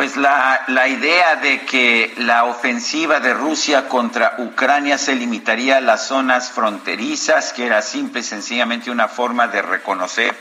Pues 0.00 0.16
la, 0.16 0.62
la, 0.68 0.88
idea 0.88 1.36
de 1.36 1.60
que 1.66 2.14
la 2.16 2.44
ofensiva 2.44 3.20
de 3.20 3.34
Rusia 3.34 3.86
contra 3.86 4.36
Ucrania 4.38 4.96
se 4.96 5.14
limitaría 5.14 5.76
a 5.76 5.82
las 5.82 6.06
zonas 6.06 6.50
fronterizas, 6.52 7.52
que 7.52 7.66
era 7.66 7.82
simple 7.82 8.20
y 8.20 8.24
sencillamente 8.24 8.90
una 8.90 9.08
forma 9.08 9.48
de 9.48 9.60
reconocer 9.60 10.34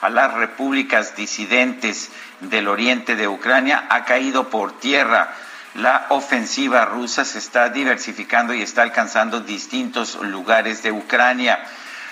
a 0.00 0.08
las 0.08 0.32
repúblicas 0.32 1.14
disidentes 1.14 2.10
del 2.40 2.68
oriente 2.68 3.14
de 3.14 3.28
Ucrania, 3.28 3.84
ha 3.90 4.06
caído 4.06 4.48
por 4.48 4.78
tierra. 4.80 5.34
La 5.74 6.06
ofensiva 6.08 6.86
rusa 6.86 7.26
se 7.26 7.36
está 7.38 7.68
diversificando 7.68 8.54
y 8.54 8.62
está 8.62 8.80
alcanzando 8.80 9.40
distintos 9.40 10.14
lugares 10.22 10.82
de 10.82 10.90
Ucrania. 10.90 11.62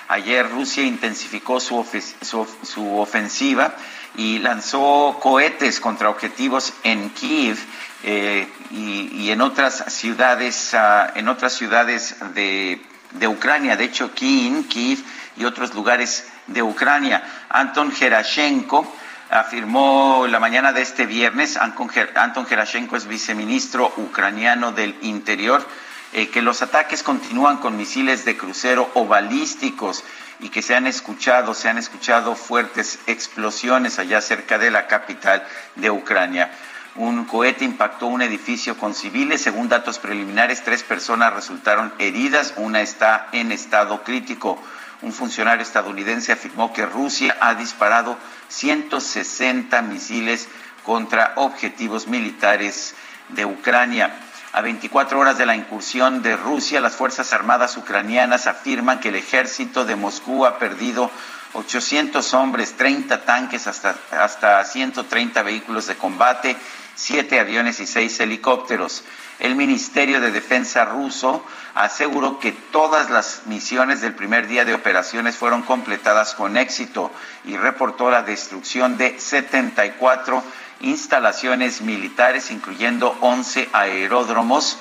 Ayer 0.09 0.51
Rusia 0.51 0.83
intensificó 0.84 1.61
su, 1.61 1.83
su, 2.21 2.47
su 2.62 2.98
ofensiva 2.98 3.73
y 4.21 4.39
lanzó 4.39 5.19
cohetes 5.19 5.81
contra 5.81 6.11
objetivos 6.11 6.75
en 6.83 7.09
Kiev 7.09 7.57
eh, 8.03 8.47
y, 8.71 9.31
en 9.31 9.41
otras 9.41 9.83
ciudades, 9.95 10.75
uh, 10.75 11.19
en 11.19 11.27
otras 11.27 11.55
ciudades 11.55 12.17
de, 12.35 12.83
de, 13.12 13.29
Ucrania, 13.29 13.79
de 13.79 13.85
hecho 13.85 14.12
Kiev, 14.12 14.69
Kiev 14.69 14.99
y 15.39 15.47
otros 15.47 15.73
lugares 15.73 16.29
de 16.49 16.62
Ucrania. 16.62 17.23
Anton 17.49 17.93
Gerashenko 17.93 18.95
afirmó 19.31 20.27
la 20.29 20.39
mañana 20.39 20.75
de 20.75 20.83
este 20.83 21.07
viernes, 21.07 21.57
Anton 21.57 22.47
Gerashenko 22.47 22.97
es 22.97 23.07
viceministro 23.07 23.91
ucraniano 23.97 24.73
del 24.73 24.99
Interior, 25.01 25.67
eh, 26.12 26.29
que 26.29 26.43
los 26.43 26.61
ataques 26.61 27.03
continúan 27.03 27.57
con 27.57 27.75
misiles 27.79 28.27
de 28.27 28.37
crucero 28.37 28.91
o 28.93 29.07
balísticos 29.07 30.05
y 30.41 30.49
que 30.49 30.63
se 30.63 30.75
han 30.75 30.87
escuchado, 30.87 31.55
se 31.55 31.69
han 31.69 31.79
escuchado 31.79 32.35
fuertes 32.35 32.99
explosiones 33.07 33.99
allá 33.99 34.21
cerca 34.21 34.59
de 34.59 34.71
la 34.71 34.87
capital 34.87 35.47
de 35.77 35.91
Ucrania. 35.91 36.51
Un 36.97 37.25
cohete 37.25 37.65
impactó 37.65 38.06
un 38.06 38.23
edificio 38.23 38.77
con 38.77 38.95
civiles. 38.95 39.43
Según 39.43 39.69
datos 39.69 39.99
preliminares, 39.99 40.65
tres 40.65 40.83
personas 40.83 41.33
resultaron 41.33 41.93
heridas. 41.99 42.55
Una 42.56 42.81
está 42.81 43.29
en 43.33 43.53
estado 43.53 44.03
crítico. 44.03 44.61
Un 45.03 45.12
funcionario 45.12 45.62
estadounidense 45.62 46.33
afirmó 46.33 46.73
que 46.73 46.84
Rusia 46.84 47.37
ha 47.41 47.55
disparado 47.55 48.19
160 48.49 49.81
misiles 49.83 50.49
contra 50.83 51.33
objetivos 51.37 52.09
militares 52.09 52.95
de 53.29 53.45
Ucrania. 53.47 54.12
A 54.53 54.62
24 54.62 55.21
horas 55.21 55.38
de 55.38 55.47
la 55.47 55.55
incursión 55.55 56.22
de 56.22 56.37
Rusia, 56.37 56.81
las 56.81 56.97
Fuerzas 56.97 57.33
Armadas 57.33 57.77
ucranianas 57.77 58.49
afirman 58.49 58.99
que 58.99 59.11
el 59.11 59.15
ejército 59.15 59.84
de 59.84 59.94
Moscú 59.94 60.44
ha 60.44 60.59
perdido 60.59 61.09
800 61.53 62.34
hombres, 62.34 62.77
30 62.77 63.25
tanques, 63.25 63.69
hasta, 63.69 63.94
hasta 64.11 64.65
130 64.65 65.43
vehículos 65.44 65.87
de 65.87 65.97
combate, 65.97 66.56
7 66.97 67.38
aviones 67.38 67.78
y 67.78 67.87
6 67.87 68.19
helicópteros. 68.21 69.05
El 69.38 69.55
Ministerio 69.55 70.21
de 70.21 70.33
Defensa 70.33 70.84
ruso 70.84 71.44
aseguró 71.77 72.41
que 72.41 72.50
todas 72.50 73.09
las 73.09 73.43
misiones 73.47 74.00
del 74.00 74.15
primer 74.15 74.49
día 74.49 74.65
de 74.65 74.75
operaciones 74.75 75.37
fueron 75.37 75.62
completadas 75.62 76.34
con 76.34 76.56
éxito 76.56 77.12
y 77.44 77.56
reportó 77.56 78.11
la 78.11 78.22
destrucción 78.22 78.99
de 78.99 79.19
74 79.19 80.43
instalaciones 80.81 81.81
militares, 81.83 82.51
incluyendo 82.51 83.17
11 83.21 83.69
aeródromos, 83.73 84.79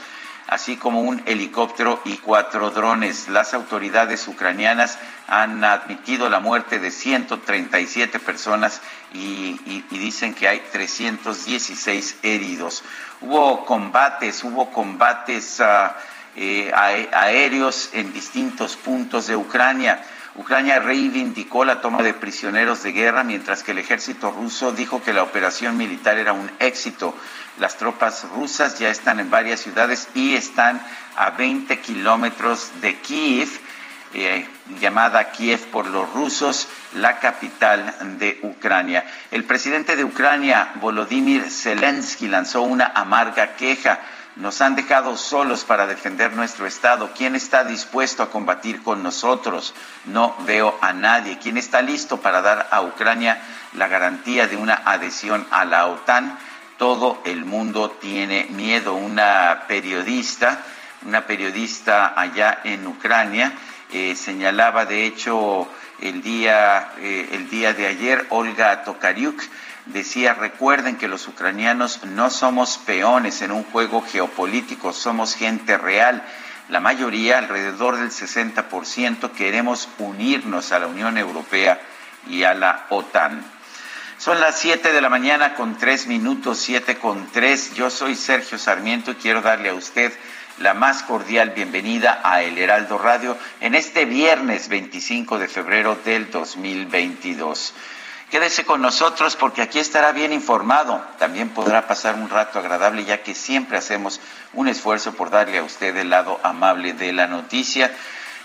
así 0.48 0.78
como 0.78 1.02
un 1.02 1.22
helicóptero 1.26 2.02
y 2.06 2.18
cuatro 2.18 2.72
drones. 2.72 3.30
Las 3.30 3.54
autoridades 3.54 4.28
ucranianas 4.28 4.98
han 5.28 5.64
admitido 5.64 6.30
la 6.30 6.40
muerte 6.40 6.80
de 6.80 6.92
137 6.92 8.20
personas 8.20 8.82
y, 9.14 9.20
y, 9.20 9.86
y, 9.92 9.98
dicen 10.00 10.34
que 10.34 10.48
hay 10.48 10.62
316 10.72 12.18
heridos. 12.24 12.84
Hubo 13.22 13.66
combates, 13.66 14.44
hubo 14.44 14.72
combates 14.72 15.60
uh, 15.60 15.92
eh, 16.36 16.72
aéreos 16.74 17.90
en 17.94 18.14
distintos 18.14 18.76
puntos 18.76 19.28
de 19.28 19.36
Ucrania. 19.36 20.02
Ucrania 20.40 20.80
reivindicó 20.80 21.66
la 21.66 21.82
toma 21.82 22.02
de 22.02 22.14
prisioneros 22.14 22.82
de 22.82 22.94
guerra, 22.94 23.26
mientras 23.26 23.62
que 23.62 23.72
el 23.72 23.78
ejército 23.78 24.32
ruso 24.32 24.72
dijo 24.72 25.04
que 25.04 25.12
la 25.12 25.22
operación 25.22 25.76
militar 25.76 26.18
era 26.18 26.32
un 26.32 26.50
éxito. 26.60 27.14
Las 27.60 27.76
tropas 27.76 28.26
rusas 28.34 28.80
ya 28.80 28.90
están 28.90 29.20
en 29.20 29.30
varias 29.30 29.60
ciudades 29.60 30.08
y 30.14 30.36
están 30.36 30.82
a 31.18 31.32
20 31.32 31.80
kilómetros 31.80 32.72
de 32.80 32.96
Kiev, 33.02 33.50
eh, 34.14 34.48
llamada 34.80 35.30
Kiev 35.32 35.60
por 35.72 35.88
los 35.88 36.10
rusos, 36.14 36.70
la 36.94 37.20
capital 37.20 38.18
de 38.18 38.40
Ucrania. 38.44 39.06
El 39.32 39.44
presidente 39.44 39.98
de 39.98 40.06
Ucrania, 40.06 40.72
Volodymyr 40.76 41.52
Zelensky, 41.52 42.30
lanzó 42.30 42.62
una 42.62 42.94
amarga 42.96 43.58
queja 43.58 44.00
nos 44.36 44.62
han 44.62 44.76
dejado 44.76 45.18
solos 45.18 45.64
para 45.66 45.88
defender 45.88 46.34
nuestro 46.34 46.66
Estado. 46.66 47.12
¿Quién 47.16 47.36
está 47.36 47.64
dispuesto 47.64 48.24
a 48.24 48.30
combatir 48.30 48.84
con 48.84 49.04
nosotros? 49.04 49.74
No 50.06 50.36
veo 50.46 50.78
a 50.82 50.94
nadie. 50.94 51.40
¿Quién 51.40 51.58
está 51.58 51.82
listo 51.82 52.22
para 52.22 52.42
dar 52.42 52.68
a 52.72 52.82
Ucrania 52.82 53.42
la 53.74 53.88
garantía 53.88 54.48
de 54.48 54.56
una 54.56 54.82
adhesión 54.86 55.46
a 55.52 55.66
la 55.66 55.88
OTAN? 55.88 56.38
Todo 56.78 57.22
el 57.26 57.44
mundo 57.44 57.92
tiene 58.00 58.48
miedo. 58.50 58.94
Una 58.94 59.64
periodista, 59.68 60.64
una 61.06 61.26
periodista 61.26 62.14
allá 62.20 62.62
en 62.64 62.88
Ucrania, 62.88 63.54
eh, 63.92 64.16
señalaba 64.16 64.86
de 64.86 65.06
hecho 65.06 65.68
el 66.00 66.22
día, 66.22 66.94
eh, 67.00 67.30
el 67.34 67.50
día 67.50 67.74
de 67.74 67.88
ayer, 67.88 68.26
Olga 68.30 68.84
Tokariuk, 68.84 69.42
decía, 69.94 70.34
recuerden 70.34 70.98
que 70.98 71.08
los 71.08 71.28
ucranianos 71.28 72.04
no 72.06 72.30
somos 72.30 72.78
peones 72.78 73.42
en 73.42 73.52
un 73.52 73.64
juego 73.64 74.02
geopolítico, 74.02 74.94
somos 74.94 75.36
gente 75.36 75.78
real. 75.78 76.24
La 76.70 76.80
mayoría, 76.80 77.40
alrededor 77.40 77.98
del 77.98 78.12
60%, 78.12 79.32
queremos 79.32 79.90
unirnos 79.98 80.72
a 80.72 80.80
la 80.80 80.88
Unión 80.88 81.18
Europea 81.18 81.80
y 82.28 82.44
a 82.44 82.54
la 82.54 82.86
OTAN. 82.90 83.44
Son 84.18 84.40
las 84.40 84.60
7 84.60 84.92
de 84.92 85.02
la 85.02 85.10
mañana 85.10 85.56
con 85.56 85.78
3 85.78 86.08
minutos, 86.08 86.60
7 86.60 86.98
con 86.98 87.32
3. 87.32 87.74
Yo 87.74 87.90
soy 87.90 88.16
Sergio 88.16 88.58
Sarmiento 88.58 89.12
y 89.12 89.16
quiero 89.16 89.42
darle 89.42 89.70
a 89.70 89.74
usted 89.74 90.12
la 90.60 90.74
más 90.74 91.04
cordial 91.04 91.52
bienvenida 91.52 92.20
a 92.22 92.42
El 92.42 92.58
Heraldo 92.58 92.98
Radio 92.98 93.38
en 93.62 93.76
este 93.76 94.04
viernes 94.04 94.68
25 94.68 95.40
de 95.40 95.48
febrero 95.48 95.98
del 96.04 96.30
2022. 96.30 97.74
Quédese 98.30 98.64
con 98.64 98.82
nosotros 98.82 99.36
porque 99.36 99.64
aquí 99.64 99.80
estará 99.80 100.12
bien 100.12 100.32
informado. 100.32 101.04
También 101.18 101.50
podrá 101.50 101.88
pasar 101.88 102.14
un 102.14 102.30
rato 102.30 102.60
agradable 102.60 103.04
ya 103.04 103.24
que 103.24 103.34
siempre 103.34 103.78
hacemos 103.78 104.22
un 104.54 104.68
esfuerzo 104.68 105.14
por 105.14 105.32
darle 105.32 105.58
a 105.58 105.64
usted 105.64 105.98
el 105.98 106.12
lado 106.12 106.40
amable 106.44 106.94
de 106.94 107.12
la 107.12 107.26
noticia. 107.26 107.92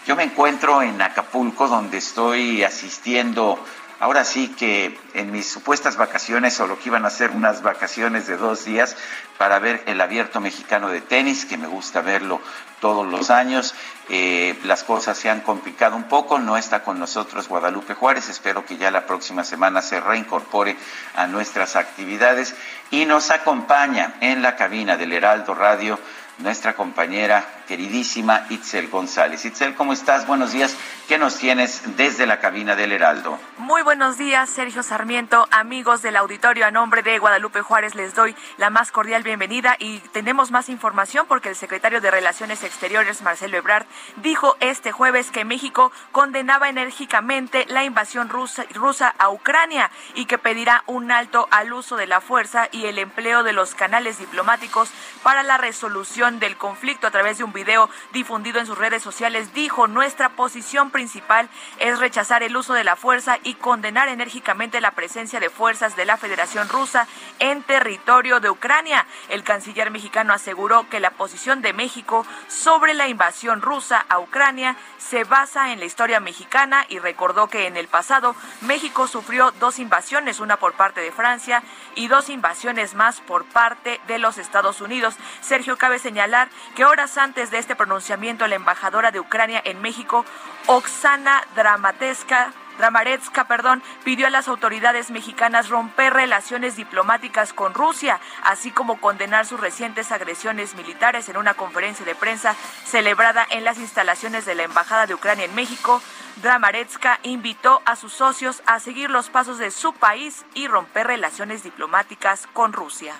Yo 0.07 0.17
me 0.17 0.23
encuentro 0.23 0.81
en 0.81 1.03
Acapulco 1.03 1.69
donde 1.69 1.99
estoy 1.99 2.63
asistiendo 2.63 3.63
ahora 4.00 4.25
sí 4.25 4.49
que 4.49 4.99
en 5.14 5.32
mis 5.32 5.49
supuestas 5.49 5.96
vacaciones 5.96 6.58
o 6.61 6.67
lo 6.67 6.79
que 6.79 6.88
iban 6.88 7.05
a 7.05 7.11
ser 7.11 7.31
unas 7.31 7.62
vacaciones 7.62 8.26
de 8.26 8.37
dos 8.37 8.64
días 8.64 8.96
para 9.38 9.58
ver 9.58 9.82
el 9.87 10.00
abierto 10.00 10.41
mexicano 10.41 10.88
de 10.88 11.00
tenis, 11.00 11.44
que 11.44 11.56
me 11.56 11.67
gusta 11.67 12.00
verlo 12.00 12.41
todos 12.81 13.06
los 13.06 13.31
años. 13.31 13.75
Eh, 14.08 14.58
las 14.64 14.85
cosas 14.85 15.17
se 15.17 15.31
han 15.31 15.41
complicado 15.41 15.96
un 15.96 16.05
poco, 16.05 16.38
no 16.38 16.56
está 16.56 16.82
con 16.82 16.99
nosotros 16.99 17.49
Guadalupe 17.49 17.94
Juárez, 17.94 18.29
espero 18.29 18.67
que 18.67 18.76
ya 18.76 18.91
la 18.91 19.06
próxima 19.06 19.44
semana 19.44 19.81
se 19.81 20.00
reincorpore 20.00 20.76
a 21.17 21.26
nuestras 21.26 21.76
actividades 21.76 22.55
y 22.90 23.06
nos 23.06 23.31
acompaña 23.31 24.14
en 24.20 24.43
la 24.43 24.56
cabina 24.56 24.97
del 24.97 25.12
Heraldo 25.12 25.55
Radio 25.55 25.99
nuestra 26.39 26.75
compañera 26.75 27.45
queridísima 27.67 28.47
Itzel 28.51 28.89
González. 28.89 29.45
Itzel, 29.45 29.75
¿cómo 29.75 29.93
estás? 29.93 30.27
Buenos 30.27 30.53
días. 30.53 30.77
¿Qué 31.09 31.19
nos 31.19 31.37
tienes 31.37 31.97
desde 31.97 32.27
la 32.27 32.41
cabina 32.41 32.75
del 32.77 32.93
Heraldo? 32.93 33.39
Muy 33.59 33.83
buenos 33.83 34.17
días, 34.17 34.49
Sergio 34.49 34.83
Sarmiento, 34.83 35.47
amigos 35.51 36.03
del 36.03 36.17
auditorio. 36.17 36.67
A 36.67 36.71
nombre 36.71 37.03
de 37.03 37.19
Guadalupe 37.19 37.61
Juárez 37.61 37.95
les 37.95 38.15
doy 38.15 38.35
la 38.57 38.71
más 38.71 38.91
cordial 38.91 39.23
bienvenida 39.23 39.77
y 39.79 39.99
tenemos 40.13 40.51
más 40.51 40.69
información 40.69 41.27
porque 41.29 41.51
el 41.51 41.57
secretario 41.57 42.01
de 42.01 42.11
Relaciones 42.11 42.63
Exteriores, 42.63 43.23
Marcelo 43.23 43.57
Ebrard, 43.57 43.87
dijo 44.17 44.57
este 44.61 44.93
jueves 44.93 45.31
que 45.31 45.45
México 45.45 45.93
condenaba 46.11 46.69
enérgicamente 46.69 47.67
la 47.69 47.85
invasión 47.85 48.29
rusa, 48.29 48.65
rusa 48.73 49.15
a 49.19 49.29
Ucrania 49.31 49.91
y 50.15 50.25
que 50.25 50.39
pedirá 50.39 50.85
un 50.87 51.13
alto 51.13 51.49
al 51.51 51.73
uso 51.73 51.97
de 51.97 52.07
la 52.07 52.21
fuerza 52.21 52.69
y 52.73 52.87
el 52.87 52.99
empleo 52.99 53.43
de 53.43 53.53
los 53.53 53.75
canales 53.75 54.19
diplomáticos 54.19 54.91
para 55.23 55.43
la 55.43 55.59
resolución 55.59 56.24
del 56.25 56.56
conflicto 56.56 57.06
a 57.06 57.11
través 57.11 57.37
de 57.37 57.44
un 57.44 57.53
video 57.53 57.91
difundido 58.15 58.59
en 58.59 58.65
sus 58.65 58.79
redes 58.79 59.03
sociales, 59.03 59.53
dijo 59.53 59.88
nuestra 59.88 60.31
posición 60.31 60.91
principal 60.91 61.50
es 61.79 61.99
rechazar 61.99 62.43
el 62.43 62.56
uso 62.56 62.73
de 62.73 62.82
la 62.82 62.97
fuerza 62.97 63.38
y 63.43 63.55
condenar 63.55 64.09
enérgicamente 64.09 64.81
la 64.81 64.93
presencia 64.93 65.38
de 65.38 65.50
fuerzas 65.50 65.97
de 65.97 66.06
la 66.06 66.17
Federación 66.17 66.71
Rusa 66.71 67.06
en 67.41 67.62
territorio 67.62 68.41
de 68.41 68.49
Ucrania. 68.49 69.06
El 69.29 69.44
canciller 69.44 69.91
mexicano 69.91 70.32
aseguró 70.32 70.88
que 70.88 70.99
la 70.99 71.11
posición 71.11 71.61
de 71.61 71.75
México 71.75 72.26
sobre 72.49 72.94
la 72.94 73.09
invasión 73.09 73.61
rusa 73.61 74.06
a 74.09 74.19
Ucrania 74.19 74.76
se 74.97 75.25
basa 75.25 75.73
en 75.73 75.79
la 75.79 75.85
historia 75.85 76.21
mexicana 76.21 76.87
y 76.88 77.00
recordó 77.00 77.49
que 77.49 77.67
en 77.67 77.76
el 77.76 77.88
pasado 77.88 78.35
México 78.62 79.09
sufrió 79.09 79.50
dos 79.61 79.79
invasiones, 79.79 80.41
una 80.41 80.56
por 80.56 80.73
parte 80.73 81.03
de 81.03 81.12
Francia 81.12 81.62
y 81.94 82.08
dos 82.08 82.31
invasiones 82.31 82.94
más 82.94 83.20
por 83.20 83.44
parte 83.44 84.00
de 84.06 84.19
los 84.19 84.38
Estados 84.38 84.81
Unidos. 84.81 85.17
Sergio, 85.41 85.76
cabe 85.76 85.99
señalar 85.99 86.49
que 86.75 86.85
horas 86.85 87.19
antes 87.19 87.50
de 87.50 87.58
este 87.58 87.76
pronunciamiento, 87.76 88.46
la 88.46 88.56
embajadora 88.56 89.11
de 89.11 89.20
Ucrania 89.20 89.61
en 89.64 89.81
México, 89.81 90.25
Oksana 90.67 91.43
Dramateska, 91.55 92.52
Dramaretska, 92.79 93.44
perdón, 93.44 93.82
pidió 94.05 94.26
a 94.26 94.31
las 94.31 94.49
autoridades 94.49 95.11
mexicanas 95.11 95.69
romper 95.69 96.12
relaciones 96.12 96.76
diplomáticas 96.76 97.53
con 97.53 97.75
Rusia, 97.75 98.21
así 98.43 98.71
como 98.71 99.00
condenar 99.00 99.47
sus 99.47 99.61
recientes 99.61 100.12
agresiones 100.12 100.75
militares 100.75 101.29
en 101.29 101.37
una 101.37 101.55
conferencia 101.55 102.05
de 102.05 102.15
prensa 102.15 102.55
celebrada 102.85 103.47
en 103.50 103.65
las 103.65 103.79
instalaciones 103.79 104.44
de 104.44 104.55
la 104.55 104.65
Embajada 104.65 105.06
de 105.06 105.15
Ucrania 105.15 105.44
en 105.44 105.55
México. 105.55 106.03
Dramaretska 106.43 107.21
invitó 107.23 107.81
a 107.85 107.97
sus 107.97 108.12
socios 108.12 108.62
a 108.67 108.81
seguir 108.81 109.11
los 109.11 109.31
pasos 109.31 109.59
de 109.59 109.71
su 109.71 109.93
país 109.93 110.44
y 110.55 110.67
romper 110.67 111.06
relaciones 111.06 111.62
diplomáticas 111.62 112.49
con 112.53 112.73
Rusia. 112.73 113.15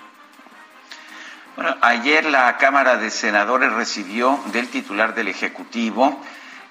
Bueno, 1.55 1.73
ayer 1.81 2.25
la 2.25 2.57
Cámara 2.57 2.97
de 2.97 3.09
Senadores 3.09 3.71
recibió 3.71 4.37
del 4.47 4.69
titular 4.69 5.15
del 5.15 5.29
Ejecutivo 5.29 6.21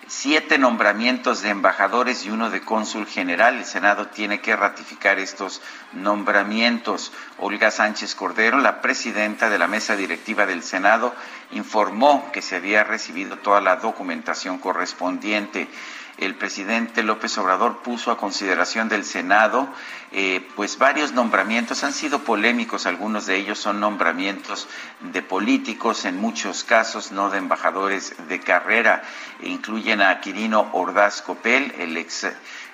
siete 0.09 0.59
nombramientos 0.59 1.43
de 1.43 1.51
embajadores 1.51 2.25
y 2.25 2.31
uno 2.31 2.51
de 2.51 2.61
cónsul 2.61 3.07
general. 3.07 3.57
El 3.57 3.65
Senado 3.65 4.09
tiene 4.09 4.41
que 4.41 4.57
ratificar 4.57 5.19
estos 5.19 5.63
nombramientos. 5.93 7.13
Olga 7.39 7.71
Sánchez 7.71 8.15
Cordero, 8.15 8.59
la 8.59 8.81
presidenta 8.81 9.51
de 9.51 9.59
la 9.59 9.67
mesa 9.67 9.97
directiva 9.97 10.47
del 10.47 10.63
Senado, 10.63 11.15
informó 11.53 12.31
que 12.33 12.43
se 12.43 12.57
había 12.57 12.85
recibido 12.85 13.39
toda 13.39 13.61
la 13.61 13.77
documentación 13.77 14.59
correspondiente 14.59 15.69
el 16.19 16.35
presidente 16.37 17.03
López 17.03 17.37
Obrador 17.39 17.79
puso 17.83 18.11
a 18.11 18.19
consideración 18.19 18.89
del 18.89 19.05
Senado, 19.05 19.69
eh, 20.13 20.47
pues 20.55 20.79
varios 20.79 21.13
nombramientos. 21.13 21.83
Han 21.85 21.93
sido 21.93 22.21
polémicos, 22.21 22.87
algunos 22.87 23.27
de 23.27 23.37
ellos 23.37 23.59
son 23.59 23.81
nombramientos 23.81 24.69
de 25.01 25.23
políticos, 25.23 26.05
en 26.05 26.21
muchos 26.21 26.63
casos 26.65 27.11
no 27.11 27.31
de 27.31 27.39
embajadores 27.39 28.15
de 28.29 28.41
carrera, 28.41 29.03
e 29.41 29.49
incluyen 29.49 30.03
a 30.03 30.21
Quirino 30.21 30.71
Ordaz 30.73 31.23
Copel, 31.23 31.75
el 31.79 31.97
ex 31.97 32.27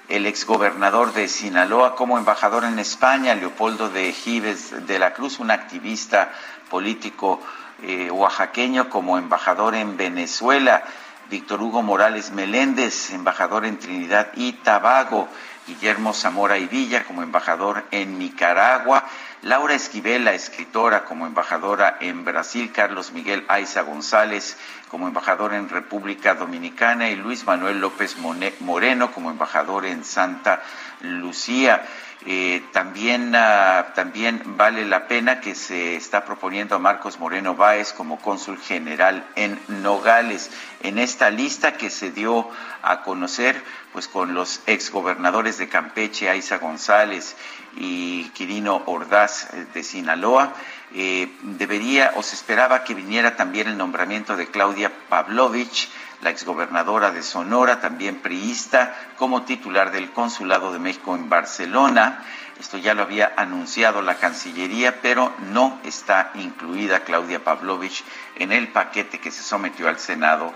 el 0.08 0.26
exgobernador 0.26 1.12
de 1.12 1.28
Sinaloa 1.28 1.94
como 1.94 2.18
embajador 2.18 2.64
en 2.64 2.80
España, 2.80 3.36
Leopoldo 3.36 3.90
de 3.90 4.12
Gives 4.12 4.86
de 4.88 4.98
la 4.98 5.14
Cruz, 5.14 5.38
un 5.38 5.52
activista 5.52 6.32
político 6.68 7.40
eh, 7.82 8.10
oaxaqueño 8.10 8.90
como 8.90 9.18
embajador 9.18 9.76
en 9.76 9.96
Venezuela, 9.96 10.82
Víctor 11.30 11.62
Hugo 11.62 11.82
Morales 11.82 12.32
Meléndez, 12.32 13.10
embajador 13.10 13.64
en 13.64 13.78
Trinidad 13.78 14.32
y 14.34 14.52
Tobago, 14.54 15.28
Guillermo 15.64 16.12
Zamora 16.12 16.58
y 16.58 16.66
Villa 16.66 17.04
como 17.04 17.22
embajador 17.22 17.84
en 17.92 18.18
Nicaragua, 18.18 19.06
Laura 19.42 19.74
Esquivel, 19.74 20.26
escritora, 20.26 21.04
como 21.04 21.28
embajadora 21.28 21.98
en 22.00 22.24
Brasil, 22.24 22.72
Carlos 22.72 23.12
Miguel 23.12 23.44
Aiza 23.46 23.82
González 23.82 24.58
como 24.88 25.06
embajador 25.06 25.54
en 25.54 25.68
República 25.68 26.34
Dominicana 26.34 27.08
y 27.10 27.16
Luis 27.16 27.46
Manuel 27.46 27.80
López 27.80 28.16
Moreno 28.58 29.12
como 29.12 29.30
embajador 29.30 29.86
en 29.86 30.04
Santa 30.04 30.62
Lucía. 31.00 31.86
Eh, 32.26 32.62
también, 32.72 33.34
ah, 33.34 33.92
también 33.94 34.42
vale 34.44 34.84
la 34.84 35.08
pena 35.08 35.40
que 35.40 35.54
se 35.54 35.96
está 35.96 36.26
proponiendo 36.26 36.74
a 36.74 36.78
Marcos 36.78 37.18
Moreno 37.18 37.54
Báez 37.54 37.94
como 37.94 38.18
cónsul 38.18 38.58
general 38.58 39.26
en 39.36 39.58
Nogales. 39.68 40.50
En 40.82 40.98
esta 40.98 41.30
lista 41.30 41.78
que 41.78 41.88
se 41.88 42.10
dio 42.10 42.50
a 42.82 43.02
conocer, 43.02 43.62
pues 43.94 44.06
con 44.06 44.34
los 44.34 44.60
exgobernadores 44.66 45.56
de 45.56 45.70
Campeche, 45.70 46.28
Aiza 46.28 46.58
González 46.58 47.36
y 47.76 48.24
Quirino 48.30 48.82
Ordaz 48.84 49.54
eh, 49.54 49.66
de 49.72 49.82
Sinaloa, 49.82 50.52
eh, 50.92 51.32
debería 51.42 52.12
o 52.16 52.22
se 52.22 52.34
esperaba 52.34 52.84
que 52.84 52.94
viniera 52.94 53.36
también 53.36 53.68
el 53.68 53.78
nombramiento 53.78 54.36
de 54.36 54.48
Claudia 54.48 54.92
Pavlovich 55.08 55.88
la 56.22 56.30
exgobernadora 56.30 57.10
de 57.10 57.22
Sonora, 57.22 57.80
también 57.80 58.16
priista, 58.16 58.94
como 59.16 59.42
titular 59.42 59.90
del 59.90 60.10
Consulado 60.10 60.72
de 60.72 60.78
México 60.78 61.14
en 61.14 61.28
Barcelona. 61.28 62.22
Esto 62.58 62.76
ya 62.76 62.94
lo 62.94 63.02
había 63.02 63.32
anunciado 63.36 64.02
la 64.02 64.16
Cancillería, 64.16 65.00
pero 65.00 65.34
no 65.50 65.80
está 65.84 66.30
incluida 66.34 67.04
Claudia 67.04 67.42
Pavlovich 67.42 68.04
en 68.36 68.52
el 68.52 68.68
paquete 68.68 69.18
que 69.18 69.30
se 69.30 69.42
sometió 69.42 69.88
al 69.88 69.98
Senado 69.98 70.52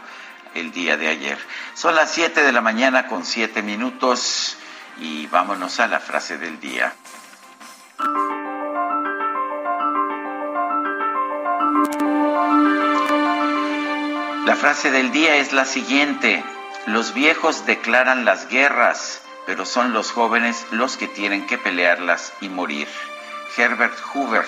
el 0.55 0.71
día 0.71 0.97
de 0.97 1.09
ayer. 1.09 1.39
Son 1.75 1.95
las 1.95 2.11
7 2.11 2.43
de 2.43 2.53
la 2.53 2.61
mañana 2.61 3.06
con 3.06 3.25
7 3.25 3.63
minutos 3.63 4.59
y 4.99 5.27
vámonos 5.29 5.81
a 5.81 5.87
la 5.87 5.99
frase 5.99 6.39
del 6.39 6.61
día. 6.61 6.94
La 14.46 14.56
frase 14.56 14.91
del 14.91 15.10
día 15.10 15.36
es 15.36 15.55
la 15.55 15.65
siguiente. 15.65 16.44
Los 16.84 17.15
viejos 17.15 17.65
declaran 17.65 18.27
las 18.27 18.46
guerras, 18.48 19.22
pero 19.46 19.65
son 19.65 19.94
los 19.94 20.10
jóvenes 20.10 20.67
los 20.70 20.98
que 20.98 21.08
tienen 21.08 21.46
que 21.46 21.56
pelearlas 21.56 22.31
y 22.43 22.51
morir. 22.51 22.86
Herbert 23.56 23.98
Hoover, 24.13 24.44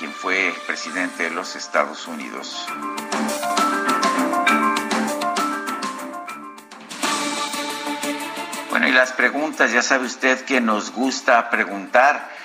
quien 0.00 0.12
fue 0.12 0.52
presidente 0.66 1.22
de 1.22 1.30
los 1.30 1.54
Estados 1.54 2.08
Unidos. 2.08 2.66
Bueno, 8.70 8.88
y 8.88 8.92
las 8.92 9.12
preguntas, 9.12 9.70
ya 9.70 9.82
sabe 9.82 10.06
usted 10.06 10.44
que 10.44 10.60
nos 10.60 10.90
gusta 10.90 11.50
preguntar. 11.50 12.39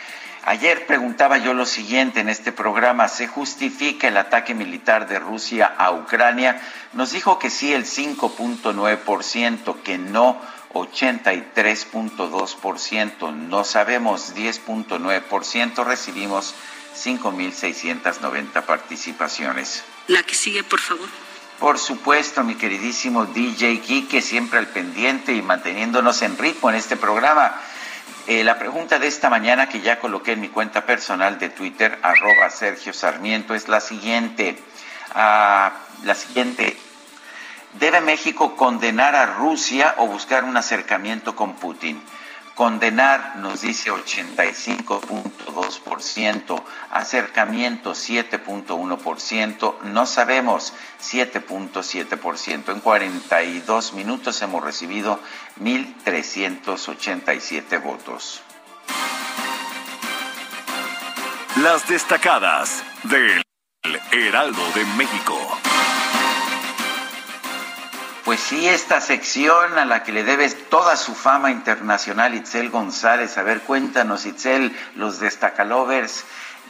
Ayer 0.48 0.86
preguntaba 0.86 1.40
yo 1.40 1.56
lo 1.56 1.66
siguiente 1.66 2.20
en 2.20 2.30
este 2.30 2.52
programa, 2.52 3.08
¿se 3.08 3.28
justifica 3.28 4.08
el 4.08 4.18
ataque 4.18 4.54
militar 4.54 5.08
de 5.08 5.18
Rusia 5.18 5.74
a 5.76 5.92
Ucrania? 5.92 6.62
Nos 6.94 7.10
dijo 7.12 7.40
que 7.40 7.50
sí 7.50 7.74
el 7.74 7.86
5.9%, 7.86 9.82
que 9.82 9.98
no 9.98 10.40
83.2%, 10.72 13.34
no 13.34 13.64
sabemos 13.64 14.36
10.9%, 14.36 15.84
recibimos 15.84 16.54
5.690 16.96 18.62
participaciones. 18.66 19.84
La 20.08 20.22
que 20.22 20.36
sigue, 20.36 20.64
por 20.64 20.80
favor. 20.80 21.10
Por 21.60 21.80
supuesto, 21.80 22.44
mi 22.44 22.54
queridísimo 22.54 23.26
DJ 23.26 23.80
Kike, 23.80 24.22
siempre 24.22 24.60
al 24.60 24.68
pendiente 24.68 25.34
y 25.34 25.42
manteniéndonos 25.42 26.22
en 26.22 26.38
ritmo 26.38 26.70
en 26.70 26.76
este 26.76 26.98
programa. 26.98 27.60
Eh, 28.28 28.44
la 28.44 28.58
pregunta 28.58 28.98
de 28.98 29.06
esta 29.06 29.30
mañana 29.30 29.70
que 29.70 29.82
ya 29.82 30.00
coloqué 30.00 30.32
en 30.32 30.42
mi 30.42 30.50
cuenta 30.50 30.84
personal 30.88 31.38
de 31.38 31.50
Twitter, 31.50 32.00
arroba 32.02 32.50
Sergio 32.50 32.92
Sarmiento, 32.92 33.54
es 33.54 33.68
la 33.68 33.80
siguiente. 33.80 34.58
Ah, 35.14 35.72
la 36.04 36.16
siguiente. 36.16 36.76
¿Debe 37.74 38.02
México 38.02 38.56
condenar 38.56 39.16
a 39.16 39.28
Rusia 39.28 39.94
o 40.00 40.08
buscar 40.08 40.44
un 40.44 40.58
acercamiento 40.58 41.36
con 41.36 41.54
Putin? 41.54 42.02
Condenar, 42.56 43.36
nos 43.36 43.62
dice 43.62 43.92
85.2%, 43.92 46.64
acercamiento 46.90 47.92
7.1%, 47.92 49.82
no 49.82 50.06
sabemos 50.06 50.72
7.7%. 51.02 52.72
En 52.72 52.80
42 52.80 53.92
minutos 53.92 54.42
hemos 54.42 54.64
recibido 54.64 55.20
1.387 55.60 57.84
votos. 57.84 58.42
Las 61.58 61.86
destacadas 61.90 62.86
del 63.04 63.44
Heraldo 64.14 64.64
de 64.74 64.86
México. 64.98 65.36
Pues 68.26 68.40
sí, 68.40 68.68
esta 68.68 69.02
sección 69.02 69.78
a 69.78 69.86
la 69.86 70.02
que 70.02 70.12
le 70.12 70.24
debes 70.24 70.68
toda 70.70 70.98
su 70.98 71.14
fama 71.14 71.52
internacional, 71.52 72.34
Itzel 72.34 72.72
González. 72.72 73.38
A 73.38 73.44
ver, 73.44 73.62
cuéntanos, 73.62 74.26
Itzel, 74.26 74.76
los 74.96 75.20
destacalovers 75.20 76.26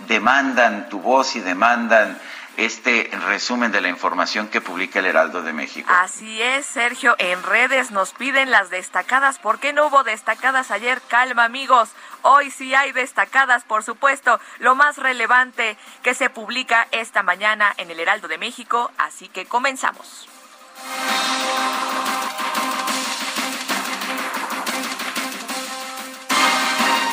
demandan 0.10 0.90
tu 0.90 1.00
voz 1.00 1.38
y 1.38 1.40
demandan 1.40 2.20
este 2.58 3.10
resumen 3.26 3.72
de 3.72 3.80
la 3.80 3.88
información 3.88 4.50
que 4.50 4.60
publica 4.60 5.00
el 5.00 5.06
Heraldo 5.06 5.44
de 5.44 5.54
México. 5.54 5.90
Así 5.98 6.42
es, 6.42 6.66
Sergio. 6.66 7.16
En 7.20 7.42
redes 7.42 7.90
nos 7.92 8.12
piden 8.12 8.52
las 8.52 8.70
destacadas. 8.70 9.40
¿Por 9.40 9.60
qué 9.60 9.72
no 9.72 9.88
hubo 9.88 10.04
destacadas 10.04 10.72
ayer? 10.72 11.02
Calma, 11.08 11.46
amigos. 11.46 11.90
Hoy 12.22 12.52
sí 12.52 12.76
hay 12.76 12.92
destacadas, 12.92 13.64
por 13.64 13.82
supuesto. 13.82 14.42
Lo 14.60 14.76
más 14.76 14.98
relevante 14.98 15.78
que 16.04 16.16
se 16.16 16.30
publica 16.30 16.86
esta 16.92 17.24
mañana 17.24 17.74
en 17.78 17.92
el 17.92 18.02
Heraldo 18.02 18.28
de 18.28 18.38
México. 18.38 18.92
Así 18.98 19.30
que 19.30 19.46
comenzamos. 19.46 20.28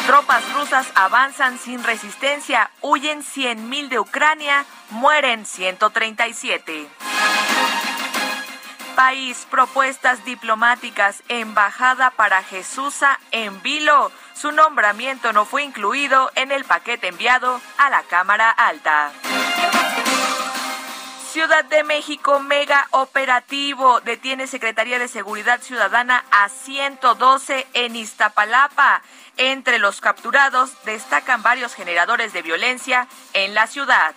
Tropas 0.07 0.53
rusas 0.53 0.87
avanzan 0.95 1.59
sin 1.59 1.83
resistencia, 1.83 2.71
huyen 2.81 3.23
100.000 3.23 3.89
de 3.89 3.99
Ucrania, 3.99 4.67
mueren 4.91 5.47
137. 5.47 6.89
País, 8.95 9.47
propuestas 9.51 10.25
diplomáticas, 10.25 11.23
embajada 11.29 12.11
para 12.11 12.43
Jesusa 12.43 13.19
en 13.31 13.63
Vilo. 13.63 14.13
Su 14.35 14.53
nombramiento 14.53 15.33
no 15.33 15.45
fue 15.45 15.63
incluido 15.63 16.31
en 16.35 16.53
el 16.53 16.65
paquete 16.65 17.09
enviado 17.09 17.61
a 17.79 17.89
la 17.89 18.03
Cámara 18.03 18.51
Alta. 18.51 19.13
Ciudad 21.33 21.65
de 21.65 21.83
México, 21.83 22.41
mega 22.41 22.89
operativo. 22.91 24.03
Detiene 24.03 24.47
Secretaría 24.47 24.99
de 24.99 25.09
Seguridad 25.09 25.63
Ciudadana 25.63 26.27
a 26.31 26.51
112 26.51 27.67
en 27.73 27.97
Iztapalapa. 27.97 29.01
Entre 29.39 29.79
los 29.79 30.03
capturados 30.03 30.73
destacan 30.85 31.43
varios 31.43 31.75
generadores 31.75 32.35
de 32.35 32.43
violencia 32.43 33.09
en 33.33 33.55
la 33.55 33.67
ciudad. 33.67 34.15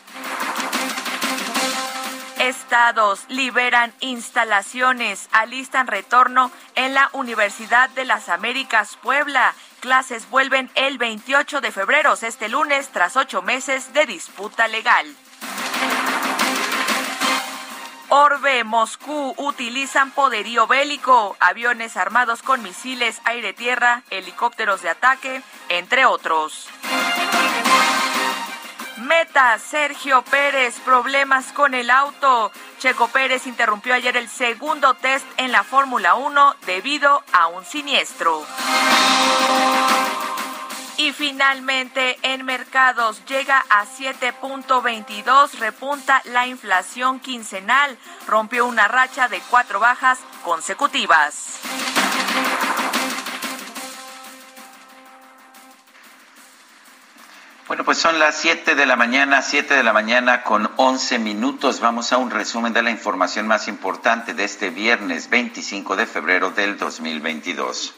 Estados 2.38 3.24
liberan 3.30 3.94
instalaciones, 4.02 5.30
alistan 5.32 5.88
retorno 5.88 6.52
en 6.76 6.94
la 6.94 7.10
Universidad 7.14 7.90
de 7.92 8.04
las 8.04 8.28
Américas 8.28 8.98
Puebla. 9.02 9.56
Clases 9.80 10.30
vuelven 10.30 10.70
el 10.76 10.98
28 10.98 11.62
de 11.62 11.72
febrero, 11.72 12.14
este 12.22 12.50
lunes, 12.50 12.90
tras 12.90 13.16
ocho 13.16 13.42
meses 13.42 13.94
de 13.94 14.06
disputa 14.06 14.68
legal. 14.68 15.16
Orbe, 18.10 18.64
Moscú 18.64 19.34
utilizan 19.38 20.12
poderío 20.12 20.68
bélico, 20.68 21.36
aviones 21.40 21.98
armados 21.98 22.44
con 22.44 22.62
misiles 22.62 23.20
aire-tierra, 23.26 24.04
helicópteros 24.10 24.82
de 24.82 24.90
ataque, 24.90 25.42
entre 25.70 26.06
otros. 26.06 26.70
Meta, 28.98 29.58
Sergio 29.60 30.24
Pérez, 30.24 30.80
problemas 30.80 31.52
con 31.52 31.74
el 31.74 31.90
auto. 31.90 32.52
Checo 32.80 33.08
Pérez 33.10 33.46
interrumpió 33.46 33.94
ayer 33.94 34.16
el 34.18 34.30
segundo 34.30 34.94
test 34.94 35.26
en 35.38 35.52
la 35.52 35.64
Fórmula 35.64 36.16
1 36.16 36.56
debido 36.66 37.24
a 37.34 37.48
un 37.48 37.66
siniestro. 37.66 38.46
Y 40.98 41.12
finalmente 41.12 42.18
en 42.22 42.46
mercados 42.46 43.22
llega 43.25 43.66
a 43.70 43.86
7.22, 43.86 45.60
repunta 45.60 46.22
la 46.25 46.48
inflación 46.48 47.20
quincenal, 47.20 47.98
rompió 48.28 48.66
una 48.66 48.88
racha 48.88 49.28
de 49.28 49.42
cuatro 49.50 49.80
bajas 49.82 50.20
consecutivas. 50.44 51.60
Bueno, 57.68 57.84
pues 57.84 57.98
son 57.98 58.20
las 58.20 58.36
7 58.38 58.75
de 58.75 58.86
la 58.86 58.96
mañana, 58.96 59.42
7 59.42 59.74
de 59.74 59.84
la 59.84 59.92
mañana 59.92 60.44
con 60.44 60.72
11 60.78 61.20
minutos. 61.20 61.80
Vamos 61.82 62.14
a 62.14 62.18
un 62.18 62.30
resumen 62.30 62.74
de 62.74 62.84
la 62.84 62.92
información 62.92 63.48
más 63.48 63.68
importante 63.68 64.34
de 64.34 64.44
este 64.44 64.70
viernes 64.70 65.30
25 65.30 65.96
de 65.96 66.06
febrero 66.06 66.52
del 66.52 66.78
2022. 66.78 67.96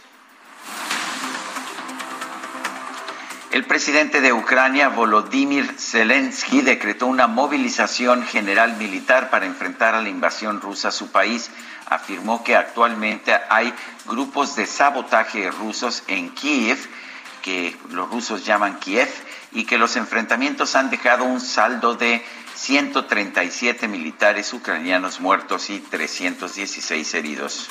El 3.50 3.64
presidente 3.64 4.20
de 4.20 4.34
Ucrania, 4.34 4.90
Volodymyr 4.90 5.80
Zelensky, 5.80 6.62
decretó 6.62 7.08
una 7.08 7.28
movilización 7.28 8.24
general 8.24 8.76
militar 8.76 9.30
para 9.30 9.46
enfrentar 9.46 9.96
a 9.96 10.02
la 10.02 10.10
invasión 10.10 10.60
rusa 10.60 10.90
a 10.90 10.92
su 10.92 11.12
país. 11.12 11.50
Afirmó 11.86 12.44
que 12.44 12.58
actualmente 12.58 13.34
hay 13.50 13.74
grupos 14.06 14.58
de 14.58 14.66
sabotaje 14.66 15.50
rusos 15.50 16.04
en 16.08 16.30
Kiev, 16.32 16.78
que 17.42 17.78
los 17.92 18.10
rusos 18.10 18.46
llaman 18.46 18.80
Kiev, 18.80 19.10
y 19.54 19.64
que 19.64 19.78
los 19.78 19.96
enfrentamientos 19.96 20.76
han 20.76 20.90
dejado 20.90 21.24
un 21.24 21.40
saldo 21.40 21.96
de 21.96 22.26
137 22.56 23.88
militares 23.88 24.52
ucranianos 24.54 25.22
muertos 25.22 25.70
y 25.70 25.80
316 25.80 27.14
heridos. 27.14 27.70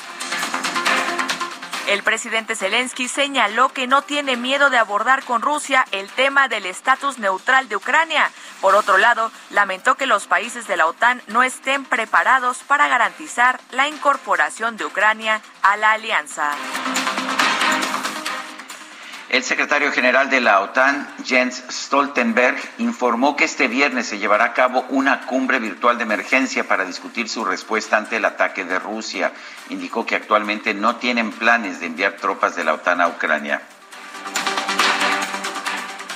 El 1.87 2.03
presidente 2.03 2.57
Zelensky 2.57 3.07
señaló 3.07 3.69
que 3.69 3.87
no 3.87 4.01
tiene 4.01 4.35
miedo 4.35 4.69
de 4.69 4.77
abordar 4.77 5.23
con 5.23 5.41
Rusia 5.41 5.85
el 5.91 6.09
tema 6.09 6.49
del 6.49 6.65
estatus 6.65 7.17
neutral 7.17 7.69
de 7.69 7.77
Ucrania. 7.77 8.29
Por 8.59 8.75
otro 8.75 8.97
lado, 8.97 9.31
lamentó 9.51 9.95
que 9.95 10.05
los 10.05 10.27
países 10.27 10.67
de 10.67 10.75
la 10.75 10.85
OTAN 10.85 11.21
no 11.27 11.43
estén 11.43 11.85
preparados 11.85 12.57
para 12.57 12.89
garantizar 12.89 13.61
la 13.71 13.87
incorporación 13.87 14.75
de 14.75 14.83
Ucrania 14.83 15.41
a 15.61 15.77
la 15.77 15.93
alianza. 15.93 16.51
El 19.29 19.43
secretario 19.43 19.91
general 19.91 20.29
de 20.29 20.39
la 20.39 20.61
OTAN, 20.61 21.05
Jens 21.25 21.61
Stoltenberg, 21.69 22.57
informó 22.77 23.35
que 23.35 23.43
este 23.43 23.67
viernes 23.67 24.07
se 24.07 24.19
llevará 24.19 24.45
a 24.45 24.53
cabo 24.53 24.85
una 24.87 25.25
cumbre 25.25 25.59
virtual 25.59 25.97
de 25.97 26.05
emergencia 26.05 26.65
para 26.65 26.85
discutir 26.85 27.27
su 27.27 27.43
respuesta 27.43 27.97
ante 27.97 28.15
el 28.15 28.25
ataque 28.25 28.63
de 28.63 28.79
Rusia. 28.79 29.33
Indicó 29.69 30.05
que 30.05 30.15
actualmente 30.15 30.73
no 30.73 30.95
tienen 30.95 31.31
planes 31.31 31.81
de 31.81 31.87
enviar 31.87 32.13
tropas 32.13 32.55
de 32.55 32.63
la 32.63 32.73
OTAN 32.75 33.01
a 33.01 33.09
Ucrania. 33.09 33.61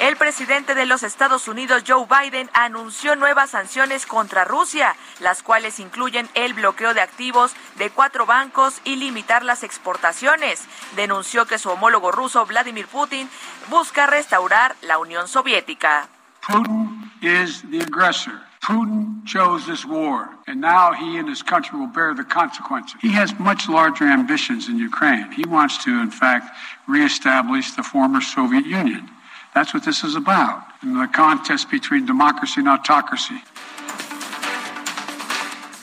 El 0.01 0.17
presidente 0.17 0.73
de 0.73 0.87
los 0.87 1.03
Estados 1.03 1.47
Unidos, 1.47 1.83
Joe 1.87 2.07
Biden, 2.09 2.49
anunció 2.55 3.15
nuevas 3.15 3.51
sanciones 3.51 4.07
contra 4.07 4.45
Rusia, 4.45 4.95
las 5.19 5.43
cuales 5.43 5.79
incluyen 5.79 6.27
el 6.33 6.55
bloqueo 6.55 6.95
de 6.95 7.01
activos 7.01 7.53
de 7.75 7.91
cuatro 7.91 8.25
bancos 8.25 8.81
y 8.83 8.95
limitar 8.95 9.45
las 9.45 9.61
exportaciones. 9.61 10.65
Denunció 10.95 11.45
que 11.45 11.59
su 11.59 11.69
homólogo 11.69 12.11
ruso, 12.11 12.47
Vladimir 12.47 12.87
Putin, 12.87 13.29
busca 13.69 14.07
restaurar 14.07 14.75
la 14.81 14.97
Unión 14.97 15.27
Soviética. 15.27 16.07
Putin 16.41 17.11
is 17.21 17.61
the 17.69 17.81
aggressor. 17.81 18.41
Putin 18.59 19.23
chose 19.25 19.67
this 19.67 19.85
war, 19.85 20.29
and 20.47 20.59
now 20.59 20.93
he 20.93 21.19
and 21.19 21.29
his 21.29 21.43
country 21.43 21.77
will 21.77 21.85
bear 21.85 22.15
the 22.15 22.23
consequences. 22.23 22.95
He 23.03 23.13
has 23.13 23.37
much 23.37 23.69
larger 23.69 24.05
ambitions 24.05 24.67
in 24.67 24.79
Ukraine. 24.79 25.31
He 25.31 25.45
wants 25.45 25.77
to, 25.83 25.91
in 26.01 26.09
fact, 26.09 26.57
reestablish 26.87 27.75
the 27.75 27.83
former 27.83 28.19
Soviet 28.19 28.65
Union. 28.65 29.07
That's 29.53 29.73
what 29.73 29.83
this 29.83 30.03
is 30.03 30.15
about, 30.15 30.63
in 30.81 30.97
the 30.97 31.07
contest 31.07 31.69
between 31.69 32.05
democracy 32.05 32.61
and 32.61 32.69
autocracy. 32.69 33.41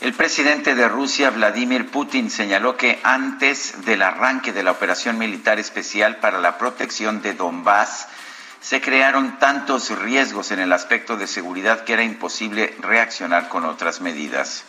El 0.01 0.13
presidente 0.13 0.75
de 0.75 0.87
Rusia, 0.87 1.29
Vladimir 1.29 1.91
Putin, 1.91 2.31
señaló 2.31 2.77
que 2.77 2.99
antes 3.03 3.85
del 3.85 4.01
arranque 4.01 4.53
de 4.53 4.63
la 4.63 4.71
operación 4.71 5.17
militar 5.17 5.59
especial 5.59 6.17
para 6.17 6.39
la 6.39 6.57
protección 6.57 7.21
de 7.21 7.33
Donbass, 7.33 8.07
se 8.61 8.81
crearon 8.81 9.37
tantos 9.39 9.89
riesgos 9.99 10.51
en 10.51 10.59
el 10.59 10.73
aspecto 10.73 11.17
de 11.17 11.27
seguridad 11.27 11.83
que 11.83 11.93
era 11.93 12.03
imposible 12.03 12.75
reaccionar 12.79 13.49
con 13.49 13.65
otras 13.65 14.01
medidas. 14.01 14.63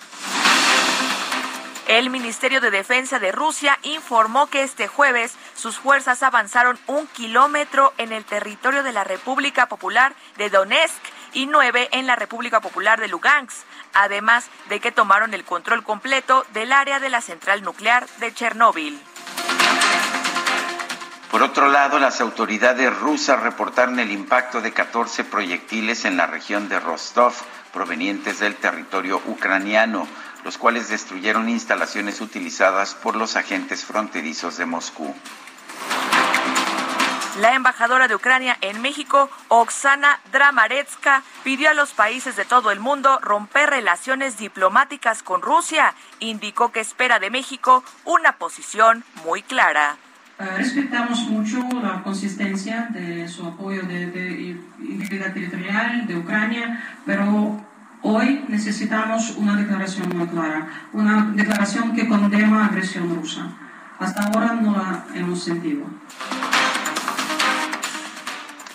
El 1.90 2.08
Ministerio 2.08 2.60
de 2.60 2.70
Defensa 2.70 3.18
de 3.18 3.32
Rusia 3.32 3.76
informó 3.82 4.46
que 4.46 4.62
este 4.62 4.86
jueves 4.86 5.34
sus 5.56 5.76
fuerzas 5.76 6.22
avanzaron 6.22 6.78
un 6.86 7.08
kilómetro 7.08 7.92
en 7.98 8.12
el 8.12 8.24
territorio 8.24 8.84
de 8.84 8.92
la 8.92 9.02
República 9.02 9.66
Popular 9.66 10.14
de 10.36 10.50
Donetsk 10.50 11.02
y 11.32 11.46
nueve 11.46 11.88
en 11.90 12.06
la 12.06 12.14
República 12.14 12.60
Popular 12.60 13.00
de 13.00 13.08
Lugansk, 13.08 13.66
además 13.92 14.48
de 14.68 14.78
que 14.78 14.92
tomaron 14.92 15.34
el 15.34 15.42
control 15.42 15.82
completo 15.82 16.46
del 16.52 16.70
área 16.70 17.00
de 17.00 17.10
la 17.10 17.20
central 17.20 17.64
nuclear 17.64 18.06
de 18.20 18.32
Chernóbil. 18.32 18.96
Por 21.32 21.42
otro 21.42 21.68
lado, 21.68 21.98
las 21.98 22.20
autoridades 22.20 22.96
rusas 22.98 23.40
reportaron 23.40 23.98
el 23.98 24.12
impacto 24.12 24.60
de 24.60 24.72
14 24.72 25.24
proyectiles 25.24 26.04
en 26.04 26.16
la 26.16 26.28
región 26.28 26.68
de 26.68 26.78
Rostov 26.78 27.34
provenientes 27.72 28.40
del 28.40 28.56
territorio 28.56 29.20
ucraniano, 29.26 30.06
los 30.44 30.58
cuales 30.58 30.88
destruyeron 30.88 31.48
instalaciones 31.48 32.20
utilizadas 32.20 32.94
por 32.94 33.16
los 33.16 33.36
agentes 33.36 33.84
fronterizos 33.84 34.56
de 34.56 34.66
Moscú. 34.66 35.14
La 37.40 37.54
embajadora 37.54 38.08
de 38.08 38.14
Ucrania 38.16 38.58
en 38.60 38.82
México, 38.82 39.30
Oksana 39.48 40.20
Dramaretska, 40.32 41.22
pidió 41.44 41.70
a 41.70 41.74
los 41.74 41.92
países 41.92 42.36
de 42.36 42.44
todo 42.44 42.70
el 42.70 42.80
mundo 42.80 43.18
romper 43.22 43.70
relaciones 43.70 44.36
diplomáticas 44.36 45.22
con 45.22 45.40
Rusia. 45.40 45.94
Indicó 46.18 46.72
que 46.72 46.80
espera 46.80 47.18
de 47.18 47.30
México 47.30 47.84
una 48.04 48.32
posición 48.32 49.04
muy 49.24 49.42
clara. 49.42 49.96
Eh, 50.40 50.44
respetamos 50.56 51.20
mucho 51.28 51.66
la 51.82 52.02
consistencia 52.02 52.88
de 52.90 53.28
su 53.28 53.46
apoyo 53.46 53.82
de, 53.82 54.56
integridad 54.80 55.32
territorial 55.32 56.06
de 56.06 56.16
Ucrania, 56.16 56.98
pero 57.06 57.64
hoy 58.02 58.44
necesitamos 58.48 59.36
una 59.36 59.56
declaración 59.56 60.08
muy 60.16 60.26
clara, 60.28 60.68
una 60.92 61.30
declaración 61.34 61.94
que 61.94 62.08
condena 62.08 62.58
la 62.58 62.66
agresión 62.66 63.14
rusa. 63.14 63.46
Hasta 63.98 64.24
ahora 64.24 64.54
no 64.54 64.72
la 64.72 65.04
hemos 65.14 65.42
sentido. 65.42 65.84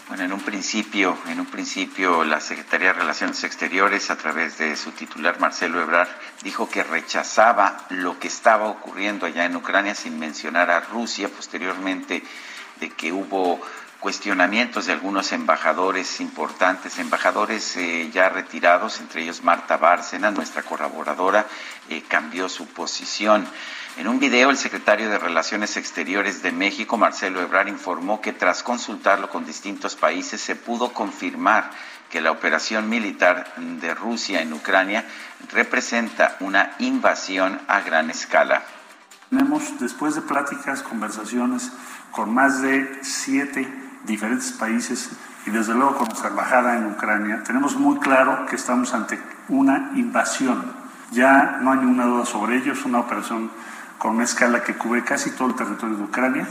Bueno, 0.08 0.24
en 0.24 0.34
un 0.34 0.42
principio, 0.42 1.18
en 1.28 1.40
un 1.40 1.48
principio 1.48 2.24
la 2.24 2.40
Secretaría 2.40 2.94
de 2.94 3.00
Relaciones 3.00 3.44
Exteriores, 3.44 4.12
a 4.12 4.18
través 4.18 4.58
de 4.60 4.76
su 4.76 4.92
titular 4.92 5.40
Marcelo 5.40 5.82
Ebrard, 5.82 6.08
dijo 6.44 6.70
que 6.70 6.84
rechazaba 6.84 7.86
lo 7.90 8.20
que 8.20 8.28
estaba 8.28 8.68
ocurriendo 8.68 9.26
allá 9.26 9.46
en 9.46 9.56
Ucrania 9.56 9.96
sin 9.96 10.20
mencionar 10.20 10.70
a 10.70 10.80
Rusia. 10.80 11.28
Posteriormente, 11.28 12.24
de 12.80 12.90
que 12.92 13.12
hubo 13.12 13.60
cuestionamientos 14.06 14.86
de 14.86 14.94
algunos 14.94 15.32
embajadores 15.32 16.22
importantes, 16.22 17.00
embajadores 17.00 17.76
eh, 17.76 18.12
ya 18.14 18.30
retirados, 18.30 19.00
entre 19.00 19.24
ellos 19.24 19.44
Marta 19.44 19.78
Bárcena, 19.78 20.30
nuestra 20.30 20.62
colaboradora, 20.62 21.48
eh, 21.90 22.04
cambió 22.08 22.48
su 22.48 22.68
posición. 22.68 23.48
En 23.98 24.08
un 24.08 24.20
video, 24.20 24.52
el 24.52 24.58
secretario 24.58 25.10
de 25.10 25.18
Relaciones 25.18 25.76
Exteriores 25.76 26.44
de 26.44 26.52
México, 26.52 26.98
Marcelo 26.98 27.42
Ebrard, 27.42 27.68
informó 27.68 28.22
que 28.22 28.32
tras 28.32 28.62
consultarlo 28.62 29.28
con 29.28 29.44
distintos 29.44 29.96
países 29.96 30.40
se 30.40 30.56
pudo 30.56 30.94
confirmar 30.94 31.72
que 32.12 32.22
la 32.22 32.30
operación 32.30 32.88
militar 32.88 33.56
de 33.58 33.96
Rusia 33.96 34.44
en 34.44 34.54
Ucrania 34.54 35.04
representa 35.52 36.38
una 36.42 36.76
invasión 36.78 37.60
a 37.68 37.82
gran 37.82 38.12
escala. 38.12 38.62
Tenemos, 39.32 39.80
después 39.80 40.14
de 40.14 40.22
pláticas, 40.22 40.84
conversaciones 40.84 41.72
con 42.12 42.32
más 42.32 42.62
de 42.62 43.00
siete 43.02 43.85
diferentes 44.06 44.52
países 44.52 45.10
y 45.46 45.52
desde 45.52 45.74
luego 45.74 45.96
con 45.98 46.08
nuestra 46.08 46.30
embajada 46.30 46.76
en 46.76 46.88
Ucrania, 46.88 47.44
tenemos 47.44 47.76
muy 47.76 48.00
claro 48.00 48.46
que 48.48 48.56
estamos 48.56 48.94
ante 48.94 49.20
una 49.50 49.92
invasión. 49.96 50.74
Ya 51.12 51.60
no 51.62 51.72
hay 51.72 51.80
ninguna 51.80 52.06
duda 52.06 52.26
sobre 52.26 52.58
ello, 52.58 52.74
es 52.74 52.84
una 52.86 53.00
operación 53.00 53.52
con 53.98 54.16
una 54.16 54.24
escala 54.24 54.64
que 54.64 54.76
cubre 54.76 55.04
casi 55.04 55.32
todo 55.32 55.50
el 55.50 55.56
territorio 55.56 55.98
de 55.98 56.04
Ucrania. 56.04 56.48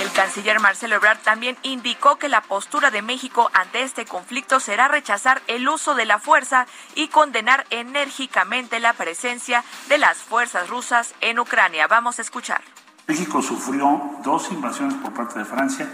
El 0.00 0.10
canciller 0.12 0.58
Marcelo 0.60 0.96
Ebrard 0.96 1.18
también 1.18 1.58
indicó 1.62 2.16
que 2.16 2.30
la 2.30 2.40
postura 2.40 2.90
de 2.90 3.02
México 3.02 3.50
ante 3.52 3.82
este 3.82 4.06
conflicto 4.06 4.58
será 4.58 4.88
rechazar 4.88 5.42
el 5.46 5.68
uso 5.68 5.94
de 5.94 6.06
la 6.06 6.18
fuerza 6.18 6.66
y 6.94 7.08
condenar 7.08 7.66
enérgicamente 7.68 8.80
la 8.80 8.94
presencia 8.94 9.62
de 9.88 9.98
las 9.98 10.18
fuerzas 10.18 10.70
rusas 10.70 11.14
en 11.20 11.38
Ucrania. 11.38 11.86
Vamos 11.86 12.18
a 12.18 12.22
escuchar. 12.22 12.62
México 13.06 13.42
sufrió 13.42 14.18
dos 14.22 14.50
invasiones 14.52 14.94
por 14.94 15.12
parte 15.12 15.38
de 15.38 15.44
Francia, 15.44 15.88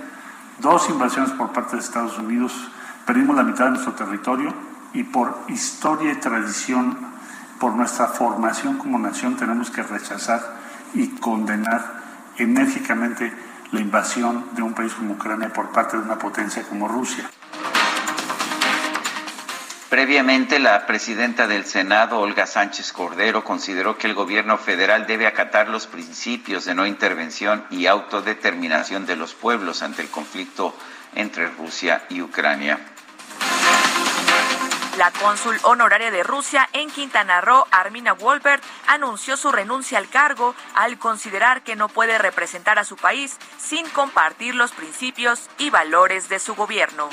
dos 0.59 0.89
invasiones 0.89 1.31
por 1.33 1.53
parte 1.53 1.77
de 1.77 1.83
Estados 1.83 2.19
Unidos, 2.19 2.53
perdimos 3.07 3.37
la 3.37 3.43
mitad 3.43 3.67
de 3.67 3.71
nuestro 3.73 3.93
territorio 3.93 4.53
y 4.93 5.03
por 5.03 5.39
historia 5.49 6.13
y 6.13 6.17
tradición 6.17 6.97
por 7.59 7.75
nuestra 7.75 8.09
formación 8.09 8.79
como 8.79 8.99
nación 8.99 9.37
tenemos 9.37 9.71
que 9.71 9.83
rechazar 9.83 10.57
y 10.95 11.09
condenar 11.09 12.03
enérgicamente 12.39 13.33
la 13.73 13.81
invasión 13.81 14.45
de 14.53 14.63
un 14.63 14.75
país 14.75 14.93
como 14.95 15.15
Ucrania 15.15 15.53
por 15.53 15.71
parte 15.71 15.97
de 15.97 16.03
una 16.03 16.19
potencia 16.19 16.63
como 16.65 16.89
Rusia. 16.89 17.29
Previamente, 19.89 20.59
la 20.59 20.85
presidenta 20.85 21.47
del 21.47 21.65
Senado, 21.65 22.19
Olga 22.19 22.47
Sánchez 22.47 22.93
Cordero, 22.93 23.45
consideró 23.45 23.97
que 23.97 24.09
el 24.09 24.15
gobierno 24.15 24.59
federal 24.59 25.07
debe 25.07 25.29
acatar 25.29 25.69
los 25.69 25.87
principios 25.87 26.65
de 26.65 26.75
no 26.75 26.87
intervención 26.87 27.65
y 27.71 27.87
autodeterminación 27.87 29.07
de 29.07 29.15
los 29.15 29.35
pueblos 29.35 29.83
ante 29.83 30.03
el 30.03 30.11
conflicto 30.11 30.75
entre 31.15 31.49
Rusia 31.51 32.05
y 32.09 32.21
Ucrania. 32.21 32.81
La 34.99 35.13
cónsul 35.13 35.57
honoraria 35.63 36.11
de 36.11 36.25
Rusia 36.25 36.69
en 36.73 36.91
Quintana 36.91 37.41
Roo, 37.41 37.67
Armina 37.71 38.15
Wolbert, 38.15 38.65
anunció 38.89 39.37
su 39.37 39.53
renuncia 39.53 39.99
al 39.99 40.09
cargo 40.09 40.55
al 40.75 40.99
considerar 40.99 41.63
que 41.63 41.77
no 41.77 41.89
puede 41.89 42.19
representar 42.19 42.79
a 42.79 42.85
su 42.85 42.97
país 42.97 43.37
sin 43.59 43.87
compartir 43.91 44.55
los 44.55 44.73
principios 44.73 45.49
y 45.59 45.71
valores 45.71 46.29
de 46.29 46.41
su 46.41 46.55
gobierno. 46.55 47.11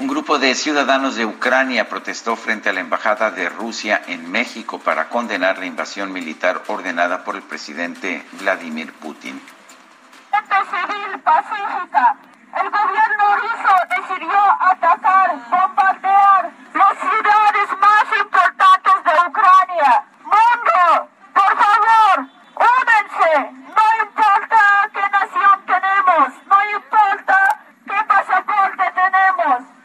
Un 0.00 0.06
grupo 0.06 0.38
de 0.38 0.54
ciudadanos 0.54 1.16
de 1.16 1.26
Ucrania 1.26 1.88
protestó 1.88 2.36
frente 2.36 2.68
a 2.68 2.72
la 2.72 2.78
Embajada 2.78 3.32
de 3.32 3.48
Rusia 3.48 4.00
en 4.06 4.30
México 4.30 4.78
para 4.78 5.08
condenar 5.08 5.58
la 5.58 5.66
invasión 5.66 6.12
militar 6.12 6.62
ordenada 6.68 7.24
por 7.24 7.34
el 7.34 7.42
presidente 7.42 8.24
Vladimir 8.40 8.92
Putin. 8.92 9.42
civil 10.30 11.20
pacífica 11.24 12.16
el 12.54 12.70
gobierno 12.70 13.36
ruso 13.36 13.74
decidió 13.96 14.38
atacar, 14.60 15.36
bombardear 15.50 16.50
las 16.74 16.98
ciudades 16.98 17.68
más 17.80 18.04
importantes 18.20 18.94
de 19.04 19.28
Ucrania. 19.28 20.04
Mundo, 20.22 21.08
por 21.34 21.52
favor, 21.58 22.16
únense. 22.54 23.50
No 23.76 23.86
importa 24.04 24.90
qué 24.94 25.04
nación 25.10 25.56
tenemos, 25.66 26.28
no 26.46 26.58
importa 26.78 27.60
qué 27.84 28.04
pasaporte 28.06 28.84
tenemos. 28.94 29.78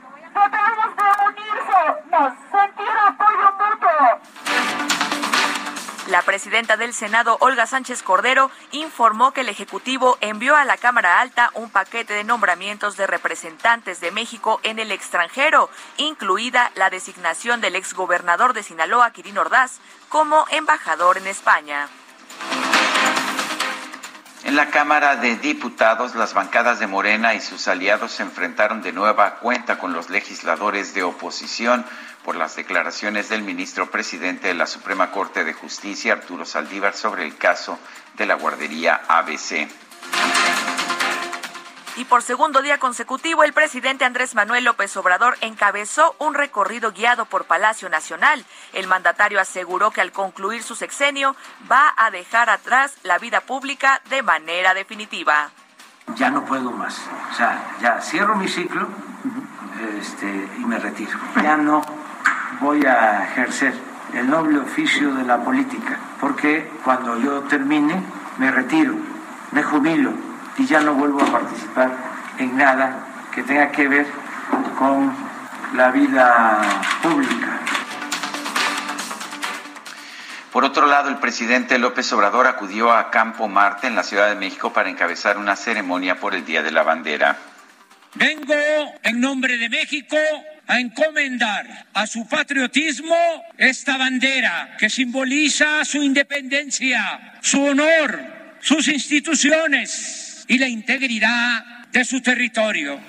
La 6.07 6.21
presidenta 6.21 6.77
del 6.77 6.93
Senado, 6.93 7.37
Olga 7.39 7.65
Sánchez 7.65 8.03
Cordero, 8.03 8.51
informó 8.71 9.31
que 9.31 9.41
el 9.41 9.49
Ejecutivo 9.49 10.17
envió 10.21 10.55
a 10.55 10.63
la 10.63 10.77
Cámara 10.77 11.19
Alta 11.19 11.49
un 11.55 11.71
paquete 11.71 12.13
de 12.13 12.23
nombramientos 12.23 12.97
de 12.97 13.07
representantes 13.07 13.99
de 13.99 14.11
México 14.11 14.59
en 14.61 14.77
el 14.77 14.91
extranjero, 14.91 15.71
incluida 15.97 16.71
la 16.75 16.91
designación 16.91 17.61
del 17.61 17.75
exgobernador 17.75 18.53
de 18.53 18.61
Sinaloa, 18.61 19.11
Quirino 19.11 19.41
Ordaz, 19.41 19.79
como 20.09 20.45
embajador 20.51 21.17
en 21.17 21.25
España. 21.25 21.89
En 24.45 24.57
la 24.57 24.69
Cámara 24.69 25.15
de 25.15 25.37
Diputados, 25.37 26.15
las 26.15 26.33
bancadas 26.33 26.77
de 26.79 26.87
Morena 26.87 27.33
y 27.33 27.39
sus 27.39 27.69
aliados 27.69 28.11
se 28.11 28.23
enfrentaron 28.23 28.81
de 28.81 28.91
nueva 28.91 29.35
cuenta 29.35 29.77
con 29.77 29.93
los 29.93 30.09
legisladores 30.09 30.93
de 30.93 31.01
oposición 31.01 31.85
por 32.25 32.35
las 32.35 32.57
declaraciones 32.57 33.29
del 33.29 33.41
ministro 33.41 33.89
presidente 33.89 34.49
de 34.49 34.53
la 34.53 34.67
Suprema 34.67 35.11
Corte 35.11 35.45
de 35.45 35.53
Justicia, 35.53 36.11
Arturo 36.11 36.45
Saldívar, 36.45 36.93
sobre 36.93 37.23
el 37.23 37.37
caso 37.37 37.79
de 38.17 38.25
la 38.25 38.35
guardería 38.35 39.01
ABC. 39.07 39.69
Y 41.95 42.05
por 42.05 42.23
segundo 42.23 42.63
día 42.63 42.79
consecutivo, 42.79 43.43
el 43.43 43.53
presidente 43.53 44.03
Andrés 44.03 44.33
Manuel 44.33 44.63
López 44.63 44.97
Obrador 44.97 45.37
encabezó 45.41 46.15
un 46.17 46.33
recorrido 46.33 46.91
guiado 46.91 47.25
por 47.25 47.45
Palacio 47.45 47.87
Nacional. 47.87 48.43
El 48.73 48.87
mandatario 48.87 49.39
aseguró 49.39 49.91
que 49.91 50.01
al 50.01 50.11
concluir 50.11 50.63
su 50.63 50.73
sexenio 50.73 51.35
va 51.71 51.93
a 51.95 52.09
dejar 52.09 52.49
atrás 52.49 52.95
la 53.03 53.19
vida 53.19 53.41
pública 53.41 54.01
de 54.09 54.23
manera 54.23 54.73
definitiva. 54.73 55.51
Ya 56.15 56.31
no 56.31 56.43
puedo 56.45 56.71
más. 56.71 56.99
O 57.31 57.35
sea, 57.35 57.75
ya 57.79 58.01
cierro 58.01 58.35
mi 58.35 58.47
ciclo 58.47 58.87
este, 59.99 60.49
y 60.57 60.65
me 60.65 60.79
retiro. 60.79 61.19
Ya 61.43 61.57
no 61.57 61.83
voy 62.59 62.83
a 62.87 63.25
ejercer 63.25 63.73
el 64.15 64.27
noble 64.31 64.59
oficio 64.59 65.13
de 65.13 65.25
la 65.25 65.43
política, 65.43 65.99
porque 66.19 66.71
cuando 66.83 67.19
yo 67.19 67.41
termine 67.41 68.03
me 68.39 68.49
retiro, 68.49 68.95
me 69.51 69.61
jubilo 69.61 70.32
y 70.57 70.65
ya 70.65 70.81
no 70.81 70.93
vuelvo 70.93 71.21
a 71.21 71.31
participar 71.31 71.91
en 72.37 72.57
nada 72.57 73.29
que 73.33 73.43
tenga 73.43 73.71
que 73.71 73.87
ver 73.87 74.07
con 74.77 75.13
la 75.75 75.91
vida 75.91 76.61
pública. 77.01 77.59
Por 80.51 80.65
otro 80.65 80.85
lado, 80.85 81.09
el 81.09 81.17
presidente 81.17 81.79
López 81.79 82.13
Obrador 82.13 82.45
acudió 82.45 82.91
a 82.91 83.09
Campo 83.09 83.47
Marte 83.47 83.87
en 83.87 83.95
la 83.95 84.03
Ciudad 84.03 84.29
de 84.29 84.35
México 84.35 84.71
para 84.71 84.89
encabezar 84.89 85.39
una 85.39 85.55
ceremonia 85.55 86.19
por 86.19 86.35
el 86.35 86.45
Día 86.45 86.61
de 86.61 86.71
la 86.71 86.83
Bandera. 86.83 87.37
Vengo 88.13 88.53
en 89.01 89.19
nombre 89.19 89.57
de 89.57 89.69
México 89.69 90.15
a 90.67 90.79
encomendar 90.79 91.87
a 91.95 92.05
su 92.05 92.27
patriotismo 92.27 93.15
esta 93.57 93.97
bandera 93.97 94.75
que 94.77 94.91
simboliza 94.91 95.83
su 95.83 96.03
independencia, 96.03 97.39
su 97.41 97.63
honor, 97.63 98.21
sus 98.61 98.87
instituciones 98.87 100.22
y 100.47 100.57
la 100.57 100.67
integridad 100.67 101.65
de 101.91 102.05
su 102.05 102.21
territorio. 102.21 102.99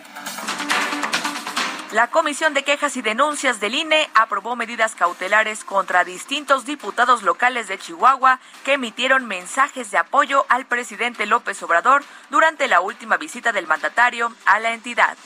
La 1.92 2.09
Comisión 2.09 2.55
de 2.55 2.64
Quejas 2.64 2.97
y 2.97 3.03
Denuncias 3.03 3.61
del 3.61 3.77
INE 3.77 4.11
aprobó 4.14 4.57
medidas 4.57 4.97
cautelares 4.97 5.62
contra 5.62 6.03
distintos 6.03 6.64
diputados 6.64 7.23
locales 7.23 7.68
de 7.68 7.79
Chihuahua 7.79 8.40
que 8.64 8.73
emitieron 8.73 9.27
mensajes 9.27 9.92
de 9.92 9.99
apoyo 9.99 10.44
al 10.49 10.66
presidente 10.66 11.25
López 11.25 11.62
Obrador 11.62 12.03
durante 12.31 12.66
la 12.66 12.81
última 12.81 13.16
visita 13.16 13.53
del 13.53 13.68
mandatario 13.68 14.35
a 14.44 14.59
la 14.59 14.73
entidad. 14.73 15.16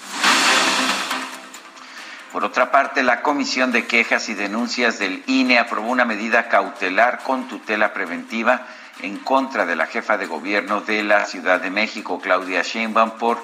Por 2.33 2.45
otra 2.45 2.71
parte, 2.71 3.03
la 3.03 3.23
Comisión 3.23 3.73
de 3.73 3.87
Quejas 3.87 4.29
y 4.29 4.35
Denuncias 4.35 4.99
del 4.99 5.23
INE 5.27 5.59
aprobó 5.59 5.89
una 5.89 6.05
medida 6.05 6.49
cautelar 6.49 7.23
con 7.23 7.49
tutela 7.49 7.95
preventiva 7.95 8.67
en 9.03 9.19
contra 9.19 9.67
de 9.67 9.77
la 9.77 9.87
jefa 9.87 10.17
de 10.17 10.27
gobierno 10.27 10.81
de 10.81 11.03
la 11.03 11.25
Ciudad 11.25 11.61
de 11.61 11.71
México, 11.71 12.21
Claudia 12.21 12.63
Sheinbaum, 12.63 13.13
por 13.13 13.39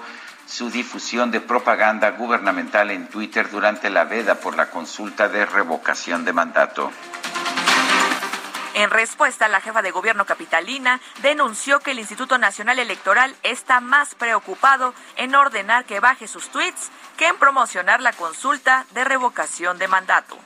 su 0.46 0.70
difusión 0.70 1.30
de 1.30 1.40
propaganda 1.40 2.10
gubernamental 2.10 2.90
en 2.90 3.08
Twitter 3.08 3.50
durante 3.50 3.90
la 3.90 4.04
veda 4.04 4.36
por 4.36 4.56
la 4.56 4.70
consulta 4.70 5.28
de 5.28 5.46
revocación 5.46 6.24
de 6.24 6.32
mandato. 6.32 6.90
En 8.74 8.90
respuesta, 8.90 9.46
la 9.46 9.60
jefa 9.60 9.82
de 9.82 9.92
gobierno 9.92 10.26
capitalina 10.26 11.00
denunció 11.22 11.78
que 11.78 11.92
el 11.92 12.00
Instituto 12.00 12.38
Nacional 12.38 12.80
Electoral 12.80 13.36
está 13.44 13.80
más 13.80 14.16
preocupado 14.16 14.94
en 15.16 15.34
ordenar 15.36 15.84
que 15.84 16.00
baje 16.00 16.26
sus 16.26 16.48
tweets 16.48 16.90
que 17.16 17.28
en 17.28 17.36
promocionar 17.36 18.00
la 18.00 18.12
consulta 18.12 18.84
de 18.90 19.04
revocación 19.04 19.78
de 19.78 19.86
mandato. 19.86 20.36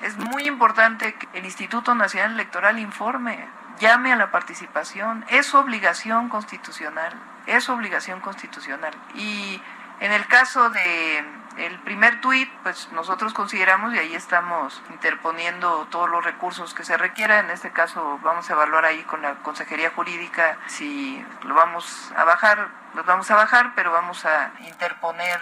Es 0.00 0.16
muy 0.16 0.46
importante 0.46 1.14
que 1.14 1.38
el 1.38 1.44
Instituto 1.44 1.94
Nacional 1.94 2.32
Electoral 2.32 2.78
informe, 2.78 3.46
llame 3.80 4.12
a 4.12 4.16
la 4.16 4.30
participación, 4.30 5.24
es 5.28 5.54
obligación 5.54 6.28
constitucional 6.28 7.14
es 7.46 7.68
obligación 7.68 8.20
constitucional. 8.20 8.94
Y 9.14 9.60
en 10.00 10.12
el 10.12 10.26
caso 10.26 10.70
de 10.70 11.24
el 11.56 11.78
primer 11.80 12.20
tuit, 12.20 12.50
pues 12.64 12.88
nosotros 12.92 13.32
consideramos 13.32 13.94
y 13.94 13.98
ahí 13.98 14.14
estamos 14.14 14.82
interponiendo 14.90 15.86
todos 15.90 16.10
los 16.10 16.24
recursos 16.24 16.74
que 16.74 16.84
se 16.84 16.96
requieran. 16.96 17.46
En 17.46 17.50
este 17.52 17.70
caso 17.70 18.18
vamos 18.22 18.50
a 18.50 18.54
evaluar 18.54 18.84
ahí 18.84 19.02
con 19.04 19.22
la 19.22 19.36
Consejería 19.36 19.90
Jurídica 19.90 20.58
si 20.66 21.24
lo 21.44 21.54
vamos 21.54 22.12
a 22.16 22.24
bajar, 22.24 22.68
lo 22.94 23.04
vamos 23.04 23.30
a 23.30 23.36
bajar, 23.36 23.72
pero 23.76 23.92
vamos 23.92 24.24
a 24.24 24.52
interponer 24.66 25.40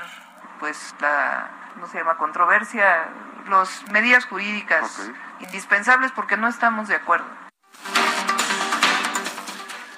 pues 0.60 0.94
la 1.00 1.50
no 1.76 1.86
se 1.86 1.96
llama 1.96 2.18
controversia, 2.18 3.08
las 3.48 3.82
medidas 3.90 4.26
jurídicas 4.26 5.10
indispensables 5.40 6.12
porque 6.12 6.36
no 6.36 6.46
estamos 6.46 6.86
de 6.88 6.96
acuerdo. 6.96 7.24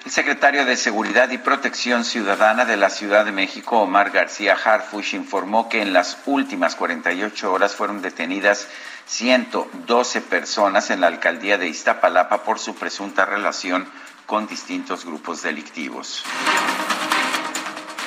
El 0.04 0.10
secretario 0.10 0.66
de 0.66 0.76
Seguridad 0.76 1.30
y 1.30 1.38
Protección 1.38 2.04
Ciudadana 2.04 2.66
de 2.66 2.76
la 2.76 2.90
Ciudad 2.90 3.24
de 3.24 3.32
México, 3.32 3.80
Omar 3.80 4.10
García 4.10 4.54
Harfush, 4.54 5.14
informó 5.14 5.70
que 5.70 5.80
en 5.80 5.94
las 5.94 6.18
últimas 6.26 6.76
48 6.76 7.50
horas 7.50 7.74
fueron 7.74 8.02
detenidas 8.02 8.68
112 9.06 10.20
personas 10.20 10.90
en 10.90 11.00
la 11.00 11.06
alcaldía 11.06 11.56
de 11.56 11.68
Iztapalapa 11.68 12.44
por 12.44 12.58
su 12.58 12.74
presunta 12.74 13.24
relación 13.24 13.88
con 14.26 14.46
distintos 14.46 15.06
grupos 15.06 15.40
delictivos. 15.40 16.22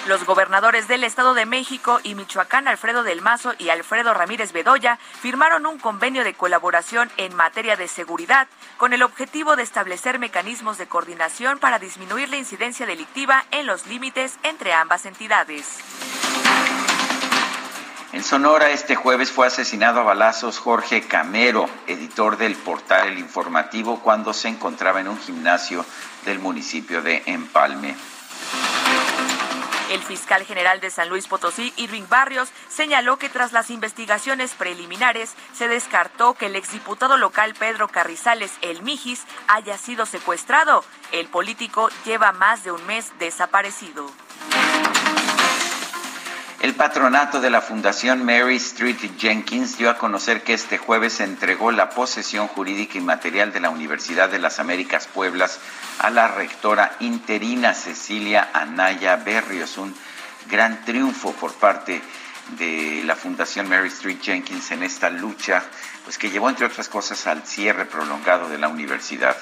Los 0.07 0.23
gobernadores 0.25 0.87
del 0.87 1.03
Estado 1.03 1.33
de 1.33 1.45
México 1.45 1.99
y 2.01 2.15
Michoacán, 2.15 2.69
Alfredo 2.69 3.03
del 3.03 3.21
Mazo 3.21 3.53
y 3.57 3.67
Alfredo 3.67 4.13
Ramírez 4.13 4.53
Bedoya, 4.53 4.97
firmaron 5.19 5.65
un 5.65 5.79
convenio 5.79 6.23
de 6.23 6.33
colaboración 6.33 7.11
en 7.17 7.35
materia 7.35 7.75
de 7.75 7.89
seguridad 7.89 8.47
con 8.77 8.93
el 8.93 9.03
objetivo 9.03 9.57
de 9.57 9.63
establecer 9.63 10.17
mecanismos 10.17 10.77
de 10.77 10.87
coordinación 10.87 11.59
para 11.59 11.77
disminuir 11.77 12.29
la 12.29 12.37
incidencia 12.37 12.85
delictiva 12.85 13.43
en 13.51 13.67
los 13.67 13.85
límites 13.85 14.37
entre 14.43 14.71
ambas 14.71 15.05
entidades. 15.05 15.79
En 18.13 18.23
Sonora 18.23 18.69
este 18.69 18.95
jueves 18.95 19.29
fue 19.29 19.47
asesinado 19.47 19.99
a 19.99 20.03
balazos 20.03 20.57
Jorge 20.57 21.01
Camero, 21.01 21.69
editor 21.85 22.37
del 22.37 22.55
portal 22.55 23.09
El 23.09 23.19
Informativo, 23.19 23.99
cuando 23.99 24.33
se 24.33 24.47
encontraba 24.47 25.01
en 25.01 25.09
un 25.09 25.19
gimnasio 25.19 25.85
del 26.23 26.39
municipio 26.39 27.01
de 27.01 27.23
Empalme. 27.25 27.97
El 29.89 30.01
fiscal 30.01 30.43
general 30.43 30.81
de 30.81 30.89
San 30.89 31.07
Luis 31.07 31.27
Potosí, 31.27 31.73
Irving 31.77 32.07
Barrios, 32.09 32.49
señaló 32.67 33.17
que 33.17 33.29
tras 33.29 33.53
las 33.53 33.69
investigaciones 33.69 34.53
preliminares 34.53 35.33
se 35.53 35.69
descartó 35.69 36.33
que 36.33 36.47
el 36.47 36.57
exdiputado 36.57 37.15
local 37.17 37.53
Pedro 37.57 37.87
Carrizales 37.87 38.51
El 38.61 38.81
Mijis 38.81 39.23
haya 39.47 39.77
sido 39.77 40.05
secuestrado. 40.05 40.83
El 41.13 41.27
político 41.27 41.89
lleva 42.05 42.33
más 42.33 42.65
de 42.65 42.71
un 42.71 42.85
mes 42.85 43.13
desaparecido. 43.17 44.11
El 46.59 46.73
patronato 46.73 47.39
de 47.39 47.51
la 47.51 47.61
Fundación 47.61 48.25
Mary 48.25 48.55
Street 48.55 48.97
Jenkins 49.19 49.77
dio 49.77 49.91
a 49.91 49.97
conocer 49.99 50.41
que 50.41 50.53
este 50.53 50.79
jueves 50.79 51.13
se 51.13 51.23
entregó 51.23 51.71
la 51.71 51.91
posesión 51.91 52.47
jurídica 52.47 52.97
y 52.97 53.01
material 53.01 53.53
de 53.53 53.59
la 53.59 53.69
Universidad 53.69 54.27
de 54.29 54.39
las 54.39 54.59
Américas 54.59 55.05
Pueblas 55.05 55.59
a 55.99 56.09
la 56.09 56.27
rectora 56.27 56.95
interina 56.99 57.75
Cecilia 57.75 58.49
Anaya 58.53 59.17
Berrios, 59.17 59.77
un 59.77 59.93
gran 60.49 60.83
triunfo 60.83 61.31
por 61.33 61.53
parte 61.53 62.01
de 62.57 63.03
la 63.05 63.15
Fundación 63.15 63.69
Mary 63.69 63.89
Street 63.89 64.19
Jenkins 64.19 64.71
en 64.71 64.81
esta 64.81 65.11
lucha, 65.11 65.63
pues 66.05 66.17
que 66.17 66.31
llevó 66.31 66.49
entre 66.49 66.65
otras 66.65 66.89
cosas 66.89 67.27
al 67.27 67.45
cierre 67.45 67.85
prolongado 67.85 68.49
de 68.49 68.57
la 68.57 68.67
universidad. 68.67 69.37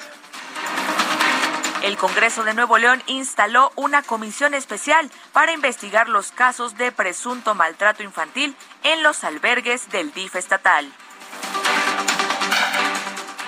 El 1.86 1.96
Congreso 1.98 2.42
de 2.42 2.52
Nuevo 2.52 2.78
León 2.78 3.00
instaló 3.06 3.70
una 3.76 4.02
comisión 4.02 4.54
especial 4.54 5.08
para 5.32 5.52
investigar 5.52 6.08
los 6.08 6.32
casos 6.32 6.76
de 6.76 6.90
presunto 6.90 7.54
maltrato 7.54 8.02
infantil 8.02 8.56
en 8.82 9.04
los 9.04 9.22
albergues 9.22 9.88
del 9.90 10.12
DIF 10.12 10.34
estatal. 10.34 10.92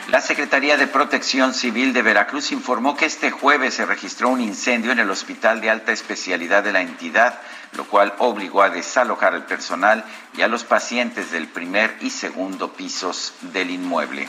La 0.07 0.21
Secretaría 0.21 0.77
de 0.77 0.87
Protección 0.87 1.53
Civil 1.53 1.93
de 1.93 2.03
Veracruz 2.03 2.53
informó 2.53 2.97
que 2.97 3.07
este 3.07 3.33
jueves 3.33 3.75
se 3.75 3.87
registró 3.87 4.29
un 4.29 4.41
incendio 4.41 4.93
en 4.93 5.01
el 5.01 5.11
Hospital 5.11 5.61
de 5.61 5.71
Alta 5.71 5.91
Especialidad 5.91 6.63
de 6.63 6.71
la 6.71 6.83
entidad, 6.83 7.41
lo 7.73 7.87
cual 7.89 8.15
obligó 8.19 8.63
a 8.63 8.71
desalojar 8.71 9.35
al 9.35 9.47
personal 9.47 10.05
y 10.37 10.43
a 10.43 10.49
los 10.49 10.63
pacientes 10.63 11.33
del 11.33 11.49
primer 11.49 11.97
y 12.03 12.11
segundo 12.11 12.73
pisos 12.73 13.35
del 13.41 13.71
inmueble. 13.71 14.29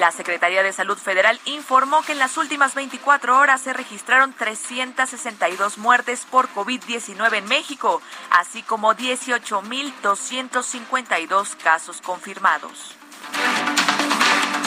La 0.00 0.10
Secretaría 0.12 0.62
de 0.62 0.72
Salud 0.72 0.96
Federal 0.96 1.38
informó 1.44 2.00
que 2.00 2.12
en 2.12 2.18
las 2.18 2.38
últimas 2.38 2.74
24 2.74 3.38
horas 3.38 3.60
se 3.60 3.74
registraron 3.74 4.32
362 4.32 5.76
muertes 5.76 6.26
por 6.30 6.48
COVID-19 6.54 7.34
en 7.34 7.44
México, 7.44 8.00
así 8.30 8.62
como 8.62 8.94
18.252 8.94 11.54
casos 11.62 12.00
confirmados. 12.00 12.96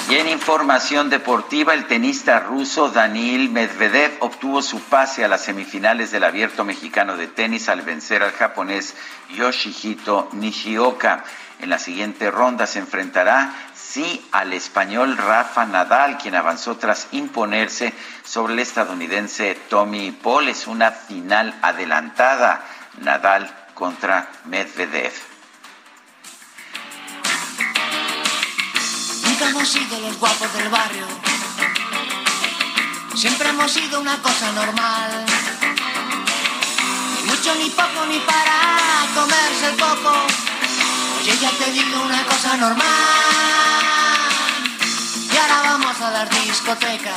Y 0.07 0.17
en 0.17 0.29
información 0.29 1.09
deportiva, 1.09 1.73
el 1.73 1.87
tenista 1.87 2.39
ruso 2.39 2.89
Daniil 2.89 3.49
Medvedev 3.49 4.17
obtuvo 4.19 4.61
su 4.61 4.81
pase 4.81 5.25
a 5.25 5.27
las 5.27 5.41
semifinales 5.41 6.11
del 6.11 6.25
Abierto 6.25 6.63
Mexicano 6.63 7.17
de 7.17 7.25
Tenis 7.25 7.69
al 7.69 7.81
vencer 7.81 8.21
al 8.21 8.33
japonés 8.33 8.93
Yoshihito 9.35 10.29
Nishioka. 10.33 11.23
En 11.59 11.69
la 11.69 11.79
siguiente 11.79 12.29
ronda 12.29 12.67
se 12.67 12.77
enfrentará 12.79 13.53
sí 13.93 14.27
al 14.31 14.53
español 14.53 15.15
Rafa 15.17 15.65
Nadal, 15.65 16.17
quien 16.17 16.33
avanzó 16.33 16.77
tras 16.77 17.09
imponerse 17.11 17.93
sobre 18.25 18.53
el 18.53 18.59
estadounidense 18.59 19.53
Tommy 19.69 20.11
Paul. 20.11 20.47
Es 20.49 20.65
una 20.65 20.91
final 20.91 21.53
adelantada. 21.61 22.65
Nadal 23.01 23.51
contra 23.75 24.29
Medvedev. 24.45 25.13
Nunca 29.23 29.49
hemos 29.49 29.67
sido 29.67 29.99
los 29.99 30.17
guapos 30.17 30.53
del 30.53 30.69
barrio. 30.69 31.05
Siempre 33.15 33.49
hemos 33.49 33.71
sido 33.71 33.99
una 33.99 34.17
cosa 34.23 34.51
normal. 34.53 35.25
Ni 37.15 37.29
mucho, 37.29 37.55
ni 37.55 37.69
poco, 37.69 38.05
ni 38.07 38.19
para 38.19 39.05
comerse 39.13 39.69
el 39.69 39.77
coco. 39.79 40.13
Oye, 41.19 41.37
ya 41.37 41.51
te 41.51 41.71
digo 41.71 42.01
una 42.01 42.23
cosa 42.25 42.57
normal. 42.57 43.42
Vamos 45.61 46.01
a 46.01 46.09
dar 46.09 46.29
discotecas. 46.29 47.13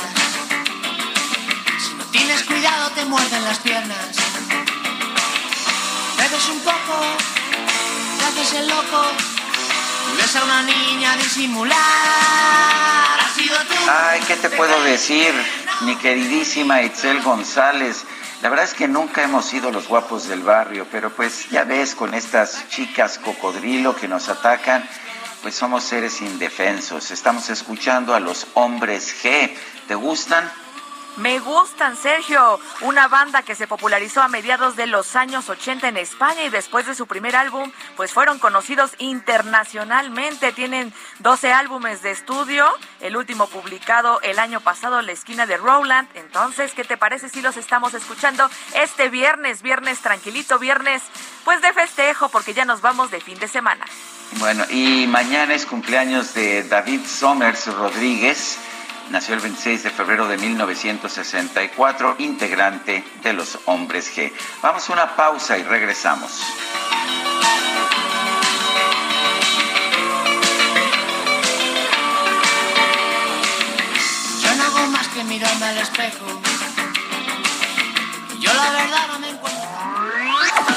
Si 1.79 1.93
no 1.95 2.03
tienes 2.05 2.43
cuidado 2.43 2.91
te 2.91 3.05
muerden 3.05 3.43
las 3.43 3.57
piernas. 3.59 4.15
Bebes 6.17 6.49
un 6.49 6.59
poco, 6.59 7.05
te 8.19 8.25
haces 8.25 8.53
el 8.59 8.67
loco. 8.67 9.05
Ves 10.17 10.35
a 10.35 10.43
una 10.43 10.61
niña 10.63 11.17
disimular. 11.17 11.77
Ha 11.77 13.29
sido 13.35 13.57
tú. 13.57 13.75
Ay, 13.89 14.21
¿qué 14.27 14.35
te 14.35 14.49
puedo 14.51 14.83
decir, 14.83 15.33
mi 15.81 15.95
queridísima 15.95 16.83
Itzel 16.83 17.21
González? 17.21 18.05
La 18.41 18.49
verdad 18.49 18.65
es 18.65 18.75
que 18.75 18.87
nunca 18.87 19.23
hemos 19.23 19.45
sido 19.45 19.71
los 19.71 19.87
guapos 19.87 20.27
del 20.27 20.43
barrio, 20.43 20.85
pero 20.91 21.09
pues 21.09 21.49
ya 21.49 21.63
ves 21.63 21.95
con 21.95 22.13
estas 22.13 22.69
chicas 22.69 23.17
cocodrilo 23.17 23.95
que 23.95 24.07
nos 24.07 24.29
atacan, 24.29 24.87
pues 25.47 25.55
somos 25.55 25.85
seres 25.85 26.19
indefensos. 26.19 27.09
Estamos 27.09 27.49
escuchando 27.49 28.13
a 28.13 28.19
los 28.19 28.47
hombres 28.55 29.15
G. 29.23 29.49
¿Te 29.87 29.95
gustan? 29.95 30.51
Me 31.17 31.39
gustan, 31.39 31.97
Sergio, 31.97 32.59
una 32.81 33.07
banda 33.07 33.41
que 33.41 33.55
se 33.55 33.65
popularizó 33.65 34.21
a 34.21 34.27
mediados 34.27 34.75
de 34.75 34.85
los 34.85 35.15
años 35.15 35.49
80 35.49 35.87
en 35.87 35.97
España 35.97 36.43
y 36.43 36.49
después 36.49 36.85
de 36.85 36.93
su 36.93 37.07
primer 37.07 37.35
álbum, 37.35 37.71
pues 37.95 38.11
fueron 38.11 38.37
conocidos 38.37 38.91
internacionalmente. 38.99 40.51
Tienen 40.51 40.93
12 41.19 41.51
álbumes 41.51 42.03
de 42.03 42.11
estudio, 42.11 42.67
el 43.01 43.17
último 43.17 43.47
publicado 43.47 44.21
el 44.21 44.37
año 44.37 44.61
pasado, 44.61 45.01
La 45.01 45.11
esquina 45.11 45.47
de 45.47 45.57
Rowland. 45.57 46.07
Entonces, 46.13 46.73
¿qué 46.73 46.83
te 46.83 46.97
parece 46.97 47.29
si 47.29 47.41
los 47.41 47.57
estamos 47.57 47.95
escuchando 47.95 48.47
este 48.75 49.09
viernes, 49.09 49.63
viernes 49.63 49.99
tranquilito, 50.01 50.59
viernes 50.59 51.01
pues 51.43 51.63
de 51.63 51.73
festejo 51.73 52.29
porque 52.29 52.53
ya 52.53 52.65
nos 52.65 52.81
vamos 52.81 53.09
de 53.09 53.21
fin 53.21 53.39
de 53.39 53.47
semana? 53.47 53.85
Bueno, 54.33 54.65
y 54.69 55.07
mañana 55.07 55.55
es 55.55 55.65
cumpleaños 55.65 56.35
de 56.35 56.61
David 56.63 57.07
Somers 57.07 57.73
Rodríguez 57.73 58.59
Nació 59.09 59.35
el 59.35 59.39
26 59.39 59.83
de 59.83 59.89
febrero 59.89 60.27
de 60.27 60.37
1964, 60.37 62.15
integrante 62.19 63.03
de 63.23 63.33
los 63.33 63.57
Hombres 63.65 64.11
G. 64.15 64.33
Vamos 64.61 64.89
a 64.89 64.93
una 64.93 65.15
pausa 65.15 65.57
y 65.57 65.63
regresamos. 65.63 66.41
Yo 74.43 74.55
no 74.55 74.63
hago 74.65 74.87
más 74.87 75.07
que 75.07 75.23
mirarme 75.23 75.65
al 75.67 75.77
espejo. 75.77 76.25
Yo 78.39 78.53
la 78.53 78.71
verdad 78.71 79.07
no 79.07 79.19
me 79.19 79.29
encuentro. 79.29 80.76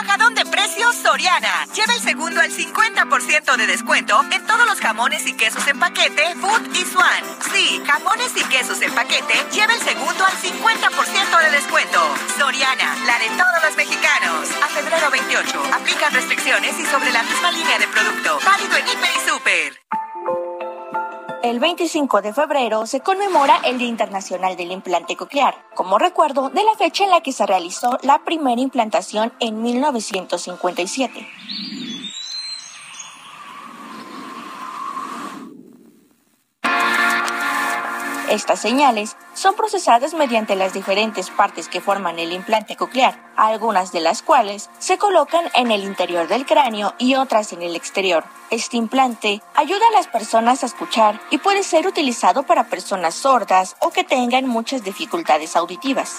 Bajadón 0.00 0.34
de 0.34 0.46
precios 0.46 0.96
Soriana. 0.96 1.66
Lleva 1.74 1.92
el 1.92 2.00
segundo 2.00 2.40
al 2.40 2.50
50% 2.50 3.56
de 3.58 3.66
descuento 3.66 4.18
en 4.32 4.46
todos 4.46 4.66
los 4.66 4.80
jamones 4.80 5.26
y 5.26 5.34
quesos 5.34 5.66
en 5.66 5.78
paquete, 5.78 6.34
Food 6.36 6.74
y 6.74 6.84
Swan. 6.86 7.22
Sí, 7.52 7.82
jamones 7.86 8.32
y 8.34 8.42
quesos 8.44 8.80
en 8.80 8.94
paquete, 8.94 9.34
lleva 9.52 9.74
el 9.74 9.80
segundo 9.80 10.24
al 10.24 10.32
50% 10.32 11.42
de 11.42 11.50
descuento. 11.50 12.00
Soriana, 12.38 12.96
la 13.04 13.18
de 13.18 13.28
todos 13.28 13.62
los 13.62 13.76
mexicanos. 13.76 14.48
A 14.62 14.68
febrero 14.68 15.10
28, 15.10 15.62
aplican 15.74 16.14
restricciones 16.14 16.80
y 16.80 16.86
sobre 16.86 17.12
la 17.12 17.22
misma 17.22 17.52
línea 17.52 17.78
de 17.78 17.88
producto. 17.88 18.40
Válido 18.42 18.76
en 18.78 18.88
Hiper 18.88 19.10
y 19.14 19.28
Super. 19.28 19.99
El 21.42 21.58
25 21.58 22.20
de 22.20 22.34
febrero 22.34 22.84
se 22.84 23.00
conmemora 23.00 23.62
el 23.64 23.78
Día 23.78 23.88
Internacional 23.88 24.58
del 24.58 24.72
Implante 24.72 25.16
Coclear, 25.16 25.54
como 25.74 25.98
recuerdo 25.98 26.50
de 26.50 26.62
la 26.62 26.74
fecha 26.76 27.04
en 27.04 27.10
la 27.10 27.22
que 27.22 27.32
se 27.32 27.46
realizó 27.46 27.98
la 28.02 28.22
primera 28.24 28.60
implantación 28.60 29.32
en 29.40 29.62
1957. 29.62 31.26
Estas 38.30 38.60
señales 38.60 39.16
son 39.34 39.56
procesadas 39.56 40.14
mediante 40.14 40.54
las 40.54 40.72
diferentes 40.72 41.30
partes 41.30 41.68
que 41.68 41.80
forman 41.80 42.20
el 42.20 42.32
implante 42.32 42.76
coclear, 42.76 43.20
algunas 43.36 43.90
de 43.90 43.98
las 43.98 44.22
cuales 44.22 44.70
se 44.78 44.98
colocan 44.98 45.50
en 45.54 45.72
el 45.72 45.82
interior 45.82 46.28
del 46.28 46.46
cráneo 46.46 46.94
y 46.96 47.16
otras 47.16 47.52
en 47.52 47.62
el 47.62 47.74
exterior. 47.74 48.22
Este 48.50 48.76
implante 48.76 49.42
ayuda 49.56 49.84
a 49.88 49.96
las 49.96 50.06
personas 50.06 50.62
a 50.62 50.66
escuchar 50.66 51.20
y 51.30 51.38
puede 51.38 51.64
ser 51.64 51.88
utilizado 51.88 52.44
para 52.44 52.68
personas 52.68 53.16
sordas 53.16 53.74
o 53.80 53.90
que 53.90 54.04
tengan 54.04 54.46
muchas 54.46 54.84
dificultades 54.84 55.56
auditivas. 55.56 56.18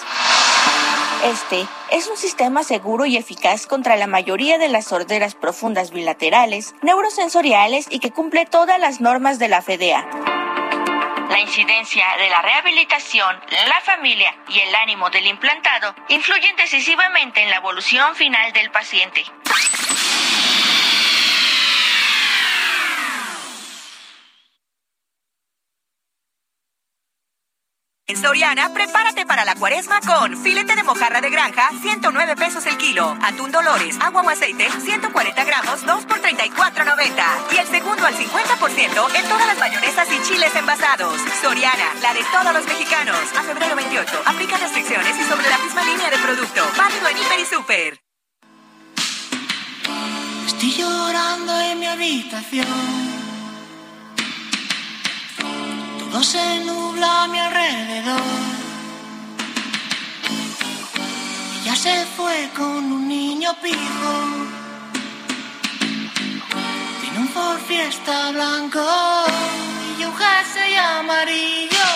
Este 1.24 1.66
es 1.90 2.08
un 2.08 2.18
sistema 2.18 2.62
seguro 2.62 3.06
y 3.06 3.16
eficaz 3.16 3.66
contra 3.66 3.96
la 3.96 4.06
mayoría 4.06 4.58
de 4.58 4.68
las 4.68 4.84
sorderas 4.84 5.34
profundas 5.34 5.92
bilaterales, 5.92 6.74
neurosensoriales 6.82 7.86
y 7.88 8.00
que 8.00 8.10
cumple 8.10 8.44
todas 8.44 8.78
las 8.78 9.00
normas 9.00 9.38
de 9.38 9.48
la 9.48 9.62
FDA. 9.62 10.51
La 11.32 11.40
incidencia 11.40 12.04
de 12.18 12.28
la 12.28 12.42
rehabilitación, 12.42 13.40
la 13.66 13.80
familia 13.80 14.36
y 14.48 14.58
el 14.58 14.74
ánimo 14.74 15.08
del 15.08 15.26
implantado 15.26 15.94
influyen 16.10 16.54
decisivamente 16.56 17.42
en 17.42 17.48
la 17.48 17.56
evolución 17.56 18.14
final 18.14 18.52
del 18.52 18.70
paciente. 18.70 19.24
En 28.08 28.20
Soriana, 28.20 28.74
prepárate 28.74 29.24
para 29.24 29.44
la 29.44 29.54
cuaresma 29.54 30.00
con 30.00 30.36
filete 30.36 30.74
de 30.74 30.82
mojarra 30.82 31.20
de 31.20 31.30
granja, 31.30 31.70
109 31.82 32.34
pesos 32.34 32.66
el 32.66 32.76
kilo. 32.76 33.16
Atún 33.22 33.52
Dolores, 33.52 33.96
agua 34.00 34.22
o 34.22 34.28
aceite, 34.28 34.68
140 34.68 35.44
gramos, 35.44 35.86
2 35.86 36.06
por 36.06 36.20
34.90. 36.20 37.24
Y 37.52 37.58
el 37.58 37.66
segundo 37.68 38.04
al 38.04 38.14
50% 38.14 39.14
en 39.14 39.28
todas 39.28 39.46
las 39.46 39.58
mayonesas 39.58 40.08
y 40.12 40.22
chiles 40.22 40.54
envasados. 40.56 41.20
Soriana, 41.40 41.94
la 42.02 42.12
de 42.12 42.24
todos 42.24 42.52
los 42.52 42.66
mexicanos. 42.66 43.18
A 43.38 43.42
febrero 43.44 43.76
28, 43.76 44.22
aplica 44.26 44.56
restricciones 44.56 45.16
y 45.16 45.22
sobre 45.22 45.48
la 45.48 45.58
misma 45.58 45.84
línea 45.84 46.10
de 46.10 46.18
producto. 46.18 46.68
Válido 46.76 47.08
en 47.08 47.18
Hiper 47.18 47.40
y 47.40 47.44
Super. 47.44 48.00
Estoy 50.46 50.72
llorando 50.72 51.60
en 51.60 51.78
mi 51.78 51.86
habitación. 51.86 53.11
Todo 56.12 56.22
se 56.22 56.60
nubla 56.60 57.22
a 57.22 57.28
mi 57.28 57.38
alrededor. 57.38 58.20
Ella 61.62 61.74
se 61.74 62.04
fue 62.14 62.50
con 62.54 62.92
un 62.92 63.08
niño 63.08 63.56
pijo. 63.62 64.12
Tiene 67.00 67.18
un 67.18 67.28
Ford 67.28 67.58
Fiesta 67.66 68.30
blanco 68.30 68.84
y 69.98 70.04
un 70.04 70.14
jersey 70.14 70.76
amarillo. 70.76 71.86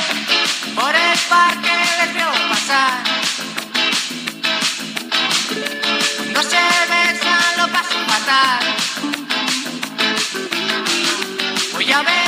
Por 0.74 0.94
el 0.94 1.18
parque 1.28 1.76
les 1.98 2.14
veo 2.14 2.32
pasar. 2.48 3.04
Cuando 6.16 6.42
se 6.42 6.64
besan 6.92 7.56
lo 7.58 7.68
paso 7.70 7.98
fatal. 8.08 8.60
Voy 11.74 11.92
a 11.92 11.98
vengarme 11.98 12.25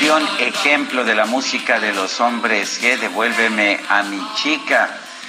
canción, 0.00 0.26
ejemplo 0.38 1.04
de 1.04 1.14
la 1.14 1.26
música 1.26 1.78
de 1.78 1.92
los 1.92 2.20
hombres 2.20 2.80
G, 2.80 2.98
Devuélveme 2.98 3.78
a 3.90 4.02
mi 4.02 4.18
chica, 4.34 4.88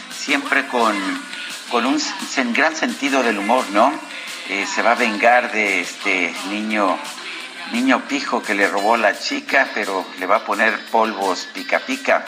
siempre 0.10 0.66
con, 0.68 0.96
con 1.70 1.86
un 1.86 2.02
gran 2.54 2.74
sentido 2.74 3.22
del 3.22 3.38
humor, 3.38 3.66
¿no? 3.72 3.92
Eh, 4.48 4.66
se 4.66 4.82
va 4.82 4.94
a 4.94 4.96
vengar 4.96 5.52
de 5.52 5.82
este 5.82 6.34
niño, 6.50 6.98
niño 7.74 8.02
pijo 8.08 8.42
que 8.42 8.54
le 8.54 8.70
robó 8.70 8.96
la 8.96 9.20
chica, 9.20 9.68
pero 9.74 10.06
le 10.20 10.26
va 10.26 10.38
a 10.38 10.46
poner 10.46 10.86
polvos 10.86 11.50
pica 11.54 11.80
pica. 11.80 12.26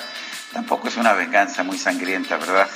Tampoco 0.51 0.89
es 0.89 0.97
una 0.97 1.13
venganza 1.13 1.63
muy 1.63 1.77
sangrienta, 1.77 2.35
¿verdad? 2.35 2.69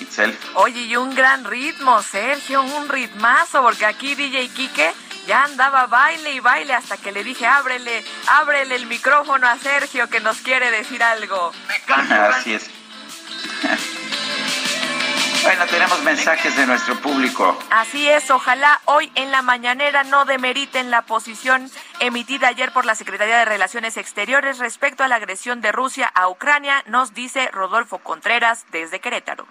Itzel. 0.00 0.36
Oye, 0.54 0.80
y 0.80 0.96
un 0.96 1.14
gran 1.14 1.44
ritmo, 1.44 2.02
Sergio, 2.02 2.64
un 2.64 2.88
ritmazo, 2.88 3.62
porque 3.62 3.86
aquí 3.86 4.16
DJ 4.16 4.48
Quique 4.48 4.92
ya 5.26 5.44
andaba 5.44 5.86
baile 5.86 6.32
y 6.32 6.40
baile 6.40 6.74
hasta 6.74 6.96
que 6.96 7.12
le 7.12 7.24
dije, 7.24 7.46
ábrele, 7.46 8.04
ábrele 8.26 8.74
el 8.74 8.86
micrófono 8.86 9.46
a 9.46 9.58
Sergio 9.58 10.08
que 10.08 10.20
nos 10.20 10.38
quiere 10.38 10.70
decir 10.70 11.02
algo. 11.02 11.52
Así 11.88 12.54
es. 12.54 12.70
Bueno, 15.42 15.66
tenemos 15.66 16.00
mensajes 16.04 16.56
de 16.56 16.66
nuestro 16.66 16.94
público. 17.00 17.58
Así 17.70 18.08
es, 18.08 18.30
ojalá 18.30 18.80
hoy 18.84 19.10
en 19.16 19.32
la 19.32 19.42
mañanera 19.42 20.04
no 20.04 20.24
demeriten 20.24 20.92
la 20.92 21.02
posición 21.02 21.68
emitida 21.98 22.46
ayer 22.48 22.72
por 22.72 22.84
la 22.84 22.94
Secretaría 22.94 23.38
de 23.38 23.44
Relaciones 23.44 23.96
Exteriores 23.96 24.58
respecto 24.58 25.02
a 25.02 25.08
la 25.08 25.16
agresión 25.16 25.60
de 25.60 25.72
Rusia 25.72 26.06
a 26.14 26.28
Ucrania, 26.28 26.84
nos 26.86 27.12
dice 27.12 27.48
Rodolfo 27.52 27.98
Contreras 27.98 28.66
desde 28.70 29.00
Querétaro. 29.00 29.48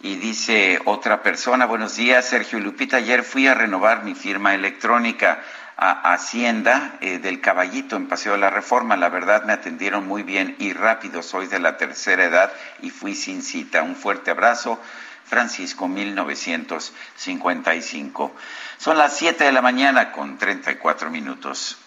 Y 0.00 0.16
dice 0.16 0.80
otra 0.84 1.22
persona, 1.22 1.64
buenos 1.66 1.96
días, 1.96 2.28
Sergio 2.28 2.60
Lupita, 2.60 2.98
ayer 2.98 3.24
fui 3.24 3.48
a 3.48 3.54
renovar 3.54 4.04
mi 4.04 4.14
firma 4.14 4.54
electrónica. 4.54 5.42
a 5.80 6.12
Hacienda 6.12 6.96
eh, 7.00 7.20
del 7.20 7.40
Caballito 7.40 7.94
en 7.94 8.08
Paseo 8.08 8.32
de 8.32 8.38
la 8.38 8.50
Reforma. 8.50 8.96
La 8.96 9.10
verdad 9.10 9.44
me 9.44 9.52
atendieron 9.52 10.08
muy 10.08 10.24
bien 10.24 10.56
y 10.58 10.72
rápido. 10.72 11.22
Soy 11.22 11.46
de 11.46 11.60
la 11.60 11.76
tercera 11.76 12.24
edad 12.24 12.52
y 12.82 12.90
fui 12.90 13.14
sin 13.14 13.42
cita. 13.42 13.84
Un 13.84 13.94
fuerte 13.94 14.32
abrazo. 14.32 14.80
Francisco, 15.24 15.86
1955. 15.86 18.34
Son 18.78 18.98
las 18.98 19.16
7 19.16 19.44
de 19.44 19.52
la 19.52 19.62
mañana 19.62 20.10
con 20.10 20.36
34 20.36 21.10
minutos. 21.10 21.78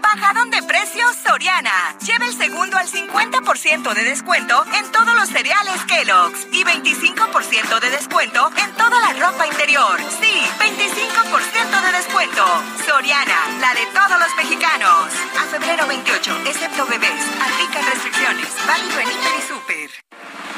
Bajadón 0.00 0.50
de 0.50 0.62
precios 0.62 1.16
Soriana. 1.26 1.96
Lleva 2.06 2.26
el 2.26 2.36
segundo 2.36 2.76
al 2.76 2.88
50% 2.88 3.94
de 3.94 4.04
descuento 4.04 4.64
en 4.74 4.90
todos 4.92 5.14
los 5.14 5.28
cereales 5.28 5.84
Kellogg's 5.86 6.46
y 6.52 6.64
25% 6.64 7.80
de 7.80 7.90
descuento 7.90 8.50
en 8.56 8.72
toda 8.74 9.00
la 9.00 9.12
ropa 9.26 9.46
interior. 9.46 9.98
Sí, 10.20 10.42
25% 10.58 11.82
de 11.82 11.92
descuento. 11.92 12.44
Soriana, 12.86 13.58
la 13.60 13.74
de 13.74 13.86
todos 13.86 14.18
los 14.18 14.36
mexicanos. 14.36 15.12
A 15.38 15.44
febrero 15.50 15.86
28, 15.86 16.38
excepto 16.46 16.86
bebés. 16.86 17.22
Aplican 17.40 17.84
restricciones. 17.84 18.48
Válido 18.66 19.00
en 19.00 19.10
Inter 19.10 19.32
y 19.38 19.48
Super. 19.48 20.57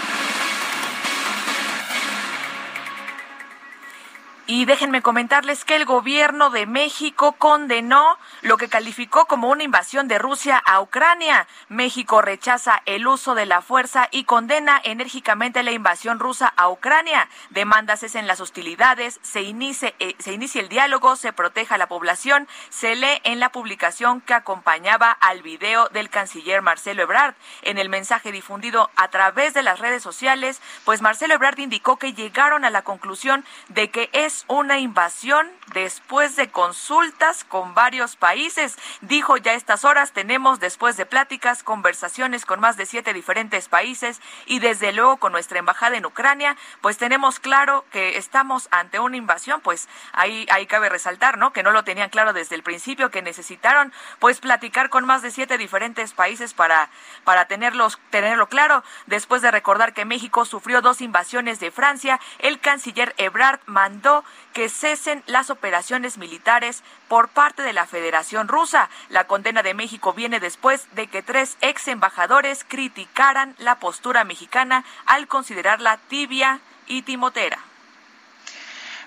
Y 4.52 4.64
déjenme 4.64 5.00
comentarles 5.00 5.64
que 5.64 5.76
el 5.76 5.84
gobierno 5.84 6.50
de 6.50 6.66
México 6.66 7.36
condenó 7.38 8.18
lo 8.42 8.56
que 8.56 8.68
calificó 8.68 9.26
como 9.26 9.48
una 9.48 9.62
invasión 9.62 10.08
de 10.08 10.18
Rusia 10.18 10.60
a 10.66 10.80
Ucrania. 10.80 11.46
México 11.68 12.20
rechaza 12.20 12.82
el 12.84 13.06
uso 13.06 13.36
de 13.36 13.46
la 13.46 13.62
fuerza 13.62 14.08
y 14.10 14.24
condena 14.24 14.80
enérgicamente 14.82 15.62
la 15.62 15.70
invasión 15.70 16.18
rusa 16.18 16.52
a 16.56 16.68
Ucrania. 16.68 17.28
Demanda 17.50 17.96
cesen 17.96 18.26
las 18.26 18.40
hostilidades, 18.40 19.20
se 19.22 19.42
inicie, 19.42 19.94
eh, 20.00 20.16
se 20.18 20.32
inicie 20.32 20.60
el 20.60 20.68
diálogo, 20.68 21.14
se 21.14 21.32
proteja 21.32 21.76
a 21.76 21.78
la 21.78 21.86
población. 21.86 22.48
Se 22.70 22.96
lee 22.96 23.20
en 23.22 23.38
la 23.38 23.52
publicación 23.52 24.20
que 24.20 24.34
acompañaba 24.34 25.12
al 25.12 25.42
video 25.42 25.88
del 25.90 26.10
canciller 26.10 26.60
Marcelo 26.60 27.02
Ebrard. 27.02 27.36
En 27.62 27.78
el 27.78 27.88
mensaje 27.88 28.32
difundido 28.32 28.90
a 28.96 29.06
través 29.10 29.54
de 29.54 29.62
las 29.62 29.78
redes 29.78 30.02
sociales, 30.02 30.60
pues 30.84 31.02
Marcelo 31.02 31.34
Ebrard 31.34 31.60
indicó 31.60 31.98
que 31.98 32.14
llegaron 32.14 32.64
a 32.64 32.70
la 32.70 32.82
conclusión 32.82 33.44
de 33.68 33.92
que 33.92 34.10
es 34.12 34.39
una 34.48 34.79
invasión 34.79 35.50
después 35.72 36.37
de 36.37 36.50
consultas 36.50 37.44
con 37.44 37.74
varios 37.74 38.16
países. 38.16 38.76
Dijo 39.00 39.37
ya 39.37 39.55
estas 39.55 39.85
horas 39.85 40.12
tenemos 40.12 40.61
después 40.61 40.96
de 40.96 41.07
pláticas, 41.07 41.62
conversaciones 41.62 42.44
con 42.44 42.61
más 42.61 42.76
de 42.76 42.87
siete 42.87 43.12
diferentes 43.12 43.68
países 43.68 44.20
y 44.46 44.59
desde 44.59 44.92
luego 44.92 45.18
con 45.18 45.33
nuestra 45.33 45.59
embajada 45.59 45.96
en 45.96 46.07
Ucrania, 46.07 46.57
pues 46.81 46.98
tenemos 46.98 47.40
claro 47.40 47.85
que 47.92 48.18
estamos 48.18 48.68
ante 48.70 48.98
una 48.98 49.16
invasión, 49.16 49.61
pues 49.61 49.88
ahí, 50.12 50.46
ahí 50.50 50.66
cabe 50.66 50.88
resaltar, 50.88 51.38
¿no? 51.38 51.53
Que 51.53 51.62
no 51.62 51.70
lo 51.70 51.85
tenían 51.85 52.11
claro 52.11 52.33
desde 52.33 52.55
el 52.55 52.62
principio, 52.62 53.11
que 53.11 53.22
necesitaron 53.22 53.92
pues 54.18 54.40
platicar 54.40 54.90
con 54.90 55.05
más 55.05 55.22
de 55.22 55.31
siete 55.31 55.59
diferentes 55.59 56.12
países 56.12 56.55
para, 56.55 56.90
para 57.24 57.46
tenerlos, 57.46 57.98
tenerlo 58.11 58.48
claro. 58.48 58.83
Después 59.07 59.42
de 59.42 59.50
recordar 59.50 59.94
que 59.94 60.05
México 60.05 60.44
sufrió 60.44 60.83
dos 60.83 61.00
invasiones 61.00 61.61
de 61.61 61.70
Francia, 61.70 62.20
el 62.38 62.61
canciller 62.61 63.14
Ebrard 63.16 63.61
mandó 63.66 64.24
que 64.52 64.68
cesen 64.68 65.22
las 65.26 65.50
operaciones 65.50 66.18
militares 66.18 66.82
por 67.08 67.28
parte 67.28 67.62
de 67.62 67.72
la 67.72 67.86
Federación 67.86 68.48
Rusa. 68.48 68.88
La 69.08 69.24
condena 69.24 69.62
de 69.62 69.74
México 69.74 70.12
viene 70.12 70.40
después 70.40 70.88
de 70.94 71.06
que 71.06 71.22
tres 71.22 71.56
ex 71.60 71.88
embajadores 71.88 72.64
criticaran 72.66 73.54
la 73.58 73.76
postura 73.76 74.24
mexicana 74.24 74.84
al 75.06 75.28
considerarla 75.28 75.98
tibia 76.08 76.60
y 76.86 77.02
timotera. 77.02 77.58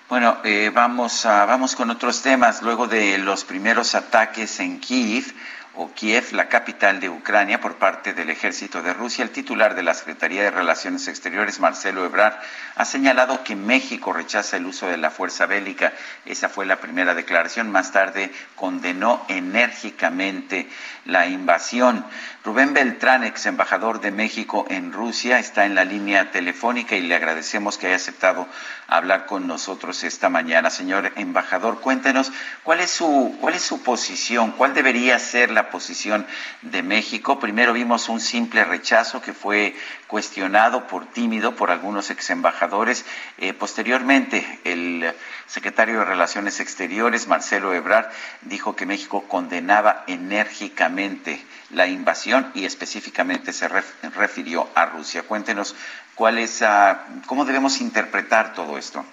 Bueno, 0.10 0.38
eh, 0.44 0.70
vamos, 0.74 1.24
vamos 1.24 1.76
con 1.76 1.90
otros 1.90 2.22
temas. 2.22 2.62
Luego 2.62 2.88
de 2.88 3.18
los 3.18 3.46
primeros 3.46 3.96
ataques 3.96 4.60
en 4.60 4.80
Kiev, 4.80 5.34
o 5.76 5.92
Kiev, 5.94 6.34
la 6.34 6.50
capital 6.50 7.00
de 7.00 7.10
Ucrania, 7.10 7.60
por 7.60 7.78
parte 7.78 8.14
del 8.14 8.30
ejército 8.30 8.84
de 8.84 8.94
Rusia, 8.94 9.24
el 9.24 9.32
titular 9.32 9.74
de 9.74 9.82
la 9.82 9.94
Secretaría 9.94 10.44
de 10.44 10.52
Relaciones 10.52 11.08
Exteriores, 11.08 11.60
Marcelo 11.60 12.06
Ebrard, 12.06 12.36
ha 12.76 12.86
señalado 12.86 13.44
que 13.44 13.56
México 13.56 14.14
rechaza 14.14 14.58
el 14.58 14.68
uso 14.68 14.88
de 14.88 14.98
la 14.98 15.10
fuerza 15.10 15.48
bélica. 15.48 15.94
Esa 16.26 16.50
fue 16.50 16.66
la 16.66 16.80
primera 16.80 17.16
declaración. 17.16 17.72
Más 17.72 17.92
tarde 17.92 18.32
condenó 18.56 19.26
enérgicamente 19.30 20.70
la 21.06 21.28
invasión. 21.28 22.06
Rubén 22.46 22.74
Beltrán, 22.74 23.24
ex 23.24 23.46
embajador 23.46 24.02
de 24.02 24.12
México 24.12 24.66
en 24.68 24.92
Rusia, 24.92 25.40
está 25.40 25.66
en 25.66 25.76
la 25.76 25.86
línea 25.86 26.30
telefónica 26.32 26.98
y 26.98 27.02
le 27.02 27.16
agradecemos 27.16 27.78
que 27.78 27.88
haya 27.88 27.96
aceptado 27.96 28.50
hablar 28.86 29.28
con 29.28 29.48
nosotros 29.48 30.04
esta 30.04 30.28
mañana. 30.28 30.70
Señor 30.70 31.14
embajador, 31.16 31.80
cuéntenos 31.80 32.34
cuál 32.64 32.82
es 32.82 32.92
su, 32.92 33.38
cuál 33.40 33.54
es 33.54 33.62
su 33.62 33.82
posición, 33.82 34.52
cuál 34.52 34.74
debería 34.74 35.18
ser 35.20 35.52
la 35.52 35.70
posición 35.70 36.28
de 36.64 36.84
México. 36.84 37.40
Primero 37.40 37.72
vimos 37.72 38.10
un 38.10 38.20
simple 38.20 38.66
rechazo 38.66 39.22
que 39.22 39.32
fue 39.32 39.74
cuestionado 40.08 40.86
por 40.86 41.06
tímido 41.06 41.56
por 41.56 41.72
algunos 41.72 42.10
ex 42.10 42.30
embajadores. 42.30 43.06
Eh, 43.38 43.54
posteriormente, 43.54 44.60
el 44.66 45.14
secretario 45.48 46.00
de 46.00 46.06
Relaciones 46.06 46.60
Exteriores, 46.60 47.30
Marcelo 47.30 47.74
Ebrard, 47.74 48.08
dijo 48.42 48.76
que 48.76 48.86
México 48.86 49.24
condenaba 49.30 50.04
enérgicamente 50.08 51.42
la 51.74 51.88
invasión 51.88 52.52
y 52.54 52.66
específicamente 52.66 53.54
se 53.54 53.68
refirió 53.68 54.70
a 54.76 54.86
Rusia. 54.86 55.24
Cuéntenos 55.24 55.76
cuál 56.16 56.38
es, 56.38 56.62
ah, 56.62 57.06
cómo 57.26 57.46
debemos 57.46 57.82
interpretar 57.82 58.54
todo 58.54 58.78
esto. 58.78 59.06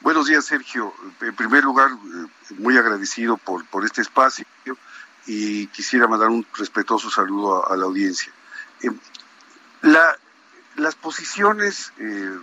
Buenos 0.00 0.26
días, 0.26 0.44
Sergio. 0.44 0.92
En 1.20 1.34
primer 1.34 1.62
lugar, 1.62 1.90
eh, 1.90 2.54
muy 2.58 2.76
agradecido 2.76 3.36
por, 3.36 3.64
por 3.66 3.84
este 3.84 4.02
espacio 4.02 4.44
y 5.26 5.68
quisiera 5.68 6.08
mandar 6.08 6.28
un 6.28 6.44
respetuoso 6.56 7.08
saludo 7.08 7.70
a, 7.70 7.76
la 7.76 7.84
audiencia. 7.84 8.32
Eh, 8.82 8.90
la, 9.82 10.18
las 10.76 10.96
posiciones 10.96 11.92
eh, 11.98 12.36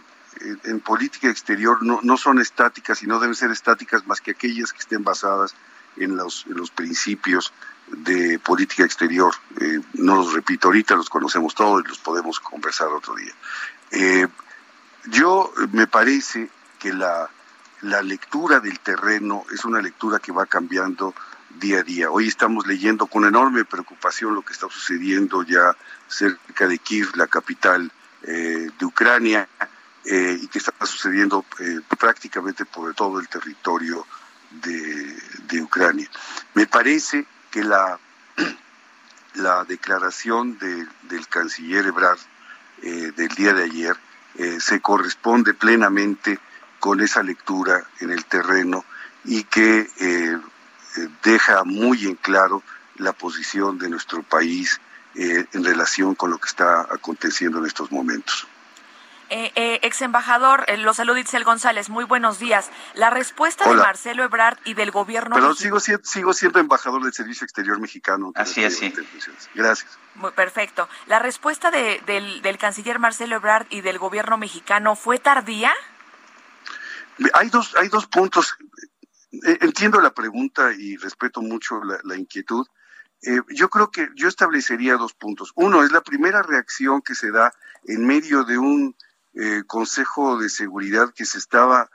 en 0.63 0.79
política 0.79 1.29
exterior 1.29 1.83
no, 1.83 1.99
no, 2.01 2.15
son 2.15 2.39
estáticas 2.39 3.03
y 3.03 3.07
no 3.07 3.19
deben 3.19 3.35
ser 3.35 3.51
estáticas 3.51 4.07
más 4.07 4.21
que 4.21 4.31
aquellas 4.31 4.71
que 4.71 4.79
estén 4.79 5.03
basadas 5.03 5.53
en 5.97 6.15
los, 6.15 6.45
en 6.47 6.55
los 6.55 6.71
principios 6.71 7.51
de 7.91 8.39
política 8.39 8.83
exterior. 8.83 9.33
Eh, 9.59 9.81
no 9.93 10.15
los 10.15 10.33
repito 10.33 10.67
ahorita, 10.67 10.95
los 10.95 11.09
conocemos 11.09 11.55
todos 11.55 11.83
y 11.83 11.87
los 11.87 11.99
podemos 11.99 12.39
conversar 12.39 12.87
otro 12.89 13.15
día. 13.15 13.33
Eh, 13.91 14.27
yo 15.05 15.51
me 15.71 15.87
parece 15.87 16.49
que 16.77 16.93
la, 16.93 17.29
la 17.81 18.01
lectura 18.01 18.59
del 18.59 18.79
terreno 18.79 19.45
es 19.53 19.65
una 19.65 19.81
lectura 19.81 20.19
que 20.19 20.31
va 20.31 20.45
cambiando 20.45 21.13
día 21.59 21.79
a 21.79 21.83
día. 21.83 22.11
Hoy 22.11 22.27
estamos 22.27 22.67
leyendo 22.67 23.07
con 23.07 23.25
enorme 23.25 23.65
preocupación 23.65 24.35
lo 24.35 24.43
que 24.43 24.53
está 24.53 24.67
sucediendo 24.69 25.43
ya 25.43 25.75
cerca 26.07 26.67
de 26.67 26.77
Kiev, 26.77 27.15
la 27.15 27.27
capital 27.27 27.91
eh, 28.23 28.69
de 28.77 28.85
Ucrania, 28.85 29.47
y 30.05 30.47
que 30.47 30.57
está 30.57 30.73
sucediendo 30.87 31.45
prácticamente 31.99 32.65
por 32.65 32.95
todo 32.95 33.19
el 33.19 33.27
territorio 33.27 34.07
de, 34.49 35.15
de 35.43 35.61
Ucrania. 35.61 36.09
Me 36.55 36.65
parece 36.65 37.27
que 37.51 37.63
la, 37.63 37.99
la 39.35 39.63
declaración 39.65 40.57
del 40.59 41.27
canciller 41.27 41.85
Ebrard 41.85 42.19
eh, 42.81 43.11
del 43.15 43.29
día 43.29 43.53
de 43.53 43.63
ayer 43.63 43.95
eh, 44.35 44.59
se 44.59 44.79
corresponde 44.79 45.53
plenamente 45.53 46.39
con 46.79 47.01
esa 47.01 47.23
lectura 47.23 47.83
en 47.99 48.11
el 48.11 48.23
terreno 48.25 48.85
y 49.25 49.43
que 49.43 49.89
eh, 49.99 50.37
deja 51.23 51.63
muy 51.65 52.05
en 52.05 52.15
claro 52.15 52.63
la 52.95 53.13
posición 53.13 53.77
de 53.77 53.89
nuestro 53.89 54.23
país 54.23 54.79
en 55.15 55.63
relación 55.65 56.15
con 56.15 56.29
lo 56.29 56.37
que 56.37 56.47
está 56.47 56.81
aconteciendo 56.81 57.59
en 57.59 57.65
estos 57.65 57.91
momentos. 57.91 58.47
Eh, 59.31 59.51
eh, 59.55 59.79
ex 59.83 60.01
embajador, 60.01 60.65
eh, 60.67 60.77
lo 60.77 60.93
saluda 60.95 61.19
Itzel 61.19 61.43
González, 61.43 61.89
muy 61.89 62.03
buenos 62.03 62.39
días. 62.39 62.71
La 62.95 63.11
respuesta 63.11 63.69
de 63.69 63.75
Marcelo 63.75 64.23
Ebrard 64.23 64.57
y 64.65 64.73
del 64.73 64.89
gobierno. 64.89 65.35
Pero 65.35 65.53
sigo, 65.53 65.79
sigo 65.79 66.33
siendo 66.33 66.59
embajador 66.59 67.03
del 67.03 67.13
Servicio 67.13 67.45
Exterior 67.45 67.79
Mexicano. 67.79 68.31
Así 68.33 68.63
es, 68.63 68.77
sí. 68.77 68.91
Gracias. 69.53 69.99
Muy 70.15 70.31
perfecto. 70.31 70.89
¿La 71.05 71.19
respuesta 71.19 71.69
del, 71.69 72.41
del 72.41 72.57
canciller 72.57 72.97
Marcelo 72.97 73.35
Ebrard 73.35 73.67
y 73.69 73.81
del 73.81 73.99
gobierno 73.99 74.37
mexicano 74.37 74.95
fue 74.95 75.19
tardía? 75.19 75.71
Hay 77.33 77.49
dos, 77.49 77.75
hay 77.75 77.89
dos 77.89 78.07
puntos. 78.07 78.57
Eh, 79.31 79.59
entiendo 79.61 80.01
la 80.01 80.11
pregunta 80.11 80.71
y 80.73 80.97
respeto 80.97 81.41
mucho 81.41 81.83
la, 81.83 81.99
la 82.03 82.17
inquietud. 82.17 82.65
Eh, 83.21 83.41
yo 83.49 83.69
creo 83.69 83.91
que 83.91 84.09
yo 84.15 84.27
establecería 84.27 84.95
dos 84.95 85.13
puntos. 85.13 85.51
Uno 85.55 85.83
es 85.83 85.91
la 85.91 86.01
primera 86.01 86.41
reacción 86.41 87.01
que 87.01 87.13
se 87.13 87.29
da 87.29 87.53
en 87.83 88.07
medio 88.07 88.43
de 88.43 88.57
un 88.57 88.95
eh, 89.33 89.63
Consejo 89.67 90.37
de 90.37 90.49
Seguridad 90.49 91.13
que 91.13 91.25
se 91.25 91.37
estaba, 91.37 91.89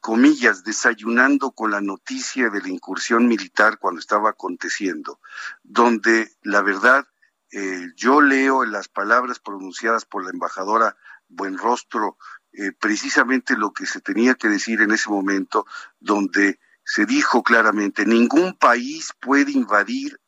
comillas, 0.00 0.64
desayunando 0.64 1.52
con 1.52 1.70
la 1.70 1.80
noticia 1.80 2.50
de 2.50 2.60
la 2.60 2.68
incursión 2.68 3.26
militar 3.26 3.78
cuando 3.78 4.00
estaba 4.00 4.30
aconteciendo, 4.30 5.20
donde 5.62 6.30
la 6.42 6.62
verdad 6.62 7.06
eh, 7.50 7.92
yo 7.96 8.20
leo 8.20 8.64
en 8.64 8.72
las 8.72 8.88
palabras 8.88 9.38
pronunciadas 9.38 10.04
por 10.04 10.24
la 10.24 10.30
embajadora 10.30 10.96
Buenrostro 11.28 12.16
eh, 12.56 12.72
precisamente 12.72 13.56
lo 13.56 13.72
que 13.72 13.84
se 13.86 14.00
tenía 14.00 14.34
que 14.34 14.48
decir 14.48 14.80
en 14.80 14.92
ese 14.92 15.10
momento, 15.10 15.66
donde 15.98 16.60
se 16.84 17.04
dijo 17.04 17.42
claramente, 17.42 18.06
ningún 18.06 18.54
país 18.56 19.12
puede 19.20 19.50
invadir 19.50 20.20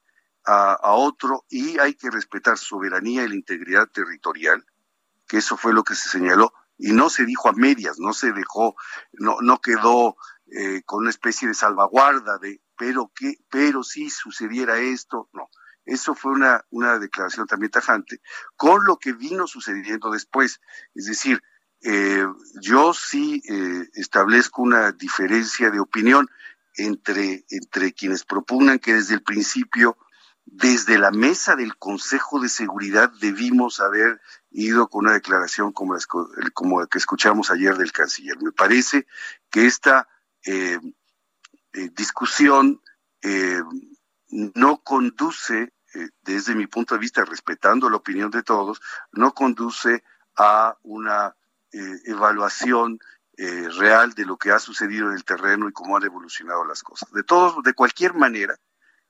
a, 0.45 0.93
otro 0.93 1.45
y 1.49 1.79
hay 1.79 1.95
que 1.95 2.09
respetar 2.09 2.57
soberanía 2.57 3.25
y 3.25 3.29
la 3.29 3.35
integridad 3.35 3.89
territorial, 3.89 4.65
que 5.27 5.39
eso 5.39 5.57
fue 5.57 5.73
lo 5.73 5.85
que 5.85 5.95
se 5.95 6.09
señaló, 6.09 6.53
y 6.79 6.93
no 6.93 7.09
se 7.11 7.25
dijo 7.25 7.49
a 7.49 7.53
medias, 7.53 7.99
no 7.99 8.13
se 8.13 8.33
dejó, 8.33 8.77
no, 9.13 9.39
no 9.41 9.61
quedó 9.61 10.17
eh, 10.47 10.83
con 10.85 11.01
una 11.01 11.11
especie 11.11 11.49
de 11.49 11.55
salvaguarda 11.55 12.39
de, 12.39 12.61
pero 12.77 13.11
que, 13.15 13.39
pero 13.51 13.83
si 13.83 14.11
sucediera 14.11 14.79
esto, 14.79 15.29
no. 15.33 15.49
Eso 15.85 16.15
fue 16.15 16.33
una, 16.33 16.65
una 16.71 16.99
declaración 16.99 17.47
también 17.47 17.71
tajante, 17.71 18.21
con 18.57 18.85
lo 18.85 18.97
que 18.99 19.13
vino 19.13 19.47
sucediendo 19.47 20.11
después. 20.11 20.61
Es 20.95 21.07
decir, 21.07 21.41
eh, 21.83 22.27
yo 22.61 22.93
sí 22.93 23.41
eh, 23.49 23.89
establezco 23.95 24.63
una 24.63 24.91
diferencia 24.93 25.71
de 25.71 25.79
opinión 25.79 26.29
entre, 26.75 27.45
entre 27.49 27.93
quienes 27.93 28.25
propugnan 28.25 28.81
que 28.81 28.95
desde 28.95 29.15
el 29.15 29.23
principio, 29.23 29.97
desde 30.47 30.99
la 30.99 31.11
mesa 31.11 31.57
del 31.57 31.77
Consejo 31.77 32.41
de 32.41 32.49
Seguridad, 32.49 33.11
debimos 33.21 33.81
haber 33.81 34.21
ido 34.51 34.89
con 34.89 35.05
una 35.05 35.15
declaración 35.15 35.73
como 35.73 35.95
la, 35.95 36.01
como 36.55 36.87
que 36.87 36.99
escuchamos 36.99 37.51
ayer 37.51 37.77
del 37.77 37.93
canciller. 37.93 38.41
Me 38.41 38.53
parece 38.53 39.07
que 39.51 39.67
esta 39.67 40.09
eh, 40.45 40.79
discusión 41.93 42.81
no 44.29 44.83
conduce, 44.83 45.73
desde 46.23 46.55
mi 46.55 46.69
punto 46.69 46.95
de 46.95 47.01
vista, 47.01 47.25
respetando 47.25 47.91
la 47.91 47.97
opinión 47.97 48.31
de 48.31 48.45
todos, 48.45 48.81
no 49.13 49.35
conduce 49.35 50.05
a 50.37 50.77
una 50.83 51.35
eh, 51.73 52.01
evaluación 52.05 53.01
eh, 53.37 53.69
real 53.69 54.15
de 54.15 54.25
lo 54.25 54.37
que 54.37 54.51
ha 54.51 54.59
sucedido 54.59 55.09
en 55.09 55.15
el 55.15 55.25
terreno 55.25 55.69
y 55.69 55.73
cómo 55.73 55.97
han 55.97 56.05
evolucionado 56.05 56.65
las 56.65 56.83
cosas. 56.83 57.11
De 57.13 57.23
todos, 57.23 57.63
de 57.63 57.75
cualquier 57.75 58.15
manera, 58.15 58.57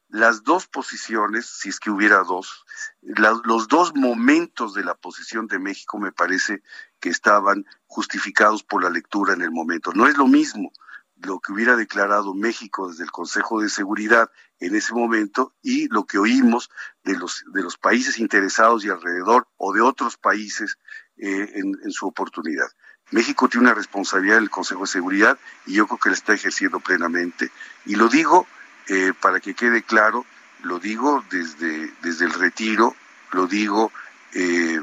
las 0.09 0.45
dos 0.45 0.67
posiciones, 0.67 1.47
si 1.47 1.69
es 1.69 1.81
que 1.81 1.91
hubiera 1.91 2.23
dos, 2.23 2.65
los 3.03 3.69
dos 3.69 3.95
momentos 3.95 4.75
de 4.75 4.85
la 4.85 4.95
posición 4.95 5.47
de 5.47 5.59
México 5.59 5.99
me 5.99 6.13
parece 6.13 6.63
que 7.01 7.09
estaban 7.09 7.67
justificados 7.87 8.63
por 8.63 8.83
la 8.83 8.91
lectura 8.91 9.35
en 9.35 9.43
el 9.43 9.51
momento. 9.51 9.93
No 9.93 10.07
es 10.07 10.17
lo 10.17 10.27
mismo 10.27 10.73
lo 11.17 11.41
que 11.41 11.53
hubiera 11.53 11.77
declarado 11.77 12.35
México 12.35 12.89
desde 12.89 13.05
el 13.05 13.11
Consejo 13.11 13.61
de 13.61 13.69
Seguridad 13.69 14.31
en 14.61 14.75
ese 14.75 14.93
momento 14.95 15.55
y 15.63 15.89
lo 15.89 16.05
que 16.05 16.19
oímos 16.19 16.71
de 17.05 17.17
los, 17.17 17.45
de 17.53 17.63
los 17.63 17.77
países 17.79 18.19
interesados 18.19 18.85
y 18.85 18.91
alrededor 18.91 19.49
o 19.57 19.73
de 19.73 19.81
otros 19.81 20.17
países 20.17 20.79
eh, 21.17 21.53
en, 21.55 21.91
su 21.91 22.07
oportunidad. 22.07 22.67
México 23.11 23.49
tiene 23.49 23.69
una 23.69 23.75
responsabilidad 23.75 24.39
en 24.39 24.45
el 24.45 24.51
Consejo 24.51 24.83
de 24.83 24.89
Seguridad 24.89 25.39
y 25.65 25.75
yo 25.75 25.87
creo 25.87 25.99
que 25.99 26.09
la 26.11 26.17
está 26.17 26.35
ejerciendo 26.35 26.81
plenamente. 26.81 27.51
Y 27.87 27.95
lo 27.95 28.09
digo 28.09 28.47
eh, 28.89 29.13
para 29.21 29.41
que 29.41 29.55
quede 29.55 29.83
claro, 29.83 30.25
lo 30.63 30.79
digo 30.79 31.25
desde, 31.31 31.93
desde 32.03 32.25
el 32.25 32.33
retiro, 32.33 32.95
lo 33.33 33.47
digo 33.47 33.93
eh, 34.33 34.81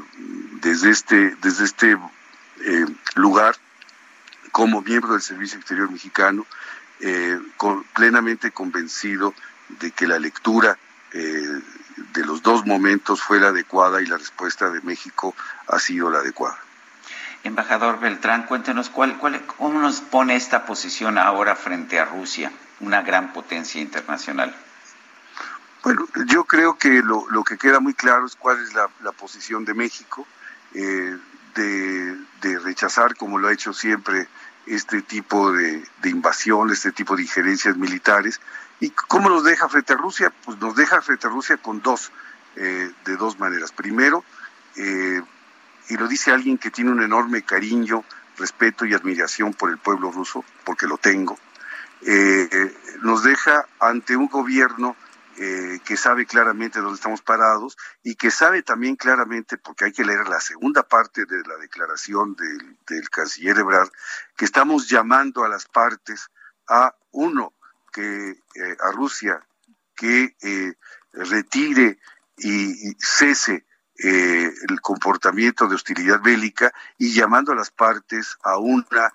desde 0.60 0.90
este, 0.90 1.36
desde 1.42 1.64
este 1.64 1.98
lugar 3.14 3.56
como 4.52 4.82
miembro 4.82 5.12
del 5.12 5.22
Servicio 5.22 5.58
Exterior 5.58 5.90
Mexicano, 5.90 6.46
plenamente 7.94 8.52
convencido 8.52 9.34
de 9.80 9.90
que 9.90 10.06
la 10.06 10.18
lectura 10.18 10.78
de 11.12 12.24
los 12.24 12.42
dos 12.42 12.64
momentos 12.64 13.20
fue 13.20 13.40
la 13.40 13.48
adecuada 13.48 14.00
y 14.00 14.06
la 14.06 14.16
respuesta 14.16 14.70
de 14.70 14.80
México 14.80 15.34
ha 15.66 15.78
sido 15.78 16.10
la 16.10 16.20
adecuada. 16.20 16.58
Embajador 17.44 18.00
Beltrán, 18.00 18.46
cuéntenos 18.46 18.90
cuál, 18.90 19.18
cuál, 19.18 19.44
cómo 19.46 19.80
nos 19.80 20.00
pone 20.00 20.34
esta 20.34 20.66
posición 20.66 21.18
ahora 21.18 21.54
frente 21.54 22.00
a 22.00 22.04
Rusia, 22.04 22.50
una 22.80 23.02
gran 23.02 23.32
potencia 23.32 23.80
internacional. 23.80 24.54
Bueno, 25.82 26.06
yo 26.26 26.44
creo 26.44 26.76
que 26.78 27.02
lo, 27.02 27.44
que 27.44 27.58
queda 27.58 27.78
muy 27.78 27.94
claro 27.94 28.26
es 28.26 28.36
cuál 28.36 28.62
es 28.62 28.72
la, 28.74 28.88
posición 29.12 29.64
de 29.64 29.74
México, 29.74 30.26
eh, 30.72 31.16
de, 31.54 32.16
de, 32.40 32.58
rechazar, 32.58 33.14
como 33.16 33.38
lo 33.38 33.48
ha 33.48 33.52
hecho 33.52 33.72
siempre, 33.72 34.26
este 34.66 35.02
tipo 35.02 35.52
de, 35.52 35.84
de 36.00 36.10
invasión, 36.10 36.70
este 36.70 36.90
tipo 36.90 37.14
de 37.14 37.22
injerencias 37.22 37.76
militares, 37.76 38.40
¿Y 38.80 38.90
cómo 38.90 39.28
nos 39.28 39.44
deja 39.44 39.68
frente 39.68 39.92
a 39.92 39.96
Rusia? 39.96 40.32
Pues 40.44 40.58
nos 40.58 40.74
deja 40.74 41.00
frente 41.00 41.26
a 41.26 41.30
Rusia 41.30 41.56
con 41.56 41.80
dos, 41.80 42.10
eh, 42.56 42.90
de 43.04 43.16
dos 43.16 43.38
maneras. 43.38 43.72
Primero, 43.72 44.24
eh, 44.76 45.22
y 45.88 45.96
lo 45.96 46.08
dice 46.08 46.30
alguien 46.30 46.58
que 46.58 46.70
tiene 46.70 46.90
un 46.90 47.02
enorme 47.02 47.42
cariño, 47.42 48.04
respeto 48.36 48.84
y 48.84 48.94
admiración 48.94 49.54
por 49.54 49.70
el 49.70 49.78
pueblo 49.78 50.10
ruso, 50.10 50.44
porque 50.64 50.86
lo 50.86 50.98
tengo, 50.98 51.38
eh, 52.02 52.74
nos 53.02 53.22
deja 53.22 53.66
ante 53.80 54.16
un 54.16 54.28
gobierno 54.28 54.96
que 55.36 55.96
sabe 55.96 56.26
claramente 56.26 56.78
dónde 56.78 56.94
estamos 56.94 57.20
parados 57.20 57.76
y 58.04 58.14
que 58.14 58.30
sabe 58.30 58.62
también 58.62 58.94
claramente, 58.94 59.58
porque 59.58 59.86
hay 59.86 59.92
que 59.92 60.04
leer 60.04 60.28
la 60.28 60.40
segunda 60.40 60.84
parte 60.84 61.26
de 61.26 61.42
la 61.42 61.56
declaración 61.56 62.36
del, 62.36 62.76
del 62.86 63.10
canciller 63.10 63.58
Ebrard, 63.58 63.90
que 64.36 64.44
estamos 64.44 64.88
llamando 64.88 65.42
a 65.42 65.48
las 65.48 65.66
partes 65.66 66.30
a, 66.68 66.94
uno, 67.10 67.52
que 67.92 68.30
eh, 68.54 68.76
a 68.80 68.92
Rusia 68.92 69.44
que 69.94 70.36
eh, 70.42 70.74
retire 71.12 71.98
y, 72.36 72.94
cese 72.98 73.64
eh, 73.98 74.50
el 74.68 74.80
comportamiento 74.80 75.68
de 75.68 75.76
hostilidad 75.76 76.20
bélica 76.20 76.72
y 76.98 77.12
llamando 77.12 77.52
a 77.52 77.56
las 77.56 77.70
partes 77.70 78.36
a 78.42 78.58
una 78.58 79.14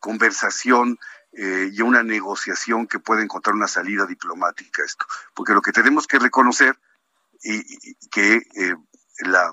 conversación 0.00 0.98
y 1.32 1.78
a 1.78 1.84
una 1.84 2.02
negociación 2.02 2.86
que 2.86 2.98
pueda 2.98 3.22
encontrar 3.22 3.54
una 3.54 3.68
salida 3.68 4.06
diplomática 4.06 4.82
a 4.82 4.86
esto. 4.86 5.04
Porque 5.34 5.52
lo 5.52 5.60
que 5.60 5.70
tenemos 5.70 6.06
que 6.06 6.18
reconocer 6.18 6.78
y, 7.42 7.94
que 8.10 8.42
la 9.18 9.52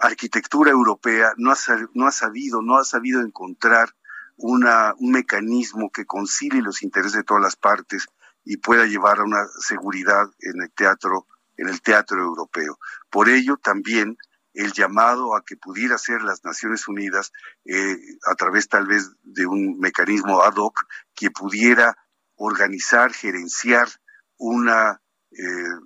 arquitectura 0.00 0.70
europea 0.70 1.32
no 1.36 1.50
ha, 1.50 1.56
no 1.94 2.06
ha 2.06 2.12
sabido, 2.12 2.62
no 2.62 2.76
ha 2.76 2.84
sabido 2.84 3.22
encontrar 3.22 3.94
una, 4.36 4.94
un 4.98 5.12
mecanismo 5.12 5.90
que 5.90 6.06
concilie 6.06 6.62
los 6.62 6.82
intereses 6.82 7.16
de 7.16 7.24
todas 7.24 7.42
las 7.42 7.56
partes 7.56 8.06
y 8.44 8.58
pueda 8.58 8.86
llevar 8.86 9.18
a 9.18 9.24
una 9.24 9.46
seguridad 9.60 10.26
en 10.40 10.62
el 10.62 10.70
teatro, 10.70 11.26
en 11.58 11.68
el 11.68 11.82
teatro 11.82 12.22
europeo. 12.22 12.78
Por 13.10 13.28
ello 13.28 13.58
también 13.58 14.16
el 14.54 14.72
llamado 14.72 15.36
a 15.36 15.44
que 15.44 15.56
pudiera 15.56 15.98
ser 15.98 16.22
las 16.22 16.42
Naciones 16.44 16.88
Unidas 16.88 17.32
eh, 17.64 17.96
a 18.26 18.34
través 18.34 18.68
tal 18.68 18.86
vez 18.86 19.10
de 19.22 19.46
un 19.46 19.78
mecanismo 19.78 20.42
ad 20.42 20.56
hoc 20.56 20.86
que 21.14 21.30
pudiera 21.30 21.96
organizar, 22.36 23.12
gerenciar 23.12 23.88
una, 24.36 25.00
eh, 25.30 25.78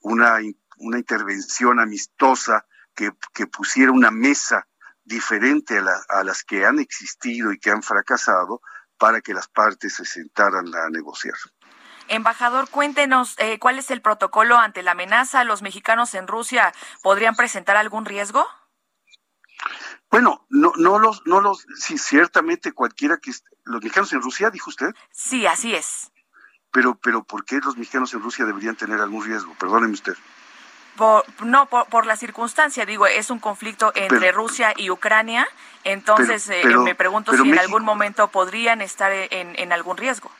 una, 0.00 0.40
intervención 0.98 1.78
amistosa 1.78 2.66
que, 2.94 3.12
que 3.32 3.46
pusiera 3.46 3.92
una 3.92 4.10
mesa 4.10 4.66
diferente 5.04 5.78
a, 6.08 6.24
las 6.24 6.44
que 6.44 6.64
han 6.64 6.78
existido 6.78 7.52
y 7.52 7.58
que 7.58 7.70
han 7.70 7.82
fracasado 7.82 8.60
para 8.98 9.20
que 9.20 9.34
las 9.34 9.48
partes 9.48 9.94
se 9.94 10.04
sentaran 10.04 10.74
a 10.74 10.88
negociar. 10.90 11.34
Embajador, 12.10 12.68
cuéntenos 12.68 13.36
eh, 13.38 13.60
cuál 13.60 13.78
es 13.78 13.90
el 13.92 14.02
protocolo 14.02 14.56
ante 14.56 14.82
la 14.82 14.90
amenaza. 14.90 15.44
¿Los 15.44 15.62
mexicanos 15.62 16.12
en 16.14 16.26
Rusia 16.26 16.72
podrían 17.02 17.36
presentar 17.36 17.76
algún 17.76 18.04
riesgo? 18.04 18.44
Bueno, 20.10 20.44
no, 20.48 20.72
no 20.76 20.98
los, 20.98 21.24
no 21.24 21.40
los, 21.40 21.64
sí, 21.76 21.98
ciertamente 21.98 22.72
cualquiera 22.72 23.18
que 23.18 23.30
los 23.62 23.80
mexicanos 23.80 24.12
en 24.12 24.22
Rusia, 24.22 24.50
dijo 24.50 24.70
usted. 24.70 24.92
Sí, 25.12 25.46
así 25.46 25.72
es. 25.72 26.10
Pero, 26.72 26.96
pero, 26.96 27.22
¿por 27.22 27.44
qué 27.44 27.60
los 27.60 27.76
mexicanos 27.76 28.12
en 28.12 28.22
Rusia 28.22 28.44
deberían 28.44 28.74
tener 28.74 29.00
algún 29.00 29.24
riesgo? 29.24 29.54
Perdóneme 29.54 29.92
usted. 29.92 30.16
Por, 30.96 31.24
no, 31.44 31.66
por, 31.66 32.06
la 32.06 32.16
circunstancia, 32.16 32.86
digo, 32.86 33.06
es 33.06 33.30
un 33.30 33.38
conflicto 33.38 33.92
entre 33.94 34.32
Rusia 34.32 34.74
y 34.76 34.90
Ucrania, 34.90 35.46
entonces 35.84 36.50
eh, 36.50 36.64
me 36.64 36.96
pregunto 36.96 37.32
si 37.32 37.48
en 37.48 37.58
algún 37.58 37.84
momento 37.84 38.28
podrían 38.32 38.80
estar 38.80 39.12
en, 39.12 39.56
en 39.56 39.72
algún 39.72 39.96
riesgo. 39.96 40.32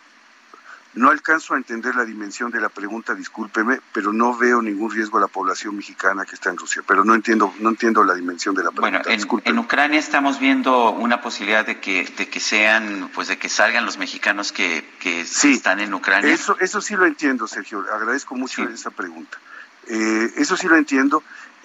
No 0.94 1.10
alcanzo 1.10 1.54
a 1.54 1.56
entender 1.56 1.94
la 1.94 2.04
dimensión 2.04 2.50
de 2.50 2.60
la 2.60 2.68
pregunta, 2.68 3.14
discúlpeme, 3.14 3.80
pero 3.92 4.12
no 4.12 4.36
veo 4.36 4.60
ningún 4.60 4.90
riesgo 4.90 5.18
a 5.18 5.20
la 5.20 5.28
población 5.28 5.76
mexicana 5.76 6.24
que 6.24 6.34
está 6.34 6.50
en 6.50 6.56
Rusia. 6.56 6.82
Pero 6.84 7.04
no 7.04 7.14
entiendo, 7.14 7.54
no 7.60 7.68
entiendo 7.68 8.02
la 8.02 8.14
dimensión 8.14 8.56
de 8.56 8.64
la 8.64 8.72
pregunta. 8.72 9.02
Bueno, 9.04 9.42
en, 9.44 9.58
Ucrania 9.58 10.00
estamos 10.00 10.40
viendo 10.40 10.90
una 10.90 11.20
posibilidad 11.20 11.64
de 11.64 11.78
que, 11.78 12.04
de 12.16 12.28
que 12.28 12.40
sean, 12.40 13.08
pues 13.14 13.28
de 13.28 13.38
que 13.38 13.48
salgan 13.48 13.84
los 13.84 13.98
mexicanos 13.98 14.50
que, 14.50 14.84
que 14.98 15.20
están 15.20 15.78
en 15.78 15.94
Ucrania. 15.94 16.34
Eso, 16.34 16.56
eso 16.58 16.80
sí 16.80 16.96
lo 16.96 17.06
entiendo, 17.06 17.46
Sergio. 17.46 17.84
Agradezco 17.92 18.34
mucho 18.34 18.64
esa 18.64 18.90
pregunta. 18.90 19.38
Eh, 19.86 20.32
eso 20.36 20.56
sí 20.56 20.66
lo 20.66 20.76
entiendo. 20.76 21.22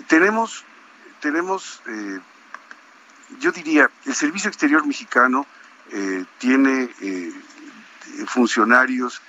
Tenemos, 0.07 0.63
tenemos 1.19 1.81
eh, 1.87 2.19
yo 3.39 3.51
diría, 3.51 3.89
el 4.05 4.13
Servicio 4.13 4.49
Exterior 4.49 4.85
Mexicano 4.85 5.45
eh, 5.91 6.25
tiene 6.37 6.89
funcionarios 8.27 9.21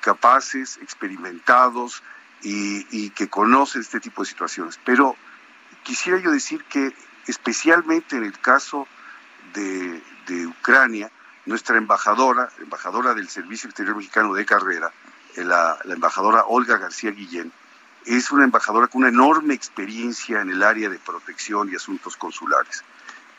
capaces, 0.00 0.78
experimentados 0.82 2.02
y, 2.42 3.10
que 3.10 3.28
conocen 3.28 3.80
este 3.80 4.00
tipo 4.00 4.22
de 4.22 4.28
situaciones. 4.28 4.78
Pero 4.84 5.16
quisiera 5.82 6.18
yo 6.18 6.30
decir 6.30 6.64
que 6.64 6.94
especialmente 7.26 8.16
en 8.16 8.24
el 8.24 8.38
caso 8.38 8.86
de, 9.54 10.02
Ucrania, 10.46 11.10
nuestra 11.46 11.76
embajadora, 11.76 12.48
embajadora 12.58 13.14
del 13.14 13.28
Servicio 13.28 13.68
Exterior 13.68 13.96
Mexicano 13.96 14.34
de 14.34 14.46
Carrera, 14.46 14.90
eh, 15.36 15.44
la, 15.44 15.78
embajadora 15.84 16.44
Olga 16.46 16.78
García 16.78 17.10
Guillén, 17.10 17.52
es 18.06 18.30
una 18.30 18.44
embajadora 18.44 18.86
con 18.86 19.02
una 19.02 19.08
enorme 19.08 19.54
experiencia 19.54 20.40
en 20.40 20.50
el 20.50 20.62
área 20.62 20.88
de 20.88 20.98
protección 20.98 21.70
y 21.70 21.76
asuntos 21.76 22.16
consulares. 22.16 22.84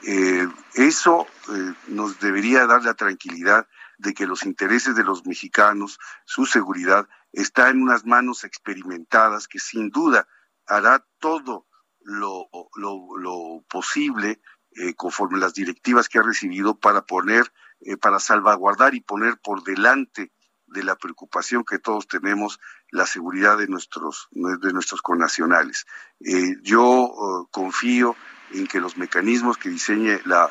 Eh, 0.04 0.48
eso 0.76 1.28
eh, 1.50 1.74
nos 1.88 2.20
debería 2.20 2.66
dar 2.68 2.84
la 2.84 2.94
tranquilidad 2.94 3.68
de 3.98 4.14
que 4.14 4.28
los 4.28 4.44
intereses 4.44 4.96
de 4.96 5.04
los 5.04 5.26
mexicanos, 5.26 6.00
su 6.26 6.46
seguridad, 6.46 7.08
está 7.32 7.70
en 7.70 7.82
unas 7.82 8.06
manos 8.06 8.44
experimentadas 8.44 9.48
que 9.48 9.60
sin 9.60 9.90
duda 9.90 10.28
hará 10.66 11.06
todo 11.20 11.68
lo, 12.02 12.50
posible 13.68 14.42
conforme 14.96 15.40
las 15.40 15.54
directivas 15.54 16.08
que 16.08 16.20
ha 16.20 16.22
recibido 16.22 16.78
para 16.78 17.06
poner, 17.06 17.52
para 18.02 18.20
salvaguardar 18.20 18.94
y 18.94 19.02
poner 19.02 19.40
por 19.40 19.64
delante 19.64 20.32
de 20.68 20.84
la 20.84 20.96
preocupación 20.96 21.64
que 21.64 21.80
todos 21.80 22.08
tenemos 22.08 22.60
la 22.92 23.06
seguridad 23.06 23.58
de 23.58 23.68
nuestros 23.68 24.28
de 24.32 24.74
nuestros 24.74 25.02
connacionales. 25.02 25.86
Eh, 26.20 26.56
yo 26.62 26.84
oh, 26.84 27.48
confío 27.52 28.16
en 28.52 28.68
que 28.68 28.80
los 28.80 28.98
mecanismos 28.98 29.58
que 29.58 29.70
diseñe 29.70 30.20
la, 30.26 30.50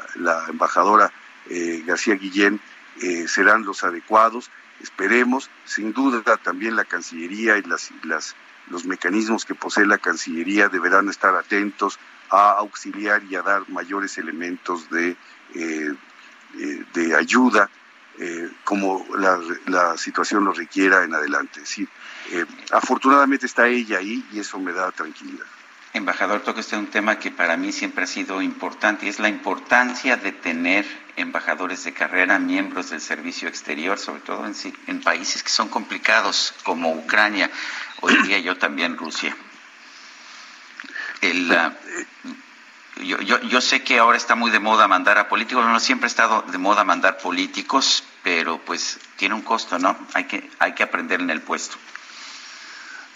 embajadora 0.49 1.13
eh, 1.49 1.83
García 1.87 2.15
Guillén 2.15 2.61
eh, 3.03 3.29
serán 3.29 3.65
los 3.65 3.85
adecuados. 3.85 4.51
Esperemos, 4.81 5.51
sin 5.65 5.93
duda, 5.93 6.23
también 6.39 6.77
la 6.77 6.85
Cancillería 6.85 7.59
y 7.59 7.63
las, 7.63 7.91
las, 8.03 8.37
los 8.69 8.85
mecanismos 8.85 9.45
que 9.45 9.55
posee 9.55 9.87
la 9.87 9.99
Cancillería 9.99 10.69
deberán 10.69 11.09
estar 11.09 11.35
atentos 11.35 11.99
a 12.31 12.53
auxiliar 12.53 13.23
y 13.25 13.37
a 13.37 13.43
dar 13.43 13.69
mayores 13.69 14.19
elementos 14.19 14.91
de, 14.91 15.17
de 15.53 17.17
ayuda 17.17 17.71
eh, 18.17 18.49
como 18.63 19.05
la, 19.17 19.97
situación 19.97 20.45
lo 20.45 20.53
requiera 20.53 21.03
en 21.03 21.15
adelante. 21.15 21.61
Eh, 22.31 22.45
afortunadamente 22.71 23.47
está 23.47 23.67
ella 23.67 23.99
ahí 23.99 24.25
y 24.33 24.39
eso 24.39 24.59
me 24.59 24.73
da 24.73 24.93
tranquilidad. 24.93 25.47
Embajador, 25.95 26.41
toca 26.41 26.59
usted 26.59 26.77
un 26.77 26.89
tema 26.89 27.21
que 27.21 27.31
para 27.31 27.57
mí 27.57 27.71
siempre 27.71 28.03
ha 28.03 28.09
sido 28.09 28.43
importante 28.43 29.07
y 29.07 29.09
es 29.09 29.21
la 29.21 29.29
importancia 29.29 30.17
de 30.17 30.33
tener 30.33 30.85
embajadores 31.15 31.85
de 31.85 31.93
carrera, 31.93 32.41
miembros 32.41 32.91
del 32.91 33.01
servicio 33.01 33.49
exterior, 33.49 33.97
sobre 33.97 34.21
todo 34.23 34.45
en, 34.45 34.55
en 34.89 35.01
países 35.01 35.45
que 35.45 35.51
son 35.51 35.69
complicados 35.69 36.53
como 36.65 36.93
Ucrania, 36.93 37.49
hoy 38.01 38.17
día 38.25 38.41
yo 38.41 38.59
también 38.59 38.97
Rusia. 38.97 39.37
El, 41.21 41.53
uh, 41.53 43.05
yo, 43.05 43.21
yo, 43.21 43.41
yo, 43.43 43.61
sé 43.61 43.85
que 43.85 44.01
ahora 44.01 44.17
está 44.17 44.35
muy 44.35 44.51
de 44.51 44.59
moda 44.59 44.89
mandar 44.89 45.17
a 45.19 45.29
políticos, 45.29 45.65
no 45.65 45.79
siempre 45.79 46.07
ha 46.07 46.09
estado 46.09 46.43
de 46.43 46.59
moda 46.59 46.83
mandar 46.83 47.19
políticos, 47.19 48.03
pero 48.25 48.59
pues 48.59 48.99
tiene 49.15 49.37
un 49.37 49.43
costo, 49.43 49.79
¿no? 49.79 49.97
Hay 50.15 50.25
que, 50.25 50.51
hay 50.59 50.73
que 50.73 50.83
aprender 50.83 51.21
en 51.21 51.31
el 51.31 51.41
puesto. 51.41 51.77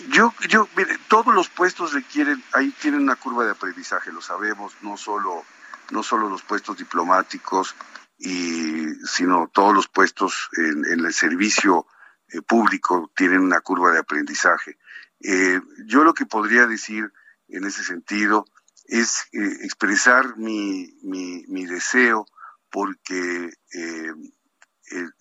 Yo, 0.07 0.32
yo, 0.49 0.68
mire, 0.76 0.96
todos 1.09 1.34
los 1.34 1.49
puestos 1.49 1.92
requieren, 1.92 2.42
ahí 2.53 2.70
tienen 2.80 3.03
una 3.03 3.16
curva 3.16 3.44
de 3.44 3.51
aprendizaje, 3.51 4.12
lo 4.12 4.22
sabemos, 4.22 4.76
no 4.80 4.96
solo, 4.96 5.44
no 5.90 6.03
solo 6.05 6.28
los 6.28 6.42
puestos 6.42 6.76
diplomáticos, 6.76 7.74
y, 8.16 8.94
sino 9.05 9.51
todos 9.53 9.74
los 9.74 9.88
puestos 9.88 10.51
en, 10.57 11.05
el 11.05 11.12
servicio 11.12 11.86
eh, 12.28 12.42
público 12.42 13.11
tienen 13.16 13.40
una 13.40 13.61
curva 13.61 13.92
de 13.92 13.99
aprendizaje. 13.99 14.78
Eh, 15.20 15.61
yo 15.86 16.05
lo 16.05 16.14
que 16.14 16.26
podría 16.26 16.66
decir 16.66 17.12
en 17.49 17.64
ese 17.64 17.82
sentido 17.82 18.44
es 18.84 19.26
eh, 19.32 19.59
expresar 19.62 20.36
mi, 20.36 20.94
mi, 21.03 21.66
deseo 21.66 22.26
porque 22.70 23.53
eh, 23.74 24.12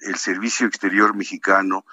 el, 0.01 0.15
servicio 0.15 0.67
exterior 0.67 1.15
mexicano 1.15 1.85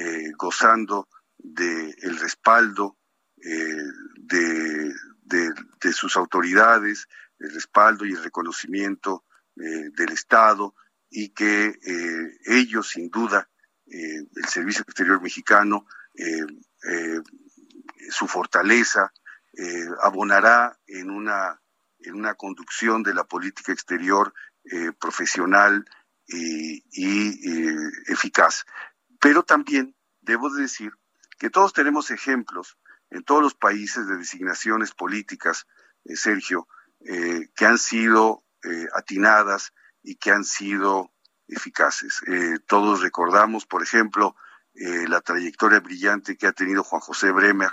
eh, 0.00 0.32
gozando 0.36 1.08
del 1.38 1.94
el 2.02 2.18
respaldo 2.18 2.96
de, 3.36 4.92
de, 5.24 5.92
sus 5.92 6.16
autoridades, 6.16 7.08
el 7.38 7.54
respaldo 7.54 8.04
y 8.04 8.12
el 8.12 8.22
reconocimiento 8.22 9.24
del 9.54 10.10
Estado 10.12 10.74
y 11.08 11.30
que 11.30 11.74
ellos, 12.44 12.90
sin 12.90 13.08
duda, 13.08 13.48
el 13.86 14.44
servicio 14.46 14.82
exterior 14.82 15.22
mexicano, 15.22 15.86
su 18.10 18.26
fortaleza, 18.26 19.10
eh, 19.56 19.88
abonará 20.02 20.78
en 20.86 21.10
una, 21.10 21.60
en 21.98 22.14
una 22.14 22.34
conducción 22.34 23.02
de 23.02 23.14
la 23.14 23.24
política 23.24 23.72
exterior 23.72 24.32
eh, 24.64 24.92
profesional 24.98 25.84
y, 26.26 26.78
eh, 26.78 27.90
eficaz. 28.06 28.64
Pero 29.20 29.42
también 29.42 29.94
debo 30.20 30.50
decir 30.50 30.92
que 31.38 31.50
todos 31.50 31.72
tenemos 31.72 32.10
ejemplos 32.10 32.78
en 33.10 33.22
todos 33.22 33.42
los 33.42 33.54
países 33.54 34.06
de 34.06 34.16
designaciones 34.16 34.92
políticas, 34.92 35.66
Sergio, 36.04 36.68
que 37.00 37.66
han 37.66 37.78
sido 37.78 38.44
atinadas 38.94 39.72
y 40.02 40.16
que 40.16 40.30
han 40.30 40.44
sido 40.44 41.12
eficaces. 41.48 42.20
todos 42.66 43.00
recordamos, 43.00 43.66
por 43.66 43.82
ejemplo, 43.82 44.36
la 44.74 45.20
trayectoria 45.20 45.80
brillante 45.80 46.36
que 46.36 46.46
ha 46.46 46.52
tenido 46.52 46.84
Juan 46.84 47.00
José 47.00 47.32
Bremer 47.32 47.72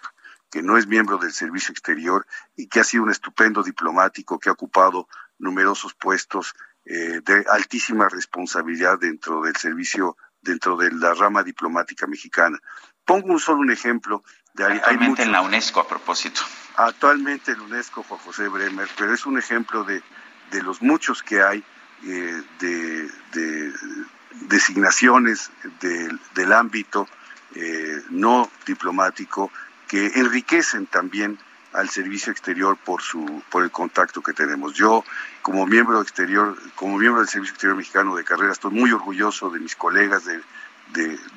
que 0.49 0.61
no 0.61 0.77
es 0.77 0.87
miembro 0.87 1.17
del 1.17 1.33
Servicio 1.33 1.71
Exterior 1.71 2.25
y 2.55 2.67
que 2.67 2.79
ha 2.79 2.83
sido 2.83 3.03
un 3.03 3.11
estupendo 3.11 3.63
diplomático 3.63 4.39
que 4.39 4.49
ha 4.49 4.53
ocupado 4.53 5.07
numerosos 5.39 5.93
puestos 5.93 6.53
eh, 6.85 7.21
de 7.23 7.45
altísima 7.49 8.07
responsabilidad 8.07 8.97
dentro 8.99 9.41
del 9.41 9.55
servicio, 9.57 10.17
dentro 10.41 10.77
de 10.77 10.91
la 10.91 11.13
rama 11.13 11.43
diplomática 11.43 12.07
mexicana. 12.07 12.59
Pongo 13.05 13.33
un 13.33 13.39
solo 13.39 13.59
un 13.59 13.71
ejemplo. 13.71 14.23
De, 14.53 14.65
actualmente 14.65 15.23
en 15.23 15.31
la 15.31 15.41
UNESCO, 15.41 15.81
a 15.81 15.87
propósito. 15.87 16.41
Actualmente 16.75 17.51
en 17.51 17.59
la 17.59 17.63
UNESCO, 17.65 18.03
Juan 18.03 18.19
José 18.21 18.47
Bremer, 18.47 18.87
pero 18.97 19.13
es 19.13 19.25
un 19.25 19.37
ejemplo 19.37 19.83
de, 19.83 20.03
de 20.51 20.63
los 20.63 20.81
muchos 20.81 21.23
que 21.23 21.41
hay 21.41 21.63
eh, 22.03 22.43
de, 22.59 23.09
de, 23.33 23.73
designaciones 24.47 25.51
del, 25.79 26.19
del 26.35 26.53
ámbito 26.53 27.07
eh, 27.55 28.03
no 28.09 28.49
diplomático 28.65 29.51
que 29.87 30.07
enriquecen 30.15 30.85
también 30.85 31.39
al 31.77 31.89
servicio 31.89 32.31
exterior 32.31 32.75
por 32.75 33.03
su 33.03 33.43
por 33.51 33.63
el 33.63 33.69
contacto 33.69 34.21
que 34.23 34.33
tenemos. 34.33 34.73
Yo 34.73 35.03
como 35.43 35.67
miembro 35.67 36.01
exterior, 36.01 36.57
como 36.75 36.97
miembro 36.97 37.21
del 37.21 37.29
Servicio 37.29 37.53
Exterior 37.53 37.77
Mexicano 37.77 38.15
de 38.15 38.23
Carrera, 38.23 38.51
estoy 38.51 38.71
muy 38.71 38.91
orgulloso 38.91 39.51
de 39.51 39.59
mis 39.59 39.75
colegas 39.75 40.25
de, 40.25 40.41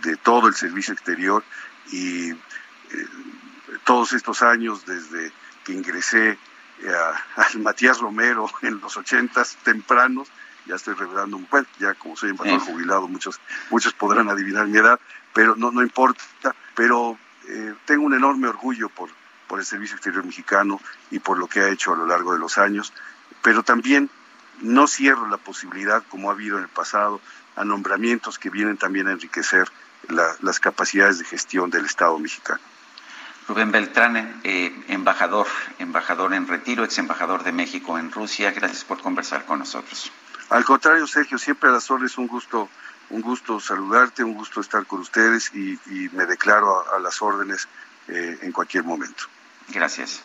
de, 0.02 0.16
todo 0.16 0.48
el 0.48 0.54
servicio 0.54 0.94
exterior 0.94 1.44
y 1.92 2.30
eh, 2.30 2.36
todos 3.84 4.14
estos 4.14 4.42
años 4.42 4.86
desde 4.86 5.30
que 5.62 5.74
ingresé 5.74 6.38
al 7.36 7.60
Matías 7.60 8.00
Romero 8.00 8.48
en 8.62 8.80
los 8.80 8.96
ochentas 8.96 9.58
tempranos, 9.62 10.28
ya 10.64 10.76
estoy 10.76 10.94
revelando 10.94 11.36
un 11.36 11.46
bueno, 11.50 11.66
ya 11.78 11.92
como 11.94 12.16
soy 12.16 12.30
embajador 12.30 12.60
jubilado, 12.60 13.08
muchos, 13.08 13.38
muchos 13.68 13.92
podrán 13.92 14.30
adivinar 14.30 14.66
mi 14.66 14.78
edad, 14.78 14.98
pero 15.34 15.54
no, 15.54 15.70
no 15.70 15.82
importa, 15.82 16.54
pero 16.74 17.18
eh, 17.46 17.74
tengo 17.84 18.06
un 18.06 18.14
enorme 18.14 18.48
orgullo 18.48 18.88
por, 18.88 19.10
por 19.50 19.58
el 19.58 19.66
Servicio 19.66 19.96
Exterior 19.96 20.24
Mexicano 20.24 20.80
y 21.10 21.18
por 21.18 21.36
lo 21.36 21.48
que 21.48 21.58
ha 21.58 21.70
hecho 21.70 21.92
a 21.92 21.96
lo 21.96 22.06
largo 22.06 22.32
de 22.32 22.38
los 22.38 22.56
años, 22.56 22.92
pero 23.42 23.64
también 23.64 24.08
no 24.60 24.86
cierro 24.86 25.26
la 25.26 25.38
posibilidad, 25.38 26.04
como 26.08 26.30
ha 26.30 26.34
habido 26.34 26.56
en 26.58 26.62
el 26.62 26.68
pasado, 26.68 27.20
a 27.56 27.64
nombramientos 27.64 28.38
que 28.38 28.48
vienen 28.48 28.76
también 28.76 29.08
a 29.08 29.10
enriquecer 29.10 29.68
las 30.06 30.60
capacidades 30.60 31.18
de 31.18 31.24
gestión 31.24 31.68
del 31.68 31.84
Estado 31.84 32.16
mexicano. 32.20 32.60
Rubén 33.48 33.72
Beltrán, 33.72 34.40
eh, 34.44 34.72
embajador, 34.86 35.48
embajador 35.80 36.32
en 36.32 36.46
retiro, 36.46 36.84
ex 36.84 36.98
embajador 36.98 37.42
de 37.42 37.50
México 37.50 37.98
en 37.98 38.12
Rusia, 38.12 38.52
gracias 38.52 38.84
por 38.84 39.02
conversar 39.02 39.46
con 39.46 39.58
nosotros. 39.58 40.12
Al 40.50 40.64
contrario, 40.64 41.08
Sergio, 41.08 41.38
siempre 41.38 41.70
a 41.70 41.72
las 41.72 41.90
órdenes 41.90 42.16
un 42.18 42.28
gusto 42.28 42.68
un 43.10 43.20
gusto 43.20 43.58
saludarte, 43.58 44.22
un 44.22 44.34
gusto 44.34 44.60
estar 44.60 44.86
con 44.86 45.00
ustedes 45.00 45.52
y, 45.52 45.76
me 46.12 46.26
declaro 46.26 46.88
a, 46.94 47.00
las 47.00 47.20
órdenes 47.20 47.66
eh, 48.06 48.38
en 48.42 48.52
cualquier 48.52 48.84
momento. 48.84 49.24
Gracias. 49.72 50.22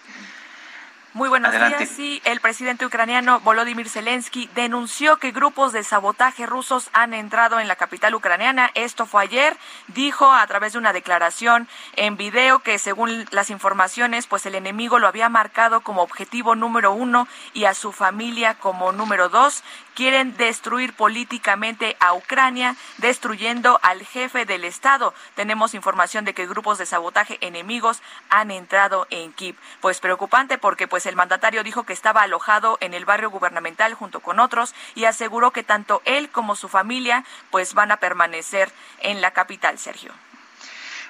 Muy 1.16 1.30
buenos 1.30 1.54
días. 1.54 1.88
Sí, 1.88 2.22
el 2.26 2.42
presidente 2.42 2.86
ucraniano 2.86 3.40
Volodymyr 3.40 3.88
Zelensky 3.88 4.50
denunció 4.54 5.16
que 5.16 5.32
grupos 5.32 5.72
de 5.72 5.82
sabotaje 5.82 6.46
rusos 6.46 6.90
han 6.92 7.14
entrado 7.14 7.62
en 7.62 7.70
la 7.70 7.78
capital 7.78 8.14
ucraniana. 8.16 8.70
Esto 8.74 9.06
fue 9.06 9.24
ayer. 9.24 9.56
Dijo 9.88 10.30
a 10.30 10.46
través 10.46 10.74
de 10.74 10.80
una 10.80 10.92
declaración 10.92 11.70
en 11.96 12.18
video 12.18 12.60
que 12.60 12.78
según 12.80 13.26
las 13.32 13.50
informaciones, 13.50 14.28
pues 14.28 14.46
el 14.46 14.56
enemigo 14.56 15.00
lo 15.00 15.08
había 15.08 15.30
marcado 15.30 15.80
como 15.80 16.02
objetivo 16.02 16.54
número 16.54 16.92
uno 16.92 17.30
y 17.54 17.64
a 17.64 17.74
su 17.74 17.94
familia 17.94 18.56
como 18.56 18.92
número 18.92 19.30
dos 19.30 19.64
quieren 19.96 20.38
destruir 20.38 20.94
políticamente 20.94 21.98
a 22.00 22.14
Ucrania, 22.14 22.76
destruyendo 22.98 23.80
al 23.82 24.06
jefe 24.06 24.46
del 24.46 24.66
Estado. 24.66 25.14
Tenemos 25.34 25.74
información 25.74 26.26
de 26.26 26.34
que 26.34 26.46
grupos 26.46 26.78
de 26.78 26.86
sabotaje 26.86 27.38
enemigos 27.42 28.02
han 28.30 28.52
entrado 28.52 29.08
en 29.10 29.32
Kiev. 29.34 29.56
Pues 29.82 30.00
preocupante 30.00 30.58
porque 30.58 30.88
pues 30.88 31.06
el 31.06 31.16
mandatario 31.16 31.64
dijo 31.64 31.84
que 31.84 31.94
estaba 31.94 32.22
alojado 32.22 32.78
en 32.82 32.94
el 32.94 33.06
barrio 33.06 33.32
gubernamental 33.32 33.96
junto 33.96 34.20
con 34.20 34.40
otros 34.40 34.76
y 34.94 35.06
aseguró 35.06 35.52
que 35.52 35.64
tanto 35.64 36.02
él 36.06 36.30
como 36.30 36.56
su 36.56 36.68
familia 36.68 37.24
pues 37.50 37.74
van 37.74 37.92
a 37.92 37.98
permanecer 37.98 38.72
en 39.00 39.22
la 39.22 39.32
capital, 39.32 39.80
Sergio. 39.80 40.12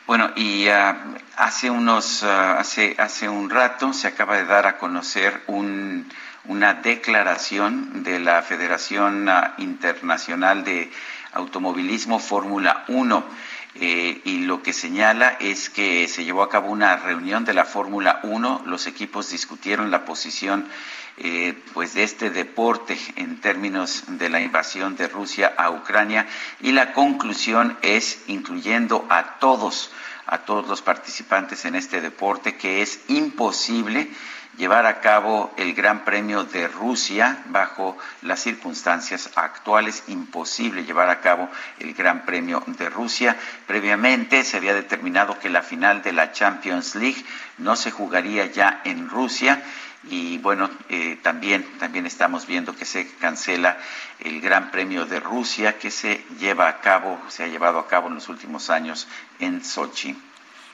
Bueno, 0.08 0.32
y 0.36 0.68
ah, 0.68 0.98
hace 1.36 1.72
unos, 1.72 2.24
ah, 2.24 2.60
hace, 2.60 2.96
hace 3.00 3.28
un 3.28 3.50
rato 3.50 3.92
se 3.92 4.08
acaba 4.08 4.38
de 4.38 4.46
dar 4.46 4.68
a 4.68 4.78
conocer 4.78 5.42
un, 5.48 6.08
una 6.48 6.74
declaración 6.76 8.04
de 8.04 8.20
la 8.20 8.42
Federación 8.42 9.28
ah, 9.30 9.56
Internacional 9.58 10.64
de 10.64 10.92
Automovilismo 11.34 12.20
Fórmula 12.20 12.86
1. 12.88 13.24
Eh, 13.78 14.22
y 14.24 14.46
lo 14.46 14.64
que 14.64 14.72
señala 14.72 15.36
es 15.40 15.70
que 15.70 16.08
se 16.08 16.24
llevó 16.24 16.44
a 16.44 16.50
cabo 16.50 16.72
una 16.72 16.96
reunión 16.96 17.44
de 17.44 17.54
la 17.54 17.66
Fórmula 17.66 18.22
1, 18.24 18.64
los 18.66 18.88
equipos 18.88 19.32
discutieron 19.32 19.92
la 19.92 20.06
posición 20.06 20.66
eh, 21.18 21.62
pues 21.74 21.94
de 21.94 22.04
este 22.04 22.30
deporte 22.30 22.98
en 23.16 23.40
términos 23.40 24.04
de 24.08 24.30
la 24.30 24.42
invasión 24.42 24.96
de 24.96 25.08
Rusia 25.08 25.54
a 25.58 25.72
Ucrania 25.72 26.28
y 26.62 26.74
la 26.74 26.92
conclusión 26.92 27.78
es, 27.82 28.24
incluyendo 28.28 29.06
a 29.10 29.40
todos, 29.40 29.92
a 30.26 30.40
todos 30.40 30.68
los 30.68 30.82
participantes 30.82 31.64
en 31.64 31.76
este 31.76 32.02
deporte, 32.02 32.56
que 32.56 32.82
es 32.82 33.02
imposible 33.10 34.10
llevar 34.58 34.86
a 34.86 35.02
cabo 35.02 35.54
el 35.58 35.74
Gran 35.74 36.06
Premio 36.06 36.44
de 36.44 36.68
Rusia 36.68 37.44
bajo 37.48 37.98
las 38.22 38.42
circunstancias 38.42 39.30
actuales. 39.36 40.04
Imposible 40.08 40.86
llevar 40.86 41.10
a 41.10 41.22
cabo 41.22 41.50
el 41.80 41.94
Gran 41.94 42.26
Premio 42.26 42.64
de 42.66 42.90
Rusia. 42.90 43.36
Previamente 43.68 44.44
se 44.44 44.58
había 44.58 44.74
determinado 44.74 45.40
que 45.40 45.50
la 45.50 45.62
final 45.62 46.02
de 46.02 46.14
la 46.14 46.32
Champions 46.32 46.96
League 46.96 47.24
no 47.58 47.76
se 47.76 47.92
jugaría 47.92 48.46
ya 48.46 48.82
en 48.84 49.10
Rusia 49.10 49.62
y 50.10 50.38
bueno, 50.38 50.70
eh, 50.90 51.18
también, 51.24 51.66
también 51.80 52.06
estamos 52.06 52.46
viendo 52.46 52.76
que 52.76 52.86
se 52.86 53.08
cancela 53.16 53.78
el 54.20 54.40
Gran 54.40 54.70
Premio 54.70 55.06
de 55.06 55.20
Rusia 55.20 55.80
que 55.80 55.90
se 55.90 56.24
lleva 56.40 56.68
a 56.68 56.80
cabo, 56.80 57.20
se 57.28 57.44
ha 57.44 57.48
llevado 57.48 57.80
a 57.80 57.88
cabo 57.88 58.08
en 58.08 58.16
los 58.16 58.30
últimos 58.30 58.70
años 58.70 59.08
en 59.40 59.64
Sochi. 59.64 60.16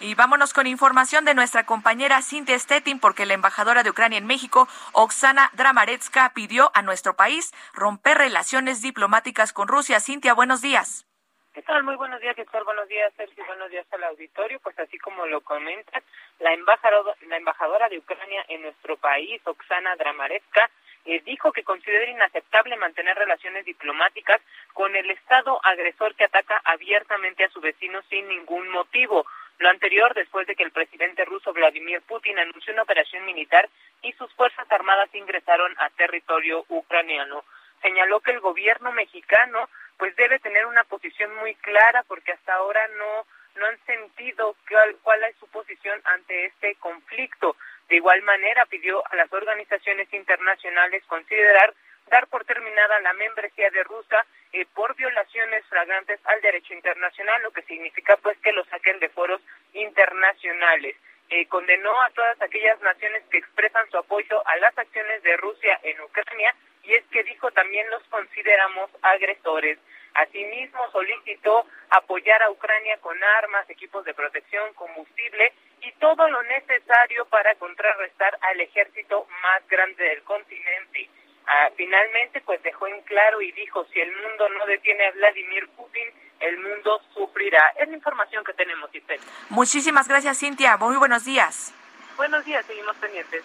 Y 0.03 0.15
vámonos 0.15 0.51
con 0.51 0.65
información 0.65 1.25
de 1.25 1.35
nuestra 1.35 1.67
compañera 1.67 2.23
Cintia 2.23 2.57
Stettin, 2.57 2.99
porque 2.99 3.27
la 3.27 3.35
embajadora 3.35 3.83
de 3.83 3.91
Ucrania 3.91 4.17
en 4.17 4.25
México, 4.25 4.67
Oksana 4.93 5.51
Dramaretska, 5.53 6.31
pidió 6.33 6.71
a 6.73 6.81
nuestro 6.81 7.15
país 7.15 7.53
romper 7.75 8.17
relaciones 8.17 8.81
diplomáticas 8.81 9.53
con 9.53 9.67
Rusia. 9.67 9.99
Cintia, 9.99 10.33
buenos 10.33 10.63
días. 10.63 11.05
¿Qué 11.53 11.61
tal? 11.61 11.83
Muy 11.83 11.95
buenos 11.97 12.19
días, 12.19 12.35
tal? 12.51 12.63
Buenos 12.63 12.87
días, 12.87 13.13
Sergio. 13.15 13.45
Buenos 13.45 13.69
días 13.69 13.85
al 13.91 14.03
auditorio. 14.05 14.59
Pues 14.61 14.79
así 14.79 14.97
como 14.97 15.27
lo 15.27 15.41
comentas, 15.41 16.03
la 16.39 16.51
embajadora, 16.51 17.13
la 17.27 17.37
embajadora 17.37 17.87
de 17.87 17.99
Ucrania 17.99 18.43
en 18.47 18.63
nuestro 18.63 18.97
país, 18.97 19.39
Oksana 19.45 19.95
Dramaretska, 19.97 20.71
eh, 21.05 21.21
dijo 21.25 21.51
que 21.51 21.63
considera 21.63 22.09
inaceptable 22.09 22.75
mantener 22.77 23.17
relaciones 23.17 23.65
diplomáticas 23.65 24.41
con 24.73 24.95
el 24.95 25.11
Estado 25.11 25.59
agresor 25.63 26.15
que 26.15 26.25
ataca 26.25 26.59
abiertamente 26.63 27.43
a 27.43 27.49
su 27.49 27.61
vecino 27.61 28.01
sin 28.09 28.27
ningún 28.27 28.69
motivo. 28.69 29.25
Lo 29.61 29.69
anterior 29.69 30.11
después 30.15 30.47
de 30.47 30.55
que 30.55 30.63
el 30.63 30.71
presidente 30.71 31.23
ruso 31.23 31.53
Vladimir 31.53 32.01
Putin 32.01 32.39
anunció 32.39 32.73
una 32.73 32.81
operación 32.81 33.23
militar 33.25 33.69
y 34.01 34.11
sus 34.13 34.33
fuerzas 34.33 34.65
armadas 34.71 35.13
ingresaron 35.13 35.71
a 35.77 35.91
territorio 35.91 36.65
ucraniano. 36.69 37.43
Señaló 37.83 38.21
que 38.21 38.31
el 38.31 38.39
gobierno 38.39 38.91
mexicano 38.91 39.69
pues 39.97 40.15
debe 40.15 40.39
tener 40.39 40.65
una 40.65 40.83
posición 40.85 41.35
muy 41.35 41.53
clara 41.53 42.01
porque 42.07 42.31
hasta 42.31 42.55
ahora 42.55 42.87
no 42.97 43.27
no 43.53 43.67
han 43.67 43.77
sentido 43.85 44.55
cuál, 44.67 44.95
cuál 45.03 45.23
es 45.25 45.35
su 45.35 45.47
posición 45.49 46.01
ante 46.05 46.45
este 46.45 46.73
conflicto. 46.75 47.55
De 47.87 47.97
igual 47.97 48.23
manera 48.23 48.65
pidió 48.65 49.03
a 49.11 49.15
las 49.15 49.31
organizaciones 49.31 50.11
internacionales 50.11 51.03
considerar 51.05 51.71
dar 52.11 52.27
por 52.27 52.43
terminada 52.45 52.99
la 52.99 53.13
membresía 53.13 53.71
de 53.71 53.83
Rusia 53.83 54.23
eh, 54.51 54.65
por 54.75 54.93
violaciones 54.95 55.65
flagrantes 55.67 56.19
al 56.25 56.41
derecho 56.41 56.73
internacional, 56.73 57.41
lo 57.41 57.51
que 57.51 57.63
significa 57.63 58.17
pues 58.17 58.37
que 58.39 58.51
lo 58.51 58.65
saquen 58.65 58.99
de 58.99 59.09
foros 59.09 59.41
internacionales. 59.73 60.95
Eh, 61.29 61.47
condenó 61.47 61.89
a 62.01 62.09
todas 62.09 62.39
aquellas 62.41 62.79
naciones 62.81 63.23
que 63.31 63.37
expresan 63.37 63.89
su 63.89 63.97
apoyo 63.97 64.45
a 64.45 64.57
las 64.57 64.77
acciones 64.77 65.23
de 65.23 65.37
Rusia 65.37 65.79
en 65.83 66.01
Ucrania 66.01 66.53
y 66.83 66.93
es 66.93 67.05
que 67.05 67.23
dijo 67.23 67.49
también 67.51 67.89
los 67.89 68.03
consideramos 68.09 68.91
agresores. 69.01 69.79
Asimismo, 70.13 70.91
solicitó 70.91 71.65
apoyar 71.89 72.43
a 72.43 72.51
Ucrania 72.51 72.97
con 72.97 73.17
armas, 73.23 73.69
equipos 73.69 74.03
de 74.03 74.13
protección, 74.13 74.73
combustible 74.73 75.53
y 75.79 75.91
todo 75.93 76.27
lo 76.27 76.43
necesario 76.43 77.25
para 77.27 77.55
contrarrestar 77.55 78.37
al 78.41 78.59
ejército 78.59 79.25
más 79.41 79.65
grande 79.69 80.03
del 80.03 80.23
continente. 80.23 81.09
Ah, 81.47 81.69
finalmente, 81.75 82.41
pues 82.41 82.61
dejó 82.63 82.87
en 82.87 83.01
claro 83.01 83.41
y 83.41 83.51
dijo, 83.51 83.85
si 83.93 83.99
el 83.99 84.11
mundo 84.15 84.49
no 84.49 84.65
detiene 84.65 85.05
a 85.07 85.11
Vladimir 85.11 85.67
Putin, 85.75 86.07
el 86.39 86.57
mundo 86.59 87.01
sufrirá. 87.13 87.73
Es 87.79 87.87
la 87.89 87.95
información 87.95 88.43
que 88.43 88.53
tenemos, 88.53 88.93
Isabel. 88.93 89.19
Muchísimas 89.49 90.07
gracias, 90.07 90.39
Cintia. 90.39 90.77
Muy 90.77 90.95
buenos 90.95 91.25
días. 91.25 91.73
Buenos 92.17 92.45
días, 92.45 92.65
seguimos 92.65 92.95
pendientes 92.97 93.43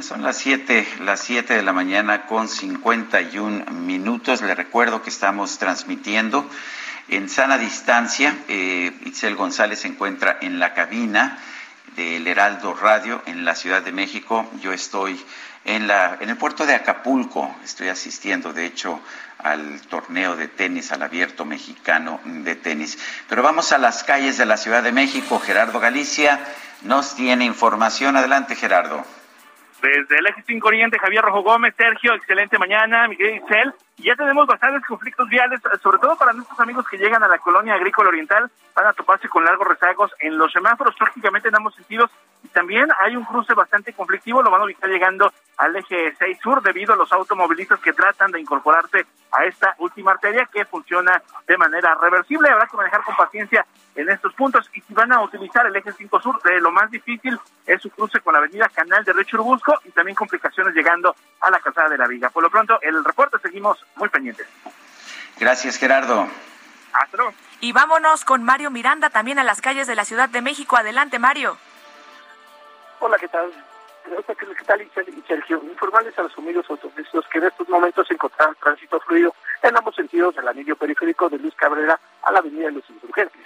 son 0.00 0.22
las 0.22 0.38
7, 0.38 0.86
las 1.00 1.20
7 1.20 1.54
de 1.54 1.62
la 1.62 1.74
mañana 1.74 2.26
con 2.26 2.48
51 2.48 3.66
minutos. 3.72 4.40
Le 4.40 4.54
recuerdo 4.54 5.02
que 5.02 5.10
estamos 5.10 5.58
transmitiendo 5.58 6.48
en 7.08 7.28
sana 7.28 7.58
distancia. 7.58 8.34
Eh, 8.48 8.92
Itzel 9.04 9.36
González 9.36 9.80
se 9.80 9.88
encuentra 9.88 10.38
en 10.40 10.58
la 10.58 10.72
cabina 10.72 11.38
del 11.94 12.26
Heraldo 12.26 12.72
Radio 12.74 13.22
en 13.26 13.44
la 13.44 13.54
Ciudad 13.54 13.82
de 13.82 13.92
México. 13.92 14.50
Yo 14.62 14.72
estoy 14.72 15.22
en, 15.64 15.86
la, 15.86 16.18
en 16.20 16.30
el 16.30 16.36
puerto 16.36 16.66
de 16.66 16.74
Acapulco. 16.74 17.54
Estoy 17.64 17.88
asistiendo, 17.88 18.52
de 18.52 18.66
hecho, 18.66 19.00
al 19.38 19.80
torneo 19.82 20.36
de 20.36 20.48
tenis, 20.48 20.92
al 20.92 21.02
abierto 21.02 21.44
mexicano 21.44 22.20
de 22.24 22.54
tenis. 22.54 22.98
Pero 23.28 23.42
vamos 23.42 23.72
a 23.72 23.78
las 23.78 24.04
calles 24.04 24.38
de 24.38 24.46
la 24.46 24.56
Ciudad 24.56 24.82
de 24.82 24.92
México. 24.92 25.38
Gerardo 25.38 25.80
Galicia 25.80 26.40
nos 26.82 27.14
tiene 27.14 27.44
información. 27.44 28.16
Adelante, 28.16 28.54
Gerardo. 28.54 29.04
Desde 29.82 30.16
el 30.16 30.26
eje 30.26 30.44
5 30.46 30.68
Oriente, 30.68 30.98
Javier 30.98 31.24
Rojo 31.24 31.42
Gómez, 31.42 31.74
Sergio, 31.76 32.14
excelente 32.14 32.56
mañana, 32.56 33.08
Miguel 33.08 33.42
Isel. 33.44 33.74
Ya 33.96 34.14
tenemos 34.14 34.46
bastantes 34.46 34.86
conflictos 34.86 35.28
viales, 35.28 35.60
sobre 35.82 35.98
todo 35.98 36.16
para 36.16 36.32
nuestros 36.32 36.58
amigos 36.60 36.86
que 36.88 36.98
llegan 36.98 37.22
a 37.24 37.28
la 37.28 37.38
colonia 37.38 37.74
agrícola 37.74 38.08
oriental, 38.08 38.48
van 38.76 38.86
a 38.86 38.92
toparse 38.92 39.28
con 39.28 39.44
largos 39.44 39.66
rezagos 39.66 40.12
en 40.20 40.38
los 40.38 40.52
semáforos 40.52 40.94
prácticamente 40.94 41.48
en 41.48 41.56
ambos 41.56 41.74
sentidos 41.74 42.10
también 42.48 42.88
hay 43.00 43.16
un 43.16 43.24
cruce 43.24 43.54
bastante 43.54 43.92
conflictivo, 43.92 44.42
lo 44.42 44.50
van 44.50 44.62
a 44.62 44.64
ubicar 44.64 44.90
llegando 44.90 45.32
al 45.56 45.76
eje 45.76 46.14
6 46.18 46.38
sur 46.42 46.62
debido 46.62 46.92
a 46.92 46.96
los 46.96 47.12
automovilistas 47.12 47.80
que 47.80 47.92
tratan 47.92 48.32
de 48.32 48.40
incorporarse 48.40 49.06
a 49.32 49.44
esta 49.44 49.74
última 49.78 50.12
arteria 50.12 50.48
que 50.52 50.64
funciona 50.64 51.22
de 51.46 51.56
manera 51.56 51.94
reversible. 51.94 52.50
Habrá 52.50 52.66
que 52.66 52.76
manejar 52.76 53.02
con 53.02 53.16
paciencia 53.16 53.64
en 53.94 54.08
estos 54.08 54.34
puntos 54.34 54.68
y 54.74 54.80
si 54.80 54.92
van 54.94 55.12
a 55.12 55.22
utilizar 55.22 55.66
el 55.66 55.76
eje 55.76 55.92
5 55.92 56.20
sur, 56.20 56.42
de 56.42 56.60
lo 56.60 56.70
más 56.70 56.90
difícil 56.90 57.38
es 57.66 57.80
su 57.80 57.90
cruce 57.90 58.20
con 58.20 58.32
la 58.32 58.38
avenida 58.38 58.68
Canal 58.68 59.04
de 59.04 59.12
Río 59.12 59.24
Churubusco 59.24 59.74
y 59.84 59.90
también 59.90 60.14
complicaciones 60.14 60.74
llegando 60.74 61.14
a 61.40 61.50
la 61.50 61.60
calzada 61.60 61.90
de 61.90 61.98
la 61.98 62.06
Viga. 62.06 62.30
Por 62.30 62.42
lo 62.42 62.50
pronto, 62.50 62.78
el 62.82 63.04
reporte 63.04 63.38
seguimos 63.42 63.78
muy 63.96 64.08
pendientes. 64.08 64.46
Gracias, 65.38 65.76
Gerardo. 65.78 66.28
Hasta 66.92 67.16
luego. 67.16 67.32
Y 67.60 67.72
vámonos 67.72 68.24
con 68.24 68.42
Mario 68.42 68.70
Miranda 68.70 69.10
también 69.10 69.38
a 69.38 69.44
las 69.44 69.60
calles 69.60 69.86
de 69.86 69.94
la 69.94 70.04
Ciudad 70.04 70.28
de 70.28 70.42
México. 70.42 70.76
Adelante, 70.76 71.18
Mario. 71.18 71.56
Hola, 73.04 73.18
¿qué 73.18 73.26
tal? 73.26 73.50
¿Qué 74.04 74.64
tal, 74.64 74.88
Sergio? 75.26 75.60
Informarles 75.64 76.16
a 76.20 76.22
los 76.22 76.38
amigos 76.38 76.64
automovilistas 76.70 77.26
que 77.32 77.38
en 77.38 77.46
estos 77.46 77.68
momentos 77.68 78.06
se 78.06 78.14
encontrarán 78.14 78.54
tránsito 78.54 79.00
fluido 79.00 79.34
en 79.60 79.76
ambos 79.76 79.96
sentidos 79.96 80.36
del 80.36 80.46
anillo 80.46 80.76
periférico 80.76 81.28
de 81.28 81.38
Luz 81.38 81.52
Cabrera 81.56 81.98
a 82.22 82.30
la 82.30 82.38
Avenida 82.38 82.66
de 82.66 82.74
los 82.74 82.88
Insurgentes. 82.88 83.42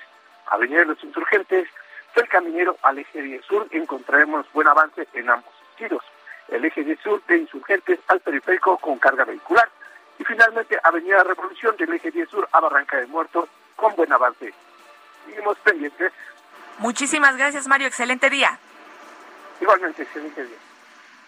Avenida 0.49 0.81
de 0.81 0.85
los 0.85 1.03
Insurgentes, 1.03 1.69
del 2.15 2.29
Caminero 2.29 2.77
al 2.83 2.99
eje 2.99 3.23
10 3.23 3.47
sur, 3.47 3.67
encontraremos 3.71 4.45
buen 4.53 4.69
avance 4.69 5.09
en 5.15 5.31
ambos 5.31 5.55
sentidos. 5.71 6.05
El 6.49 6.63
eje 6.67 6.85
10 6.85 7.01
sur 7.01 7.23
de 7.27 7.39
Insurgentes 7.39 7.99
al 8.09 8.21
periférico 8.21 8.77
con 8.77 8.99
carga 8.99 9.25
vehicular. 9.25 9.71
Y 10.19 10.25
finalmente, 10.25 10.79
Avenida 10.83 11.25
Revolución 11.25 11.75
del 11.79 11.95
eje 11.95 12.11
10 12.11 12.29
sur 12.29 12.47
a 12.53 12.61
Barranca 12.61 12.99
de 12.99 13.07
Muerto 13.07 13.49
con 13.75 13.97
buen 13.97 14.13
avance. 14.13 14.53
Seguimos 15.25 15.57
pendientes. 15.61 16.13
Muchísimas 16.77 17.39
gracias, 17.39 17.67
Mario. 17.67 17.87
Excelente 17.87 18.29
día. 18.29 18.61
Igualmente, 19.61 20.03
excelente 20.03 20.45
día. 20.45 20.57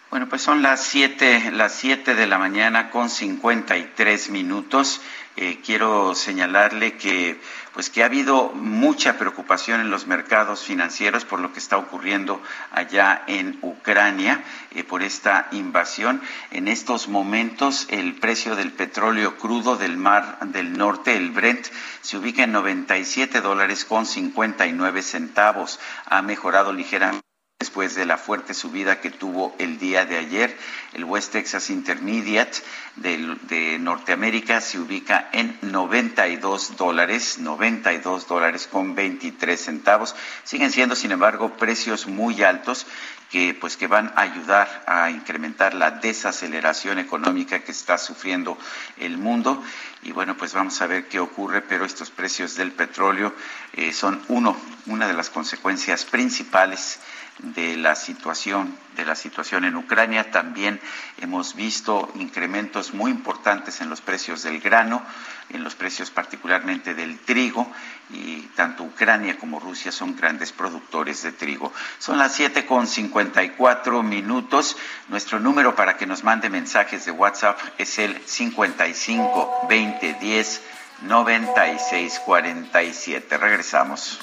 Bueno, 0.09 0.27
pues 0.27 0.41
son 0.41 0.63
las 0.63 0.81
siete, 0.83 1.51
las 1.51 1.71
siete 1.71 2.15
de 2.15 2.25
la 2.25 2.39
mañana 2.39 2.89
con 2.89 3.11
53 3.11 4.31
minutos. 4.31 5.01
Eh, 5.37 5.59
quiero 5.63 6.15
señalarle 6.15 6.97
que, 6.97 7.39
pues 7.73 7.91
que 7.91 8.01
ha 8.01 8.07
habido 8.07 8.49
mucha 8.49 9.19
preocupación 9.19 9.81
en 9.81 9.91
los 9.91 10.07
mercados 10.07 10.63
financieros 10.63 11.25
por 11.25 11.39
lo 11.39 11.53
que 11.53 11.59
está 11.59 11.77
ocurriendo 11.77 12.41
allá 12.71 13.23
en 13.27 13.59
Ucrania, 13.61 14.43
eh, 14.71 14.83
por 14.83 15.03
esta 15.03 15.47
invasión. 15.51 16.23
En 16.49 16.67
estos 16.67 17.07
momentos, 17.07 17.85
el 17.91 18.15
precio 18.15 18.55
del 18.55 18.71
petróleo 18.71 19.37
crudo 19.37 19.77
del 19.77 19.95
Mar 19.95 20.39
del 20.41 20.75
Norte, 20.75 21.15
el 21.15 21.29
Brent, 21.29 21.67
se 22.01 22.17
ubica 22.17 22.45
en 22.45 22.51
97 22.51 23.41
dólares 23.41 23.85
con 23.85 24.07
59 24.07 25.03
centavos. 25.03 25.79
Ha 26.07 26.23
mejorado 26.23 26.73
ligeramente 26.73 27.28
después 27.59 27.93
de 27.93 28.05
la 28.05 28.17
fuerte 28.17 28.53
subida 28.53 29.01
que 29.01 29.11
tuvo 29.11 29.53
el 29.59 29.79
día 29.79 30.05
de 30.05 30.17
ayer. 30.17 30.57
El 30.93 31.03
West 31.03 31.33
Texas 31.33 31.69
Intermediate 31.69 32.59
de, 32.95 33.77
Norteamérica 33.79 34.61
se 34.61 34.79
ubica 34.79 35.29
en 35.33 35.57
92 35.61 36.77
dólares, 36.77 37.37
92 37.39 38.27
dólares 38.29 38.65
con 38.71 38.95
23 38.95 39.59
centavos. 39.59 40.15
Siguen 40.45 40.71
siendo, 40.71 40.95
sin 40.95 41.11
embargo, 41.11 41.57
precios 41.57 42.07
muy 42.07 42.43
altos 42.43 42.87
que 43.29 43.53
pues 43.53 43.77
que 43.77 43.87
van 43.87 44.11
a 44.15 44.21
ayudar 44.21 44.83
a 44.87 45.11
incrementar 45.11 45.73
la 45.73 45.91
desaceleración 45.91 46.97
económica 46.97 47.59
que 47.59 47.71
está 47.71 47.97
sufriendo 47.97 48.57
el 48.97 49.17
mundo 49.17 49.61
y 50.01 50.11
bueno 50.11 50.35
pues 50.35 50.53
vamos 50.53 50.81
a 50.81 50.87
ver 50.87 51.07
qué 51.07 51.19
ocurre 51.19 51.61
pero 51.61 51.85
estos 51.85 52.09
precios 52.09 52.55
del 52.55 52.71
petróleo 52.71 53.31
eh, 53.73 53.93
son 53.93 54.19
uno 54.29 54.57
una 54.87 55.07
de 55.07 55.13
las 55.13 55.29
consecuencias 55.29 56.05
principales 56.05 56.99
de 57.39 57.77
la 57.77 57.95
situación 57.95 58.77
de 58.99 59.05
la 59.05 59.15
situación 59.15 59.63
en 59.65 59.75
Ucrania. 59.75 60.29
También 60.29 60.79
hemos 61.19 61.55
visto 61.55 62.11
incrementos 62.15 62.93
muy 62.93 63.11
importantes 63.11 63.81
en 63.81 63.89
los 63.89 64.01
precios 64.01 64.43
del 64.43 64.59
grano, 64.59 65.01
en 65.49 65.63
los 65.63 65.75
precios 65.75 66.11
particularmente 66.11 66.93
del 66.93 67.17
trigo, 67.19 67.71
y 68.11 68.41
tanto 68.55 68.83
Ucrania 68.83 69.37
como 69.37 69.59
Rusia 69.59 69.91
son 69.91 70.15
grandes 70.15 70.51
productores 70.51 71.23
de 71.23 71.31
trigo. 71.31 71.71
Son 71.97 72.17
las 72.17 72.35
siete 72.35 72.65
con 72.65 72.87
54 72.87 74.03
minutos. 74.03 74.75
Nuestro 75.07 75.39
número 75.39 75.75
para 75.75 75.95
que 75.95 76.05
nos 76.05 76.23
mande 76.23 76.49
mensajes 76.49 77.05
de 77.05 77.11
WhatsApp 77.11 77.57
es 77.77 77.99
el 77.99 78.19
55 78.25 79.67
20 79.69 80.13
10 80.19 80.61
96 81.01 82.19
47. 82.25 83.37
Regresamos. 83.37 84.19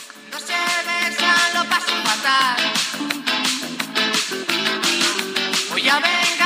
Voy 5.71 5.89
a 5.89 6.01
vengarme 6.01 6.46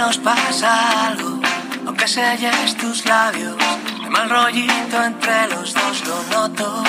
Nos 0.00 0.16
pasa 0.16 1.08
algo, 1.08 1.38
aunque 1.86 2.08
selles 2.08 2.74
tus 2.78 3.04
labios, 3.04 3.54
de 4.02 4.08
mal 4.08 4.30
rollito 4.30 4.96
entre 5.04 5.46
los 5.48 5.74
dos, 5.74 5.96
lo 6.08 6.18
noto. 6.34 6.82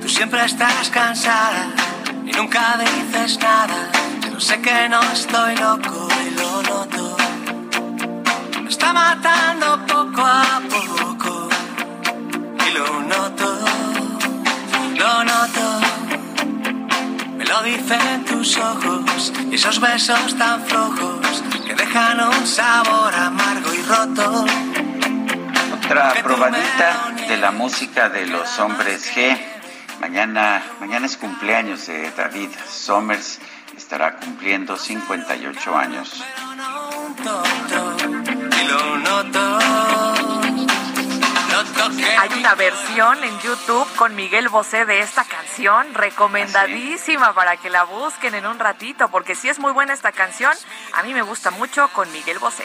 Tú 0.00 0.08
siempre 0.08 0.46
estás 0.46 0.88
cansada 0.88 1.66
y 2.24 2.30
nunca 2.32 2.78
dices 2.78 3.38
nada, 3.40 3.90
pero 4.22 4.40
sé 4.40 4.62
que 4.62 4.88
no 4.88 5.00
estoy 5.12 5.56
loco 5.56 6.08
y 6.26 6.30
lo 6.40 6.62
noto. 6.62 7.16
Me 8.62 8.70
está 8.70 8.94
matando 8.94 9.66
poco 9.86 10.22
a 10.24 10.62
poco 10.74 11.48
y 12.66 12.70
lo 12.78 12.88
noto, 13.12 13.48
lo 15.00 15.24
noto. 15.24 15.87
Lo 17.48 17.62
dicen 17.62 18.24
tus 18.26 18.58
ojos 18.58 19.32
y 19.50 19.54
esos 19.54 19.80
besos 19.80 20.36
tan 20.36 20.62
flojos 20.66 21.42
que 21.66 21.74
dejan 21.74 22.20
un 22.20 22.46
sabor 22.46 23.14
amargo 23.14 23.72
y 23.72 23.82
roto. 23.82 24.44
Otra 25.82 26.12
probadita 26.22 27.14
de 27.26 27.38
la 27.38 27.50
música 27.50 28.10
de 28.10 28.26
los 28.26 28.58
hombres 28.58 29.10
G. 29.14 29.38
Mañana, 29.98 30.62
mañana 30.78 31.06
es 31.06 31.16
cumpleaños 31.16 31.86
de 31.86 32.10
David 32.10 32.50
Somers. 32.68 33.38
Estará 33.74 34.16
cumpliendo 34.16 34.76
58 34.76 35.76
años. 35.76 36.22
Hay 42.20 42.38
una 42.38 42.54
versión 42.54 43.24
en 43.24 43.38
YouTube 43.40 43.87
con 43.98 44.14
Miguel 44.14 44.48
Bosé 44.48 44.84
de 44.84 45.00
esta 45.00 45.24
canción, 45.24 45.92
recomendadísima 45.92 47.34
para 47.34 47.56
que 47.56 47.68
la 47.68 47.82
busquen 47.82 48.36
en 48.36 48.46
un 48.46 48.60
ratito, 48.60 49.08
porque 49.08 49.34
si 49.34 49.48
es 49.48 49.58
muy 49.58 49.72
buena 49.72 49.92
esta 49.92 50.12
canción, 50.12 50.52
a 50.92 51.02
mí 51.02 51.12
me 51.12 51.22
gusta 51.22 51.50
mucho 51.50 51.88
con 51.88 52.10
Miguel 52.12 52.38
Bosé. 52.38 52.64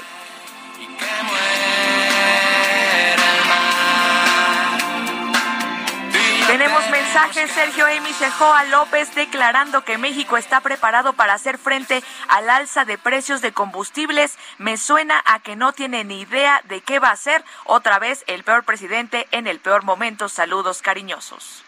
Tenemos 6.74 6.92
mensajes, 6.92 7.52
Sergio 7.52 7.88
Emi 7.88 8.12
Cejoa 8.14 8.64
López 8.64 9.14
declarando 9.14 9.86
que 9.86 10.00
México 10.00 10.38
está 10.38 10.60
preparado 10.60 11.14
para 11.14 11.36
hacer 11.36 11.60
frente 11.60 12.04
al 12.30 12.50
alza 12.50 12.84
de 12.84 12.98
precios 12.98 13.42
de 13.42 13.52
combustibles. 13.52 14.40
Me 14.58 14.78
suena 14.78 15.22
a 15.24 15.38
que 15.40 15.56
no 15.56 15.74
tiene 15.74 16.04
ni 16.04 16.22
idea 16.22 16.64
de 16.68 16.82
qué 16.82 16.98
va 16.98 17.10
a 17.10 17.14
hacer 17.14 17.46
otra 17.66 18.00
vez 18.00 18.24
el 18.26 18.44
peor 18.44 18.64
presidente 18.64 19.28
en 19.30 19.46
el 19.46 19.60
peor 19.60 19.84
momento. 19.84 20.30
Saludos 20.30 20.82
cariñosos. 20.82 21.64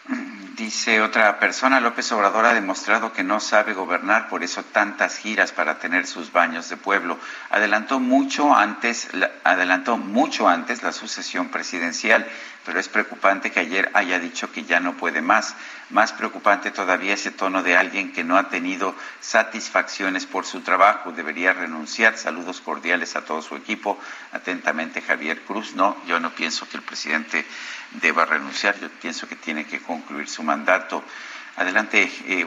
Dice 0.56 1.00
otra 1.02 1.38
persona, 1.38 1.78
López 1.80 2.10
Obrador 2.10 2.44
ha 2.46 2.54
demostrado 2.54 3.12
que 3.12 3.22
no 3.22 3.38
sabe 3.38 3.74
gobernar, 3.74 4.28
por 4.28 4.42
eso 4.42 4.64
tantas 4.64 5.18
giras 5.18 5.52
para 5.52 5.78
tener 5.78 6.06
sus 6.08 6.32
baños 6.32 6.68
de 6.68 6.76
pueblo. 6.78 7.16
Adelantó 7.50 8.00
mucho 8.00 8.52
antes, 8.56 9.12
la- 9.14 9.30
adelantó 9.44 9.98
mucho 9.98 10.48
antes 10.48 10.82
la 10.82 10.90
sucesión 10.92 11.50
presidencial, 11.50 12.26
pero 12.66 12.80
es 12.80 12.88
preocupante 12.88 13.52
que 13.52 13.60
ayer 13.60 13.90
haya 13.94 14.18
dicho 14.18 14.50
que 14.50 14.64
ya 14.64 14.80
no 14.80 14.96
puede 14.96 15.22
más. 15.22 15.54
Más 15.90 16.12
preocupante 16.12 16.72
todavía 16.72 17.14
ese 17.14 17.30
tono 17.30 17.62
de 17.62 17.76
alguien 17.76 18.12
que 18.12 18.24
no 18.24 18.36
ha 18.36 18.48
tenido 18.48 18.96
satisfacciones 19.20 20.26
por 20.26 20.44
su 20.44 20.62
trabajo. 20.62 21.12
Debería 21.12 21.52
renunciar. 21.52 22.18
Saludos 22.18 22.60
cordiales 22.60 23.14
a 23.14 23.24
todo 23.24 23.40
su 23.40 23.54
equipo. 23.54 23.98
Atentamente, 24.32 25.00
Javier 25.00 25.42
Cruz. 25.42 25.76
No, 25.76 25.96
yo 26.08 26.18
no 26.18 26.34
pienso 26.34 26.68
que 26.68 26.76
el 26.76 26.82
presidente 26.82 27.46
deba 27.92 28.24
renunciar. 28.24 28.76
Yo 28.80 28.88
pienso 29.00 29.28
que 29.28 29.36
tiene 29.36 29.64
que 29.64 29.80
concluir 29.80 30.28
su 30.28 30.42
mandato. 30.42 31.04
Adelante, 31.54 32.10
eh, 32.26 32.44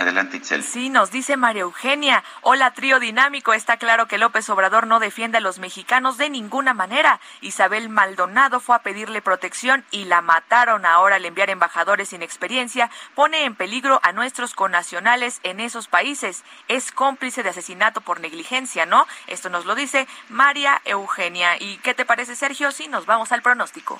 adelante, 0.00 0.38
Itzel. 0.38 0.62
Sí, 0.62 0.88
nos 0.88 1.10
dice 1.10 1.36
María 1.36 1.62
Eugenia. 1.62 2.24
Hola, 2.42 2.72
trío 2.72 3.00
dinámico. 3.00 3.52
Está 3.52 3.76
claro 3.76 4.06
que 4.06 4.18
López 4.18 4.48
Obrador 4.50 4.86
no 4.86 4.98
defiende 5.00 5.38
a 5.38 5.40
los 5.40 5.58
mexicanos 5.58 6.16
de 6.16 6.30
ninguna 6.30 6.74
manera. 6.74 7.20
Isabel 7.40 7.88
Maldonado 7.88 8.60
fue 8.60 8.76
a 8.76 8.82
pedirle 8.82 9.22
protección 9.22 9.84
y 9.90 10.04
la 10.06 10.22
mataron. 10.22 10.86
Ahora 10.86 11.16
al 11.16 11.24
enviar 11.24 11.50
embajadores 11.50 12.08
sin 12.10 12.22
experiencia 12.22 12.90
pone 13.14 13.44
en 13.44 13.54
peligro 13.54 14.00
a 14.02 14.12
nuestros 14.12 14.54
connacionales 14.54 15.40
en 15.42 15.60
esos 15.60 15.88
países. 15.88 16.44
Es 16.68 16.92
cómplice 16.92 17.42
de 17.42 17.50
asesinato 17.50 18.00
por 18.00 18.20
negligencia, 18.20 18.86
¿no? 18.86 19.06
Esto 19.26 19.50
nos 19.50 19.66
lo 19.66 19.74
dice 19.74 20.08
María 20.28 20.80
Eugenia. 20.84 21.56
¿Y 21.60 21.78
qué 21.78 21.94
te 21.94 22.04
parece, 22.04 22.36
Sergio? 22.36 22.72
Si 22.72 22.88
nos 22.88 23.06
vamos 23.06 23.32
al 23.32 23.42
pronóstico. 23.42 23.98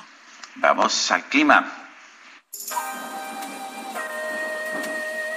Vamos 0.57 1.11
al 1.11 1.25
clima. 1.25 1.71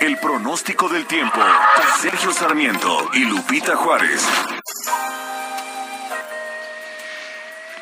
El 0.03 0.17
pronóstico 0.17 0.89
del 0.89 1.05
tiempo. 1.05 1.39
Sergio 2.01 2.31
Sarmiento 2.31 3.09
y 3.13 3.23
Lupita 3.23 3.77
Juárez. 3.77 4.27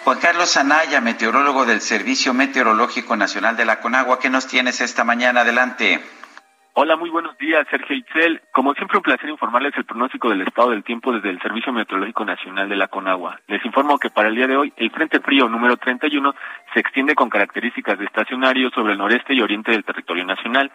Juan 0.04 0.20
Carlos 0.20 0.56
Anaya, 0.56 1.02
meteorólogo 1.02 1.66
del 1.66 1.82
Servicio 1.82 2.36
Meteorológico 2.36 3.16
Nacional 3.16 3.58
de 3.58 3.66
la 3.66 3.80
Conagua, 3.80 4.20
¿qué 4.20 4.30
nos 4.30 4.46
tienes 4.46 4.82
esta 4.82 5.04
mañana? 5.04 5.42
Adelante. 5.42 6.00
Hola, 6.74 6.96
muy 6.96 7.10
buenos 7.10 7.36
días, 7.40 7.66
Sergio 7.72 7.96
Itzel. 7.96 8.40
Como 8.54 8.76
siempre, 8.76 8.98
un 8.98 9.04
placer 9.04 9.28
informarles 9.28 9.74
el 9.76 9.86
pronóstico 9.86 10.30
del 10.30 10.44
estado 10.44 10.70
del 10.70 10.84
tiempo 10.84 11.12
desde 11.12 11.32
el 11.32 11.42
Servicio 11.42 11.74
Meteorológico 11.74 12.24
Nacional 12.24 12.70
de 12.70 12.76
la 12.76 12.88
Conagua. 12.88 13.40
Les 13.48 13.66
informo 13.66 13.98
que 13.98 14.12
para 14.12 14.30
el 14.30 14.36
día 14.36 14.46
de 14.46 14.58
hoy, 14.58 14.72
el 14.78 14.92
Frente 14.92 15.20
Frío 15.22 15.50
número 15.50 15.76
31 15.76 16.36
se 16.72 16.80
extiende 16.82 17.16
con 17.16 17.32
características 17.32 17.98
de 17.98 18.06
estacionario 18.06 18.70
sobre 18.70 18.94
el 18.94 19.00
noreste 19.00 19.34
y 19.34 19.42
oriente 19.42 19.72
del 19.72 19.84
territorio 19.84 20.24
nacional. 20.24 20.72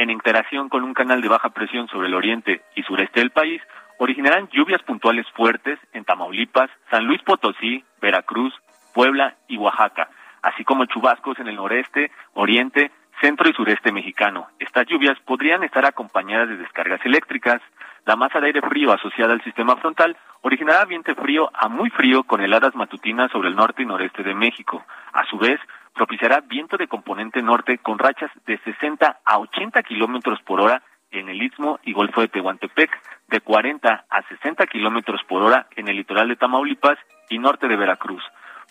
En 0.00 0.08
interacción 0.08 0.70
con 0.70 0.82
un 0.82 0.94
canal 0.94 1.20
de 1.20 1.28
baja 1.28 1.50
presión 1.50 1.86
sobre 1.88 2.08
el 2.08 2.14
oriente 2.14 2.62
y 2.74 2.82
sureste 2.84 3.20
del 3.20 3.32
país, 3.32 3.60
originarán 3.98 4.48
lluvias 4.48 4.82
puntuales 4.82 5.26
fuertes 5.36 5.78
en 5.92 6.06
Tamaulipas, 6.06 6.70
San 6.90 7.04
Luis 7.04 7.20
Potosí, 7.20 7.84
Veracruz, 8.00 8.54
Puebla 8.94 9.36
y 9.46 9.58
Oaxaca, 9.58 10.08
así 10.40 10.64
como 10.64 10.86
chubascos 10.86 11.38
en 11.38 11.48
el 11.48 11.56
noreste, 11.56 12.10
oriente, 12.32 12.90
centro 13.20 13.50
y 13.50 13.52
sureste 13.52 13.92
mexicano. 13.92 14.48
Estas 14.58 14.86
lluvias 14.86 15.18
podrían 15.26 15.64
estar 15.64 15.84
acompañadas 15.84 16.48
de 16.48 16.56
descargas 16.56 17.04
eléctricas. 17.04 17.60
La 18.06 18.16
masa 18.16 18.40
de 18.40 18.46
aire 18.46 18.62
frío 18.62 18.94
asociada 18.94 19.34
al 19.34 19.44
sistema 19.44 19.76
frontal 19.76 20.16
originará 20.40 20.86
viento 20.86 21.14
frío 21.14 21.50
a 21.52 21.68
muy 21.68 21.90
frío 21.90 22.22
con 22.22 22.40
heladas 22.40 22.74
matutinas 22.74 23.30
sobre 23.32 23.50
el 23.50 23.54
norte 23.54 23.82
y 23.82 23.84
noreste 23.86 24.22
de 24.22 24.34
México. 24.34 24.82
A 25.12 25.26
su 25.26 25.36
vez, 25.36 25.60
propiciará 25.94 26.40
viento 26.40 26.76
de 26.76 26.88
componente 26.88 27.42
norte 27.42 27.78
con 27.78 27.98
rachas 27.98 28.30
de 28.46 28.58
60 28.58 29.20
a 29.24 29.38
80 29.38 29.82
kilómetros 29.82 30.40
por 30.42 30.60
hora 30.60 30.82
en 31.10 31.28
el 31.28 31.42
Istmo 31.42 31.78
y 31.84 31.92
Golfo 31.92 32.20
de 32.20 32.28
Tehuantepec, 32.28 32.90
de 33.28 33.40
40 33.40 34.04
a 34.08 34.22
60 34.28 34.66
kilómetros 34.66 35.20
por 35.28 35.42
hora 35.42 35.66
en 35.76 35.88
el 35.88 35.96
litoral 35.96 36.28
de 36.28 36.36
Tamaulipas 36.36 36.98
y 37.28 37.38
norte 37.38 37.68
de 37.68 37.76
Veracruz. 37.76 38.22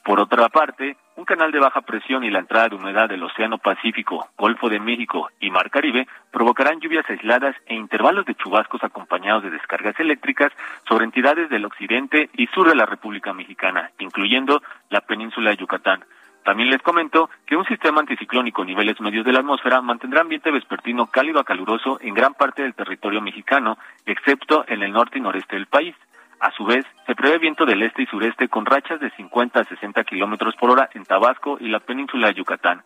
Por 0.03 0.19
otra 0.19 0.47
parte, 0.49 0.95
un 1.17 1.25
canal 1.25 1.51
de 1.51 1.59
baja 1.59 1.81
presión 1.81 2.23
y 2.23 2.31
la 2.31 2.39
entrada 2.39 2.69
de 2.69 2.75
humedad 2.75 3.09
del 3.09 3.23
Océano 3.23 3.57
Pacífico, 3.57 4.29
Golfo 4.37 4.69
de 4.69 4.79
México 4.79 5.29
y 5.41 5.51
Mar 5.51 5.69
Caribe 5.69 6.07
provocarán 6.31 6.79
lluvias 6.79 7.05
aisladas 7.09 7.55
e 7.65 7.75
intervalos 7.75 8.25
de 8.25 8.35
chubascos 8.35 8.83
acompañados 8.83 9.43
de 9.43 9.49
descargas 9.49 9.99
eléctricas 9.99 10.53
sobre 10.87 11.03
entidades 11.03 11.49
del 11.49 11.65
occidente 11.65 12.29
y 12.33 12.47
sur 12.47 12.69
de 12.69 12.75
la 12.75 12.85
República 12.85 13.33
Mexicana, 13.33 13.91
incluyendo 13.99 14.61
la 14.89 15.01
península 15.01 15.49
de 15.49 15.57
Yucatán. 15.57 16.05
También 16.49 16.71
les 16.71 16.81
comento 16.81 17.29
que 17.45 17.55
un 17.55 17.63
sistema 17.65 17.99
anticiclónico 17.99 18.63
a 18.63 18.65
niveles 18.65 18.99
medios 19.01 19.23
de 19.23 19.31
la 19.31 19.41
atmósfera 19.41 19.81
mantendrá 19.81 20.21
ambiente 20.21 20.49
vespertino 20.49 21.05
cálido 21.05 21.39
a 21.39 21.43
caluroso 21.43 21.99
en 22.01 22.15
gran 22.15 22.33
parte 22.33 22.63
del 22.63 22.73
territorio 22.73 23.21
mexicano, 23.21 23.77
excepto 24.07 24.65
en 24.67 24.81
el 24.81 24.91
norte 24.91 25.19
y 25.19 25.21
noreste 25.21 25.57
del 25.57 25.67
país. 25.67 25.95
A 26.39 26.49
su 26.49 26.65
vez, 26.65 26.87
se 27.05 27.13
prevé 27.13 27.37
viento 27.37 27.67
del 27.67 27.83
este 27.83 28.01
y 28.01 28.07
sureste 28.07 28.47
con 28.47 28.65
rachas 28.65 28.99
de 28.99 29.11
50 29.11 29.59
a 29.59 29.63
60 29.63 30.03
kilómetros 30.05 30.55
por 30.55 30.71
hora 30.71 30.89
en 30.95 31.05
Tabasco 31.05 31.59
y 31.59 31.67
la 31.67 31.81
península 31.81 32.29
de 32.29 32.33
Yucatán. 32.33 32.81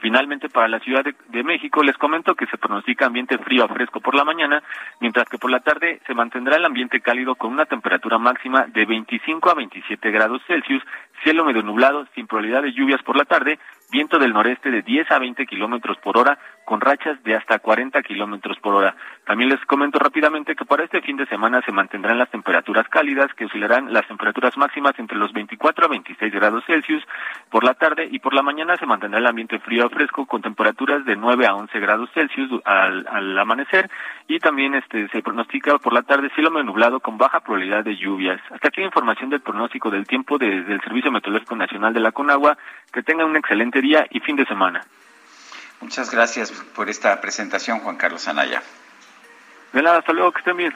Finalmente, 0.00 0.48
para 0.48 0.68
la 0.68 0.80
Ciudad 0.80 1.04
de, 1.04 1.42
México, 1.42 1.82
les 1.82 1.96
comento 1.96 2.34
que 2.34 2.46
se 2.46 2.58
pronostica 2.58 3.06
ambiente 3.06 3.38
frío 3.38 3.64
a 3.64 3.68
fresco 3.68 4.00
por 4.00 4.14
la 4.14 4.24
mañana, 4.24 4.62
mientras 5.00 5.28
que 5.28 5.38
por 5.38 5.50
la 5.50 5.60
tarde 5.60 6.00
se 6.06 6.14
mantendrá 6.14 6.56
el 6.56 6.64
ambiente 6.64 7.00
cálido 7.00 7.34
con 7.34 7.52
una 7.52 7.66
temperatura 7.66 8.18
máxima 8.18 8.66
de 8.66 8.84
25 8.86 9.50
a 9.50 9.54
27 9.54 10.10
grados 10.10 10.42
Celsius, 10.46 10.82
cielo 11.22 11.44
medio 11.44 11.62
nublado, 11.62 12.06
sin 12.14 12.26
probabilidad 12.26 12.62
de 12.62 12.72
lluvias 12.72 13.02
por 13.02 13.16
la 13.16 13.24
tarde, 13.24 13.58
viento 13.90 14.18
del 14.18 14.32
noreste 14.32 14.70
de 14.70 14.82
10 14.82 15.10
a 15.10 15.18
20 15.18 15.46
kilómetros 15.46 15.98
por 15.98 16.16
hora, 16.18 16.38
con 16.64 16.80
rachas 16.80 17.22
de 17.24 17.34
hasta 17.34 17.58
40 17.58 18.02
kilómetros 18.02 18.58
por 18.60 18.74
hora. 18.74 18.94
También 19.26 19.50
les 19.50 19.60
comento 19.66 19.98
rápidamente 19.98 20.54
que 20.54 20.64
para 20.64 20.84
este 20.84 21.00
fin 21.00 21.16
de 21.16 21.26
semana 21.26 21.60
se 21.64 21.72
mantendrán 21.72 22.18
las 22.18 22.30
temperaturas 22.30 22.88
cálidas, 22.88 23.32
que 23.34 23.46
oscilarán 23.46 23.92
las 23.92 24.06
temperaturas 24.06 24.56
máximas 24.56 24.98
entre 24.98 25.18
los 25.18 25.32
24 25.32 25.84
a 25.84 25.88
26 25.88 26.32
grados 26.32 26.64
Celsius 26.66 27.04
por 27.50 27.64
la 27.64 27.74
tarde 27.74 28.08
y 28.10 28.18
por 28.20 28.34
la 28.34 28.42
mañana 28.42 28.76
se 28.76 28.86
mantendrá 28.86 29.18
el 29.18 29.26
ambiente 29.26 29.58
frío 29.58 29.86
a 29.86 29.90
fresco 29.90 30.26
con 30.26 30.42
temperaturas 30.42 31.04
de 31.04 31.16
9 31.16 31.46
a 31.46 31.54
11 31.54 31.80
grados 31.80 32.10
Celsius 32.14 32.50
al, 32.64 33.06
al 33.08 33.38
amanecer 33.38 33.90
y 34.28 34.38
también 34.38 34.74
este 34.74 35.08
se 35.08 35.22
pronostica 35.22 35.78
por 35.78 35.92
la 35.92 36.02
tarde 36.02 36.30
cielo 36.34 36.50
nublado 36.62 37.00
con 37.00 37.18
baja 37.18 37.40
probabilidad 37.40 37.84
de 37.84 37.96
lluvias. 37.96 38.40
Hasta 38.50 38.68
aquí 38.68 38.82
información 38.82 39.30
del 39.30 39.40
pronóstico 39.40 39.90
del 39.90 40.06
tiempo 40.06 40.38
desde 40.38 40.74
el 40.74 40.80
Servicio 40.82 41.10
Meteorológico 41.10 41.56
Nacional 41.56 41.94
de 41.94 42.00
la 42.00 42.12
Conagua. 42.12 42.58
Que 42.92 43.02
tengan 43.02 43.28
un 43.28 43.36
excelente 43.36 43.80
día 43.80 44.06
y 44.10 44.20
fin 44.20 44.36
de 44.36 44.44
semana. 44.44 44.82
Muchas 45.82 46.10
gracias 46.10 46.52
por 46.52 46.88
esta 46.88 47.20
presentación, 47.20 47.80
Juan 47.80 47.96
Carlos 47.96 48.28
Anaya. 48.28 48.62
De 49.72 49.82
nada, 49.82 49.98
hasta 49.98 50.12
luego, 50.12 50.30
que 50.30 50.38
estén 50.38 50.56
bien. 50.56 50.72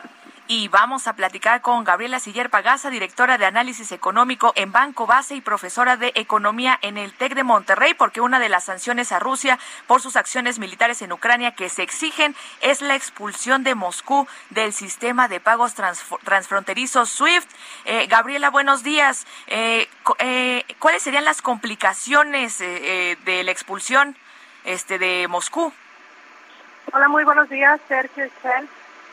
Y 0.48 0.66
vamos 0.68 1.06
a 1.06 1.14
platicar 1.14 1.60
con 1.60 1.84
Gabriela 1.84 2.18
Siller 2.18 2.50
Pagaza, 2.50 2.90
directora 2.90 3.38
de 3.38 3.46
Análisis 3.46 3.92
Económico 3.92 4.52
en 4.56 4.72
Banco 4.72 5.06
Base 5.06 5.36
y 5.36 5.40
profesora 5.40 5.96
de 5.96 6.12
Economía 6.16 6.78
en 6.82 6.98
el 6.98 7.12
TEC 7.12 7.34
de 7.34 7.44
Monterrey, 7.44 7.94
porque 7.94 8.20
una 8.20 8.40
de 8.40 8.48
las 8.48 8.64
sanciones 8.64 9.12
a 9.12 9.20
Rusia 9.20 9.58
por 9.86 10.02
sus 10.02 10.16
acciones 10.16 10.58
militares 10.58 11.02
en 11.02 11.12
Ucrania 11.12 11.52
que 11.52 11.68
se 11.68 11.82
exigen 11.82 12.34
es 12.60 12.80
la 12.80 12.96
expulsión 12.96 13.62
de 13.62 13.74
Moscú 13.74 14.26
del 14.50 14.72
sistema 14.72 15.28
de 15.28 15.40
pagos 15.40 15.74
transfronterizos 16.24 17.10
SWIFT. 17.10 17.50
Eh, 17.84 18.06
Gabriela, 18.08 18.50
buenos 18.50 18.82
días. 18.82 19.26
Eh, 19.46 19.88
eh, 20.18 20.64
¿Cuáles 20.78 21.02
serían 21.02 21.24
las 21.24 21.42
complicaciones 21.42 22.58
de 22.58 23.42
la 23.44 23.50
expulsión 23.50 24.16
este, 24.66 24.98
de 24.98 25.26
Moscú? 25.28 25.72
Hola, 26.92 27.08
muy 27.08 27.24
buenos 27.24 27.48
días, 27.48 27.80
Sergio 27.88 28.26
Chel. 28.42 28.68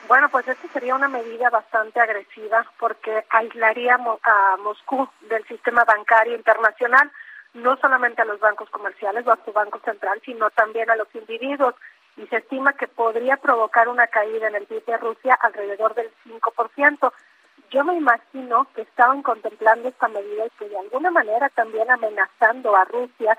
Bueno, 0.07 0.27
pues 0.29 0.47
esta 0.47 0.67
sería 0.69 0.95
una 0.95 1.07
medida 1.07 1.49
bastante 1.49 1.99
agresiva 1.99 2.65
porque 2.77 3.23
aislaría 3.29 3.95
a 3.95 4.57
Moscú 4.57 5.07
del 5.29 5.45
sistema 5.47 5.85
bancario 5.85 6.35
internacional, 6.35 7.09
no 7.53 7.77
solamente 7.77 8.21
a 8.21 8.25
los 8.25 8.39
bancos 8.39 8.69
comerciales 8.69 9.25
o 9.25 9.31
a 9.31 9.39
su 9.45 9.53
banco 9.53 9.79
central, 9.85 10.21
sino 10.25 10.49
también 10.49 10.89
a 10.89 10.95
los 10.95 11.07
individuos. 11.15 11.75
Y 12.17 12.27
se 12.27 12.37
estima 12.37 12.73
que 12.73 12.87
podría 12.87 13.37
provocar 13.37 13.87
una 13.87 14.07
caída 14.07 14.47
en 14.47 14.55
el 14.55 14.65
PIB 14.65 14.85
de 14.85 14.97
Rusia 14.97 15.37
alrededor 15.41 15.95
del 15.95 16.11
5%. 16.27 17.13
Yo 17.71 17.83
me 17.83 17.95
imagino 17.95 18.67
que 18.75 18.81
estaban 18.81 19.23
contemplando 19.23 19.87
esta 19.87 20.07
medida 20.09 20.45
y 20.45 20.49
que 20.59 20.69
de 20.69 20.77
alguna 20.77 21.09
manera 21.11 21.49
también 21.49 21.89
amenazando 21.89 22.75
a 22.75 22.85
Rusia 22.85 23.37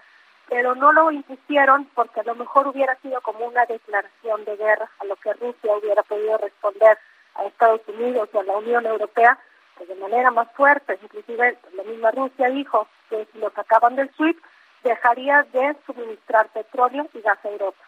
pero 0.48 0.74
no 0.74 0.92
lo 0.92 1.10
impusieron 1.10 1.86
porque 1.94 2.20
a 2.20 2.24
lo 2.24 2.34
mejor 2.34 2.68
hubiera 2.68 2.94
sido 2.96 3.20
como 3.20 3.46
una 3.46 3.64
declaración 3.66 4.44
de 4.44 4.56
guerra 4.56 4.90
a 5.00 5.04
lo 5.04 5.16
que 5.16 5.32
Rusia 5.34 5.76
hubiera 5.76 6.02
podido 6.02 6.38
responder 6.38 6.98
a 7.34 7.44
Estados 7.44 7.80
Unidos 7.88 8.28
o 8.32 8.40
a 8.40 8.44
la 8.44 8.56
Unión 8.56 8.86
Europea 8.86 9.38
pues 9.76 9.88
de 9.88 9.96
manera 9.96 10.30
más 10.30 10.50
fuerte. 10.52 10.98
Inclusive 11.02 11.58
la 11.74 11.82
misma 11.82 12.10
Rusia 12.12 12.48
dijo 12.48 12.86
que 13.10 13.26
si 13.32 13.38
lo 13.38 13.50
sacaban 13.50 13.96
del 13.96 14.10
SWIFT 14.14 14.42
dejaría 14.84 15.44
de 15.52 15.76
suministrar 15.86 16.48
petróleo 16.48 17.08
y 17.14 17.20
gas 17.20 17.38
a 17.44 17.48
Europa. 17.48 17.82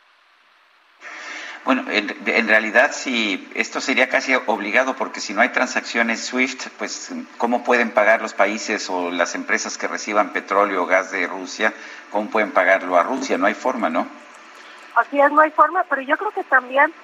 Bueno, 1.66 1.82
en, 1.90 2.46
realidad 2.46 2.92
sí, 2.92 3.50
esto 3.56 3.80
sería 3.80 4.08
casi 4.08 4.36
obligado 4.46 4.94
porque 4.94 5.18
si 5.18 5.34
no 5.34 5.40
hay 5.40 5.48
transacciones 5.48 6.24
SWIFT, 6.26 6.68
pues 6.78 7.12
¿cómo 7.38 7.64
pueden 7.64 7.90
pagar 7.90 8.22
los 8.22 8.34
países 8.34 8.88
o 8.88 9.10
las 9.10 9.34
empresas 9.34 9.76
que 9.76 9.88
reciban 9.88 10.32
petróleo 10.32 10.84
o 10.84 10.86
gas 10.86 11.10
de 11.10 11.26
Rusia? 11.26 11.74
¿Cómo 12.12 12.30
pueden 12.30 12.52
pagarlo 12.52 12.96
a 12.96 13.02
Rusia? 13.02 13.36
No 13.36 13.46
hay 13.46 13.54
forma, 13.54 13.90
¿no? 13.90 14.06
Así 14.94 15.20
es, 15.20 15.32
no 15.32 15.40
hay 15.40 15.50
forma, 15.50 15.82
pero 15.90 16.02
yo 16.02 16.16
creo 16.16 16.30
que 16.30 16.44
también 16.44 16.94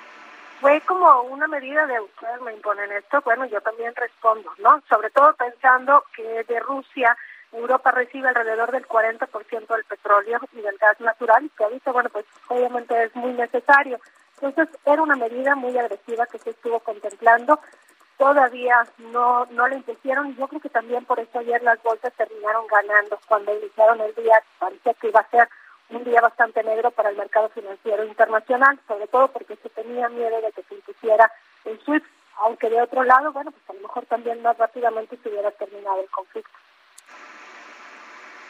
fue 0.61 0.81
como 0.83 1.23
una 1.23 1.49
medida 1.49 1.85
de 1.89 1.99
ustedes 1.99 2.41
me 2.43 2.53
imponen 2.53 2.93
esto, 2.93 3.21
bueno, 3.23 3.45
yo 3.47 3.61
también 3.63 3.93
respondo, 3.97 4.49
¿no? 4.59 4.81
Sobre 4.89 5.11
todo 5.11 5.35
pensando 5.35 6.05
que 6.15 6.45
de 6.45 6.61
Rusia 6.61 7.17
Europa 7.51 7.91
recibe 7.91 8.29
alrededor 8.29 8.71
del 8.71 8.87
40% 8.87 9.67
del 9.67 9.85
petróleo 9.85 10.39
y 10.53 10.61
del 10.61 10.79
gas 10.79 11.01
natural, 11.01 11.51
que 11.59 11.65
ahorita, 11.65 11.91
bueno, 11.91 12.11
pues 12.11 12.27
obviamente 12.47 13.03
es 13.03 13.17
muy 13.17 13.33
necesario. 13.33 13.99
Entonces 14.43 14.77
era 14.85 15.01
una 15.01 15.15
medida 15.15 15.55
muy 15.55 15.79
agresiva 15.79 16.27
que 16.27 16.39
se 16.39 16.51
estuvo 16.51 16.81
contemplando. 16.81 17.61
Todavía 18.19 18.87
no, 18.99 19.47
no 19.47 19.69
la 19.69 19.77
impusieron 19.77 20.35
yo 20.37 20.49
creo 20.49 20.61
que 20.61 20.69
también 20.69 21.05
por 21.05 21.21
eso 21.21 21.39
ayer 21.39 21.63
las 21.63 21.81
bolsas 21.83 22.13
terminaron 22.15 22.67
ganando. 22.67 23.21
Cuando 23.29 23.57
iniciaron 23.57 24.01
el 24.01 24.13
día 24.17 24.43
parecía 24.59 24.95
que 24.95 25.09
iba 25.09 25.21
a 25.21 25.31
ser 25.31 25.49
un 25.91 26.03
día 26.03 26.21
bastante 26.21 26.63
negro 26.65 26.91
para 26.91 27.11
el 27.11 27.17
mercado 27.17 27.51
financiero 27.51 28.05
internacional, 28.05 28.81
sobre 28.89 29.07
todo 29.07 29.29
porque 29.29 29.57
se 29.57 29.69
tenía 29.69 30.09
miedo 30.09 30.41
de 30.41 30.51
que 30.53 30.63
se 30.65 30.75
impusiera 30.75 31.31
el 31.65 31.79
SWIFT, 31.81 32.05
aunque 32.39 32.69
de 32.69 32.83
otro 32.83 33.05
lado, 33.05 33.33
bueno, 33.33 33.53
pues 33.53 33.63
a 33.71 33.75
lo 33.75 33.81
mejor 33.81 34.07
también 34.07 34.43
más 34.43 34.59
rápidamente 34.59 35.17
se 35.23 35.29
hubiera 35.29 35.51
terminado 35.53 36.01
el 36.01 36.11
conflicto. 36.11 36.51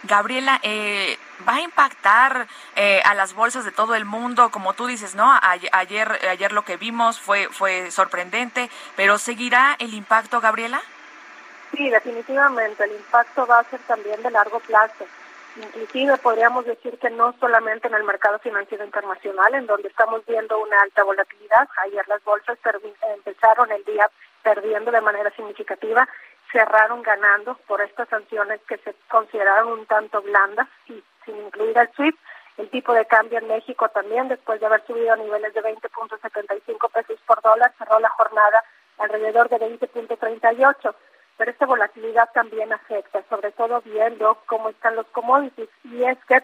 Gabriela, 0.05 0.59
eh, 0.63 1.17
¿va 1.49 1.57
a 1.57 1.61
impactar 1.61 2.49
eh, 2.77 3.01
a 3.05 3.15
las 3.15 3.35
bolsas 3.35 3.65
de 3.65 3.71
todo 3.71 3.95
el 3.95 4.05
mundo? 4.05 4.51
Como 4.51 4.75
tú 4.75 4.87
dices, 4.87 5.15
¿no? 5.15 5.33
Ayer, 5.43 6.19
ayer 6.29 6.53
lo 6.53 6.65
que 6.65 6.77
vimos 6.77 7.21
fue, 7.21 7.49
fue 7.51 7.91
sorprendente, 7.91 8.69
pero 8.97 9.19
¿seguirá 9.19 9.77
el 9.79 9.95
impacto, 9.95 10.41
Gabriela? 10.41 10.83
Sí, 11.75 11.89
definitivamente. 11.89 12.85
El 12.85 12.93
impacto 12.93 13.47
va 13.47 13.61
a 13.61 13.65
ser 13.65 13.81
también 13.81 14.23
de 14.23 14.31
largo 14.31 14.61
plazo. 14.61 15.07
Inclusive 15.57 16.17
podríamos 16.19 16.65
decir 16.65 16.99
que 16.99 17.11
no 17.11 17.35
solamente 17.39 17.87
en 17.87 17.95
el 17.95 18.05
mercado 18.05 18.39
financiero 18.39 18.85
internacional, 18.85 19.55
en 19.55 19.67
donde 19.67 19.89
estamos 19.89 20.25
viendo 20.27 20.59
una 20.59 20.81
alta 20.81 21.05
volatilidad. 21.05 21.69
Ayer 21.85 22.07
las 22.09 22.25
bolsas 22.25 22.59
empezaron 23.15 23.71
el 23.71 23.85
día 23.85 24.11
perdiendo 24.43 24.91
de 24.91 25.01
manera 25.01 25.31
significativa, 25.31 26.09
cerraron 26.53 27.03
ganando 27.03 27.55
por 27.67 27.81
estas 27.81 28.09
sanciones 28.09 28.61
que 28.69 28.77
se 28.79 28.95
consideraron 29.11 29.73
un 29.73 29.87
tanto 29.87 30.21
blandas 30.23 30.69
y 30.87 31.03
sin 31.25 31.37
incluir 31.47 31.77
el 31.77 31.89
SWIFT. 31.95 32.19
El 32.59 32.69
tipo 32.69 32.93
de 32.93 33.07
cambio 33.07 33.39
en 33.39 33.49
México 33.49 33.89
también, 33.89 34.29
después 34.29 34.61
de 34.61 34.67
haber 34.67 34.87
subido 34.87 35.15
a 35.15 35.17
niveles 35.17 35.55
de 35.55 35.63
20.75 35.63 36.91
pesos 36.93 37.19
por 37.27 37.41
dólar, 37.41 37.73
cerró 37.79 37.99
la 37.99 38.11
jornada 38.11 38.63
alrededor 38.99 39.49
de 39.49 39.57
20.38. 39.57 40.95
Pero 41.39 41.51
esta 41.51 41.67
volatilidad 41.67 42.29
también 42.35 42.73
afecta, 42.73 43.25
sobre 43.31 43.53
todo 43.53 43.81
viendo 43.81 44.39
cómo 44.45 44.69
están 44.69 44.97
los 44.97 45.07
commodities. 45.07 45.71
Y 45.85 46.05
es 46.05 46.19
que 46.27 46.43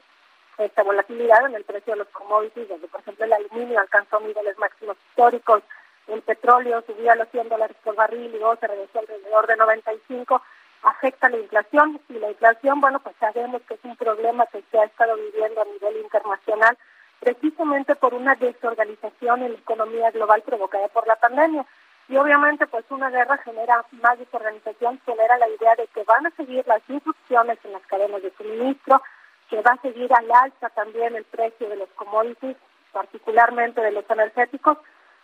esta 0.57 0.83
volatilidad 0.83 1.45
en 1.47 1.55
el 1.55 1.65
precio 1.65 1.93
de 1.93 2.01
los 2.01 2.09
commodities, 2.09 2.69
donde 2.69 2.89
por 2.89 3.01
ejemplo 3.01 3.27
el 3.27 3.33
aluminio 3.35 3.79
alcanzó 3.79 4.19
niveles 4.19 4.59
máximos 4.59 4.97
históricos, 5.11 5.63
el 6.09 6.23
petróleo 6.23 6.83
subía 6.87 7.13
a 7.13 7.17
los 7.17 7.29
100 7.29 7.49
dólares 7.49 7.77
por 7.85 7.95
barril 7.95 8.35
y 8.35 8.39
luego 8.39 8.57
se 8.57 8.67
regresó 8.67 8.99
alrededor 8.99 9.47
de 9.47 9.57
95, 9.57 10.43
afecta 10.83 11.29
la 11.29 11.39
inflación 11.39 12.01
y 12.09 12.15
la 12.15 12.31
inflación, 12.31 12.81
bueno, 12.81 13.01
pues 13.01 13.17
sabemos 13.19 13.63
que 13.63 13.75
es 13.75 13.81
un 13.85 13.97
problema 13.97 14.47
que 14.47 14.63
se 14.71 14.79
ha 14.79 14.85
estado 14.85 15.17
viviendo 15.17 15.61
a 15.61 15.65
nivel 15.65 15.97
internacional 15.99 16.77
precisamente 17.21 17.97
por 17.97 18.15
una 18.15 18.35
desorganización 18.37 19.43
en 19.43 19.53
la 19.53 19.59
economía 19.59 20.11
global 20.11 20.43
provocada 20.43 20.89
por 20.89 21.07
la 21.07 21.17
pandemia. 21.17 21.67
Y 22.09 22.17
obviamente 22.17 22.67
pues 22.67 22.85
una 22.91 23.11
guerra 23.11 23.37
genera 23.39 23.85
más 24.03 24.19
desorganización, 24.19 25.01
genera 25.05 25.37
la 25.37 25.49
idea 25.49 25.75
de 25.77 25.87
que 25.89 26.05
van 26.05 26.27
a 26.27 26.31
seguir 26.31 26.67
las 26.67 26.81
instrucciones 26.89 27.59
en 27.65 27.73
las 27.73 27.83
cadenas 27.83 28.23
de 28.23 28.33
suministro, 28.37 29.03
que 29.51 29.61
va 29.61 29.73
a 29.73 29.83
seguir 29.83 30.11
al 30.15 30.31
alza 30.31 30.71
también 30.71 31.17
el 31.17 31.25
precio 31.25 31.69
de 31.69 31.77
los 31.77 31.89
commodities, 31.91 32.57
particularmente 32.93 33.81
de 33.81 33.93
los 33.93 34.09
energéticos, 34.09 34.79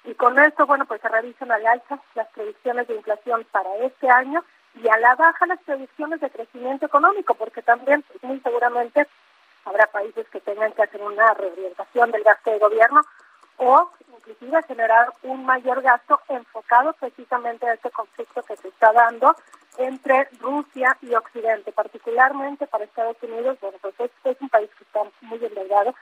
y 0.04 0.14
con 0.14 0.38
esto, 0.38 0.66
bueno, 0.66 0.84
pues 0.84 1.00
se 1.00 1.08
revisan 1.08 1.50
al 1.50 1.66
alza 1.66 1.98
las 2.14 2.28
predicciones 2.28 2.86
de 2.88 2.96
inflación 2.96 3.46
para 3.50 3.74
este 3.78 4.08
año 4.08 4.44
y 4.82 4.88
a 4.88 4.98
la 4.98 5.14
baja 5.14 5.46
las 5.46 5.60
predicciones 5.62 6.20
de 6.20 6.30
crecimiento 6.30 6.86
económico, 6.86 7.34
porque 7.34 7.62
también 7.62 8.02
pues, 8.02 8.22
muy 8.22 8.40
seguramente 8.40 9.06
habrá 9.64 9.86
países 9.86 10.28
que 10.28 10.40
tengan 10.40 10.72
que 10.72 10.82
hacer 10.82 11.00
una 11.00 11.32
reorientación 11.34 12.10
del 12.10 12.22
gasto 12.22 12.50
de 12.50 12.58
gobierno 12.58 13.00
o 13.56 13.90
inclusive 14.16 14.62
generar 14.64 15.12
un 15.22 15.46
mayor 15.46 15.80
gasto 15.80 16.20
enfocado 16.28 16.92
precisamente 16.94 17.66
a 17.66 17.74
este 17.74 17.90
conflicto 17.90 18.42
que 18.42 18.56
se 18.56 18.68
está 18.68 18.92
dando 18.92 19.34
entre 19.78 20.28
Rusia 20.40 20.96
y 21.02 21.14
Occidente, 21.14 21.72
particularmente 21.72 22.66
para 22.66 22.84
Estados 22.84 23.16
Unidos, 23.22 23.58
bueno, 23.60 23.78
pues 23.80 23.94
es, 23.98 24.10
es 24.24 24.36
un 24.40 24.48
país 24.48 24.70
que 24.76 24.84
está 24.84 25.00
muy 25.22 25.44
endeudado, 25.44 25.94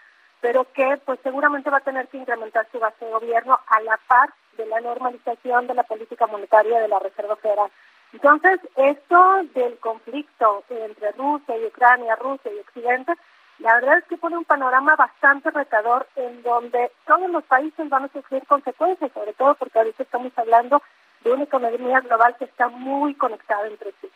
pero 0.42 0.66
que 0.72 0.98
pues 1.06 1.20
seguramente 1.22 1.70
va 1.70 1.78
a 1.78 1.88
tener 1.88 2.08
que 2.08 2.18
incrementar 2.18 2.66
su 2.70 2.78
base 2.78 3.04
de 3.04 3.12
gobierno 3.12 3.58
a 3.66 3.80
la 3.80 3.98
par 4.08 4.28
de 4.58 4.66
la 4.66 4.80
normalización 4.80 5.68
de 5.68 5.74
la 5.74 5.84
política 5.84 6.26
monetaria 6.26 6.80
de 6.80 6.88
la 6.88 6.98
Reserva 6.98 7.36
Federal. 7.36 7.70
Entonces, 8.12 8.60
esto 8.76 9.40
del 9.54 9.78
conflicto 9.78 10.64
entre 10.68 11.12
Rusia 11.12 11.56
y 11.56 11.66
Ucrania, 11.66 12.16
Rusia 12.16 12.52
y 12.52 12.58
Occidente, 12.58 13.14
la 13.60 13.76
verdad 13.76 13.98
es 13.98 14.04
que 14.04 14.18
pone 14.18 14.36
un 14.36 14.44
panorama 14.44 14.96
bastante 14.96 15.50
retador 15.52 16.08
en 16.16 16.42
donde 16.42 16.90
todos 17.06 17.30
los 17.30 17.44
países 17.44 17.88
van 17.88 18.04
a 18.04 18.08
sufrir 18.08 18.44
consecuencias, 18.46 19.12
sobre 19.12 19.32
todo 19.34 19.54
porque 19.54 19.78
ahorita 19.78 20.02
estamos 20.02 20.32
hablando 20.36 20.82
de 21.22 21.32
una 21.32 21.44
economía 21.44 22.00
global 22.00 22.34
que 22.36 22.46
está 22.46 22.68
muy 22.68 23.14
conectada 23.14 23.68
entre 23.68 23.92
sí. 24.00 24.10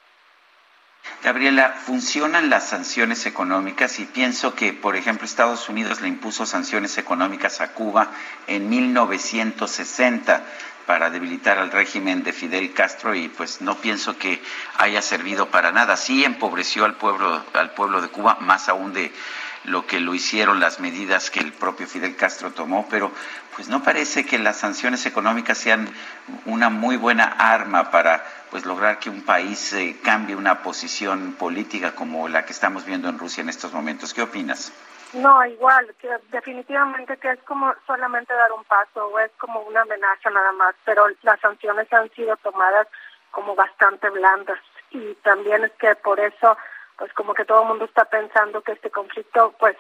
Gabriela, 1.22 1.74
funcionan 1.84 2.50
las 2.50 2.68
sanciones 2.68 3.26
económicas 3.26 3.98
y 3.98 4.04
pienso 4.04 4.54
que, 4.54 4.72
por 4.72 4.96
ejemplo, 4.96 5.24
Estados 5.24 5.68
Unidos 5.68 6.00
le 6.00 6.08
impuso 6.08 6.46
sanciones 6.46 6.98
económicas 6.98 7.60
a 7.60 7.72
Cuba 7.72 8.10
en 8.46 8.68
1960 8.68 10.44
para 10.86 11.10
debilitar 11.10 11.58
al 11.58 11.72
régimen 11.72 12.22
de 12.22 12.32
Fidel 12.32 12.72
Castro 12.72 13.14
y 13.14 13.28
pues 13.28 13.60
no 13.60 13.74
pienso 13.76 14.16
que 14.18 14.40
haya 14.78 15.02
servido 15.02 15.50
para 15.50 15.72
nada. 15.72 15.96
Sí 15.96 16.24
empobreció 16.24 16.84
al 16.84 16.94
pueblo, 16.94 17.44
al 17.54 17.72
pueblo 17.72 18.00
de 18.00 18.08
Cuba, 18.08 18.38
más 18.40 18.68
aún 18.68 18.92
de 18.92 19.12
lo 19.66 19.86
que 19.86 20.00
lo 20.00 20.14
hicieron 20.14 20.60
las 20.60 20.80
medidas 20.80 21.30
que 21.30 21.40
el 21.40 21.52
propio 21.52 21.86
Fidel 21.86 22.16
Castro 22.16 22.52
tomó, 22.52 22.86
pero 22.88 23.10
pues 23.54 23.68
no 23.68 23.82
parece 23.82 24.24
que 24.24 24.38
las 24.38 24.58
sanciones 24.58 25.06
económicas 25.06 25.58
sean 25.58 25.88
una 26.44 26.70
muy 26.70 26.96
buena 26.96 27.24
arma 27.24 27.90
para 27.90 28.24
pues 28.50 28.64
lograr 28.64 28.98
que 28.98 29.10
un 29.10 29.22
país 29.22 29.72
eh, 29.72 29.98
cambie 30.02 30.36
una 30.36 30.62
posición 30.62 31.32
política 31.32 31.94
como 31.94 32.28
la 32.28 32.44
que 32.44 32.52
estamos 32.52 32.84
viendo 32.84 33.08
en 33.08 33.18
Rusia 33.18 33.42
en 33.42 33.48
estos 33.48 33.72
momentos. 33.72 34.14
¿Qué 34.14 34.22
opinas? 34.22 34.72
No, 35.12 35.44
igual, 35.46 35.94
que 36.00 36.08
definitivamente 36.30 37.16
que 37.16 37.30
es 37.30 37.42
como 37.42 37.74
solamente 37.86 38.34
dar 38.34 38.52
un 38.52 38.64
paso 38.64 39.06
o 39.06 39.18
es 39.18 39.30
como 39.38 39.60
una 39.62 39.82
amenaza 39.82 40.30
nada 40.30 40.52
más, 40.52 40.74
pero 40.84 41.06
las 41.22 41.40
sanciones 41.40 41.92
han 41.92 42.10
sido 42.10 42.36
tomadas 42.36 42.86
como 43.30 43.54
bastante 43.54 44.10
blandas 44.10 44.58
y 44.90 45.14
también 45.22 45.64
es 45.64 45.72
que 45.72 45.94
por 45.96 46.20
eso 46.20 46.56
pues 46.98 47.12
como 47.12 47.34
que 47.34 47.44
todo 47.44 47.62
el 47.62 47.68
mundo 47.68 47.84
está 47.84 48.04
pensando 48.04 48.62
que 48.62 48.72
este 48.72 48.90
conflicto 48.90 49.54
pues 49.58 49.76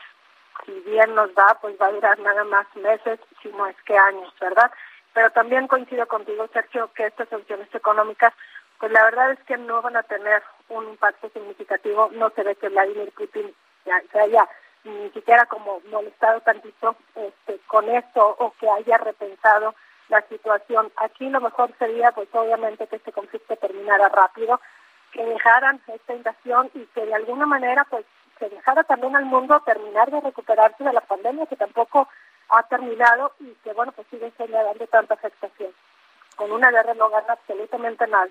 si 0.64 0.72
bien 0.80 1.14
nos 1.14 1.30
va 1.30 1.58
pues 1.60 1.76
va 1.80 1.86
a 1.86 1.92
durar 1.92 2.18
nada 2.18 2.44
más 2.44 2.66
meses, 2.76 3.20
si 3.42 3.48
no 3.50 3.66
es 3.66 3.76
que 3.82 3.96
años, 3.96 4.32
¿verdad? 4.40 4.70
Pero 5.12 5.30
también 5.30 5.66
coincido 5.66 6.06
contigo, 6.06 6.46
Sergio, 6.52 6.90
que 6.94 7.06
estas 7.06 7.28
sanciones 7.28 7.74
económicas 7.74 8.32
pues 8.78 8.92
la 8.92 9.04
verdad 9.04 9.32
es 9.32 9.38
que 9.44 9.56
no 9.56 9.80
van 9.82 9.96
a 9.96 10.02
tener 10.02 10.42
un 10.68 10.88
impacto 10.88 11.28
significativo. 11.30 12.10
No 12.12 12.30
se 12.30 12.42
ve 12.42 12.56
que 12.56 12.68
Vladimir 12.68 13.12
Putin 13.12 13.54
ya, 13.84 14.02
se 14.12 14.20
haya 14.20 14.48
ni 14.84 15.10
siquiera 15.10 15.46
como 15.46 15.80
molestado 15.90 16.40
tantito 16.40 16.96
este, 17.14 17.58
con 17.66 17.88
esto 17.88 18.36
o 18.38 18.52
que 18.60 18.68
haya 18.68 18.98
repensado 18.98 19.74
la 20.08 20.22
situación. 20.28 20.92
Aquí 20.96 21.28
lo 21.28 21.40
mejor 21.40 21.72
sería, 21.78 22.12
pues 22.12 22.28
obviamente, 22.32 22.86
que 22.86 22.96
este 22.96 23.12
conflicto 23.12 23.56
terminara 23.56 24.08
rápido, 24.08 24.60
que 25.16 25.24
dejaran 25.24 25.80
esta 25.86 26.14
invasión 26.14 26.70
y 26.74 26.84
que 26.86 27.06
de 27.06 27.14
alguna 27.14 27.46
manera, 27.46 27.84
pues, 27.88 28.04
se 28.38 28.50
dejara 28.50 28.84
también 28.84 29.16
al 29.16 29.24
mundo 29.24 29.58
terminar 29.64 30.10
de 30.10 30.20
recuperarse 30.20 30.84
de 30.84 30.92
la 30.92 31.00
pandemia, 31.00 31.46
que 31.46 31.56
tampoco 31.56 32.06
ha 32.50 32.62
terminado 32.64 33.32
y 33.40 33.54
que, 33.64 33.72
bueno, 33.72 33.92
pues 33.92 34.06
sigue 34.10 34.30
generando 34.36 34.86
tanta 34.88 35.14
afectación. 35.14 35.70
Con 36.36 36.52
una 36.52 36.70
guerra 36.70 36.92
no 36.94 37.08
gana 37.08 37.32
absolutamente 37.32 38.06
nada. 38.06 38.28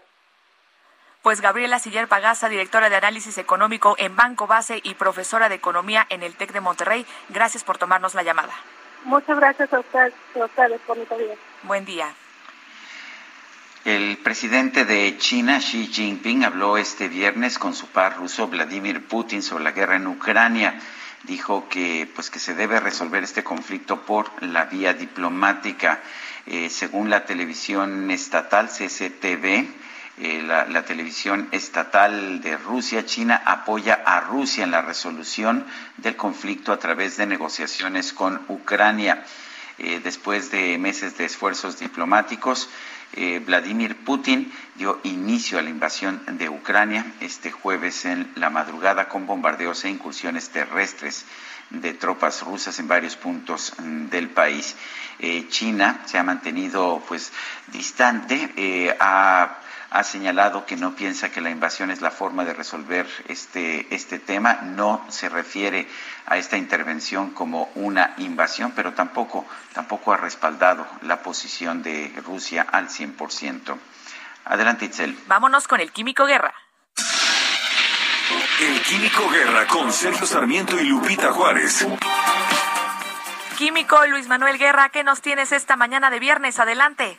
Pues 1.23 1.41
Gabriela 1.41 1.79
Siller 1.79 2.07
Pagasa, 2.07 2.49
directora 2.49 2.87
de 2.91 2.97
análisis 2.97 3.39
económico 3.39 3.95
en 3.97 4.15
Banco 4.15 4.45
Base 4.45 4.79
y 4.83 4.93
profesora 4.93 5.49
de 5.49 5.55
economía 5.55 6.05
en 6.09 6.21
el 6.21 6.35
TEC 6.35 6.53
de 6.53 6.61
Monterrey, 6.61 7.03
gracias 7.29 7.63
por 7.63 7.79
tomarnos 7.79 8.13
la 8.13 8.21
llamada. 8.21 8.53
Muchas 9.05 9.39
gracias 9.39 9.73
a 9.73 9.79
ustedes, 9.79 10.13
a 10.35 10.45
ustedes 10.45 10.79
por 10.81 10.97
día. 10.97 11.35
Buen 11.63 11.83
día. 11.83 12.13
El 13.85 14.17
presidente 14.17 14.83
de 14.83 15.15
China, 15.19 15.59
Xi 15.59 15.85
Jinping, 15.85 16.43
habló 16.43 16.75
este 16.75 17.07
viernes 17.07 17.59
con 17.59 17.75
su 17.75 17.85
par 17.85 18.17
ruso 18.17 18.47
Vladimir 18.47 19.05
Putin 19.05 19.43
sobre 19.43 19.63
la 19.63 19.73
guerra 19.73 19.97
en 19.97 20.07
Ucrania. 20.07 20.81
Dijo 21.21 21.69
que, 21.69 22.09
pues, 22.15 22.31
que 22.31 22.39
se 22.39 22.55
debe 22.55 22.79
resolver 22.79 23.23
este 23.23 23.43
conflicto 23.43 24.01
por 24.01 24.41
la 24.41 24.65
vía 24.65 24.95
diplomática. 24.95 26.01
Eh, 26.47 26.71
según 26.71 27.11
la 27.11 27.25
televisión 27.25 28.09
estatal 28.09 28.69
CCTV, 28.69 29.67
eh, 30.17 30.41
la, 30.41 30.81
televisión 30.83 31.47
estatal 31.51 32.41
de 32.41 32.57
Rusia, 32.57 33.05
China 33.05 33.39
apoya 33.45 34.01
a 34.03 34.19
Rusia 34.21 34.63
en 34.63 34.71
la 34.71 34.81
resolución 34.81 35.63
del 35.97 36.15
conflicto 36.15 36.73
a 36.73 36.79
través 36.79 37.17
de 37.17 37.27
negociaciones 37.27 38.13
con 38.13 38.41
Ucrania. 38.47 39.23
Eh, 39.77 39.99
después 40.03 40.49
de 40.49 40.77
meses 40.79 41.17
de 41.17 41.25
esfuerzos 41.25 41.77
diplomáticos, 41.77 42.69
eh, 43.15 43.41
Vladimir 43.45 43.95
Putin 44.03 44.51
dio 44.75 44.99
inicio 45.03 45.57
a 45.57 45.61
la 45.61 45.69
invasión 45.69 46.21
de 46.37 46.49
Ucrania 46.49 47.05
este 47.21 47.51
jueves 47.51 48.05
en 48.05 48.31
la 48.35 48.49
madrugada 48.49 49.07
con 49.07 49.25
bombardeos 49.25 49.85
e 49.85 49.89
incursiones 49.89 50.49
terrestres 50.49 51.25
de 51.69 51.93
tropas 51.93 52.43
rusas 52.43 52.77
en 52.79 52.87
varios 52.87 53.15
puntos 53.15 53.73
mm, 53.77 54.07
del 54.07 54.29
país. 54.29 54.75
China 55.47 56.01
se 56.05 56.17
ha 56.17 56.23
mantenido 56.23 57.01
pues 57.07 57.31
distante, 57.71 58.97
ha 58.99 59.59
ha 59.95 60.03
señalado 60.03 60.65
que 60.65 60.75
no 60.75 60.93
piensa 60.93 61.31
que 61.31 61.39
la 61.39 61.49
invasión 61.49 61.89
es 61.89 62.01
la 62.01 62.11
forma 62.11 62.43
de 62.43 62.53
resolver 62.53 63.07
este, 63.29 63.87
este 63.95 64.19
tema. 64.19 64.55
No 64.61 65.05
se 65.07 65.29
refiere 65.29 65.87
a 66.25 66.37
esta 66.37 66.57
intervención 66.57 67.31
como 67.31 67.71
una 67.75 68.13
invasión, 68.17 68.73
pero 68.75 68.93
tampoco, 68.93 69.45
tampoco 69.73 70.11
ha 70.11 70.17
respaldado 70.17 70.85
la 71.03 71.23
posición 71.23 71.81
de 71.81 72.13
Rusia 72.25 72.67
al 72.69 72.89
100%. 72.89 73.77
Adelante, 74.43 74.85
Itzel. 74.85 75.17
Vámonos 75.27 75.65
con 75.65 75.79
el 75.79 75.93
Químico 75.93 76.25
Guerra. 76.25 76.53
El 78.59 78.81
Químico 78.81 79.29
Guerra 79.29 79.65
con 79.67 79.93
Sergio 79.93 80.25
Sarmiento 80.25 80.77
y 80.77 80.83
Lupita 80.83 81.31
Juárez. 81.31 81.87
Químico 83.57 84.05
Luis 84.07 84.27
Manuel 84.27 84.57
Guerra, 84.57 84.89
¿qué 84.89 85.05
nos 85.05 85.21
tienes 85.21 85.53
esta 85.53 85.77
mañana 85.77 86.09
de 86.09 86.19
viernes? 86.19 86.59
Adelante. 86.59 87.17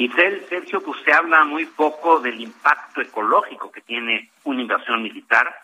Y 0.00 0.08
Sergio, 0.08 0.80
pues 0.80 0.98
se 1.04 1.12
habla 1.12 1.44
muy 1.44 1.66
poco 1.66 2.20
del 2.20 2.40
impacto 2.40 3.02
ecológico 3.02 3.70
que 3.70 3.82
tiene 3.82 4.30
una 4.44 4.62
invasión 4.62 5.02
militar. 5.02 5.54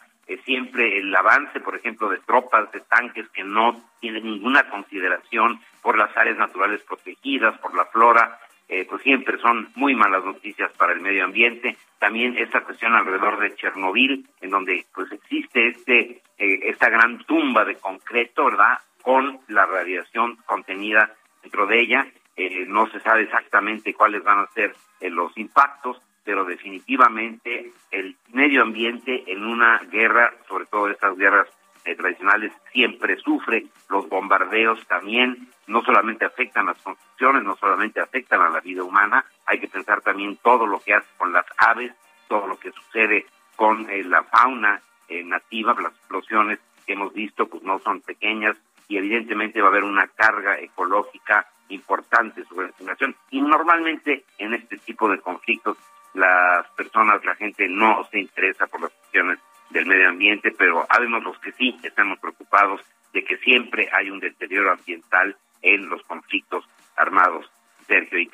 siempre 0.45 0.99
el 0.99 1.17
avance, 1.17 1.59
por 1.61 1.75
ejemplo, 1.75 2.11
de 2.11 2.19
tropas, 2.19 2.71
de 2.71 2.81
tanques 2.81 3.27
que 3.31 3.43
no 3.43 3.81
tienen 3.99 4.25
ninguna 4.25 4.69
consideración 4.69 5.59
por 5.81 5.97
las 5.97 6.15
áreas 6.15 6.37
naturales 6.37 6.83
protegidas, 6.83 7.59
por 7.61 7.75
la 7.75 7.87
flora, 7.87 8.39
eh, 8.69 8.85
pues 8.87 9.01
siempre 9.03 9.39
son 9.39 9.71
muy 9.75 9.95
malas 9.95 10.23
noticias 10.23 10.71
para 10.73 10.93
el 10.93 11.01
medio 11.01 11.25
ambiente. 11.25 11.75
También 11.99 12.37
esta 12.37 12.61
cuestión 12.61 12.93
alrededor 12.93 13.39
de 13.39 13.55
Chernobyl, 13.55 14.29
en 14.43 14.51
donde 14.51 14.85
pues 14.95 15.11
existe 15.13 15.69
este 15.69 16.21
eh, 16.37 16.61
esta 16.65 16.91
gran 16.91 17.25
tumba 17.25 17.65
de 17.65 17.77
concreto, 17.77 18.45
¿verdad? 18.45 18.81
Con 19.01 19.41
la 19.49 19.65
radiación 19.65 20.37
contenida 20.45 21.11
dentro 21.43 21.67
de 21.67 21.81
ella. 21.81 22.07
Eh, 22.37 22.65
no 22.69 22.87
se 22.89 23.01
sabe 23.01 23.23
exactamente 23.23 23.95
cuáles 23.95 24.23
van 24.23 24.41
a 24.41 24.47
ser 24.49 24.75
los 25.01 25.37
impactos, 25.39 26.01
pero 26.25 26.45
definitivamente 26.45 27.73
el 27.91 28.17
medio 28.33 28.63
ambiente 28.63 29.25
en 29.27 29.45
una 29.45 29.79
guerra, 29.91 30.35
sobre 30.49 30.67
todo 30.67 30.89
estas 30.89 31.17
guerras 31.17 31.49
tradicionales, 31.95 32.53
siempre 32.73 33.17
sufre. 33.17 33.67
Los 33.89 34.09
bombardeos 34.09 34.85
también 34.89 35.49
no 35.67 35.83
solamente 35.83 36.25
afectan 36.25 36.67
las 36.67 36.81
construcciones, 36.83 37.43
no 37.43 37.57
solamente 37.57 38.01
afectan 38.01 38.41
a 38.41 38.51
la 38.51 38.61
vida 38.61 38.83
humana, 38.83 39.25
hay 39.47 39.61
que 39.61 39.69
pensar 39.69 40.01
también 40.01 40.37
todo 40.37 40.67
lo 40.67 40.81
que 40.81 40.95
hace 40.95 41.09
con 41.17 41.33
las 41.33 41.47
aves, 41.59 41.93
todo 42.29 42.47
lo 42.47 42.59
que 42.59 42.73
sucede 42.73 43.27
con 43.57 43.89
eh, 43.91 44.05
la 44.05 44.23
fauna 44.25 44.81
eh, 45.09 45.23
nativa, 45.25 45.75
las 45.81 45.93
explosiones 45.93 46.59
que 46.87 46.93
hemos 46.93 47.13
visto 47.13 47.47
pues 47.47 47.63
no 47.63 47.79
son 47.81 48.01
pequeñas 48.01 48.57
y 48.89 48.97
evidentemente 48.97 49.61
va 49.61 49.69
a 49.69 49.71
haber 49.71 49.85
una 49.85 50.09
carga 50.09 50.59
ecológica 50.59 51.47
importante 51.69 52.45
sobre 52.45 52.69
la 52.69 52.73
población. 52.73 53.17
Y 53.31 53.41
normalmente 53.41 54.25
en 54.39 54.55
este 54.55 54.79
tipo 54.79 55.09
de 55.09 55.19
conflictos 55.19 55.77
las 56.15 56.67
personas, 56.71 57.25
la 57.25 57.35
gente 57.35 57.69
no 57.69 58.07
se 58.11 58.21
interesa 58.21 58.67
por 58.67 58.81
las 58.81 58.93
cuestiones 58.93 59.39
del 59.71 59.87
medio 59.87 60.09
ambiente, 60.09 60.51
pero 60.57 60.87
habemos 60.89 61.23
los 61.23 61.39
que 61.39 61.53
sí 61.53 61.79
estamos 61.83 62.19
preocupados 62.19 62.81
de 63.13 63.23
que 63.23 63.37
siempre 63.39 63.89
hay 63.93 64.11
un 64.11 64.21
deterioro 64.21 64.73
ambiental 64.73 65.37
en 65.63 65.89
los 65.89 66.03
conflictos 66.05 66.65
armados, 66.97 67.51
Sergio 67.87 68.19
y 68.19 68.31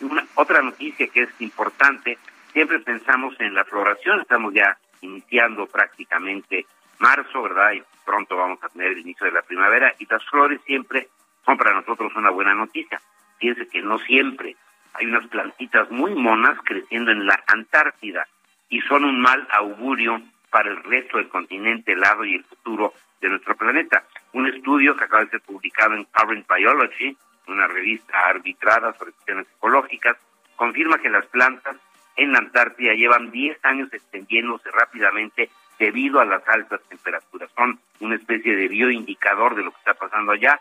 Una, 0.00 0.26
otra 0.34 0.62
noticia 0.62 1.06
que 1.08 1.22
es 1.22 1.40
importante, 1.40 2.18
siempre 2.52 2.80
pensamos 2.80 3.38
en 3.40 3.54
la 3.54 3.64
floración, 3.64 4.20
estamos 4.20 4.52
ya 4.52 4.76
iniciando 5.00 5.66
prácticamente 5.66 6.66
marzo, 7.00 7.42
¿verdad? 7.42 7.72
Y 7.72 7.82
pronto 8.04 8.36
vamos 8.36 8.62
a 8.62 8.68
tener 8.68 8.92
el 8.92 8.98
inicio 8.98 9.26
de 9.26 9.32
la 9.32 9.42
primavera 9.42 9.94
y 9.98 10.06
las 10.06 10.24
flores 10.26 10.60
siempre 10.66 11.08
son 11.44 11.56
para 11.56 11.74
nosotros 11.74 12.12
una 12.16 12.30
buena 12.30 12.54
noticia. 12.54 13.00
Fíjense 13.38 13.68
que 13.68 13.82
no 13.82 13.98
siempre 13.98 14.56
hay 14.94 15.06
unas 15.06 15.26
plantitas 15.28 15.90
muy 15.90 16.14
monas 16.14 16.58
creciendo 16.64 17.10
en 17.10 17.26
la 17.26 17.42
Antártida 17.46 18.26
y 18.68 18.80
son 18.82 19.04
un 19.04 19.20
mal 19.20 19.46
augurio 19.50 20.20
para 20.50 20.70
el 20.70 20.82
resto 20.82 21.18
del 21.18 21.28
continente 21.28 21.92
helado 21.92 22.24
y 22.24 22.34
el 22.34 22.44
futuro 22.44 22.92
de 23.20 23.28
nuestro 23.28 23.56
planeta. 23.56 24.04
Un 24.32 24.46
estudio 24.48 24.96
que 24.96 25.04
acaba 25.04 25.24
de 25.24 25.30
ser 25.30 25.40
publicado 25.40 25.94
en 25.94 26.04
Current 26.04 26.46
Biology, 26.48 27.16
una 27.46 27.66
revista 27.66 28.26
arbitrada 28.26 28.92
sobre 28.94 29.12
cuestiones 29.12 29.46
ecológicas, 29.56 30.16
confirma 30.56 30.98
que 30.98 31.08
las 31.08 31.26
plantas 31.26 31.76
en 32.16 32.32
la 32.32 32.38
Antártida 32.38 32.92
llevan 32.94 33.30
10 33.30 33.64
años 33.64 33.92
extendiéndose 33.92 34.70
rápidamente 34.70 35.50
debido 35.80 36.20
a 36.20 36.26
las 36.26 36.46
altas 36.46 36.80
temperaturas. 36.88 37.50
Son 37.56 37.80
una 38.00 38.14
especie 38.14 38.54
de 38.54 38.68
bioindicador 38.68 39.56
de 39.56 39.64
lo 39.64 39.72
que 39.72 39.78
está 39.78 39.94
pasando 39.94 40.32
allá. 40.32 40.60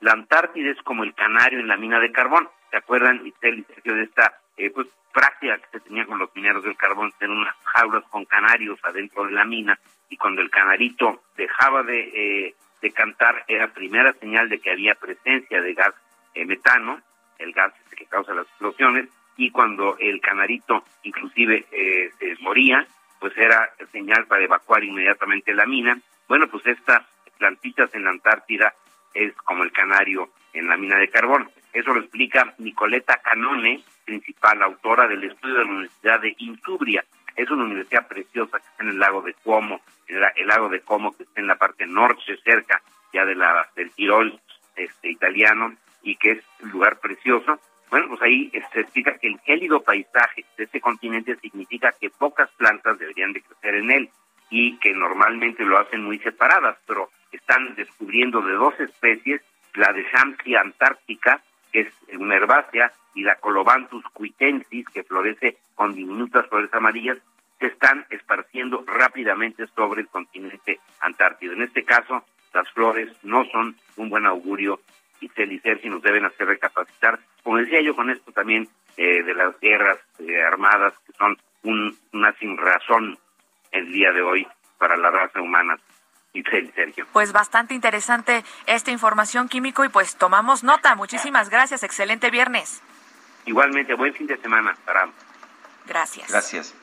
La 0.00 0.12
Antártida 0.12 0.70
es 0.70 0.80
como 0.82 1.04
el 1.04 1.12
canario 1.12 1.58
en 1.58 1.68
la 1.68 1.76
mina 1.76 1.98
de 1.98 2.12
carbón. 2.12 2.48
¿Se 2.70 2.76
acuerdan, 2.76 3.26
Isel 3.26 3.66
de 3.84 4.02
esta 4.04 4.32
eh, 4.56 4.70
pues, 4.70 4.86
práctica 5.12 5.58
que 5.58 5.78
se 5.78 5.80
tenía 5.80 6.06
con 6.06 6.20
los 6.20 6.34
mineros 6.36 6.62
del 6.62 6.76
carbón, 6.76 7.12
tener 7.18 7.36
unas 7.36 7.54
jaulas 7.64 8.04
con 8.10 8.24
canarios 8.24 8.78
adentro 8.84 9.26
de 9.26 9.32
la 9.32 9.44
mina 9.44 9.78
y 10.08 10.16
cuando 10.16 10.40
el 10.40 10.50
canarito 10.50 11.22
dejaba 11.36 11.82
de, 11.82 12.54
eh, 12.80 12.92
cantar 12.94 13.44
era 13.46 13.68
primera 13.68 14.12
señal 14.14 14.48
de 14.48 14.58
que 14.58 14.70
había 14.70 14.94
presencia 14.94 15.60
de 15.60 15.74
gas 15.74 15.94
eh, 16.34 16.44
metano, 16.46 17.00
el 17.38 17.52
gas 17.52 17.72
que 17.96 18.06
causa 18.06 18.34
las 18.34 18.46
explosiones, 18.46 19.08
y 19.36 19.50
cuando 19.50 19.96
el 19.98 20.20
canarito 20.20 20.84
inclusive 21.02 21.66
eh, 21.70 22.10
se 22.18 22.36
moría, 22.40 22.86
pues 23.20 23.36
era 23.36 23.70
señal 23.92 24.26
para 24.26 24.42
evacuar 24.42 24.82
inmediatamente 24.82 25.54
la 25.54 25.66
mina. 25.66 26.00
Bueno, 26.26 26.48
pues 26.48 26.66
estas 26.66 27.02
plantitas 27.38 27.94
en 27.94 28.04
la 28.04 28.10
Antártida 28.10 28.74
es 29.14 29.34
como 29.36 29.62
el 29.62 29.72
canario 29.72 30.30
en 30.52 30.68
la 30.68 30.76
mina 30.76 30.96
de 30.96 31.10
carbón. 31.10 31.50
Eso 31.72 31.92
lo 31.92 32.00
explica 32.00 32.54
Nicoleta 32.58 33.20
Canone, 33.22 33.82
principal 34.04 34.62
autora 34.62 35.06
del 35.06 35.24
estudio 35.24 35.58
de 35.58 35.64
la 35.64 35.70
Universidad 35.70 36.20
de 36.20 36.34
Intubria. 36.38 37.04
Es 37.36 37.50
una 37.50 37.64
universidad 37.64 38.08
preciosa 38.08 38.58
que 38.58 38.66
está 38.66 38.82
en 38.82 38.90
el 38.90 38.98
lago 38.98 39.22
de 39.22 39.34
Como, 39.34 39.80
el, 40.08 40.46
lago 40.46 40.68
de 40.68 40.80
Como 40.80 41.16
que 41.16 41.22
está 41.22 41.40
en 41.40 41.46
la 41.46 41.56
parte 41.56 41.86
norte, 41.86 42.36
cerca 42.42 42.82
ya 43.12 43.24
de 43.24 43.34
la 43.34 43.68
del 43.76 43.90
Tirol 43.92 44.40
este, 44.76 45.10
italiano, 45.10 45.74
y 46.02 46.16
que 46.16 46.32
es 46.32 46.44
un 46.62 46.70
lugar 46.70 46.98
precioso. 46.98 47.60
Bueno, 47.90 48.08
pues 48.08 48.22
ahí 48.22 48.50
se 48.72 48.80
explica 48.80 49.18
que 49.18 49.26
el 49.26 49.40
gélido 49.40 49.82
paisaje 49.82 50.44
de 50.56 50.64
este 50.64 50.80
continente 50.80 51.36
significa 51.36 51.92
que 52.00 52.10
pocas 52.10 52.48
plantas 52.52 52.98
deberían 52.98 53.32
de 53.32 53.42
crecer 53.42 53.74
en 53.74 53.90
él 53.90 54.10
y 54.48 54.76
que 54.78 54.92
normalmente 54.92 55.64
lo 55.64 55.78
hacen 55.78 56.04
muy 56.04 56.18
separadas, 56.18 56.76
pero 56.86 57.10
están 57.32 57.74
descubriendo 57.74 58.40
de 58.42 58.52
dos 58.54 58.78
especies, 58.78 59.42
la 59.74 59.92
de 59.92 60.04
Shamsia 60.12 60.60
antártica, 60.60 61.40
que 61.72 61.80
es 61.80 61.92
una 62.18 62.36
herbácea, 62.36 62.92
y 63.14 63.22
la 63.22 63.36
Colobanthus 63.36 64.04
cuitensis, 64.12 64.86
que 64.88 65.02
florece 65.02 65.58
con 65.74 65.94
diminutas 65.94 66.46
flores 66.46 66.72
amarillas, 66.72 67.18
se 67.58 67.66
están 67.66 68.06
esparciendo 68.10 68.84
rápidamente 68.86 69.66
sobre 69.74 70.02
el 70.02 70.08
continente 70.08 70.80
antártico. 71.00 71.52
En 71.52 71.62
este 71.62 71.84
caso, 71.84 72.24
las 72.54 72.68
flores 72.70 73.12
no 73.22 73.44
son 73.46 73.76
un 73.96 74.08
buen 74.08 74.26
augurio 74.26 74.80
y 75.20 75.28
Celicer 75.28 75.80
si 75.82 75.88
nos 75.88 76.02
deben 76.02 76.24
hacer 76.24 76.46
recapacitar. 76.46 77.18
Como 77.50 77.62
decía 77.62 77.80
yo 77.82 77.96
con 77.96 78.08
esto 78.10 78.30
también 78.30 78.68
eh, 78.96 79.24
de 79.24 79.34
las 79.34 79.58
guerras 79.58 79.98
eh, 80.20 80.40
armadas, 80.40 80.94
que 81.04 81.12
son 81.14 81.36
una 81.64 82.32
sin 82.38 82.56
razón 82.56 83.18
el 83.72 83.90
día 83.90 84.12
de 84.12 84.22
hoy 84.22 84.46
para 84.78 84.96
la 84.96 85.10
raza 85.10 85.40
humana. 85.40 85.76
Sergio. 86.32 87.08
Pues 87.12 87.32
bastante 87.32 87.74
interesante 87.74 88.44
esta 88.66 88.92
información 88.92 89.48
químico 89.48 89.84
y 89.84 89.88
pues 89.88 90.14
tomamos 90.14 90.62
nota. 90.62 90.94
Muchísimas 90.94 91.50
gracias. 91.50 91.82
Excelente 91.82 92.30
viernes. 92.30 92.80
Igualmente, 93.46 93.94
buen 93.94 94.14
fin 94.14 94.28
de 94.28 94.36
semana 94.36 94.76
para 94.84 95.08
Gracias. 95.86 96.30
Gracias. 96.30 96.79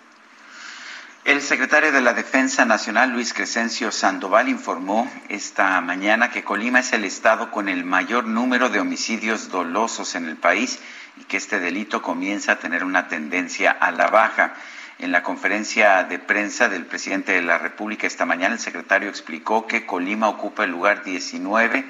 El 1.28 1.42
secretario 1.42 1.92
de 1.92 2.00
la 2.00 2.14
Defensa 2.14 2.64
Nacional, 2.64 3.12
Luis 3.12 3.34
Crescencio 3.34 3.92
Sandoval, 3.92 4.48
informó 4.48 5.12
esta 5.28 5.82
mañana 5.82 6.32
que 6.32 6.46
Colima 6.46 6.80
es 6.80 6.94
el 6.94 7.04
estado 7.04 7.52
con 7.52 7.68
el 7.68 7.84
mayor 7.84 8.24
número 8.24 8.70
de 8.70 8.80
homicidios 8.80 9.50
dolosos 9.50 10.16
en 10.16 10.30
el 10.30 10.38
país 10.38 10.80
y 11.18 11.26
que 11.26 11.36
este 11.36 11.60
delito 11.60 12.02
comienza 12.02 12.54
a 12.54 12.60
tener 12.60 12.86
una 12.86 13.10
tendencia 13.10 13.72
a 13.72 13.92
la 13.92 14.08
baja. 14.08 14.54
En 15.00 15.12
la 15.12 15.22
conferencia 15.22 16.06
de 16.06 16.18
prensa 16.18 16.70
del 16.70 16.86
presidente 16.86 17.34
de 17.34 17.42
la 17.42 17.58
República 17.58 18.08
esta 18.08 18.26
mañana, 18.26 18.54
el 18.54 18.62
secretario 18.62 19.10
explicó 19.10 19.68
que 19.68 19.86
Colima 19.86 20.30
ocupa 20.30 20.64
el 20.64 20.72
lugar 20.72 21.04
19 21.04 21.90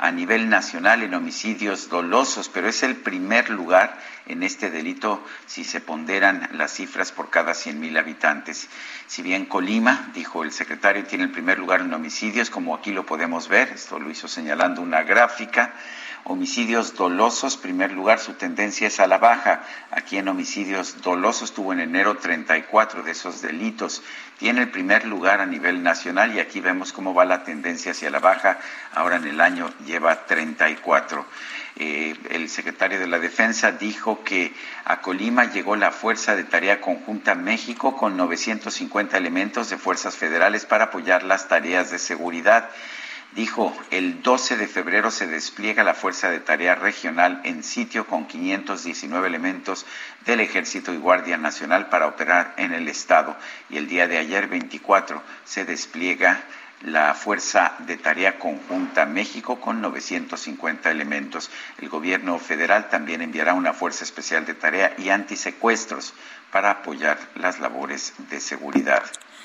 a 0.00 0.10
nivel 0.10 0.48
nacional 0.48 1.02
en 1.02 1.12
homicidios 1.12 1.90
dolosos, 1.90 2.48
pero 2.48 2.68
es 2.68 2.82
el 2.82 2.96
primer 2.96 3.50
lugar 3.50 3.98
en 4.24 4.42
este 4.42 4.70
delito 4.70 5.22
si 5.44 5.62
se 5.62 5.82
ponderan 5.82 6.48
las 6.54 6.72
cifras 6.72 7.12
por 7.12 7.28
cada 7.28 7.52
100.000 7.52 7.98
habitantes. 7.98 8.70
Si 9.06 9.20
bien 9.20 9.44
Colima, 9.44 10.10
dijo 10.14 10.42
el 10.42 10.52
secretario, 10.52 11.04
tiene 11.04 11.24
el 11.24 11.30
primer 11.30 11.58
lugar 11.58 11.82
en 11.82 11.92
homicidios, 11.92 12.48
como 12.48 12.74
aquí 12.74 12.92
lo 12.92 13.04
podemos 13.04 13.48
ver, 13.48 13.72
esto 13.74 13.98
lo 13.98 14.10
hizo 14.10 14.26
señalando 14.26 14.80
una 14.80 15.02
gráfica, 15.02 15.74
Homicidios 16.24 16.94
dolosos, 16.94 17.56
primer 17.56 17.92
lugar, 17.92 18.18
su 18.18 18.34
tendencia 18.34 18.88
es 18.88 19.00
a 19.00 19.06
la 19.06 19.18
baja. 19.18 19.62
Aquí 19.90 20.18
en 20.18 20.28
homicidios 20.28 21.00
dolosos 21.00 21.52
tuvo 21.52 21.72
en 21.72 21.80
enero 21.80 22.18
34 22.18 23.02
de 23.02 23.12
esos 23.12 23.40
delitos. 23.40 24.02
Tiene 24.38 24.60
el 24.60 24.70
primer 24.70 25.06
lugar 25.06 25.40
a 25.40 25.46
nivel 25.46 25.82
nacional 25.82 26.34
y 26.34 26.40
aquí 26.40 26.60
vemos 26.60 26.92
cómo 26.92 27.14
va 27.14 27.24
la 27.24 27.42
tendencia 27.42 27.92
hacia 27.92 28.10
la 28.10 28.18
baja. 28.18 28.58
Ahora 28.94 29.16
en 29.16 29.26
el 29.26 29.40
año 29.40 29.72
lleva 29.86 30.26
34. 30.26 31.26
Eh, 31.76 32.14
el 32.30 32.50
secretario 32.50 32.98
de 32.98 33.06
la 33.06 33.18
Defensa 33.18 33.72
dijo 33.72 34.22
que 34.22 34.52
a 34.84 35.00
Colima 35.00 35.46
llegó 35.46 35.76
la 35.76 35.90
Fuerza 35.90 36.36
de 36.36 36.44
Tarea 36.44 36.80
Conjunta 36.80 37.34
México 37.34 37.96
con 37.96 38.18
950 38.18 39.16
elementos 39.16 39.70
de 39.70 39.78
fuerzas 39.78 40.16
federales 40.16 40.66
para 40.66 40.84
apoyar 40.84 41.22
las 41.22 41.48
tareas 41.48 41.90
de 41.90 41.98
seguridad 41.98 42.68
dijo, 43.32 43.76
el 43.90 44.22
12 44.22 44.56
de 44.56 44.66
febrero 44.66 45.10
se 45.10 45.26
despliega 45.26 45.84
la 45.84 45.94
Fuerza 45.94 46.30
de 46.30 46.40
Tarea 46.40 46.74
Regional 46.74 47.40
en 47.44 47.62
sitio 47.62 48.06
con 48.06 48.26
519 48.26 49.28
elementos 49.28 49.86
del 50.26 50.40
Ejército 50.40 50.92
y 50.92 50.96
Guardia 50.96 51.36
Nacional 51.36 51.88
para 51.88 52.06
operar 52.06 52.54
en 52.56 52.72
el 52.72 52.88
Estado. 52.88 53.36
Y 53.68 53.76
el 53.76 53.88
día 53.88 54.06
de 54.06 54.18
ayer, 54.18 54.48
24, 54.48 55.22
se 55.44 55.64
despliega 55.64 56.42
la 56.82 57.14
Fuerza 57.14 57.74
de 57.80 57.96
Tarea 57.96 58.38
Conjunta 58.38 59.04
México 59.04 59.60
con 59.60 59.80
950 59.80 60.90
elementos. 60.90 61.50
El 61.78 61.88
gobierno 61.88 62.38
federal 62.38 62.88
también 62.88 63.22
enviará 63.22 63.54
una 63.54 63.74
Fuerza 63.74 64.04
Especial 64.04 64.46
de 64.46 64.54
Tarea 64.54 64.94
y 64.96 65.10
Antisecuestros 65.10 66.14
para 66.50 66.70
apoyar 66.70 67.18
las 67.34 67.60
labores 67.60 68.14
de 68.30 68.40
seguridad. 68.40 69.02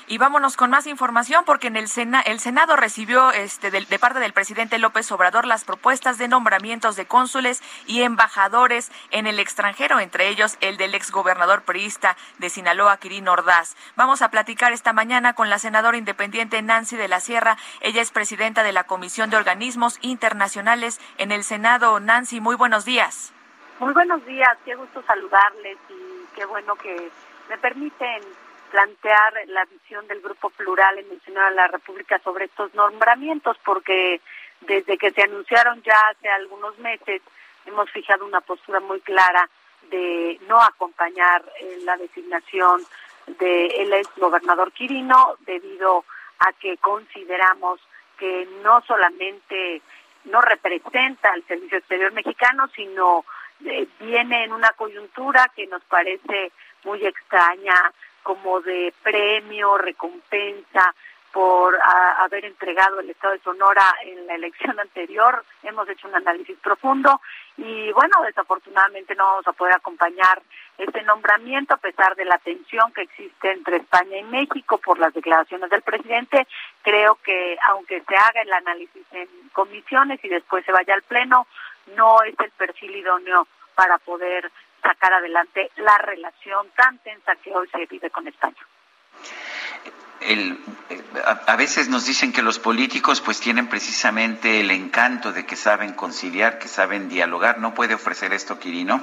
Y 0.08 0.18
vámonos 0.18 0.56
con 0.56 0.70
más 0.70 0.86
información 0.86 1.44
porque 1.44 1.66
en 1.66 1.74
el, 1.74 1.88
Sena, 1.88 2.20
el 2.20 2.38
Senado 2.38 2.76
recibió 2.76 3.32
este, 3.32 3.72
de, 3.72 3.84
de, 3.84 3.98
parte 3.98 4.20
del 4.20 4.32
presidente 4.32 4.78
López 4.78 5.10
Obrador 5.10 5.46
las 5.46 5.64
propuestas 5.64 6.16
de 6.16 6.28
nombramientos 6.28 6.94
de 6.94 7.06
cónsules 7.06 7.60
y 7.88 8.02
embajadores 8.02 8.92
en 9.10 9.26
el 9.26 9.40
extranjero, 9.40 9.98
entre 9.98 10.28
ellos 10.28 10.58
el 10.60 10.76
del 10.76 10.94
exgobernador 10.94 11.62
priista 11.62 12.16
de 12.38 12.50
Sinaloa, 12.50 12.98
Quirino 12.98 13.32
Ordaz. 13.32 13.76
Vamos 13.96 14.22
a 14.22 14.30
platicar 14.30 14.72
esta 14.72 14.92
mañana 14.92 15.32
con 15.32 15.50
la 15.50 15.58
senadora 15.58 15.96
independiente 15.96 16.62
Nancy 16.62 16.96
de 16.96 17.08
la 17.08 17.18
Sierra. 17.18 17.56
Ella 17.80 18.00
es 18.00 18.12
presidenta 18.12 18.62
de 18.62 18.72
la 18.72 18.84
Comisión 18.84 19.28
de 19.30 19.38
Organismos 19.38 19.98
Internacionales 20.02 21.00
en 21.18 21.32
el 21.32 21.42
Senado. 21.42 21.98
Nancy, 21.98 22.40
muy 22.40 22.54
buenos 22.54 22.84
días. 22.84 23.32
Muy 23.80 23.92
buenos 23.92 24.24
días, 24.24 24.56
qué 24.64 24.76
gusto 24.76 25.02
saludarles 25.02 25.78
y 25.88 26.26
qué 26.36 26.44
bueno 26.46 26.76
que 26.76 27.10
me 27.48 27.58
permiten 27.58 28.22
plantear 28.66 29.32
la 29.48 29.64
visión 29.64 30.06
del 30.06 30.20
Grupo 30.20 30.50
Plural 30.50 30.98
en 30.98 31.10
el 31.10 31.20
Senado 31.22 31.50
de 31.50 31.56
la 31.56 31.68
República 31.68 32.18
sobre 32.20 32.46
estos 32.46 32.74
nombramientos, 32.74 33.56
porque 33.64 34.20
desde 34.60 34.98
que 34.98 35.12
se 35.12 35.22
anunciaron 35.22 35.82
ya 35.82 35.98
hace 36.08 36.28
algunos 36.28 36.78
meses 36.78 37.22
hemos 37.66 37.90
fijado 37.90 38.24
una 38.24 38.40
postura 38.40 38.80
muy 38.80 39.00
clara 39.00 39.48
de 39.90 40.38
no 40.48 40.60
acompañar 40.62 41.44
la 41.84 41.96
designación 41.96 42.84
del 43.26 43.92
ex 43.92 44.08
gobernador 44.16 44.72
Quirino 44.72 45.36
debido 45.40 46.04
a 46.38 46.52
que 46.52 46.76
consideramos 46.78 47.80
que 48.18 48.48
no 48.62 48.80
solamente 48.82 49.82
no 50.24 50.40
representa 50.40 51.32
al 51.32 51.44
servicio 51.46 51.78
exterior 51.78 52.12
mexicano, 52.12 52.68
sino 52.74 53.24
eh, 53.64 53.86
viene 54.00 54.44
en 54.44 54.52
una 54.52 54.72
coyuntura 54.72 55.50
que 55.54 55.66
nos 55.66 55.82
parece 55.84 56.52
muy 56.84 57.04
extraña, 57.04 57.92
como 58.26 58.60
de 58.60 58.92
premio, 59.04 59.78
recompensa 59.78 60.92
por 61.32 61.78
haber 62.18 62.44
entregado 62.44 62.98
el 62.98 63.10
Estado 63.10 63.34
de 63.34 63.40
Sonora 63.40 63.94
en 64.02 64.26
la 64.26 64.34
elección 64.34 64.80
anterior. 64.80 65.44
Hemos 65.62 65.88
hecho 65.88 66.08
un 66.08 66.16
análisis 66.16 66.58
profundo 66.58 67.20
y 67.56 67.92
bueno, 67.92 68.16
desafortunadamente 68.24 69.14
no 69.14 69.26
vamos 69.26 69.46
a 69.46 69.52
poder 69.52 69.76
acompañar 69.76 70.42
este 70.76 71.02
nombramiento 71.02 71.74
a 71.74 71.76
pesar 71.76 72.16
de 72.16 72.24
la 72.24 72.38
tensión 72.38 72.92
que 72.92 73.02
existe 73.02 73.52
entre 73.52 73.76
España 73.76 74.18
y 74.18 74.24
México 74.24 74.78
por 74.78 74.98
las 74.98 75.14
declaraciones 75.14 75.70
del 75.70 75.82
presidente. 75.82 76.48
Creo 76.82 77.16
que 77.22 77.56
aunque 77.68 78.00
se 78.00 78.16
haga 78.16 78.42
el 78.42 78.52
análisis 78.52 79.06
en 79.12 79.28
comisiones 79.52 80.18
y 80.24 80.28
después 80.28 80.64
se 80.64 80.72
vaya 80.72 80.94
al 80.94 81.02
Pleno, 81.02 81.46
no 81.94 82.22
es 82.22 82.34
el 82.40 82.50
perfil 82.52 82.96
idóneo 82.96 83.46
para 83.76 83.98
poder 83.98 84.50
sacar 84.86 85.12
adelante 85.12 85.70
la 85.76 85.98
relación 85.98 86.68
tan 86.76 86.98
tensa 86.98 87.34
que 87.36 87.54
hoy 87.54 87.68
se 87.68 87.86
vive 87.86 88.10
con 88.10 88.26
España. 88.28 88.56
El, 90.20 90.58
a, 91.24 91.52
a, 91.52 91.56
veces 91.56 91.88
nos 91.88 92.06
dicen 92.06 92.32
que 92.32 92.42
los 92.42 92.58
políticos 92.58 93.20
pues 93.20 93.40
tienen 93.40 93.68
precisamente 93.68 94.60
el 94.60 94.70
encanto 94.70 95.32
de 95.32 95.44
que 95.44 95.56
saben 95.56 95.92
conciliar, 95.92 96.58
que 96.58 96.68
saben 96.68 97.08
dialogar. 97.08 97.58
¿No 97.58 97.74
puede 97.74 97.94
ofrecer 97.94 98.32
esto 98.32 98.58
Quirino? 98.58 99.02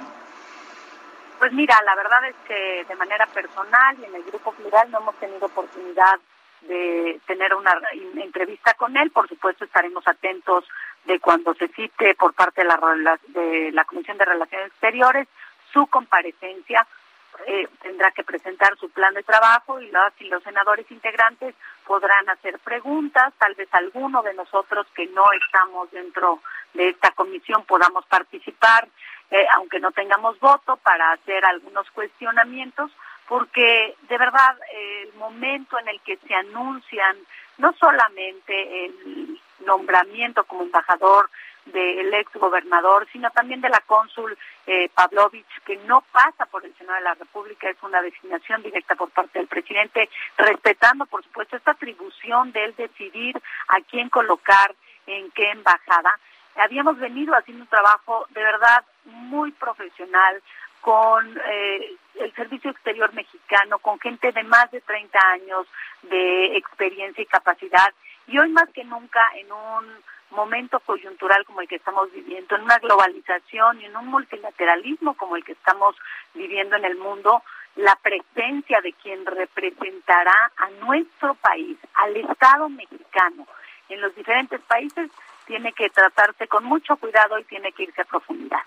Pues 1.39 1.51
mira, 1.51 1.77
la 1.85 1.95
verdad 1.95 2.25
es 2.25 2.35
que 2.47 2.85
de 2.87 2.95
manera 2.95 3.25
personal 3.27 3.97
y 3.99 4.05
en 4.05 4.15
el 4.15 4.23
Grupo 4.23 4.53
Plural 4.53 4.89
no 4.89 4.99
hemos 4.99 5.15
tenido 5.15 5.45
oportunidad 5.45 6.19
de 6.61 7.19
tener 7.27 7.53
una 7.53 7.77
entrevista 8.15 8.73
con 8.75 8.95
él. 8.97 9.11
Por 9.11 9.27
supuesto 9.27 9.65
estaremos 9.65 10.07
atentos 10.07 10.65
de 11.05 11.19
cuando 11.19 11.53
se 11.55 11.67
cite 11.67 12.15
por 12.15 12.33
parte 12.33 12.61
de 12.61 12.67
la, 12.67 13.19
de 13.27 13.71
la 13.73 13.83
Comisión 13.83 14.17
de 14.17 14.25
Relaciones 14.25 14.67
Exteriores 14.67 15.27
su 15.73 15.87
comparecencia 15.87 16.87
eh, 17.47 17.67
tendrá 17.81 18.11
que 18.11 18.23
presentar 18.23 18.77
su 18.77 18.89
plan 18.91 19.13
de 19.13 19.23
trabajo 19.23 19.81
y 19.81 19.89
los, 19.89 20.13
los 20.21 20.43
senadores 20.43 20.89
integrantes 20.91 21.55
podrán 21.85 22.29
hacer 22.29 22.59
preguntas, 22.59 23.33
tal 23.39 23.55
vez 23.55 23.67
alguno 23.73 24.21
de 24.21 24.33
nosotros 24.35 24.85
que 24.95 25.07
no 25.07 25.25
estamos 25.31 25.89
dentro 25.91 26.39
de 26.73 26.89
esta 26.89 27.11
comisión 27.11 27.65
podamos 27.65 28.05
participar, 28.05 28.87
eh, 29.31 29.45
aunque 29.55 29.79
no 29.79 29.91
tengamos 29.91 30.39
voto, 30.39 30.77
para 30.77 31.11
hacer 31.11 31.43
algunos 31.43 31.89
cuestionamientos, 31.91 32.91
porque 33.27 33.95
de 34.07 34.17
verdad 34.17 34.57
el 34.71 35.13
momento 35.15 35.79
en 35.79 35.87
el 35.87 35.99
que 36.01 36.17
se 36.17 36.35
anuncian 36.35 37.17
no 37.57 37.73
solamente 37.73 38.85
el 38.85 39.41
nombramiento 39.65 40.43
como 40.43 40.63
embajador 40.63 41.29
del 41.65 42.13
ex 42.13 42.31
gobernador, 42.33 43.07
sino 43.11 43.29
también 43.31 43.61
de 43.61 43.69
la 43.69 43.81
cónsul 43.81 44.37
eh, 44.67 44.89
Pavlovich, 44.93 45.45
que 45.65 45.77
no 45.77 46.01
pasa 46.11 46.45
por 46.45 46.65
el 46.65 46.73
Senado 46.75 46.97
de 46.97 47.03
la 47.03 47.13
República, 47.13 47.69
es 47.69 47.81
una 47.81 48.01
designación 48.01 48.61
directa 48.61 48.95
por 48.95 49.09
parte 49.11 49.39
del 49.39 49.47
presidente, 49.47 50.09
respetando, 50.37 51.05
por 51.05 51.23
supuesto, 51.23 51.55
esta 51.55 51.71
atribución 51.71 52.51
de 52.51 52.65
él 52.65 52.75
decidir 52.75 53.41
a 53.69 53.81
quién 53.89 54.09
colocar 54.09 54.75
en 55.07 55.31
qué 55.31 55.51
embajada. 55.51 56.19
Habíamos 56.55 56.97
venido 56.99 57.33
haciendo 57.33 57.63
un 57.63 57.69
trabajo 57.69 58.25
de 58.29 58.43
verdad 58.43 58.83
muy 59.05 59.51
profesional 59.51 60.41
con 60.81 61.39
eh, 61.49 61.95
el 62.15 62.33
Servicio 62.35 62.71
Exterior 62.71 63.13
Mexicano, 63.13 63.79
con 63.79 63.99
gente 63.99 64.31
de 64.31 64.43
más 64.43 64.69
de 64.71 64.81
30 64.81 65.19
años 65.29 65.65
de 66.03 66.57
experiencia 66.57 67.21
y 67.21 67.25
capacidad, 67.25 67.93
y 68.27 68.37
hoy 68.37 68.49
más 68.49 68.69
que 68.69 68.83
nunca 68.83 69.21
en 69.35 69.51
un 69.51 70.03
momento 70.33 70.79
coyuntural 70.81 71.45
como 71.45 71.61
el 71.61 71.67
que 71.67 71.75
estamos 71.75 72.11
viviendo, 72.11 72.55
en 72.55 72.63
una 72.63 72.77
globalización 72.79 73.81
y 73.81 73.85
en 73.85 73.95
un 73.95 74.07
multilateralismo 74.07 75.15
como 75.15 75.35
el 75.35 75.43
que 75.43 75.53
estamos 75.53 75.95
viviendo 76.33 76.75
en 76.75 76.85
el 76.85 76.97
mundo, 76.97 77.43
la 77.75 77.95
presencia 77.95 78.81
de 78.81 78.93
quien 78.93 79.25
representará 79.25 80.51
a 80.57 80.69
nuestro 80.85 81.35
país, 81.35 81.77
al 81.95 82.15
Estado 82.17 82.69
mexicano, 82.69 83.47
en 83.89 84.01
los 84.01 84.15
diferentes 84.15 84.61
países, 84.61 85.09
tiene 85.45 85.73
que 85.73 85.89
tratarse 85.89 86.47
con 86.47 86.63
mucho 86.63 86.95
cuidado 86.97 87.37
y 87.39 87.43
tiene 87.45 87.71
que 87.71 87.83
irse 87.83 88.01
a 88.01 88.05
profundidad. 88.05 88.61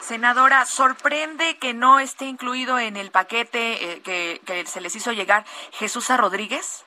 Senadora, 0.00 0.64
¿sorprende 0.64 1.58
que 1.58 1.74
no 1.74 1.98
esté 1.98 2.26
incluido 2.26 2.78
en 2.78 2.96
el 2.96 3.10
paquete 3.10 3.92
eh, 3.92 4.00
que, 4.02 4.64
se 4.66 4.80
les 4.80 4.94
hizo 4.96 5.12
llegar 5.12 5.44
Jesús 5.72 6.08
Rodríguez? 6.16 6.86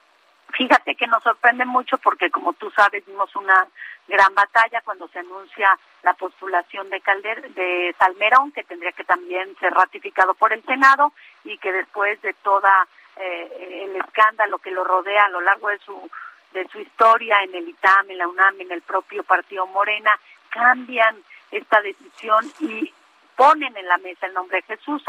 Fíjate 0.53 0.95
que 0.95 1.07
nos 1.07 1.23
sorprende 1.23 1.65
mucho 1.65 1.97
porque, 1.97 2.29
como 2.29 2.53
tú 2.53 2.71
sabes, 2.71 3.05
vimos 3.05 3.35
una 3.35 3.67
gran 4.07 4.33
batalla 4.33 4.81
cuando 4.81 5.07
se 5.09 5.19
anuncia 5.19 5.77
la 6.03 6.13
postulación 6.13 6.89
de 6.89 7.01
Calder, 7.01 7.53
de 7.53 7.95
Salmerón, 7.97 8.51
que 8.51 8.63
tendría 8.63 8.91
que 8.91 9.03
también 9.03 9.55
ser 9.59 9.73
ratificado 9.73 10.33
por 10.33 10.51
el 10.51 10.63
Senado 10.63 11.13
y 11.43 11.57
que 11.57 11.71
después 11.71 12.21
de 12.21 12.33
toda 12.33 12.87
eh, 13.17 13.85
el 13.85 13.95
escándalo 13.95 14.57
que 14.59 14.71
lo 14.71 14.83
rodea 14.83 15.25
a 15.25 15.29
lo 15.29 15.41
largo 15.41 15.69
de 15.69 15.79
su 15.79 16.09
de 16.53 16.67
su 16.67 16.79
historia 16.79 17.41
en 17.43 17.55
el 17.55 17.69
ITAM, 17.69 18.11
en 18.11 18.17
la 18.17 18.27
UNAM, 18.27 18.59
en 18.59 18.71
el 18.71 18.81
propio 18.81 19.23
partido 19.23 19.65
Morena, 19.67 20.11
cambian 20.49 21.23
esta 21.49 21.81
decisión 21.81 22.51
y 22.59 22.93
ponen 23.35 23.75
en 23.77 23.87
la 23.87 23.97
mesa 23.99 24.25
el 24.25 24.33
nombre 24.33 24.57
de 24.57 24.75
Jesús, 24.75 25.03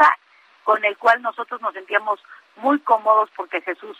con 0.63 0.83
el 0.85 0.97
cual 0.97 1.21
nosotros 1.21 1.61
nos 1.61 1.73
sentíamos 1.73 2.23
muy 2.55 2.79
cómodos 2.79 3.29
porque 3.35 3.61
Jesús 3.61 3.97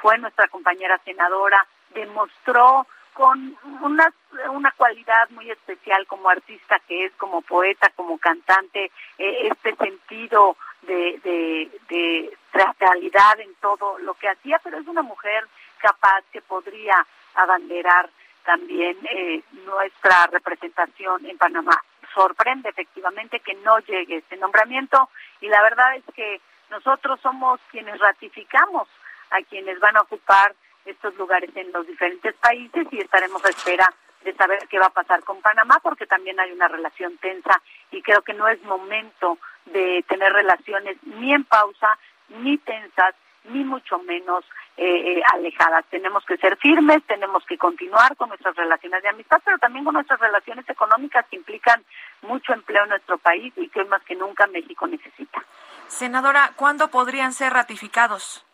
fue 0.00 0.18
nuestra 0.18 0.48
compañera 0.48 0.98
senadora, 1.04 1.66
demostró 1.94 2.86
con 3.14 3.56
una, 3.82 4.12
una 4.50 4.70
cualidad 4.72 5.28
muy 5.30 5.50
especial 5.50 6.06
como 6.06 6.28
artista 6.28 6.78
que 6.86 7.06
es, 7.06 7.12
como 7.14 7.42
poeta, 7.42 7.90
como 7.96 8.16
cantante, 8.18 8.92
eh, 9.18 9.48
este 9.50 9.74
sentido 9.74 10.56
de, 10.82 11.18
de, 11.24 11.80
de 11.88 12.36
teatralidad 12.52 13.40
en 13.40 13.52
todo 13.56 13.98
lo 13.98 14.14
que 14.14 14.28
hacía, 14.28 14.60
pero 14.62 14.78
es 14.78 14.86
una 14.86 15.02
mujer 15.02 15.48
capaz 15.78 16.22
que 16.32 16.40
podría 16.42 17.04
abanderar 17.34 18.08
también 18.44 18.96
eh, 19.10 19.42
nuestra 19.66 20.28
representación 20.28 21.26
en 21.26 21.36
Panamá. 21.38 21.82
Sorprende 22.14 22.68
efectivamente 22.68 23.40
que 23.40 23.54
no 23.56 23.78
llegue 23.80 24.18
este 24.18 24.36
nombramiento 24.36 25.10
y 25.40 25.48
la 25.48 25.60
verdad 25.62 25.96
es 25.96 26.04
que 26.14 26.40
nosotros 26.70 27.20
somos 27.20 27.60
quienes 27.70 27.98
ratificamos 27.98 28.88
a 29.30 29.42
quienes 29.42 29.78
van 29.80 29.96
a 29.96 30.02
ocupar 30.02 30.54
estos 30.84 31.14
lugares 31.16 31.50
en 31.54 31.70
los 31.72 31.86
diferentes 31.86 32.34
países 32.36 32.86
y 32.90 32.98
estaremos 32.98 33.44
a 33.44 33.50
espera 33.50 33.92
de 34.24 34.34
saber 34.34 34.66
qué 34.68 34.78
va 34.78 34.86
a 34.86 34.90
pasar 34.90 35.22
con 35.22 35.40
Panamá 35.40 35.78
porque 35.82 36.06
también 36.06 36.40
hay 36.40 36.50
una 36.52 36.68
relación 36.68 37.16
tensa 37.18 37.62
y 37.90 38.02
creo 38.02 38.22
que 38.22 38.34
no 38.34 38.48
es 38.48 38.62
momento 38.64 39.38
de 39.66 40.04
tener 40.08 40.32
relaciones 40.32 40.96
ni 41.02 41.32
en 41.32 41.44
pausa, 41.44 41.98
ni 42.28 42.58
tensas, 42.58 43.14
ni 43.44 43.64
mucho 43.64 43.98
menos 44.00 44.44
eh, 44.76 45.18
eh, 45.18 45.22
alejadas. 45.32 45.84
Tenemos 45.90 46.24
que 46.24 46.36
ser 46.36 46.56
firmes, 46.56 47.02
tenemos 47.04 47.44
que 47.46 47.56
continuar 47.56 48.16
con 48.16 48.28
nuestras 48.28 48.54
relaciones 48.56 49.02
de 49.02 49.08
amistad, 49.08 49.40
pero 49.44 49.58
también 49.58 49.84
con 49.84 49.94
nuestras 49.94 50.20
relaciones 50.20 50.68
económicas 50.68 51.24
que 51.30 51.36
implican 51.36 51.84
mucho 52.22 52.52
empleo 52.52 52.84
en 52.84 52.90
nuestro 52.90 53.18
país 53.18 53.52
y 53.56 53.68
que 53.68 53.80
hoy 53.80 53.86
más 53.86 54.02
que 54.02 54.16
nunca 54.16 54.46
México 54.46 54.86
necesita. 54.86 55.42
Senadora, 55.86 56.52
¿cuándo 56.56 56.88
podrían 56.90 57.32
ser 57.32 57.52
ratificados? 57.52 58.44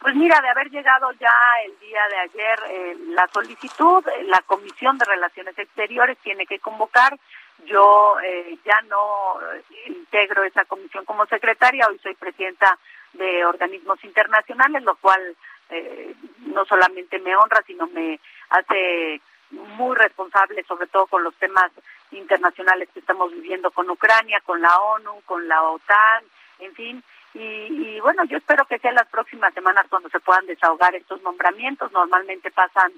Pues 0.00 0.14
mira, 0.14 0.40
de 0.40 0.48
haber 0.48 0.70
llegado 0.70 1.10
ya 1.12 1.34
el 1.64 1.78
día 1.80 2.00
de 2.08 2.18
ayer 2.18 2.58
eh, 2.68 2.96
la 3.08 3.28
solicitud, 3.32 4.06
eh, 4.06 4.24
la 4.24 4.40
Comisión 4.42 4.96
de 4.96 5.04
Relaciones 5.04 5.58
Exteriores 5.58 6.16
tiene 6.18 6.46
que 6.46 6.60
convocar. 6.60 7.18
Yo 7.64 8.16
eh, 8.20 8.56
ya 8.64 8.80
no 8.82 9.38
integro 9.86 10.44
esa 10.44 10.64
comisión 10.64 11.04
como 11.04 11.26
secretaria, 11.26 11.88
hoy 11.88 11.98
soy 11.98 12.14
presidenta 12.14 12.78
de 13.12 13.44
organismos 13.44 14.02
internacionales, 14.04 14.82
lo 14.84 14.94
cual 14.96 15.36
eh, 15.70 16.14
no 16.46 16.64
solamente 16.64 17.18
me 17.18 17.36
honra, 17.36 17.62
sino 17.66 17.86
me 17.88 18.20
hace 18.50 19.20
muy 19.50 19.96
responsable, 19.96 20.62
sobre 20.64 20.86
todo 20.86 21.06
con 21.06 21.24
los 21.24 21.34
temas 21.36 21.70
internacionales 22.10 22.88
que 22.92 23.00
estamos 23.00 23.32
viviendo 23.32 23.70
con 23.70 23.90
Ucrania, 23.90 24.40
con 24.44 24.60
la 24.60 24.78
ONU, 24.78 25.22
con 25.24 25.48
la 25.48 25.62
OTAN, 25.62 26.24
en 26.60 26.74
fin. 26.74 27.04
Y, 27.38 27.96
y 27.96 28.00
bueno, 28.00 28.24
yo 28.24 28.38
espero 28.38 28.64
que 28.66 28.78
sean 28.78 28.96
las 28.96 29.06
próximas 29.08 29.54
semanas 29.54 29.86
cuando 29.88 30.08
se 30.08 30.20
puedan 30.20 30.46
desahogar 30.46 30.94
estos 30.94 31.22
nombramientos. 31.22 31.92
Normalmente 31.92 32.50
pasan 32.50 32.92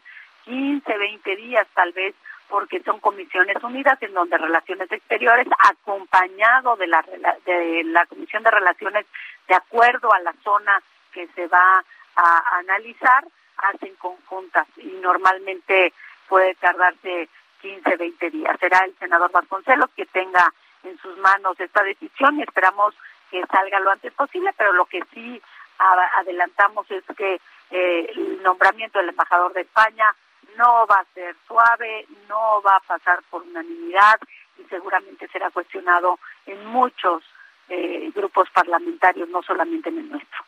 15, 0.45 0.99
20 0.99 1.37
días 1.37 1.67
tal 1.75 1.93
vez 1.93 2.15
porque 2.49 2.83
son 2.83 2.99
comisiones 2.99 3.63
unidas 3.63 4.03
en 4.03 4.13
donde 4.13 4.37
Relaciones 4.37 4.91
Exteriores, 4.91 5.47
acompañado 5.69 6.77
de 6.77 6.89
la, 6.89 7.05
de 7.47 7.85
la 7.85 8.05
Comisión 8.07 8.43
de 8.43 8.51
Relaciones, 8.51 9.07
de 9.47 9.55
acuerdo 9.55 10.13
a 10.13 10.19
la 10.21 10.35
zona 10.43 10.83
que 11.13 11.29
se 11.29 11.47
va 11.47 11.85
a 12.17 12.59
analizar, 12.59 13.25
hacen 13.57 13.95
conjuntas 13.97 14.67
y 14.79 14.89
normalmente 15.01 15.93
puede 16.29 16.55
tardarse 16.57 17.29
15, 17.63 17.97
20 17.97 18.31
días. 18.31 18.57
Será 18.59 18.85
el 18.85 18.97
senador 18.99 19.31
Vasconcelos 19.31 19.91
que 19.97 20.07
tenga 20.07 20.53
en 20.83 20.99
sus 20.99 21.17
manos 21.19 21.59
esta 21.61 21.83
decisión 21.83 22.39
y 22.39 22.43
esperamos 22.43 22.95
que 23.31 23.45
salga 23.47 23.81
lo 23.81 23.91
antes 23.91 24.13
posible, 24.13 24.53
pero 24.57 24.73
lo 24.73 24.87
que 24.87 25.03
sí 25.13 25.41
adelantamos 25.79 26.91
es 26.91 27.05
que 27.17 27.41
eh, 27.71 28.13
el 28.15 28.43
nombramiento 28.43 28.99
del 28.99 29.11
embajador 29.11 29.53
de 29.53 29.63
España 29.63 30.15
no 30.57 30.87
va 30.87 30.97
a 30.97 31.15
ser 31.15 31.35
suave, 31.47 32.07
no 32.29 32.61
va 32.63 32.77
a 32.77 32.81
pasar 32.81 33.23
por 33.31 33.43
unanimidad 33.43 34.21
y 34.59 34.65
seguramente 34.65 35.29
será 35.29 35.51
cuestionado 35.51 36.19
en 36.47 36.67
muchos 36.67 37.23
eh, 37.69 38.11
grupos 38.15 38.51
parlamentarios, 38.51 39.29
no 39.29 39.43
solamente 39.43 39.89
en 39.89 39.99
el 39.99 40.11
nuestro. 40.11 40.45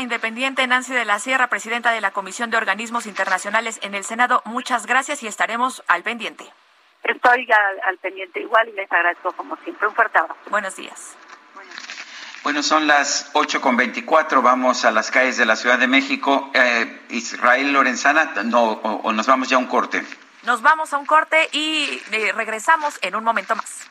Independiente 0.00 0.66
Nancy 0.66 0.92
de 0.92 1.04
la 1.04 1.18
Sierra, 1.18 1.48
presidenta 1.48 1.90
de 1.90 2.00
la 2.00 2.12
Comisión 2.12 2.50
de 2.50 2.56
Organismos 2.56 3.06
Internacionales 3.06 3.80
en 3.82 3.94
el 3.94 4.04
Senado, 4.04 4.42
muchas 4.44 4.86
gracias 4.86 5.22
y 5.22 5.26
estaremos 5.26 5.82
al 5.88 6.02
pendiente. 6.02 6.44
Estoy 7.04 7.48
al, 7.50 7.80
al 7.84 7.98
pendiente 7.98 8.40
igual 8.40 8.68
y 8.68 8.72
les 8.72 8.90
agradezco 8.90 9.32
como 9.32 9.56
siempre. 9.58 9.88
Un 9.88 9.94
fuerte 9.94 10.18
abrazo. 10.18 10.38
Buenos 10.50 10.76
días. 10.76 11.16
Bueno, 12.44 12.62
son 12.62 12.86
las 12.86 13.30
ocho 13.32 13.60
con 13.60 13.76
veinticuatro. 13.76 14.42
Vamos 14.42 14.84
a 14.84 14.90
las 14.90 15.10
calles 15.10 15.36
de 15.36 15.44
la 15.44 15.56
Ciudad 15.56 15.78
de 15.78 15.88
México. 15.88 16.50
Eh, 16.54 17.02
Israel 17.10 17.72
Lorenzana, 17.72 18.32
no, 18.44 18.72
o, 18.72 19.00
o, 19.02 19.12
nos 19.12 19.26
vamos 19.26 19.48
ya 19.48 19.56
a 19.56 19.58
un 19.58 19.66
corte. 19.66 20.04
Nos 20.44 20.62
vamos 20.62 20.92
a 20.92 20.98
un 20.98 21.04
corte 21.04 21.48
y 21.52 22.00
eh, 22.12 22.32
regresamos 22.32 22.98
en 23.02 23.16
un 23.16 23.24
momento 23.24 23.56
más. 23.56 23.88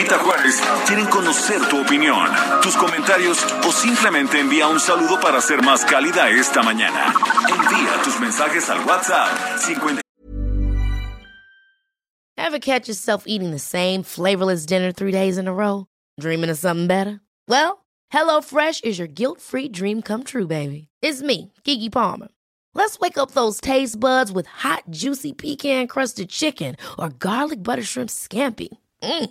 Lupita 0.00 0.18
Juárez 0.18 0.58
quieren 0.86 1.04
conocer 1.06 1.60
tu 1.68 1.78
opinión, 1.78 2.26
tus 2.62 2.74
comentarios 2.74 3.38
o 3.66 3.70
simplemente 3.70 4.40
envía 4.40 4.66
un 4.66 4.80
saludo 4.80 5.20
para 5.20 5.42
ser 5.42 5.62
más 5.62 5.84
cálida 5.84 6.30
esta 6.30 6.62
mañana. 6.62 7.12
Envía 7.46 8.02
tus 8.02 8.18
mensajes 8.18 8.70
al 8.70 8.82
WhatsApp 8.86 9.58
50. 9.58 10.00
Ever 12.38 12.58
catch 12.58 12.88
yourself 12.88 13.24
eating 13.26 13.50
the 13.50 13.58
same 13.58 14.02
flavorless 14.02 14.64
dinner 14.64 14.90
three 14.90 15.12
days 15.12 15.36
in 15.36 15.46
a 15.46 15.52
row? 15.52 15.86
Dreaming 16.18 16.48
of 16.48 16.56
something 16.56 16.86
better? 16.86 17.20
Well, 17.46 17.84
HelloFresh 18.10 18.82
is 18.84 18.98
your 18.98 19.08
guilt-free 19.08 19.68
dream 19.68 20.00
come 20.00 20.24
true, 20.24 20.46
baby. 20.46 20.88
It's 21.02 21.20
me, 21.20 21.52
Kiki 21.64 21.90
Palmer. 21.90 22.28
Let's 22.72 22.98
wake 23.00 23.18
up 23.18 23.32
those 23.32 23.60
taste 23.60 24.00
buds 24.00 24.32
with 24.32 24.46
hot, 24.46 24.84
juicy 24.88 25.34
pecan 25.34 25.88
crusted 25.88 26.30
chicken 26.30 26.76
or 26.98 27.10
garlic 27.10 27.62
butter 27.62 27.82
shrimp 27.82 28.08
scampi. 28.08 28.68
Mm. 29.02 29.30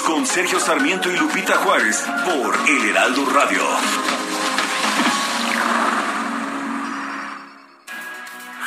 Con 0.00 0.26
Sergio 0.26 0.58
Sarmiento 0.58 1.10
y 1.10 1.16
Lupita 1.18 1.58
Juárez 1.58 2.02
por 2.24 2.58
El 2.66 2.88
Heraldo 2.88 3.26
Radio. 3.26 3.60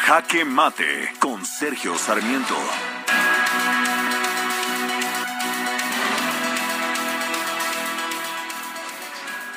Jaque 0.03 0.45
Mate 0.45 1.14
con 1.19 1.43
Sergio 1.43 1.97
Sarmiento. 1.97 2.56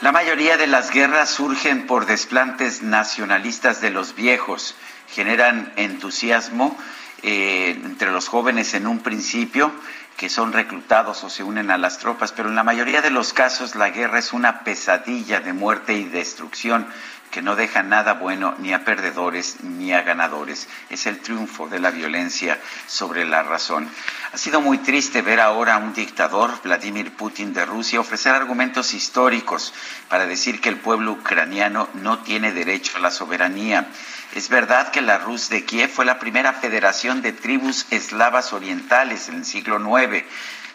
La 0.00 0.10
mayoría 0.10 0.56
de 0.56 0.66
las 0.66 0.90
guerras 0.90 1.28
surgen 1.28 1.86
por 1.86 2.06
desplantes 2.06 2.82
nacionalistas 2.82 3.82
de 3.82 3.90
los 3.90 4.14
viejos, 4.14 4.74
generan 5.10 5.70
entusiasmo 5.76 6.78
eh, 7.22 7.80
entre 7.84 8.10
los 8.10 8.28
jóvenes 8.28 8.74
en 8.74 8.86
un 8.86 9.00
principio, 9.00 9.72
que 10.16 10.28
son 10.28 10.52
reclutados 10.52 11.22
o 11.22 11.30
se 11.30 11.44
unen 11.44 11.70
a 11.70 11.78
las 11.78 11.98
tropas, 11.98 12.32
pero 12.32 12.48
en 12.48 12.56
la 12.56 12.64
mayoría 12.64 13.02
de 13.02 13.10
los 13.10 13.32
casos 13.32 13.76
la 13.76 13.90
guerra 13.90 14.18
es 14.18 14.32
una 14.32 14.64
pesadilla 14.64 15.40
de 15.40 15.52
muerte 15.52 15.94
y 15.94 16.04
destrucción 16.04 16.86
que 17.30 17.42
no 17.42 17.56
deja 17.56 17.82
nada 17.82 18.14
bueno 18.14 18.54
ni 18.58 18.72
a 18.72 18.84
perdedores 18.84 19.62
ni 19.62 19.92
a 19.92 20.02
ganadores. 20.02 20.68
Es 20.90 21.06
el 21.06 21.20
triunfo 21.20 21.68
de 21.68 21.78
la 21.78 21.90
violencia 21.90 22.60
sobre 22.86 23.24
la 23.24 23.42
razón. 23.42 23.88
Ha 24.32 24.38
sido 24.38 24.60
muy 24.60 24.78
triste 24.78 25.22
ver 25.22 25.40
ahora 25.40 25.74
a 25.74 25.78
un 25.78 25.94
dictador, 25.94 26.60
Vladimir 26.62 27.12
Putin 27.12 27.52
de 27.52 27.64
Rusia, 27.64 28.00
ofrecer 28.00 28.34
argumentos 28.34 28.94
históricos 28.94 29.74
para 30.08 30.26
decir 30.26 30.60
que 30.60 30.68
el 30.68 30.78
pueblo 30.78 31.12
ucraniano 31.12 31.88
no 31.94 32.18
tiene 32.20 32.52
derecho 32.52 32.96
a 32.96 33.00
la 33.00 33.10
soberanía. 33.10 33.88
Es 34.34 34.48
verdad 34.48 34.90
que 34.90 35.00
la 35.00 35.18
Rus 35.18 35.48
de 35.48 35.64
Kiev 35.64 35.90
fue 35.90 36.04
la 36.04 36.18
primera 36.18 36.52
federación 36.52 37.22
de 37.22 37.32
tribus 37.32 37.86
eslavas 37.90 38.52
orientales 38.52 39.28
en 39.28 39.36
el 39.36 39.44
siglo 39.44 39.78
IX 39.78 40.24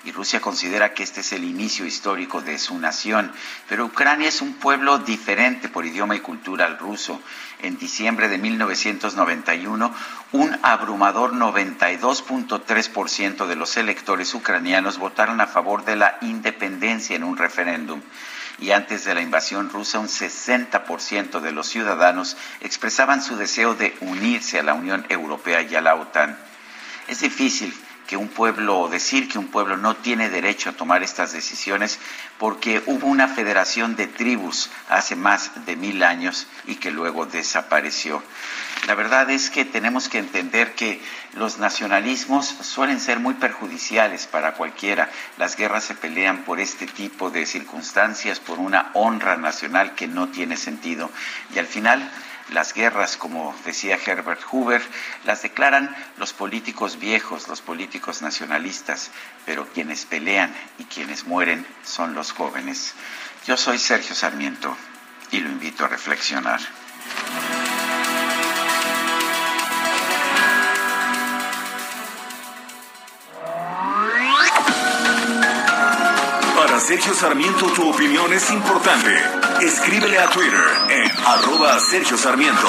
y 0.04 0.12
Rusia 0.12 0.42
considera 0.42 0.94
que 0.94 1.04
este 1.04 1.22
es 1.22 1.32
el 1.32 1.44
inicio 1.44 1.86
histórico 1.86 2.42
de 2.42 2.60
su 2.60 2.78
nación. 2.78 3.32
Pero 3.70 3.86
Ucrania 3.86 4.28
es 4.28 4.42
un 4.42 4.56
pueblo 4.56 5.00
diferente 5.00 5.70
por 5.70 5.86
idioma 5.86 6.16
y 6.16 6.20
cultura 6.20 6.66
al 6.66 6.78
ruso. 6.78 7.22
En 7.62 7.78
diciembre 7.78 8.28
de 8.28 8.38
1991, 8.38 9.96
un 10.34 10.60
abrumador 10.62 11.34
92.3% 11.34 13.46
de 13.46 13.56
los 13.56 13.78
electores 13.78 14.34
ucranianos 14.34 14.98
votaron 14.98 15.40
a 15.40 15.48
favor 15.48 15.86
de 15.86 15.96
la 15.96 16.18
independencia 16.22 17.16
en 17.16 17.24
un 17.24 17.38
referéndum 17.38 18.02
y 18.60 18.72
antes 18.72 19.06
de 19.06 19.16
la 19.16 19.22
invasión 19.22 19.70
rusa 19.70 20.00
un 20.00 20.08
60% 20.08 21.40
de 21.40 21.52
los 21.52 21.68
ciudadanos 21.68 22.38
expresaban 22.62 23.24
su 23.24 23.36
deseo 23.36 23.76
de 23.76 23.96
unirse 24.02 24.60
a 24.60 24.64
la 24.64 24.74
Unión 24.74 25.06
Europea 25.10 25.62
y 25.62 25.76
a 25.76 25.82
la 25.82 25.96
OTAN. 25.96 26.38
Es 27.08 27.22
difícil 27.22 27.74
que 28.14 28.18
un 28.18 28.28
pueblo, 28.28 28.90
decir 28.90 29.28
que 29.28 29.40
un 29.40 29.48
pueblo 29.48 29.76
no 29.76 29.96
tiene 29.96 30.30
derecho 30.30 30.70
a 30.70 30.74
tomar 30.74 31.02
estas 31.02 31.34
decisiones 31.34 31.98
porque 32.38 32.84
hubo 32.86 33.08
una 33.08 33.28
federación 33.28 33.96
de 33.96 34.06
tribus 34.06 34.70
hace 34.88 35.16
más 35.16 35.66
de 35.66 35.76
mil 35.76 36.04
años 36.04 36.46
y 36.68 36.76
que 36.76 36.92
luego 36.92 37.26
desapareció. 37.26 38.22
La 38.86 38.94
verdad 38.94 39.32
es 39.32 39.50
que 39.50 39.66
tenemos 39.66 40.10
que 40.10 40.20
entender 40.20 40.76
que 40.76 41.02
los 41.34 41.58
nacionalismos 41.58 42.46
suelen 42.46 43.00
ser 43.00 43.20
muy 43.20 43.34
perjudiciales 43.34 44.28
para 44.28 44.54
cualquiera. 44.54 45.10
Las 45.40 45.56
guerras 45.56 45.86
se 45.86 45.96
pelean 45.96 46.44
por 46.44 46.60
este 46.60 46.86
tipo 46.86 47.32
de 47.32 47.48
circunstancias, 47.48 48.40
por 48.40 48.60
una 48.60 48.92
honra 48.94 49.38
nacional 49.38 49.96
que 49.96 50.08
no 50.08 50.28
tiene 50.28 50.56
sentido. 50.56 51.10
Y 51.56 51.58
al 51.58 51.66
final 51.66 52.12
Las 52.52 52.74
guerras, 52.74 53.18
como 53.18 53.56
decía 53.66 53.98
Herbert 54.06 54.42
Hoover, 54.52 54.82
las 55.24 55.42
declaran 55.42 55.96
los 56.18 56.34
políticos 56.34 57.00
viejos, 57.00 57.48
los 57.48 57.62
políticos 57.62 58.22
nacionalistas, 58.22 59.12
pero 59.46 59.68
quienes 59.68 60.06
pelean 60.06 60.54
y 60.78 60.84
quienes 60.86 61.26
mueren 61.26 61.66
son 61.84 62.14
los 62.14 62.32
jóvenes. 62.32 62.94
Yo 63.48 63.58
soy 63.58 63.80
Sergio 63.80 64.14
Sarmiento 64.14 64.76
y 65.32 65.40
lo 65.40 65.50
invito 65.50 65.86
a 65.86 65.88
reflexionar. 65.88 66.60
Sergio 76.86 77.14
Sarmiento 77.14 77.68
tu 77.68 77.90
opinión 77.90 78.34
es 78.34 78.52
importante. 78.52 79.10
Escríbele 79.62 80.20
a 80.20 80.30
Twitter 80.30 80.66
en 80.90 81.10
arroba 81.26 81.80
Sergio 81.80 82.18
Sarmiento. 82.18 82.68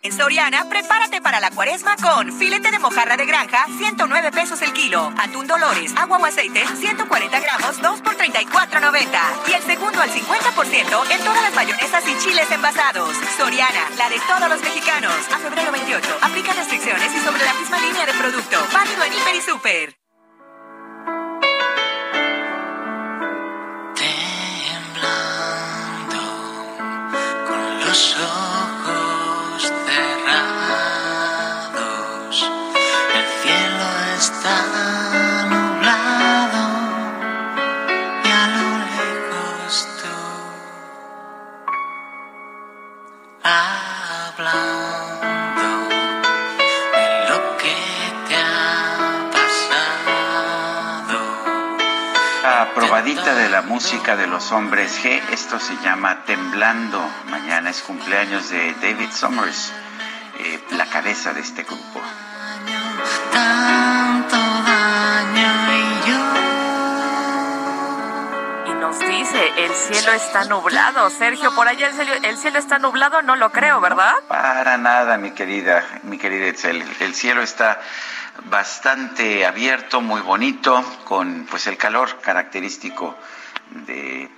En 0.00 0.12
Soriana, 0.16 0.70
prepárate 0.70 1.20
para 1.20 1.38
la 1.38 1.50
cuaresma 1.50 1.96
con 1.96 2.32
filete 2.32 2.70
de 2.70 2.78
mojarra 2.78 3.18
de 3.18 3.26
granja, 3.26 3.66
109 3.76 4.30
pesos 4.32 4.62
el 4.62 4.72
kilo. 4.72 5.12
Atún 5.18 5.46
Dolores, 5.46 5.92
agua 5.96 6.16
o 6.16 6.24
aceite, 6.24 6.64
140 6.64 7.40
gramos, 7.40 7.82
2 7.82 8.00
por 8.00 8.16
34.90. 8.16 9.20
Y 9.48 9.52
el 9.52 9.62
segundo 9.64 10.00
al 10.00 10.08
50% 10.08 11.10
en 11.10 11.24
todas 11.24 11.42
las 11.42 11.54
mayonesas 11.54 12.04
y 12.08 12.18
chiles 12.24 12.50
envasados. 12.50 13.14
Soriana, 13.36 13.90
la 13.98 14.08
de 14.08 14.18
todos 14.20 14.48
los 14.48 14.62
mexicanos. 14.62 15.12
A 15.34 15.38
febrero 15.38 15.72
28, 15.72 16.18
aplica 16.22 16.54
restricciones 16.54 17.14
y 17.14 17.20
sobre 17.20 17.44
la 17.44 17.52
misma 17.52 17.78
línea 17.80 18.06
de 18.06 18.14
producto. 18.14 18.66
Válido 18.72 19.04
en 19.04 19.12
Hiper 19.12 19.34
y 19.34 19.40
Super. 19.42 20.05
Con 27.96 28.45
La 53.06 53.12
probadita 53.12 53.40
de 53.40 53.48
la 53.50 53.62
música 53.62 54.16
de 54.16 54.26
los 54.26 54.50
hombres 54.50 55.00
G, 55.00 55.22
esto 55.30 55.60
se 55.60 55.76
llama 55.76 56.24
Temblando. 56.24 57.00
Mañana 57.30 57.70
es 57.70 57.80
cumpleaños 57.82 58.50
de 58.50 58.74
David 58.82 59.12
Summers, 59.12 59.72
eh, 60.40 60.60
la 60.72 60.86
cabeza 60.86 61.32
de 61.32 61.40
este 61.40 61.62
grupo. 61.62 62.02
Tanto 63.32 64.36
daño 64.36 65.72
y 65.72 66.08
yo. 66.08 66.18
Y 68.72 68.74
nos 68.80 68.98
dice, 68.98 69.52
el 69.56 69.72
cielo 69.72 70.12
está 70.12 70.44
nublado. 70.46 71.08
Sergio, 71.10 71.54
por 71.54 71.68
allá 71.68 71.86
el 71.86 71.94
cielo, 71.94 72.12
el 72.24 72.36
cielo 72.36 72.58
está 72.58 72.80
nublado, 72.80 73.22
no 73.22 73.36
lo 73.36 73.52
creo, 73.52 73.80
¿verdad? 73.80 74.14
Para 74.26 74.78
nada, 74.78 75.16
mi 75.16 75.30
querida, 75.30 75.84
mi 76.02 76.18
querida 76.18 76.46
Etzel. 76.46 76.82
El 76.98 77.14
cielo 77.14 77.42
está 77.42 77.80
bastante 78.44 79.44
abierto, 79.46 80.00
muy 80.00 80.20
bonito, 80.20 80.82
con 81.04 81.46
pues 81.50 81.66
el 81.66 81.76
calor 81.76 82.20
característico 82.20 83.16
de, 83.70 84.28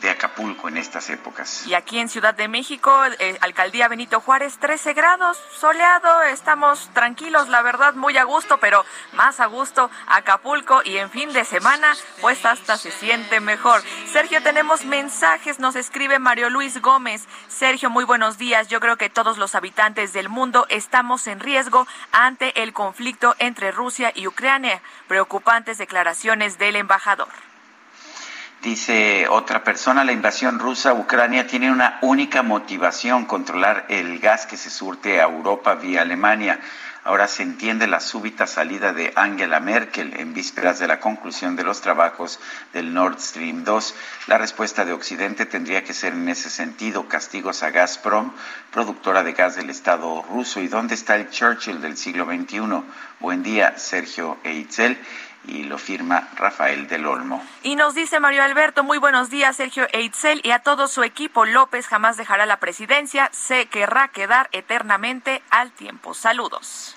de 0.00 0.10
Acapulco 0.10 0.68
en 0.68 0.76
estas 0.76 1.10
épocas. 1.10 1.66
Y 1.66 1.74
aquí 1.74 1.98
en 1.98 2.08
Ciudad 2.08 2.34
de 2.34 2.48
México, 2.48 2.92
eh, 3.18 3.38
Alcaldía 3.40 3.88
Benito 3.88 4.20
Juárez, 4.20 4.58
13 4.58 4.92
grados, 4.92 5.38
soleado, 5.56 6.22
estamos 6.22 6.90
tranquilos, 6.92 7.48
la 7.48 7.62
verdad, 7.62 7.94
muy 7.94 8.16
a 8.16 8.24
gusto, 8.24 8.58
pero 8.58 8.84
más 9.14 9.40
a 9.40 9.46
gusto 9.46 9.90
Acapulco 10.06 10.82
y 10.84 10.98
en 10.98 11.10
fin 11.10 11.32
de 11.32 11.44
semana, 11.44 11.94
pues 12.20 12.44
hasta 12.44 12.76
se 12.76 12.90
siente 12.90 13.40
mejor. 13.40 13.82
Sergio, 14.12 14.42
tenemos 14.42 14.84
mensajes, 14.84 15.58
nos 15.58 15.76
escribe 15.76 16.18
Mario 16.18 16.50
Luis 16.50 16.80
Gómez. 16.80 17.26
Sergio, 17.48 17.90
muy 17.90 18.04
buenos 18.04 18.38
días. 18.38 18.68
Yo 18.68 18.80
creo 18.80 18.96
que 18.96 19.10
todos 19.10 19.38
los 19.38 19.54
habitantes 19.54 20.12
del 20.12 20.28
mundo 20.28 20.66
estamos 20.68 21.26
en 21.26 21.40
riesgo 21.40 21.86
ante 22.12 22.62
el 22.62 22.72
conflicto 22.72 23.34
entre 23.38 23.72
Rusia 23.72 24.12
y 24.14 24.26
Ucrania. 24.26 24.82
Preocupantes 25.06 25.78
declaraciones 25.78 26.58
del 26.58 26.76
embajador. 26.76 27.47
Dice 28.62 29.28
otra 29.28 29.62
persona, 29.62 30.02
la 30.02 30.10
invasión 30.10 30.58
rusa 30.58 30.90
a 30.90 30.94
Ucrania 30.94 31.46
tiene 31.46 31.70
una 31.70 32.00
única 32.02 32.42
motivación, 32.42 33.24
controlar 33.24 33.86
el 33.88 34.18
gas 34.18 34.46
que 34.46 34.56
se 34.56 34.68
surte 34.68 35.20
a 35.20 35.24
Europa 35.24 35.76
vía 35.76 36.02
Alemania. 36.02 36.58
Ahora 37.04 37.28
se 37.28 37.44
entiende 37.44 37.86
la 37.86 38.00
súbita 38.00 38.48
salida 38.48 38.92
de 38.92 39.12
Angela 39.14 39.60
Merkel 39.60 40.12
en 40.18 40.34
vísperas 40.34 40.80
de 40.80 40.88
la 40.88 40.98
conclusión 40.98 41.54
de 41.54 41.62
los 41.62 41.80
trabajos 41.80 42.40
del 42.72 42.92
Nord 42.92 43.20
Stream 43.20 43.62
2. 43.62 43.94
La 44.26 44.38
respuesta 44.38 44.84
de 44.84 44.92
Occidente 44.92 45.46
tendría 45.46 45.84
que 45.84 45.94
ser 45.94 46.12
en 46.12 46.28
ese 46.28 46.50
sentido 46.50 47.08
castigos 47.08 47.62
a 47.62 47.70
Gazprom, 47.70 48.32
productora 48.72 49.22
de 49.22 49.34
gas 49.34 49.54
del 49.54 49.70
Estado 49.70 50.22
ruso. 50.28 50.60
¿Y 50.60 50.66
dónde 50.66 50.96
está 50.96 51.14
el 51.14 51.30
Churchill 51.30 51.80
del 51.80 51.96
siglo 51.96 52.26
XXI? 52.26 52.82
Buen 53.20 53.44
día, 53.44 53.78
Sergio 53.78 54.36
Eitzel 54.42 54.98
y 55.48 55.64
lo 55.64 55.78
firma 55.78 56.28
Rafael 56.36 56.86
del 56.86 57.06
Olmo. 57.06 57.42
Y 57.62 57.74
nos 57.74 57.94
dice 57.94 58.20
Mario 58.20 58.42
Alberto, 58.44 58.84
muy 58.84 58.98
buenos 58.98 59.30
días, 59.30 59.56
Sergio 59.56 59.86
Eitzel 59.92 60.40
y 60.44 60.50
a 60.50 60.60
todo 60.60 60.86
su 60.86 61.02
equipo. 61.02 61.44
López 61.44 61.86
jamás 61.86 62.16
dejará 62.16 62.46
la 62.46 62.60
presidencia, 62.60 63.30
se 63.32 63.66
querrá 63.66 64.08
quedar 64.08 64.48
eternamente 64.52 65.42
al 65.50 65.72
tiempo. 65.72 66.14
Saludos. 66.14 66.96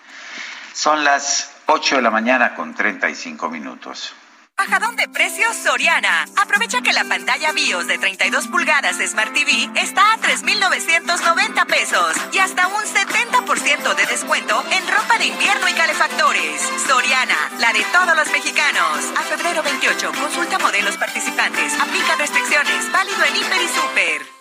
Son 0.73 1.03
las 1.03 1.55
8 1.67 1.97
de 1.97 2.01
la 2.01 2.11
mañana 2.11 2.55
con 2.55 2.75
35 2.75 3.49
minutos. 3.49 4.13
Bajadón 4.61 4.95
de 4.95 5.07
precios 5.09 5.55
Soriana. 5.55 6.23
Aprovecha 6.39 6.81
que 6.81 6.93
la 6.93 7.03
pantalla 7.03 7.51
BIOS 7.51 7.87
de 7.87 7.97
32 7.97 8.47
pulgadas 8.47 8.97
Smart 8.97 9.33
TV 9.33 9.71
está 9.73 10.13
a 10.13 10.17
3,990 10.19 11.65
pesos 11.65 12.15
y 12.31 12.37
hasta 12.37 12.67
un 12.67 12.83
70% 12.83 13.95
de 13.95 14.05
descuento 14.05 14.63
en 14.69 14.87
ropa 14.87 15.17
de 15.17 15.25
invierno 15.25 15.67
y 15.67 15.73
calefactores. 15.73 16.61
Soriana, 16.87 17.49
la 17.57 17.73
de 17.73 17.83
todos 17.91 18.15
los 18.15 18.31
mexicanos. 18.31 18.99
A 19.17 19.23
febrero 19.23 19.63
28, 19.63 20.11
consulta 20.11 20.59
modelos 20.59 20.95
participantes. 20.95 21.73
Aplica 21.79 22.15
restricciones. 22.17 22.91
Válido 22.91 23.23
en 23.25 23.37
Hiper 23.37 23.61
y 23.63 23.67
Super. 23.67 24.40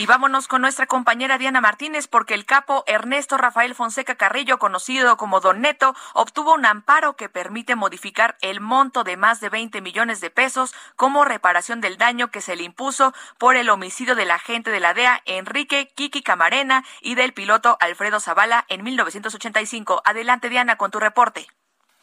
Y 0.00 0.06
vámonos 0.06 0.48
con 0.48 0.62
nuestra 0.62 0.86
compañera 0.86 1.36
Diana 1.36 1.60
Martínez 1.60 2.08
porque 2.08 2.32
el 2.32 2.46
capo 2.46 2.84
Ernesto 2.86 3.36
Rafael 3.36 3.74
Fonseca 3.74 4.14
Carrillo, 4.14 4.58
conocido 4.58 5.18
como 5.18 5.40
Don 5.40 5.60
Neto, 5.60 5.94
obtuvo 6.14 6.54
un 6.54 6.64
amparo 6.64 7.16
que 7.16 7.28
permite 7.28 7.76
modificar 7.76 8.38
el 8.40 8.62
monto 8.62 9.04
de 9.04 9.18
más 9.18 9.40
de 9.40 9.50
20 9.50 9.82
millones 9.82 10.22
de 10.22 10.30
pesos 10.30 10.74
como 10.96 11.26
reparación 11.26 11.82
del 11.82 11.98
daño 11.98 12.30
que 12.30 12.40
se 12.40 12.56
le 12.56 12.62
impuso 12.62 13.12
por 13.36 13.56
el 13.56 13.68
homicidio 13.68 14.14
del 14.14 14.30
agente 14.30 14.70
de 14.70 14.80
la 14.80 14.94
DEA 14.94 15.20
Enrique 15.26 15.92
Kiki 15.94 16.22
Camarena 16.22 16.82
y 17.02 17.14
del 17.14 17.34
piloto 17.34 17.76
Alfredo 17.78 18.20
Zavala 18.20 18.64
en 18.68 18.82
1985. 18.82 20.00
Adelante 20.06 20.48
Diana 20.48 20.76
con 20.76 20.90
tu 20.90 20.98
reporte. 20.98 21.46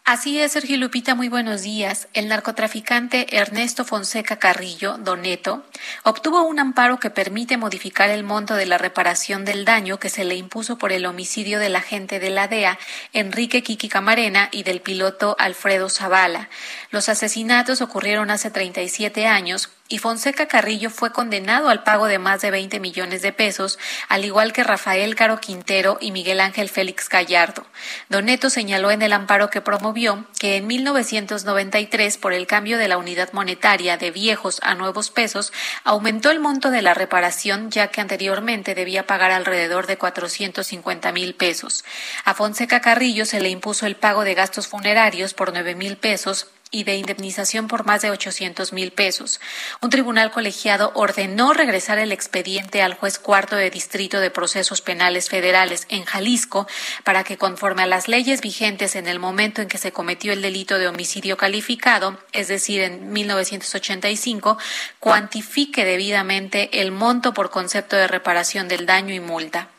Así 0.10 0.40
es, 0.40 0.54
Sergio 0.54 0.78
Lupita, 0.78 1.16
muy 1.16 1.28
buenos 1.28 1.64
días. 1.64 2.08
El 2.14 2.30
narcotraficante 2.30 3.36
Ernesto 3.36 3.84
Fonseca 3.84 4.40
Carrillo, 4.40 4.98
Doneto, 4.98 5.66
obtuvo 6.04 6.44
un 6.44 6.60
amparo 6.60 6.98
que 6.98 7.10
permite 7.10 7.58
modificar 7.58 8.10
el 8.10 8.24
monto 8.24 8.54
de 8.54 8.66
la 8.66 8.78
reparación 8.78 9.44
del 9.44 9.66
daño 9.66 10.00
que 10.00 10.08
se 10.08 10.24
le 10.24 10.36
impuso 10.36 10.78
por 10.78 10.94
el 10.94 11.06
homicidio 11.06 11.60
del 11.60 11.76
agente 11.76 12.22
de 12.22 12.30
la 12.30 12.48
DEA, 12.48 12.80
Enrique 13.12 13.64
Kiki 13.64 13.90
Camarena, 13.90 14.48
y 14.54 14.64
del 14.64 14.80
piloto 14.80 15.36
Alfredo 15.40 15.90
Zavala. 15.90 16.48
Los 16.90 17.10
asesinatos 17.10 17.82
ocurrieron 17.82 18.32
hace 18.32 18.50
37 18.50 19.28
años 19.28 19.70
y 19.90 20.00
Fonseca 20.00 20.48
Carrillo 20.48 20.90
fue 20.90 21.12
condenado 21.12 21.70
al 21.70 21.84
pago 21.84 22.08
de 22.08 22.20
más 22.20 22.42
de 22.42 22.52
20 22.52 22.80
millones 22.80 23.22
de 23.22 23.32
pesos, 23.32 23.80
al 24.10 24.26
igual 24.26 24.54
que 24.54 24.64
Rafael 24.64 25.16
Caro 25.16 25.40
Quintero 25.40 25.98
y 26.02 26.12
Miguel 26.12 26.40
Ángel 26.40 26.70
Félix 26.70 27.08
Gallardo. 27.10 27.66
Doneto 28.10 28.50
señaló 28.50 28.92
en 28.92 29.02
el 29.02 29.14
amparo 29.14 29.50
que 29.50 29.62
promovió 29.62 30.26
que 30.40 30.58
en 30.58 30.68
1993, 30.68 32.18
por 32.18 32.34
el 32.34 32.48
cambio 32.48 32.78
de 32.78 32.88
la 32.88 32.98
unidad 32.98 33.32
monetaria 33.34 33.98
de 33.98 34.12
viejos 34.12 34.60
a 34.62 34.76
nuevos 34.76 35.10
pesos, 35.10 35.54
aumentó 35.84 36.32
el 36.32 36.40
monto 36.40 36.70
de 36.70 36.82
la 36.82 36.94
reparación, 36.94 37.72
ya 37.72 37.88
que 37.88 38.02
anteriormente 38.02 38.76
debía 38.76 39.08
pagar 39.08 39.32
alrededor 39.32 39.88
de 39.88 39.98
450 39.98 41.12
mil 41.12 41.36
pesos. 41.36 41.86
A 42.26 42.34
Fonseca 42.34 42.82
Carrillo 42.82 43.26
se 43.26 43.40
le 43.40 43.50
impuso 43.50 43.86
el 43.86 43.96
pago 43.96 44.24
de 44.24 44.34
gastos 44.34 44.68
funerarios 44.68 45.34
por 45.34 45.54
9 45.54 45.76
mil 45.76 45.98
pesos 45.98 46.48
y 46.72 46.84
de 46.84 46.96
indemnización 46.96 47.68
por 47.68 47.86
más 47.86 48.02
de 48.02 48.12
800 48.12 48.74
mil 48.74 48.92
pesos. 48.92 49.40
Un 49.82 49.90
tribunal 49.90 50.32
colegiado 50.32 50.92
ordenó 50.96 51.54
regresar 51.54 51.98
el 52.00 52.12
expediente 52.12 52.82
al 52.82 52.94
juez 52.94 53.20
cuarto 53.20 53.56
de 53.56 53.70
Distrito 53.70 54.20
de 54.20 54.32
Procesos 54.32 54.82
Penales 54.82 55.30
Federales 55.30 55.86
en 55.90 56.06
Jalisco 56.06 56.68
para 57.04 57.24
que, 57.24 57.38
conforme 57.38 57.84
a 57.84 57.88
las 57.88 58.08
leyes 58.08 58.42
vigentes 58.42 58.96
en 58.96 59.08
el 59.08 59.20
momento 59.20 59.62
en 59.62 59.68
que 59.68 59.78
se 59.78 59.92
cometió 59.92 60.34
el 60.34 60.42
delito 60.42 60.78
de 60.78 60.88
homicidio 60.88 61.38
calificado, 61.38 62.18
es 62.32 62.48
decir, 62.48 62.82
en 62.82 63.12
1985, 63.12 64.58
cuantifique 65.00 65.86
debidamente 65.86 66.82
el 66.82 66.92
monto 66.92 67.34
por 67.34 67.50
concepto 67.50 67.96
de 67.96 68.08
reparación 68.08 68.68
del 68.68 68.86
daño 68.86 69.14
y 69.14 69.20
multa. 69.20 69.70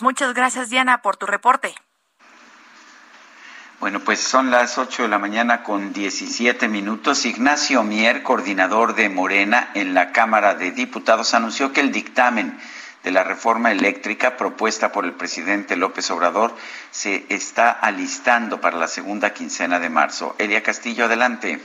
Muchas 0.00 0.32
gracias, 0.34 0.70
Diana, 0.70 1.02
por 1.02 1.16
tu 1.16 1.26
reporte. 1.26 1.74
Bueno, 3.80 4.00
pues 4.00 4.18
son 4.18 4.50
las 4.50 4.76
8 4.76 5.04
de 5.04 5.08
la 5.08 5.20
mañana 5.20 5.62
con 5.62 5.92
17 5.92 6.66
minutos. 6.66 7.24
Ignacio 7.24 7.84
Mier, 7.84 8.24
coordinador 8.24 8.96
de 8.96 9.08
Morena 9.08 9.70
en 9.74 9.94
la 9.94 10.10
Cámara 10.10 10.56
de 10.56 10.72
Diputados, 10.72 11.32
anunció 11.32 11.72
que 11.72 11.80
el 11.80 11.92
dictamen 11.92 12.58
de 13.04 13.12
la 13.12 13.22
reforma 13.22 13.70
eléctrica 13.70 14.36
propuesta 14.36 14.90
por 14.90 15.04
el 15.04 15.12
presidente 15.12 15.76
López 15.76 16.10
Obrador 16.10 16.56
se 16.90 17.24
está 17.28 17.70
alistando 17.70 18.60
para 18.60 18.78
la 18.78 18.88
segunda 18.88 19.32
quincena 19.32 19.78
de 19.78 19.90
marzo. 19.90 20.34
Elia 20.38 20.64
Castillo, 20.64 21.04
adelante. 21.04 21.60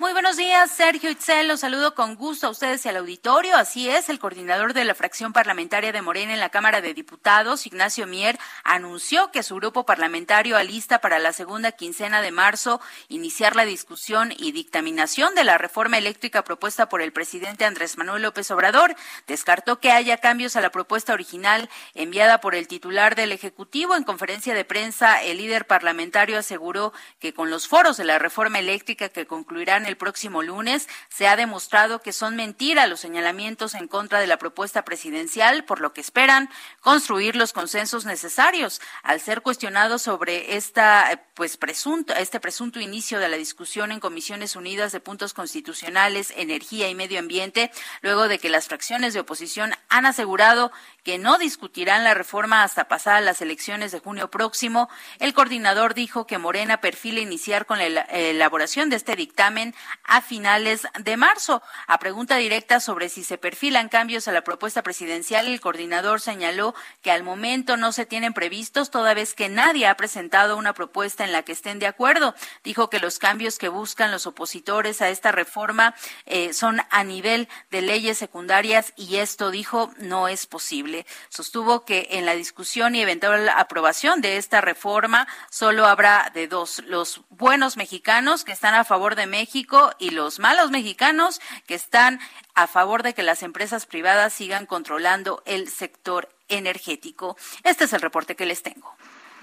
Muy 0.00 0.12
buenos 0.12 0.36
días, 0.36 0.72
Sergio 0.72 1.08
Itzel. 1.08 1.46
Los 1.46 1.60
saludo 1.60 1.94
con 1.94 2.16
gusto 2.16 2.48
a 2.48 2.50
ustedes 2.50 2.84
y 2.84 2.88
al 2.88 2.96
auditorio. 2.96 3.56
Así 3.56 3.88
es, 3.88 4.08
el 4.08 4.18
coordinador 4.18 4.74
de 4.74 4.84
la 4.84 4.96
fracción 4.96 5.32
parlamentaria 5.32 5.92
de 5.92 6.02
Morena 6.02 6.34
en 6.34 6.40
la 6.40 6.48
Cámara 6.48 6.80
de 6.80 6.94
Diputados, 6.94 7.64
Ignacio 7.64 8.08
Mier, 8.08 8.36
anunció 8.64 9.30
que 9.30 9.44
su 9.44 9.54
grupo 9.54 9.86
parlamentario 9.86 10.56
alista 10.56 11.00
para 11.00 11.20
la 11.20 11.32
segunda 11.32 11.70
quincena 11.70 12.22
de 12.22 12.32
marzo 12.32 12.80
iniciar 13.08 13.54
la 13.54 13.64
discusión 13.64 14.34
y 14.36 14.50
dictaminación 14.50 15.36
de 15.36 15.44
la 15.44 15.58
reforma 15.58 15.96
eléctrica 15.96 16.42
propuesta 16.42 16.88
por 16.88 17.00
el 17.00 17.12
presidente 17.12 17.64
Andrés 17.64 17.96
Manuel 17.96 18.22
López 18.22 18.50
Obrador. 18.50 18.96
Descartó 19.28 19.78
que 19.78 19.92
haya 19.92 20.16
cambios 20.16 20.56
a 20.56 20.60
la 20.60 20.72
propuesta 20.72 21.12
original 21.12 21.70
enviada 21.94 22.40
por 22.40 22.56
el 22.56 22.66
titular 22.66 23.14
del 23.14 23.30
Ejecutivo. 23.30 23.94
En 23.94 24.02
conferencia 24.02 24.54
de 24.54 24.64
prensa, 24.64 25.22
el 25.22 25.38
líder 25.38 25.68
parlamentario 25.68 26.36
aseguró 26.36 26.92
que 27.20 27.32
con 27.32 27.48
los 27.48 27.68
foros 27.68 27.96
de 27.96 28.04
la 28.04 28.18
reforma 28.18 28.58
eléctrica 28.58 29.08
que 29.08 29.28
concluirán 29.28 29.83
el 29.86 29.96
próximo 29.96 30.42
lunes, 30.42 30.88
se 31.08 31.26
ha 31.28 31.36
demostrado 31.36 32.00
que 32.00 32.12
son 32.12 32.36
mentiras 32.36 32.88
los 32.88 33.00
señalamientos 33.00 33.74
en 33.74 33.88
contra 33.88 34.20
de 34.20 34.26
la 34.26 34.38
propuesta 34.38 34.84
presidencial, 34.84 35.64
por 35.64 35.80
lo 35.80 35.92
que 35.92 36.00
esperan 36.00 36.50
construir 36.80 37.36
los 37.36 37.52
consensos 37.52 38.04
necesarios. 38.04 38.80
Al 39.02 39.20
ser 39.20 39.42
cuestionado 39.42 39.98
sobre 39.98 40.56
esta, 40.56 41.12
eh, 41.12 41.18
pues 41.34 41.56
presunto, 41.56 42.14
este 42.14 42.40
presunto 42.40 42.80
inicio 42.80 43.18
de 43.18 43.28
la 43.28 43.36
discusión 43.36 43.92
en 43.92 44.00
Comisiones 44.00 44.56
Unidas 44.56 44.92
de 44.92 45.00
Puntos 45.00 45.34
Constitucionales, 45.34 46.32
Energía 46.36 46.88
y 46.88 46.94
Medio 46.94 47.18
Ambiente, 47.18 47.70
luego 48.02 48.28
de 48.28 48.38
que 48.38 48.48
las 48.48 48.68
fracciones 48.68 49.14
de 49.14 49.20
oposición 49.20 49.72
han 49.88 50.06
asegurado 50.06 50.72
que 51.04 51.18
no 51.18 51.38
discutirán 51.38 52.02
la 52.02 52.14
reforma 52.14 52.62
hasta 52.62 52.88
pasadas 52.88 53.22
las 53.22 53.42
elecciones 53.42 53.92
de 53.92 54.00
junio 54.00 54.30
próximo, 54.30 54.88
el 55.20 55.34
coordinador 55.34 55.94
dijo 55.94 56.26
que 56.26 56.38
Morena 56.38 56.80
perfila 56.80 57.20
iniciar 57.20 57.66
con 57.66 57.78
la 57.78 57.84
elaboración 57.84 58.88
de 58.90 58.96
este 58.96 59.14
dictamen 59.14 59.74
a 60.02 60.22
finales 60.22 60.86
de 60.98 61.16
marzo. 61.16 61.62
A 61.86 61.98
pregunta 61.98 62.36
directa 62.36 62.80
sobre 62.80 63.10
si 63.10 63.22
se 63.22 63.38
perfilan 63.38 63.90
cambios 63.90 64.26
a 64.28 64.32
la 64.32 64.42
propuesta 64.42 64.82
presidencial, 64.82 65.46
el 65.46 65.60
coordinador 65.60 66.22
señaló 66.22 66.74
que 67.02 67.10
al 67.10 67.22
momento 67.22 67.76
no 67.76 67.92
se 67.92 68.06
tienen 68.06 68.32
previstos, 68.32 68.90
toda 68.90 69.12
vez 69.12 69.34
que 69.34 69.50
nadie 69.50 69.86
ha 69.86 69.96
presentado 69.96 70.56
una 70.56 70.72
propuesta 70.72 71.24
en 71.24 71.32
la 71.32 71.42
que 71.42 71.52
estén 71.52 71.78
de 71.78 71.86
acuerdo. 71.86 72.34
Dijo 72.62 72.88
que 72.88 72.98
los 72.98 73.18
cambios 73.18 73.58
que 73.58 73.68
buscan 73.68 74.10
los 74.10 74.26
opositores 74.26 75.02
a 75.02 75.10
esta 75.10 75.32
reforma 75.32 75.94
eh, 76.24 76.54
son 76.54 76.80
a 76.88 77.04
nivel 77.04 77.48
de 77.70 77.82
leyes 77.82 78.16
secundarias 78.16 78.94
y 78.96 79.16
esto, 79.16 79.50
dijo, 79.50 79.92
no 79.98 80.28
es 80.28 80.46
posible. 80.46 80.93
Sostuvo 81.28 81.84
que 81.84 82.08
en 82.12 82.26
la 82.26 82.34
discusión 82.34 82.94
y 82.94 83.02
eventual 83.02 83.48
aprobación 83.48 84.20
de 84.20 84.36
esta 84.36 84.60
reforma 84.60 85.26
solo 85.50 85.86
habrá 85.86 86.30
de 86.34 86.48
dos, 86.48 86.82
los 86.86 87.22
buenos 87.30 87.76
mexicanos 87.76 88.44
que 88.44 88.52
están 88.52 88.74
a 88.74 88.84
favor 88.84 89.16
de 89.16 89.26
México 89.26 89.92
y 89.98 90.10
los 90.10 90.38
malos 90.38 90.70
mexicanos 90.70 91.40
que 91.66 91.74
están 91.74 92.20
a 92.54 92.66
favor 92.66 93.02
de 93.02 93.14
que 93.14 93.22
las 93.22 93.42
empresas 93.42 93.86
privadas 93.86 94.32
sigan 94.32 94.66
controlando 94.66 95.42
el 95.46 95.68
sector 95.68 96.28
energético. 96.48 97.36
Este 97.62 97.84
es 97.84 97.92
el 97.92 98.00
reporte 98.00 98.36
que 98.36 98.46
les 98.46 98.62
tengo. 98.62 98.94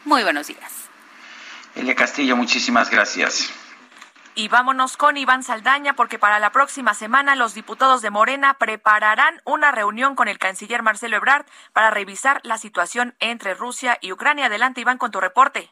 Muy 0.06 0.24
buenos 0.24 0.48
días. 0.48 0.72
Elia 1.76 1.96
Castillo, 1.96 2.36
muchísimas 2.36 2.90
gracias. 2.90 3.50
Y 4.34 4.48
vámonos 4.48 4.96
con 4.96 5.18
Iván 5.18 5.44
Saldaña, 5.44 5.94
porque 5.94 6.18
para 6.18 6.40
la 6.40 6.52
próxima 6.52 6.94
semana 6.94 7.36
los 7.36 7.54
diputados 7.54 8.02
de 8.02 8.12
Morena 8.12 8.54
prepararán 8.54 9.42
una 9.44 9.72
reunión 9.72 10.16
con 10.16 10.30
el 10.30 10.40
canciller 10.40 10.84
Marcelo 10.84 11.18
Ebrard 11.18 11.46
para 11.74 11.92
revisar 11.92 12.40
la 12.44 12.58
situación 12.58 13.14
entre 13.20 13.56
Rusia 13.56 13.98
y 14.00 14.14
Ucrania. 14.14 14.46
Adelante, 14.46 14.80
Iván, 14.80 14.98
con 14.98 15.12
tu 15.12 15.20
reporte. 15.20 15.70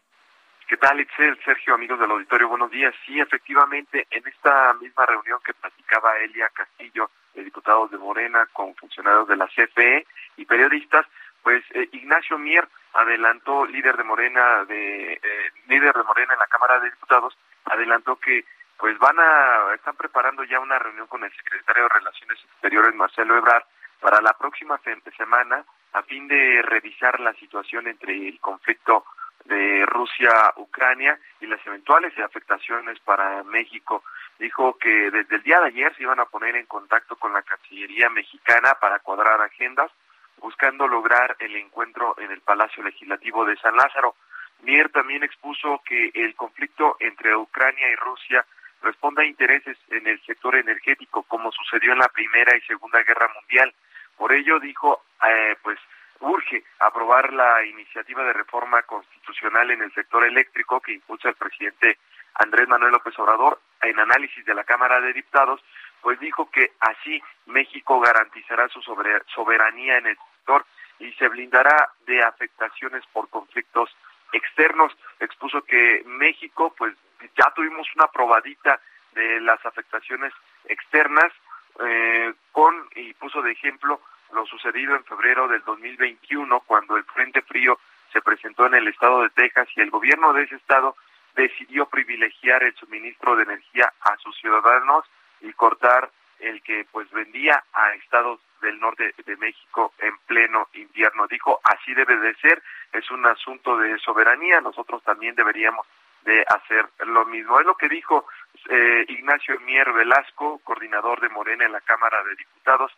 ¿Qué 0.68 0.76
tal, 0.76 0.99
Itzel? 0.99 1.40
Sergio, 1.45 1.73
amigos 1.73 1.99
del 1.99 2.11
auditorio, 2.11 2.49
buenos 2.49 2.69
días. 2.69 2.94
Sí, 3.06 3.19
efectivamente, 3.19 4.06
en 4.11 4.27
esta 4.27 4.73
misma 4.73 5.06
reunión 5.06 5.40
que 5.44 5.53
platicaba 5.53 6.19
Elia 6.19 6.49
Castillo, 6.53 7.10
de 7.34 7.45
diputados 7.45 7.90
de 7.91 7.98
Morena, 7.98 8.45
con 8.52 8.76
funcionarios 8.76 9.27
de 9.30 9.38
la 9.38 9.48
CFE 9.48 10.06
y 10.36 10.45
periodistas, 10.45 11.06
pues 11.41 11.64
eh, 11.73 11.88
Ignacio 11.94 12.38
Mier 12.38 12.68
adelantó, 12.94 13.65
líder 13.65 13.95
de 13.95 14.03
Morena, 14.03 14.65
de 14.65 15.14
eh, 15.14 15.52
líder 15.68 15.94
de 15.95 16.03
Morena 16.03 16.34
en 16.34 16.40
la 16.40 16.48
Cámara 16.48 16.80
de 16.81 16.90
Diputados, 16.90 17.38
adelantó 17.70 18.18
que 18.18 18.46
pues 18.78 18.98
van 18.98 19.20
a, 19.20 19.74
están 19.76 19.96
preparando 19.96 20.44
ya 20.46 20.60
una 20.60 20.80
reunión 20.80 21.08
con 21.08 21.24
el 21.24 21.32
secretario 21.36 21.84
de 21.84 21.90
Relaciones 21.90 22.40
Exteriores, 22.46 22.96
Marcelo 22.96 23.38
Ebrard, 23.38 23.64
para 24.00 24.22
la 24.22 24.34
próxima 24.34 24.80
semana, 25.18 25.66
a 25.94 26.02
fin 26.04 26.28
de 26.28 26.62
revisar 26.62 27.20
la 27.20 27.34
situación 27.34 27.88
entre 27.88 28.14
el 28.30 28.40
conflicto 28.40 29.04
de 29.46 29.86
Rusia-Ucrania 29.86 31.20
y 31.41 31.48
las 31.48 31.66
eventuales 31.66 32.18
afectaciones 32.20 33.00
para 33.00 33.44
México. 33.44 34.04
Dijo 34.38 34.78
que 34.78 35.12
desde 35.12 35.36
el 35.38 35.44
día 35.44 35.60
de 35.60 35.68
ayer 35.68 35.96
se 35.96 36.04
iban 36.04 36.20
a 36.20 36.26
poner 36.26 36.56
en 36.56 36.66
contacto 36.66 37.16
con 37.16 37.34
la 37.34 37.41
Cancillería 37.41 38.10
mexicana 38.10 38.76
para 38.80 39.00
cuadrar 39.00 39.41
agendas, 39.41 39.91
buscando 40.38 40.88
lograr 40.88 41.36
el 41.40 41.56
encuentro 41.56 42.16
en 42.20 42.32
el 42.32 42.41
Palacio 42.41 42.84
Legislativo 42.84 43.44
de 43.46 43.58
San 43.58 43.76
Lázaro. 43.76 44.16
Mier 44.61 44.90
también 44.90 45.23
expuso 45.23 45.81
que 45.86 46.11
el 46.14 46.36
conflicto 46.36 46.98
entre 46.99 47.36
Ucrania 47.36 47.90
y 47.90 47.95
Rusia 47.95 48.45
responde 48.81 49.23
a 49.23 49.27
intereses 49.27 49.77
en 49.90 50.07
el 50.07 50.22
sector 50.26 50.56
energético, 50.56 51.23
como 51.23 51.52
sucedió 51.52 51.94
en 51.94 51.99
la 51.99 52.10
Primera 52.10 52.56
y 52.57 52.61
Segunda 52.61 53.02
Guerra 53.03 53.30
Mundial. 53.34 53.73
Por 54.18 54.34
ello, 54.34 54.60
dijo, 54.60 55.03
eh, 55.27 55.56
pues 55.61 55.80
urge 56.22 56.64
aprobar 56.80 57.31
la 57.34 57.64
iniciativa 57.65 58.23
de 58.23 58.34
reforma 58.34 58.81
constitucional 58.84 59.72
en 59.72 59.81
el 59.81 59.94
sector 59.94 60.26
eléctrico 60.26 60.81
que 60.81 60.94
impulsa 60.94 61.30
el 61.30 61.36
presidente 61.36 61.98
Andrés 62.36 62.68
Manuel 62.68 62.91
López 62.91 63.18
Obrador 63.19 63.60
en 63.81 63.99
análisis 63.99 64.44
de 64.45 64.53
la 64.53 64.64
Cámara 64.64 64.99
de 64.99 65.14
Diputados, 65.14 65.61
pues 66.02 66.19
dijo 66.19 66.49
que 66.52 66.72
así 66.80 67.22
México 67.45 67.99
garantizará 67.99 68.68
su 68.69 68.81
soberanía 68.81 69.98
en 69.98 70.07
el 70.07 70.18
sector 70.18 70.65
y 70.99 71.11
se 71.14 71.27
blindará 71.30 71.91
de 72.06 72.22
afectaciones 72.23 73.03
por 73.14 73.30
conflictos 73.30 73.90
externos. 74.34 74.95
Expuso 75.19 75.61
que 75.61 76.03
México, 76.06 76.73
pues 76.77 76.95
ya 77.38 77.51
tuvimos 77.56 77.88
una 77.95 78.07
probadita 78.07 78.80
de 79.14 79.41
las 79.41 79.64
afectaciones 79.65 80.34
externas 80.65 81.31
eh, 81.80 82.34
con, 82.51 82.88
y 82.95 83.14
puso 83.14 83.41
de 83.41 83.51
ejemplo, 83.51 84.01
lo 84.34 84.45
sucedido 84.45 84.95
en 84.95 85.03
febrero 85.06 85.47
del 85.47 85.64
2021 85.64 86.60
cuando 86.61 86.97
el 86.97 87.03
Frente 87.06 87.41
Frío 87.41 87.80
se 88.11 88.22
presentó 88.22 88.65
en 88.68 88.76
el 88.76 88.88
estado 88.88 89.22
de 89.23 89.30
Texas 89.30 89.68
y 89.76 89.81
el 89.81 89.89
gobierno 89.89 90.34
de 90.34 90.43
ese 90.43 90.56
estado 90.56 90.95
decidió 91.35 91.85
privilegiar 91.88 92.64
el 92.64 92.76
suministro 92.76 93.35
de 93.35 93.43
energía 93.43 93.91
a 94.01 94.18
sus 94.18 94.35
ciudadanos 94.38 95.06
y 95.41 95.53
cortar 95.53 96.10
el 96.39 96.61
que 96.61 96.85
pues 96.91 97.10
vendía 97.11 97.64
a 97.73 97.93
estados 97.93 98.39
del 98.61 98.80
norte 98.80 99.14
de 99.26 99.38
México 99.38 99.94
en 99.99 100.18
pleno 100.27 100.68
invierno. 100.73 101.27
Dijo, 101.27 101.60
así 101.64 101.94
debe 101.94 102.18
de 102.18 102.34
ser, 102.36 102.61
es 102.94 103.10
un 103.11 103.26
asunto 103.26 103.77
de 103.77 103.98
soberanía, 103.99 104.61
nosotros 104.61 105.03
también 105.03 105.36
deberíamos 105.36 105.86
de 106.23 106.44
hacer 106.48 106.88
lo 107.07 107.26
mismo. 107.26 107.60
Es 107.60 107.65
lo 107.65 107.76
que 107.76 107.88
dijo 107.88 108.26
eh, 108.69 109.06
Ignacio 109.07 109.60
Mier 109.61 109.91
Velasco, 109.94 110.60
coordinador 110.64 111.22
de 111.22 111.30
Morena 111.30 111.65
en 111.65 111.72
la 111.72 111.81
Cámara 111.81 112.23
de 112.23 112.36
Diputados, 112.36 112.91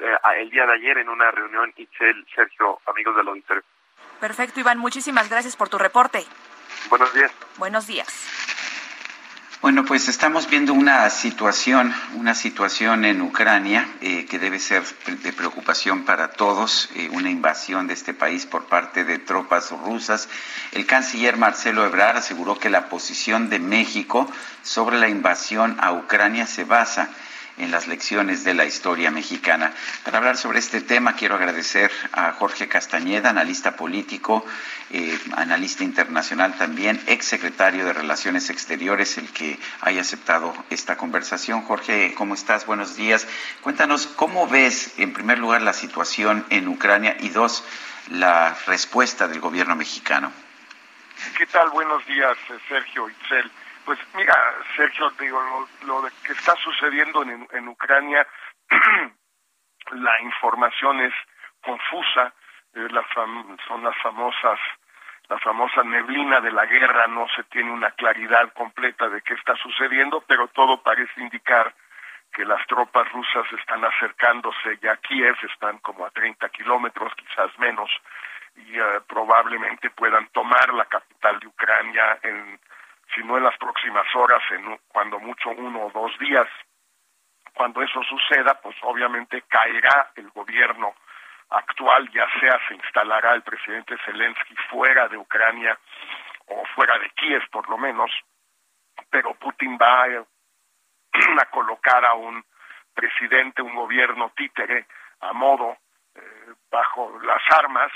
eh, 0.00 0.16
el 0.36 0.50
día 0.50 0.66
de 0.66 0.74
ayer 0.74 0.98
en 0.98 1.08
una 1.08 1.30
reunión 1.30 1.72
Itzel, 1.76 2.26
Sergio, 2.34 2.80
amigos 2.86 3.16
del 3.16 3.28
auditorio. 3.28 3.62
Perfecto, 4.20 4.60
Iván, 4.60 4.78
muchísimas 4.78 5.28
gracias 5.28 5.56
por 5.56 5.68
tu 5.68 5.78
reporte. 5.78 6.24
Buenos 6.88 7.12
días. 7.12 7.32
Buenos 7.58 7.86
días. 7.86 8.56
Bueno, 9.60 9.84
pues 9.84 10.06
estamos 10.06 10.48
viendo 10.48 10.72
una 10.72 11.10
situación, 11.10 11.92
una 12.14 12.36
situación 12.36 13.04
en 13.04 13.20
Ucrania 13.20 13.88
eh, 14.00 14.24
que 14.30 14.38
debe 14.38 14.60
ser 14.60 14.84
de 15.20 15.32
preocupación 15.32 16.04
para 16.04 16.30
todos, 16.30 16.88
eh, 16.94 17.08
una 17.10 17.28
invasión 17.28 17.88
de 17.88 17.94
este 17.94 18.14
país 18.14 18.46
por 18.46 18.66
parte 18.66 19.02
de 19.02 19.18
tropas 19.18 19.72
rusas. 19.72 20.28
El 20.70 20.86
canciller 20.86 21.36
Marcelo 21.36 21.84
Ebrard 21.84 22.18
aseguró 22.18 22.56
que 22.56 22.70
la 22.70 22.88
posición 22.88 23.50
de 23.50 23.58
México 23.58 24.30
sobre 24.62 24.96
la 25.00 25.08
invasión 25.08 25.76
a 25.80 25.90
Ucrania 25.90 26.46
se 26.46 26.62
basa 26.62 27.08
en 27.08 27.27
las 27.66 27.88
lecciones 27.88 28.44
de 28.44 28.54
la 28.54 28.64
historia 28.64 29.10
mexicana. 29.10 29.72
Para 30.04 30.18
hablar 30.18 30.36
sobre 30.36 30.58
este 30.60 30.80
tema 30.80 31.16
quiero 31.16 31.34
agradecer 31.34 31.90
a 32.12 32.32
Jorge 32.32 32.68
Castañeda, 32.68 33.30
analista 33.30 33.76
político, 33.76 34.46
eh, 34.90 35.18
analista 35.36 35.84
internacional 35.84 36.54
también, 36.56 37.00
ex 37.06 37.26
secretario 37.26 37.84
de 37.84 37.92
Relaciones 37.92 38.50
Exteriores, 38.50 39.18
el 39.18 39.28
que 39.32 39.58
haya 39.80 40.00
aceptado 40.00 40.54
esta 40.70 40.96
conversación. 40.96 41.62
Jorge, 41.62 42.14
¿cómo 42.16 42.34
estás? 42.34 42.64
Buenos 42.66 42.96
días. 42.96 43.26
Cuéntanos 43.60 44.06
cómo 44.06 44.46
ves, 44.46 44.94
en 44.98 45.12
primer 45.12 45.38
lugar, 45.38 45.62
la 45.62 45.72
situación 45.72 46.46
en 46.50 46.68
Ucrania 46.68 47.16
y 47.20 47.30
dos, 47.30 47.64
la 48.10 48.56
respuesta 48.66 49.28
del 49.28 49.40
gobierno 49.40 49.76
mexicano. 49.76 50.32
¿Qué 51.36 51.46
tal? 51.46 51.70
Buenos 51.70 52.06
días, 52.06 52.36
Sergio 52.68 53.08
Itzel. 53.08 53.50
Pues 53.88 54.00
mira, 54.12 54.34
Sergio, 54.76 55.08
digo, 55.18 55.66
lo, 55.86 56.02
que 56.22 56.32
está 56.32 56.54
sucediendo 56.56 57.22
en, 57.22 57.68
Ucrania, 57.68 58.26
la 59.92 60.20
información 60.20 61.00
es 61.00 61.14
confusa, 61.62 62.34
eh, 62.74 62.86
son 63.66 63.82
las 63.82 63.96
famosas, 64.02 64.60
la 65.30 65.38
famosa 65.38 65.82
neblina 65.84 66.38
de 66.42 66.52
la 66.52 66.66
guerra, 66.66 67.06
no 67.06 67.26
se 67.34 67.44
tiene 67.44 67.70
una 67.70 67.90
claridad 67.92 68.52
completa 68.52 69.08
de 69.08 69.22
qué 69.22 69.32
está 69.32 69.56
sucediendo, 69.56 70.22
pero 70.28 70.48
todo 70.48 70.82
parece 70.82 71.22
indicar 71.22 71.74
que 72.30 72.44
las 72.44 72.66
tropas 72.66 73.10
rusas 73.10 73.50
están 73.58 73.82
acercándose 73.86 74.78
ya 74.82 74.92
a 74.92 74.96
Kiev, 74.98 75.34
están 75.50 75.78
como 75.78 76.04
a 76.04 76.10
30 76.10 76.46
kilómetros, 76.50 77.10
quizás 77.14 77.58
menos, 77.58 77.90
y 78.54 78.78
eh, 78.78 79.00
probablemente 79.06 79.88
puedan 79.88 80.28
tomar 80.28 80.74
la 80.74 80.84
capital 80.84 81.38
de 81.40 81.46
Ucrania 81.46 82.18
en 82.22 82.60
si 83.14 83.22
no 83.22 83.36
en 83.36 83.44
las 83.44 83.56
próximas 83.58 84.06
horas, 84.14 84.42
en 84.50 84.78
cuando 84.88 85.18
mucho 85.18 85.50
uno 85.50 85.86
o 85.86 85.90
dos 85.90 86.16
días. 86.18 86.48
Cuando 87.54 87.82
eso 87.82 88.02
suceda, 88.04 88.54
pues 88.60 88.76
obviamente 88.82 89.42
caerá 89.48 90.12
el 90.16 90.30
gobierno 90.30 90.94
actual, 91.50 92.08
ya 92.10 92.26
sea 92.40 92.58
se 92.68 92.74
instalará 92.74 93.34
el 93.34 93.42
presidente 93.42 93.96
Zelensky 94.04 94.54
fuera 94.70 95.08
de 95.08 95.16
Ucrania 95.16 95.78
o 96.46 96.64
fuera 96.74 96.98
de 96.98 97.10
Kiev 97.10 97.42
por 97.50 97.68
lo 97.68 97.78
menos, 97.78 98.10
pero 99.10 99.34
Putin 99.34 99.78
va 99.80 100.04
a 100.04 101.44
colocar 101.50 102.04
a 102.04 102.14
un 102.14 102.44
presidente, 102.94 103.62
un 103.62 103.74
gobierno 103.74 104.32
títere 104.36 104.86
a 105.20 105.32
modo 105.32 105.78
eh, 106.14 106.54
bajo 106.70 107.18
las 107.22 107.42
armas 107.56 107.90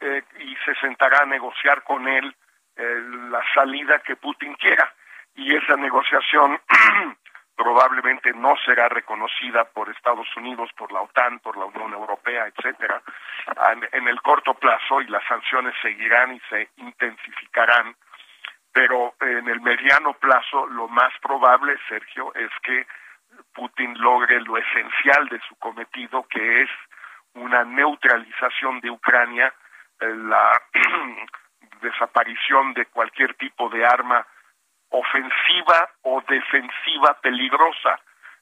eh, 0.00 0.22
y 0.40 0.56
se 0.64 0.74
sentará 0.80 1.22
a 1.22 1.26
negociar 1.26 1.82
con 1.84 2.08
él 2.08 2.34
la 2.78 3.42
salida 3.54 3.98
que 4.00 4.16
Putin 4.16 4.54
quiera. 4.54 4.92
Y 5.34 5.54
esa 5.54 5.76
negociación 5.76 6.60
probablemente 7.56 8.32
no 8.32 8.54
será 8.64 8.88
reconocida 8.88 9.64
por 9.64 9.90
Estados 9.90 10.28
Unidos, 10.36 10.70
por 10.76 10.92
la 10.92 11.02
OTAN, 11.02 11.40
por 11.40 11.56
la 11.56 11.64
Unión 11.66 11.92
Europea, 11.92 12.46
etcétera, 12.46 13.02
en 13.92 14.08
el 14.08 14.20
corto 14.22 14.54
plazo 14.54 15.00
y 15.00 15.08
las 15.08 15.24
sanciones 15.26 15.74
seguirán 15.82 16.34
y 16.34 16.40
se 16.48 16.70
intensificarán, 16.76 17.96
pero 18.72 19.14
en 19.20 19.48
el 19.48 19.60
mediano 19.60 20.12
plazo 20.14 20.66
lo 20.66 20.86
más 20.86 21.12
probable, 21.20 21.76
Sergio, 21.88 22.32
es 22.34 22.50
que 22.62 22.86
Putin 23.52 23.94
logre 23.98 24.40
lo 24.40 24.56
esencial 24.56 25.28
de 25.28 25.40
su 25.48 25.56
cometido, 25.56 26.26
que 26.28 26.62
es 26.62 26.70
una 27.34 27.64
neutralización 27.64 28.80
de 28.80 28.90
Ucrania, 28.90 29.52
eh, 30.00 30.06
la 30.14 30.52
desaparición 31.80 32.74
de 32.74 32.86
cualquier 32.86 33.34
tipo 33.34 33.68
de 33.68 33.84
arma 33.84 34.26
ofensiva 34.90 35.90
o 36.02 36.22
defensiva 36.26 37.14
peligrosa, 37.20 38.00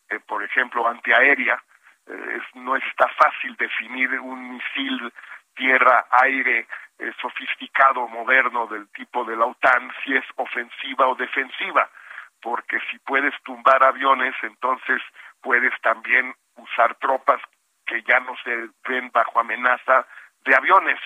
eh, 0.08 0.20
por 0.26 0.42
ejemplo, 0.42 0.86
antiaérea. 0.86 1.62
Eh, 2.06 2.40
no 2.54 2.76
está 2.76 3.08
fácil 3.08 3.56
definir 3.56 4.20
un 4.20 4.52
misil 4.52 5.12
tierra-aire 5.54 6.68
eh, 6.98 7.12
sofisticado, 7.20 8.06
moderno 8.08 8.66
del 8.66 8.88
tipo 8.90 9.24
de 9.24 9.36
la 9.36 9.46
OTAN, 9.46 9.90
si 10.04 10.14
es 10.14 10.24
ofensiva 10.36 11.08
o 11.08 11.14
defensiva, 11.14 11.90
porque 12.40 12.78
si 12.90 12.98
puedes 13.00 13.34
tumbar 13.42 13.84
aviones, 13.84 14.34
entonces 14.42 15.02
puedes 15.42 15.72
también 15.80 16.34
usar 16.56 16.94
tropas 16.96 17.40
que 17.86 18.02
ya 18.02 18.20
no 18.20 18.36
se 18.44 18.68
ven 18.88 19.10
bajo 19.12 19.40
amenaza 19.40 20.06
de 20.44 20.54
aviones 20.54 21.00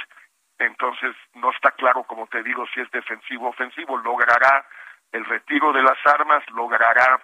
entonces 0.61 1.17
no 1.35 1.51
está 1.51 1.71
claro, 1.73 2.05
como 2.05 2.27
te 2.27 2.43
digo, 2.43 2.67
si 2.75 2.81
es 2.81 2.91
defensivo 2.91 3.47
o 3.47 3.51
ofensivo, 3.51 3.97
logrará 3.97 4.65
el 5.11 5.25
retiro 5.25 5.73
de 5.73 5.83
las 5.83 5.99
armas, 6.07 6.45
logrará 6.51 7.21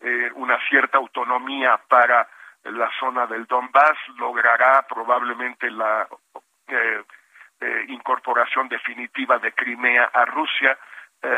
eh, 0.00 0.30
una 0.34 0.58
cierta 0.68 0.98
autonomía 0.98 1.80
para 1.88 2.28
la 2.64 2.90
zona 2.98 3.26
del 3.26 3.46
Donbass, 3.46 3.96
logrará 4.18 4.84
probablemente 4.88 5.70
la 5.70 6.08
eh, 6.66 7.02
eh, 7.60 7.84
incorporación 7.88 8.68
definitiva 8.68 9.38
de 9.38 9.52
Crimea 9.52 10.10
a 10.12 10.24
Rusia 10.26 10.76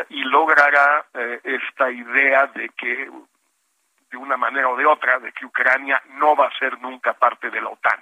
y 0.09 0.23
logrará 0.23 1.05
esta 1.43 1.91
idea 1.91 2.47
de 2.47 2.69
que, 2.69 3.07
de 4.09 4.17
una 4.17 4.35
manera 4.35 4.67
o 4.67 4.75
de 4.75 4.83
otra, 4.83 5.19
de 5.19 5.31
que 5.31 5.45
Ucrania 5.45 6.01
no 6.15 6.35
va 6.35 6.47
a 6.47 6.57
ser 6.57 6.81
nunca 6.81 7.13
parte 7.13 7.51
de 7.51 7.61
la 7.61 7.69
OTAN 7.69 8.01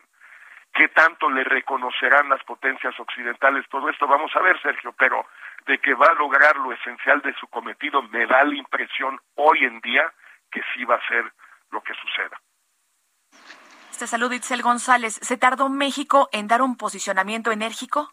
qué 0.74 0.88
tanto 0.90 1.30
le 1.30 1.44
reconocerán 1.44 2.30
las 2.30 2.44
potencias 2.44 3.00
occidentales, 3.00 3.66
todo 3.70 3.90
esto 3.90 4.08
vamos 4.08 4.36
a 4.36 4.42
ver, 4.42 4.60
Sergio, 4.62 4.94
pero 4.98 5.26
de 5.66 5.78
que 5.78 5.94
va 5.94 6.08
a 6.08 6.14
lograr 6.14 6.56
lo 6.58 6.74
esencial 6.74 7.22
de 7.22 7.34
su 7.36 7.48
cometido, 7.48 8.02
me 8.04 8.26
da 8.26 8.44
la 8.44 8.56
impresión 8.56 9.20
hoy 9.36 9.64
en 9.66 9.80
día 9.82 10.12
que 10.52 10.62
sí 10.74 10.84
va 10.84 10.96
a 10.96 11.08
ser 11.08 11.32
lo 11.72 11.82
que 11.82 11.94
suceda. 11.94 12.40
Este 13.92 14.08
salud, 14.08 14.32
Itzel 14.32 14.62
González. 14.62 15.14
¿Se 15.22 15.38
tardó 15.38 15.70
México 15.70 16.28
en 16.32 16.48
dar 16.48 16.62
un 16.62 16.78
posicionamiento 16.78 17.52
enérgico? 17.52 18.12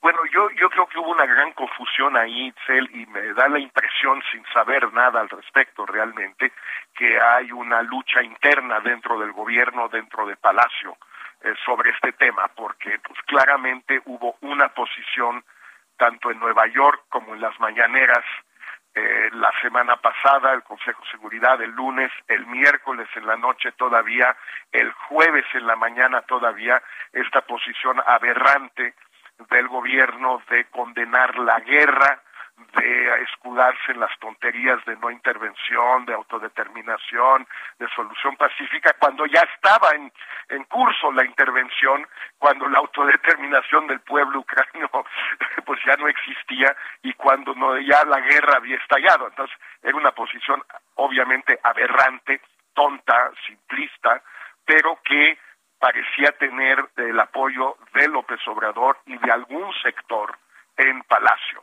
Bueno, 0.00 0.18
yo, 0.30 0.50
yo 0.50 0.68
creo 0.68 0.86
que 0.86 0.98
hubo 0.98 1.12
una 1.12 1.24
gran 1.24 1.52
confusión 1.52 2.14
ahí, 2.14 2.48
Itzel, 2.48 2.90
y 2.94 3.06
me 3.06 3.32
da 3.32 3.48
la 3.48 3.58
impresión, 3.58 4.22
sin 4.30 4.44
saber 4.52 4.92
nada 4.92 5.20
al 5.20 5.30
respecto 5.30 5.86
realmente, 5.86 6.52
que 6.94 7.18
hay 7.18 7.50
una 7.52 7.80
lucha 7.80 8.22
interna 8.22 8.80
dentro 8.80 9.18
del 9.18 9.32
gobierno, 9.32 9.88
dentro 9.88 10.26
de 10.26 10.36
Palacio, 10.36 10.98
eh, 11.44 11.54
sobre 11.64 11.90
este 11.90 12.12
tema, 12.12 12.48
porque 12.56 12.98
pues 13.00 13.20
claramente 13.26 14.00
hubo 14.06 14.36
una 14.40 14.68
posición 14.68 15.44
tanto 15.96 16.30
en 16.30 16.40
Nueva 16.40 16.66
York 16.68 17.02
como 17.10 17.34
en 17.34 17.40
las 17.42 17.58
mañaneras 17.60 18.24
eh, 18.94 19.28
la 19.32 19.50
semana 19.60 19.96
pasada, 19.96 20.54
el 20.54 20.62
Consejo 20.62 21.02
de 21.02 21.10
Seguridad 21.10 21.60
el 21.60 21.72
lunes, 21.72 22.10
el 22.28 22.46
miércoles 22.46 23.08
en 23.16 23.26
la 23.26 23.36
noche 23.36 23.72
todavía, 23.72 24.36
el 24.72 24.90
jueves 24.92 25.44
en 25.52 25.66
la 25.66 25.76
mañana 25.76 26.22
todavía, 26.22 26.82
esta 27.12 27.42
posición 27.42 28.00
aberrante 28.06 28.94
del 29.50 29.68
gobierno 29.68 30.40
de 30.48 30.64
condenar 30.70 31.36
la 31.38 31.60
guerra, 31.60 32.22
de 32.56 33.22
escudarse 33.22 33.92
en 33.92 34.00
las 34.00 34.16
tonterías 34.18 34.84
de 34.84 34.96
no 34.96 35.10
intervención, 35.10 36.04
de 36.06 36.14
autodeterminación, 36.14 37.46
de 37.78 37.88
solución 37.88 38.36
pacífica, 38.36 38.94
cuando 38.98 39.26
ya 39.26 39.40
estaba 39.40 39.90
en, 39.90 40.12
en 40.48 40.64
curso 40.64 41.10
la 41.12 41.24
intervención, 41.24 42.06
cuando 42.38 42.68
la 42.68 42.78
autodeterminación 42.78 43.86
del 43.88 44.00
pueblo 44.00 44.40
ucraniano 44.40 44.88
pues 45.66 45.80
ya 45.84 45.96
no 45.96 46.08
existía 46.08 46.76
y 47.02 47.12
cuando 47.14 47.54
no, 47.54 47.76
ya 47.78 48.04
la 48.04 48.20
guerra 48.20 48.58
había 48.58 48.76
estallado. 48.76 49.28
Entonces 49.28 49.56
era 49.82 49.96
una 49.96 50.12
posición 50.12 50.62
obviamente 50.94 51.58
aberrante, 51.62 52.40
tonta, 52.72 53.32
simplista, 53.46 54.22
pero 54.64 54.98
que 55.04 55.38
parecía 55.78 56.32
tener 56.38 56.84
el 56.96 57.18
apoyo 57.18 57.76
de 57.94 58.08
López 58.08 58.40
Obrador 58.46 58.98
y 59.06 59.18
de 59.18 59.30
algún 59.30 59.72
sector 59.82 60.38
en 60.76 61.02
Palacio 61.02 61.62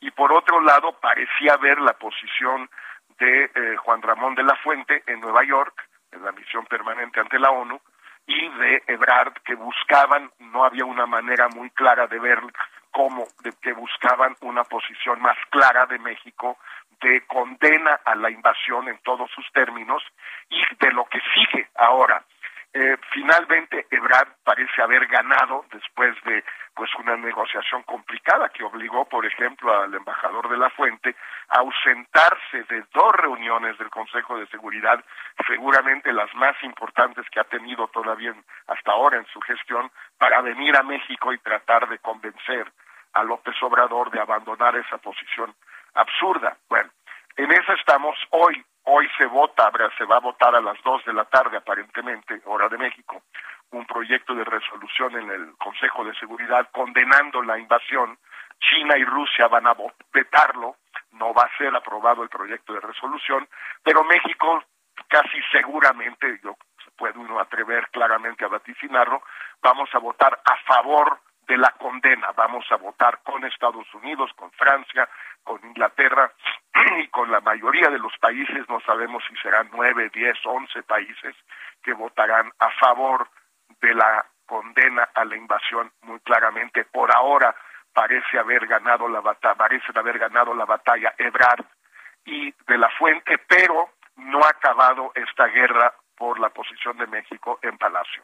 y 0.00 0.10
por 0.10 0.32
otro 0.32 0.60
lado 0.60 0.92
parecía 1.00 1.56
ver 1.56 1.80
la 1.80 1.92
posición 1.94 2.68
de 3.18 3.44
eh, 3.44 3.76
Juan 3.76 4.02
Ramón 4.02 4.34
de 4.34 4.44
la 4.44 4.56
Fuente 4.56 5.02
en 5.06 5.20
Nueva 5.20 5.44
York, 5.44 5.74
en 6.12 6.24
la 6.24 6.32
misión 6.32 6.64
permanente 6.66 7.20
ante 7.20 7.38
la 7.38 7.50
ONU, 7.50 7.80
y 8.26 8.48
de 8.58 8.82
Ebrard, 8.86 9.32
que 9.44 9.54
buscaban, 9.54 10.30
no 10.38 10.64
había 10.64 10.84
una 10.84 11.06
manera 11.06 11.48
muy 11.48 11.70
clara 11.70 12.06
de 12.06 12.18
ver 12.18 12.40
cómo, 12.90 13.24
de 13.42 13.52
que 13.62 13.72
buscaban 13.72 14.36
una 14.42 14.64
posición 14.64 15.20
más 15.20 15.36
clara 15.50 15.86
de 15.86 15.98
México 15.98 16.58
de 17.00 17.24
condena 17.26 18.00
a 18.04 18.14
la 18.14 18.30
invasión 18.30 18.88
en 18.88 18.98
todos 18.98 19.30
sus 19.30 19.46
términos 19.52 20.02
y 20.50 20.60
de 20.80 20.92
lo 20.92 21.04
que 21.06 21.20
sigue 21.34 21.68
ahora. 21.76 22.24
Eh, 22.74 22.96
finalmente, 23.12 23.86
Ebrard 23.90 24.28
parece 24.44 24.82
haber 24.82 25.06
ganado 25.06 25.64
después 25.72 26.14
de 26.24 26.44
pues 26.74 26.94
una 26.96 27.16
negociación 27.16 27.82
complicada 27.82 28.50
que 28.50 28.62
obligó, 28.62 29.06
por 29.06 29.24
ejemplo, 29.24 29.74
al 29.74 29.94
embajador 29.94 30.48
de 30.48 30.58
la 30.58 30.70
Fuente 30.70 31.16
a 31.48 31.60
ausentarse 31.60 32.62
de 32.68 32.84
dos 32.92 33.12
reuniones 33.14 33.76
del 33.78 33.90
Consejo 33.90 34.38
de 34.38 34.46
Seguridad, 34.48 35.02
seguramente 35.46 36.12
las 36.12 36.32
más 36.34 36.54
importantes 36.62 37.24
que 37.30 37.40
ha 37.40 37.44
tenido 37.44 37.88
todavía 37.88 38.34
hasta 38.66 38.92
ahora 38.92 39.16
en 39.16 39.26
su 39.26 39.40
gestión, 39.40 39.90
para 40.18 40.42
venir 40.42 40.76
a 40.76 40.82
México 40.82 41.32
y 41.32 41.38
tratar 41.38 41.88
de 41.88 41.98
convencer 41.98 42.70
a 43.14 43.24
López 43.24 43.56
Obrador 43.62 44.10
de 44.10 44.20
abandonar 44.20 44.76
esa 44.76 44.98
posición 44.98 45.54
absurda. 45.94 46.56
Bueno, 46.68 46.90
en 47.36 47.50
eso 47.50 47.72
estamos 47.72 48.16
hoy. 48.30 48.64
Hoy 48.90 49.06
se 49.18 49.26
vota, 49.26 49.70
se 49.98 50.04
va 50.06 50.16
a 50.16 50.20
votar 50.20 50.56
a 50.56 50.62
las 50.62 50.82
dos 50.82 51.04
de 51.04 51.12
la 51.12 51.26
tarde 51.26 51.58
aparentemente, 51.58 52.40
hora 52.46 52.70
de 52.70 52.78
México, 52.78 53.20
un 53.72 53.84
proyecto 53.84 54.34
de 54.34 54.44
resolución 54.44 55.14
en 55.14 55.30
el 55.30 55.54
Consejo 55.58 56.06
de 56.06 56.14
Seguridad 56.14 56.70
condenando 56.72 57.42
la 57.42 57.58
invasión. 57.58 58.18
China 58.58 58.96
y 58.96 59.04
Rusia 59.04 59.46
van 59.48 59.66
a 59.66 59.76
vetarlo, 60.10 60.76
no 61.12 61.34
va 61.34 61.42
a 61.42 61.58
ser 61.58 61.76
aprobado 61.76 62.22
el 62.22 62.30
proyecto 62.30 62.72
de 62.72 62.80
resolución, 62.80 63.46
pero 63.82 64.04
México 64.04 64.64
casi 65.06 65.38
seguramente, 65.52 66.40
yo 66.42 66.56
puede 66.96 67.18
uno 67.18 67.38
atrever 67.40 67.90
claramente 67.90 68.46
a 68.46 68.48
vaticinarlo, 68.48 69.22
vamos 69.60 69.90
a 69.92 69.98
votar 69.98 70.40
a 70.46 70.56
favor 70.64 71.20
de 71.48 71.56
la 71.56 71.72
condena. 71.72 72.30
Vamos 72.36 72.66
a 72.70 72.76
votar 72.76 73.20
con 73.24 73.44
Estados 73.44 73.92
Unidos, 73.94 74.30
con 74.36 74.52
Francia, 74.52 75.08
con 75.48 75.64
Inglaterra 75.64 76.30
y 77.02 77.08
con 77.08 77.30
la 77.30 77.40
mayoría 77.40 77.88
de 77.88 77.98
los 77.98 78.12
países, 78.18 78.68
no 78.68 78.80
sabemos 78.80 79.24
si 79.26 79.34
serán 79.36 79.70
nueve, 79.72 80.10
diez, 80.12 80.36
once 80.44 80.82
países 80.82 81.34
que 81.82 81.94
votarán 81.94 82.52
a 82.58 82.70
favor 82.72 83.26
de 83.80 83.94
la 83.94 84.26
condena 84.44 85.08
a 85.14 85.24
la 85.24 85.36
invasión 85.36 85.90
muy 86.02 86.20
claramente. 86.20 86.84
Por 86.84 87.14
ahora 87.16 87.56
parece 87.94 88.38
haber 88.38 88.66
ganado 88.66 89.08
la 89.08 89.20
batalla, 89.20 89.54
parecen 89.54 89.96
haber 89.96 90.18
ganado 90.18 90.54
la 90.54 90.66
batalla 90.66 91.14
Ebrard 91.16 91.64
y 92.26 92.52
de 92.66 92.76
la 92.76 92.90
Fuente, 92.90 93.38
pero 93.48 93.94
no 94.16 94.40
ha 94.44 94.50
acabado 94.50 95.12
esta 95.14 95.46
guerra 95.46 95.94
por 96.14 96.38
la 96.40 96.50
posición 96.50 96.98
de 96.98 97.06
México 97.06 97.58
en 97.62 97.78
Palacio. 97.78 98.22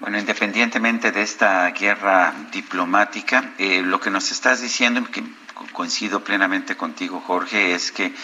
Bueno, 0.00 0.16
independientemente 0.16 1.10
de 1.10 1.22
esta 1.22 1.68
guerra 1.70 2.32
diplomática, 2.52 3.54
eh, 3.58 3.82
lo 3.82 3.98
que 3.98 4.10
nos 4.10 4.30
estás 4.30 4.60
diciendo, 4.60 5.02
que 5.10 5.24
coincido 5.72 6.22
plenamente 6.22 6.76
contigo, 6.76 7.20
Jorge, 7.20 7.74
es 7.74 7.90
que 7.90 8.14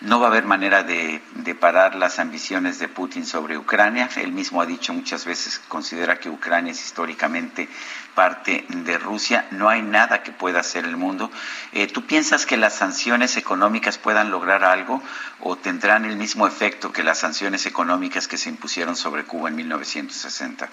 no 0.00 0.18
va 0.18 0.26
a 0.26 0.30
haber 0.30 0.44
manera 0.44 0.82
de, 0.82 1.22
parar 1.60 1.94
las 1.94 2.18
ambiciones 2.18 2.80
de 2.80 2.88
Putin 2.88 3.24
sobre 3.26 3.58
Ucrania. 3.58 4.08
Él 4.16 4.32
mismo 4.32 4.60
ha 4.60 4.66
dicho 4.66 4.92
muchas 4.92 5.24
veces 5.24 5.58
que 5.58 5.68
considera 5.68 6.18
que 6.18 6.30
Ucrania 6.30 6.72
es 6.72 6.82
históricamente 6.84 7.68
parte 8.16 8.64
de 8.68 8.98
Rusia. 8.98 9.46
No 9.52 9.68
hay 9.68 9.82
nada 9.82 10.24
que 10.24 10.32
pueda 10.32 10.60
hacer 10.60 10.84
el 10.84 10.96
mundo. 10.96 11.30
Eh, 11.72 11.86
¿Tú 11.86 12.06
piensas 12.06 12.44
que 12.44 12.56
las 12.56 12.74
sanciones 12.74 13.36
económicas 13.36 13.98
puedan 13.98 14.30
lograr 14.30 14.64
algo 14.64 15.00
o 15.40 15.56
tendrán 15.56 16.06
el 16.06 16.16
mismo 16.16 16.46
efecto 16.46 16.92
que 16.92 17.04
las 17.04 17.18
sanciones 17.18 17.66
económicas 17.66 18.26
que 18.26 18.38
se 18.38 18.48
impusieron 18.48 18.96
sobre 18.96 19.24
Cuba 19.24 19.48
en 19.50 19.56
1960? 19.56 20.68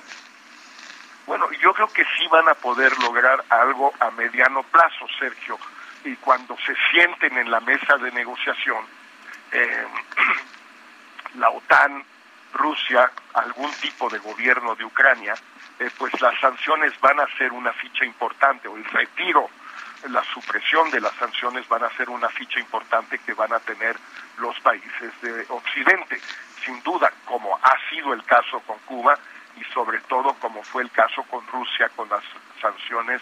Bueno, 1.27 1.51
yo 1.61 1.73
creo 1.73 1.89
que 1.89 2.05
sí 2.17 2.25
van 2.31 2.47
a 2.47 2.53
poder 2.53 2.97
lograr 3.03 3.43
algo 3.49 3.93
a 3.99 4.09
mediano 4.11 4.63
plazo, 4.63 5.05
Sergio. 5.19 5.59
Y 6.05 6.15
cuando 6.15 6.57
se 6.65 6.73
sienten 6.89 7.37
en 7.37 7.51
la 7.51 7.59
mesa 7.59 7.97
de 7.97 8.09
negociación, 8.13 8.85
eh, 9.51 9.87
la 11.35 11.49
OTAN, 11.49 12.01
Rusia, 12.53 13.11
algún 13.33 13.69
tipo 13.73 14.09
de 14.09 14.19
gobierno 14.19 14.73
de 14.75 14.85
Ucrania, 14.85 15.33
eh, 15.79 15.89
pues 15.97 16.19
las 16.21 16.39
sanciones 16.39 16.97
van 17.01 17.19
a 17.19 17.27
ser 17.37 17.51
una 17.51 17.73
ficha 17.73 18.05
importante, 18.05 18.69
o 18.69 18.77
el 18.77 18.85
retiro, 18.85 19.49
la 20.09 20.23
supresión 20.23 20.89
de 20.91 21.01
las 21.01 21.13
sanciones 21.15 21.67
van 21.67 21.83
a 21.83 21.89
ser 21.97 22.09
una 22.09 22.29
ficha 22.29 22.59
importante 22.61 23.19
que 23.19 23.33
van 23.33 23.51
a 23.51 23.59
tener 23.59 23.97
los 24.37 24.57
países 24.61 25.11
de 25.21 25.45
Occidente. 25.49 26.21
Sin 26.63 26.81
duda, 26.83 27.11
como 27.25 27.53
ha 27.57 27.75
sido 27.89 28.13
el 28.13 28.23
caso 28.23 28.61
con 28.61 28.77
Cuba, 28.79 29.19
y 29.59 29.63
sobre 29.73 29.99
todo 30.01 30.33
como 30.35 30.63
fue 30.63 30.83
el 30.83 30.91
caso 30.91 31.23
con 31.23 31.45
Rusia 31.47 31.89
con 31.95 32.09
las 32.09 32.23
sanciones 32.61 33.21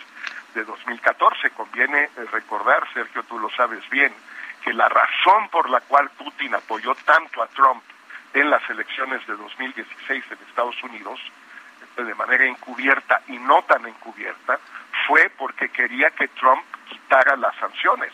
de 0.54 0.64
2014. 0.64 1.50
Conviene 1.52 2.04
eh, 2.04 2.10
recordar, 2.32 2.88
Sergio, 2.94 3.24
tú 3.24 3.40
lo 3.40 3.50
sabes 3.52 3.88
bien, 3.90 4.14
que 4.64 4.74
la 4.74 4.90
razón 4.90 5.50
por 5.50 5.70
la 5.70 5.82
cual 5.82 6.10
Putin 6.12 6.56
apoyó 6.56 6.96
tanto 6.96 7.42
a 7.42 7.48
Trump 7.48 7.84
en 8.34 8.50
las 8.50 8.68
elecciones 8.70 9.26
de 9.28 9.36
2016 9.36 10.24
en 10.32 10.38
Estados 10.48 10.82
Unidos, 10.84 11.20
eh, 11.98 12.04
de 12.04 12.16
manera 12.16 12.46
encubierta 12.46 13.22
y 13.28 13.38
no 13.38 13.64
tan 13.64 13.86
encubierta, 13.86 14.60
fue 15.08 15.30
porque 15.38 15.70
quería 15.70 16.10
que 16.12 16.28
Trump 16.30 16.64
quitara 16.90 17.36
las 17.36 17.56
sanciones, 17.58 18.12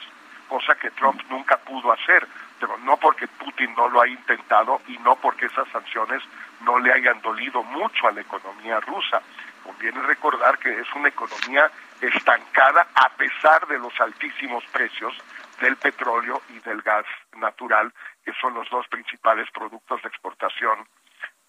cosa 0.48 0.76
que 0.76 0.92
Trump 0.92 1.22
nunca 1.30 1.58
pudo 1.58 1.92
hacer, 1.92 2.28
pero 2.60 2.78
no 2.80 2.98
porque 2.98 3.28
Putin 3.28 3.74
no 3.76 3.90
lo 3.90 4.02
ha 4.02 4.08
intentado 4.08 4.82
y 4.88 4.98
no 5.00 5.16
porque 5.16 5.48
esas 5.48 5.68
sanciones 5.70 6.22
no 6.64 6.80
le 6.80 6.94
hayan 6.94 7.22
dolido 7.22 7.64
mucho 7.64 8.08
a 8.08 8.12
la 8.12 8.22
economía 8.22 8.80
rusa. 8.80 9.22
Conviene 9.64 10.02
recordar 10.04 10.58
que 10.58 10.80
es 10.80 10.88
una 10.96 11.10
economía 11.10 11.70
estancada 12.02 12.88
a 12.96 13.10
pesar 13.10 13.68
de 13.68 13.78
los 13.78 14.00
altísimos 14.00 14.64
precios 14.72 15.14
del 15.60 15.76
petróleo 15.78 16.42
y 16.50 16.60
del 16.60 16.82
gas 16.82 17.06
natural, 17.38 17.94
que 18.26 18.34
son 18.34 18.54
los 18.54 18.70
dos 18.70 18.88
principales 18.88 19.50
productos 19.52 20.02
de 20.02 20.10
exportación 20.10 20.88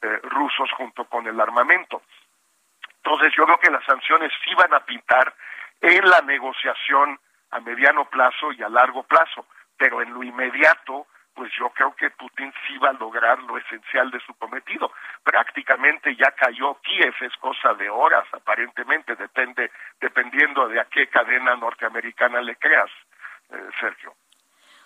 eh, 0.02 0.20
rusos 0.24 0.70
junto 0.76 1.05
con 1.05 1.26
el 1.26 1.40
armamento. 1.40 2.02
Entonces 3.05 3.32
yo 3.36 3.44
creo 3.44 3.59
que 3.59 3.70
las 3.70 3.84
sanciones 3.84 4.30
sí 4.44 4.55
van 4.55 4.74
a 4.74 4.80
pintar 4.80 5.34
en 5.80 6.09
la 6.09 6.20
negociación 6.20 7.18
a 7.51 7.60
mediano 7.60 8.05
plazo 8.06 8.52
y 8.52 8.62
a 8.62 8.68
largo 8.68 9.02
plazo, 9.02 9.47
pero 9.76 10.02
en 10.02 10.12
lo 10.12 10.22
inmediato 10.22 11.06
pues 11.34 11.50
yo 11.59 11.70
creo 11.70 11.94
que 11.94 12.10
Putin 12.10 12.52
sí 12.66 12.76
va 12.78 12.90
a 12.90 12.94
lograr 12.94 13.38
lo 13.42 13.59
esencial 13.59 14.10
de 14.10 14.20
su 14.20 14.34
cometido. 14.34 14.92
Prácticamente 15.22 16.14
ya 16.16 16.30
cayó 16.32 16.74
Kiev, 16.82 17.14
es 17.20 17.36
cosa 17.36 17.74
de 17.74 17.88
horas, 17.88 18.24
aparentemente, 18.32 19.16
depende, 19.16 19.70
dependiendo 20.00 20.68
de 20.68 20.80
a 20.80 20.84
qué 20.86 21.09
cadena 21.09 21.56
norteamericana 21.56 22.40
le 22.40 22.56
creas, 22.56 22.90
eh, 23.50 23.68
Sergio. 23.80 24.14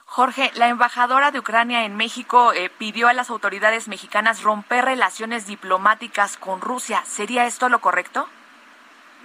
Jorge, 0.08 0.52
la 0.54 0.68
embajadora 0.68 1.32
de 1.32 1.40
Ucrania 1.40 1.84
en 1.84 1.96
México 1.96 2.52
eh, 2.52 2.70
pidió 2.70 3.08
a 3.08 3.12
las 3.12 3.28
autoridades 3.28 3.88
mexicanas 3.88 4.42
romper 4.42 4.84
relaciones 4.84 5.48
diplomáticas 5.48 6.36
con 6.36 6.60
Rusia. 6.60 7.02
¿Sería 7.04 7.44
esto 7.46 7.68
lo 7.68 7.80
correcto? 7.80 8.28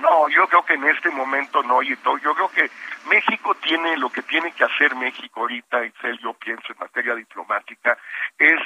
No, 0.01 0.27
yo 0.29 0.47
creo 0.47 0.65
que 0.65 0.73
en 0.73 0.83
este 0.85 1.11
momento 1.11 1.61
no, 1.61 1.81
y 1.83 1.89
yo 1.89 2.35
creo 2.35 2.49
que 2.49 2.69
México 3.07 3.53
tiene 3.55 3.97
lo 3.97 4.09
que 4.09 4.23
tiene 4.23 4.51
que 4.51 4.63
hacer 4.63 4.95
México 4.95 5.41
ahorita, 5.41 5.83
Excel, 5.83 6.17
yo 6.19 6.33
pienso 6.33 6.73
en 6.73 6.79
materia 6.79 7.13
diplomática, 7.13 7.97
es 8.37 8.59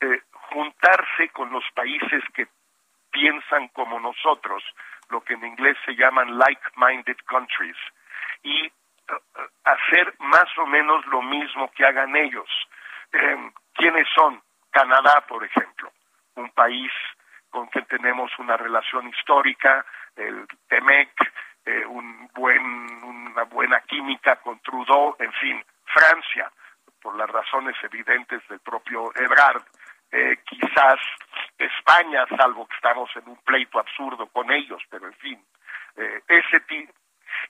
eh, 0.00 0.20
juntarse 0.50 1.30
con 1.30 1.50
los 1.50 1.64
países 1.74 2.22
que 2.34 2.46
piensan 3.10 3.68
como 3.68 4.00
nosotros, 4.00 4.62
lo 5.08 5.22
que 5.22 5.34
en 5.34 5.46
inglés 5.46 5.76
se 5.86 5.94
llaman 5.94 6.38
like-minded 6.38 7.16
countries, 7.26 7.76
y 8.42 8.66
eh, 8.66 8.72
hacer 9.64 10.14
más 10.18 10.46
o 10.58 10.66
menos 10.66 11.06
lo 11.06 11.22
mismo 11.22 11.70
que 11.72 11.86
hagan 11.86 12.14
ellos. 12.16 12.48
Eh, 13.12 13.50
¿Quiénes 13.74 14.06
son? 14.14 14.42
Canadá, 14.70 15.24
por 15.26 15.44
ejemplo, 15.44 15.90
un 16.34 16.50
país 16.50 16.90
con 17.50 17.66
quien 17.68 17.84
tenemos 17.84 18.30
una 18.38 18.56
relación 18.56 19.08
histórica, 19.08 19.84
el 20.16 20.46
TEMEC, 20.68 21.10
eh, 21.64 21.86
un 21.86 22.28
buen, 22.34 22.62
una 23.04 23.44
buena 23.44 23.80
química 23.82 24.36
con 24.36 24.58
Trudeau, 24.60 25.16
en 25.18 25.32
fin, 25.34 25.64
Francia, 25.84 26.50
por 27.00 27.16
las 27.16 27.28
razones 27.30 27.76
evidentes 27.82 28.46
del 28.48 28.60
propio 28.60 29.12
Ebrard, 29.16 29.62
eh, 30.10 30.38
quizás 30.44 30.98
España, 31.58 32.26
salvo 32.36 32.66
que 32.66 32.76
estamos 32.76 33.10
en 33.16 33.28
un 33.28 33.36
pleito 33.38 33.78
absurdo 33.78 34.26
con 34.26 34.50
ellos, 34.50 34.82
pero 34.90 35.06
en 35.06 35.14
fin, 35.14 35.44
eh, 35.96 36.22
ese 36.28 36.60
tipo. 36.60 36.92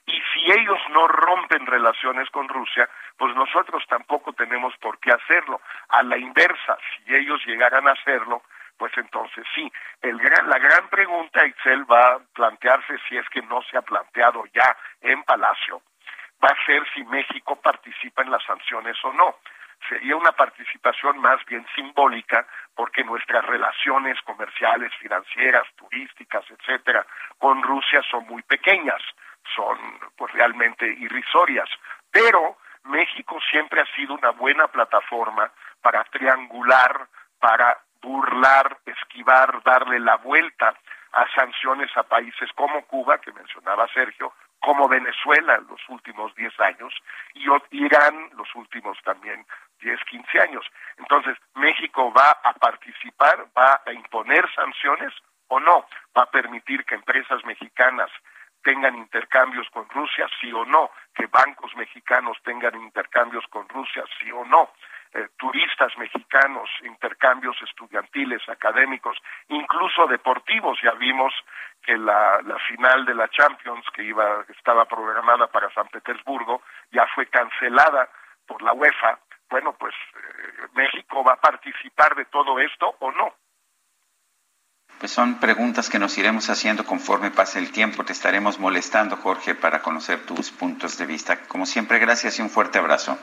Y 0.05 0.21
si 0.33 0.51
ellos 0.51 0.79
no 0.91 1.07
rompen 1.07 1.65
relaciones 1.65 2.29
con 2.29 2.47
Rusia, 2.47 2.89
pues 3.17 3.35
nosotros 3.35 3.83
tampoco 3.87 4.33
tenemos 4.33 4.75
por 4.77 4.97
qué 4.99 5.11
hacerlo. 5.11 5.61
A 5.89 6.03
la 6.03 6.17
inversa, 6.17 6.77
si 6.95 7.13
ellos 7.13 7.45
llegaran 7.45 7.87
a 7.87 7.91
hacerlo, 7.91 8.43
pues 8.77 8.91
entonces 8.97 9.45
sí. 9.55 9.71
El 10.01 10.17
gran, 10.17 10.49
la 10.49 10.57
gran 10.59 10.89
pregunta, 10.89 11.43
Excel, 11.45 11.89
va 11.89 12.15
a 12.15 12.19
plantearse 12.33 12.97
si 13.07 13.17
es 13.17 13.27
que 13.29 13.41
no 13.43 13.61
se 13.63 13.77
ha 13.77 13.81
planteado 13.81 14.43
ya 14.53 14.75
en 15.01 15.23
Palacio, 15.23 15.81
va 16.43 16.49
a 16.49 16.65
ser 16.65 16.83
si 16.93 17.03
México 17.05 17.55
participa 17.61 18.21
en 18.21 18.31
las 18.31 18.43
sanciones 18.43 18.97
o 19.03 19.13
no. 19.13 19.37
Sería 19.89 20.15
una 20.15 20.31
participación 20.31 21.19
más 21.19 21.43
bien 21.45 21.65
simbólica 21.75 22.47
porque 22.73 23.03
nuestras 23.03 23.45
relaciones 23.45 24.19
comerciales, 24.21 24.93
financieras, 24.95 25.67
turísticas, 25.75 26.45
etcétera, 26.49 27.05
con 27.37 27.61
Rusia 27.61 28.01
son 28.09 28.25
muy 28.27 28.41
pequeñas, 28.43 29.01
son 29.55 29.77
pues 30.15 30.31
realmente 30.33 30.85
irrisorias, 30.87 31.69
pero 32.11 32.57
México 32.85 33.39
siempre 33.49 33.81
ha 33.81 33.95
sido 33.95 34.13
una 34.15 34.31
buena 34.31 34.67
plataforma 34.67 35.51
para 35.81 36.03
triangular, 36.05 37.07
para 37.39 37.77
burlar, 38.03 38.77
esquivar, 38.85 39.63
darle 39.63 39.99
la 39.99 40.17
vuelta 40.17 40.75
a 41.13 41.25
sanciones 41.33 41.89
a 41.95 42.03
países 42.03 42.49
como 42.55 42.85
Cuba, 42.85 43.19
que 43.19 43.31
mencionaba 43.31 43.87
Sergio, 43.93 44.33
como 44.59 44.87
Venezuela 44.87 45.55
en 45.55 45.67
los 45.67 45.81
últimos 45.89 46.33
10 46.35 46.59
años 46.59 46.93
y 47.33 47.45
Irán 47.71 48.29
los 48.35 48.53
últimos 48.55 48.97
también 49.03 49.45
10, 49.81 49.99
15 50.09 50.39
años. 50.39 50.65
Entonces, 50.97 51.37
México 51.55 52.13
va 52.13 52.31
a 52.43 52.53
participar, 52.53 53.45
va 53.57 53.81
a 53.85 53.91
imponer 53.91 54.45
sanciones 54.53 55.13
o 55.47 55.59
no, 55.59 55.85
va 56.17 56.23
a 56.23 56.31
permitir 56.31 56.85
que 56.85 56.95
empresas 56.95 57.43
mexicanas 57.45 58.09
tengan 58.63 58.95
intercambios 58.95 59.69
con 59.69 59.87
Rusia, 59.89 60.27
sí 60.39 60.51
o 60.53 60.65
no, 60.65 60.89
que 61.13 61.27
bancos 61.27 61.75
mexicanos 61.75 62.37
tengan 62.43 62.75
intercambios 62.75 63.45
con 63.47 63.67
Rusia, 63.67 64.03
sí 64.19 64.31
o 64.31 64.45
no, 64.45 64.71
eh, 65.15 65.27
turistas 65.37 65.95
mexicanos, 65.97 66.67
intercambios 66.83 67.55
estudiantiles, 67.61 68.41
académicos, 68.49 69.15
incluso 69.49 70.07
deportivos. 70.07 70.79
Ya 70.81 70.91
vimos 70.93 71.31
que 71.83 71.95
la, 71.97 72.41
final 72.67 73.05
de 73.05 73.13
la 73.13 73.27
Champions, 73.29 73.85
que 73.93 74.03
iba, 74.03 74.43
estaba 74.49 74.85
programada 74.85 75.45
para 75.47 75.71
San 75.73 75.87
Petersburgo, 75.89 76.63
ya 76.91 77.05
fue 77.13 77.27
cancelada 77.27 78.09
por 78.47 78.63
la 78.63 78.73
UEFA. 78.73 79.19
Bueno, 79.51 79.73
pues 79.73 79.93
eh, 79.93 80.67
México 80.73 81.23
va 81.23 81.33
a 81.33 81.41
participar 81.41 82.15
de 82.15 82.25
todo 82.25 82.57
esto 82.59 82.95
o 82.99 83.11
no. 83.11 83.35
Pues 84.97 85.11
son 85.11 85.39
preguntas 85.39 85.91
que 85.91 85.99
nos 85.99 86.17
iremos 86.17 86.49
haciendo 86.49 86.85
conforme 86.85 87.29
pase 87.29 87.59
el 87.59 87.71
tiempo. 87.71 88.03
Te 88.03 88.13
estaremos 88.13 88.57
molestando, 88.57 89.17
Jorge, 89.17 89.53
para 89.53 89.83
conocer 89.83 90.25
tus 90.25 90.49
puntos 90.49 90.97
de 90.97 91.05
vista. 91.05 91.41
Como 91.47 91.67
siempre, 91.67 91.99
gracias 91.99 92.39
y 92.39 92.41
un 92.41 92.49
fuerte 92.49 92.79
abrazo. 92.79 93.19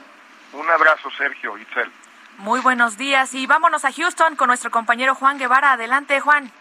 Un 0.53 0.69
abrazo, 0.69 1.09
Sergio, 1.11 1.57
Itzel. 1.57 1.89
Muy 2.37 2.59
buenos 2.59 2.97
días 2.97 3.33
y 3.33 3.47
vámonos 3.47 3.85
a 3.85 3.91
Houston 3.91 4.35
con 4.35 4.47
nuestro 4.47 4.69
compañero 4.69 5.15
Juan 5.15 5.37
Guevara. 5.37 5.73
Adelante, 5.73 6.19
Juan. 6.19 6.51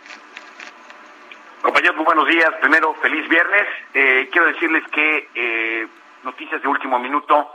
Compañeros, 1.62 1.96
muy 1.96 2.04
buenos 2.04 2.28
días. 2.28 2.50
Primero, 2.60 2.94
feliz 2.94 3.28
viernes. 3.28 3.66
Eh, 3.94 4.28
quiero 4.30 4.46
decirles 4.46 4.84
que 4.92 5.28
eh, 5.34 5.88
noticias 6.22 6.62
de 6.62 6.68
último 6.68 6.98
minuto, 6.98 7.52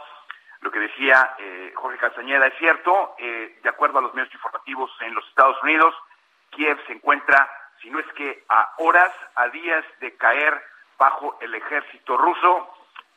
lo 0.60 0.72
que 0.72 0.80
decía 0.80 1.36
eh, 1.40 1.72
Jorge 1.76 1.98
Castañeda 2.00 2.48
es 2.48 2.58
cierto. 2.58 3.16
de 3.18 3.70
acuerdo 3.70 4.00
a 4.00 4.02
los 4.02 4.14
medios 4.14 4.34
informativos 4.34 4.92
en 5.02 5.14
los 5.14 5.26
Estados 5.30 5.62
Unidos, 5.64 5.96
Kiev 6.50 6.78
se 6.88 6.94
encuentra, 6.94 7.50
si 7.82 7.90
no 7.90 8.00
es 8.00 8.08
que 8.14 8.44
a 8.50 8.74
horas, 8.78 9.12
a 9.36 9.48
días 9.50 9.86
de 10.02 10.16
caer 10.18 10.62
bajo 10.98 11.38
el 11.42 11.56
ejército 11.56 12.18
ruso 12.18 12.70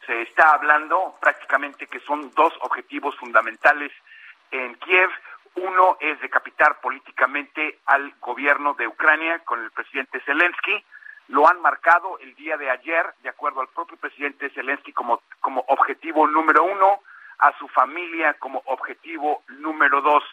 se 0.07 0.23
está 0.23 0.53
hablando 0.53 1.17
prácticamente 1.21 1.87
que 1.87 2.01
son 2.01 2.33
dos 2.35 2.53
objetivos 2.63 3.17
fundamentales 3.17 3.93
en 4.51 4.75
Kiev. 4.77 5.11
Uno 5.57 5.97
es 6.01 6.21
decapitar 6.21 6.81
políticamente 6.81 7.79
al 7.87 8.15
gobierno 8.21 8.75
de 8.75 8.87
Ucrania 8.87 9.41
con 9.41 9.63
el 9.63 9.71
presidente 9.71 10.21
Zelensky. 10.21 10.85
Lo 11.29 11.49
han 11.49 11.61
marcado 11.61 12.19
el 12.21 12.35
día 12.37 12.57
de 12.57 12.71
ayer, 12.71 13.07
de 13.23 13.29
acuerdo 13.29 13.61
al 13.61 13.69
propio 13.69 13.97
presidente 13.97 14.51
Zelensky, 14.51 14.93
como, 14.93 15.21
como 15.41 15.65
objetivo 15.69 16.27
número 16.27 16.65
uno, 16.65 17.01
a 17.39 17.57
su 17.59 17.69
familia 17.69 18.35
como 18.35 18.63
objetivo 18.67 19.43
número 19.49 20.01
dos. 20.01 20.25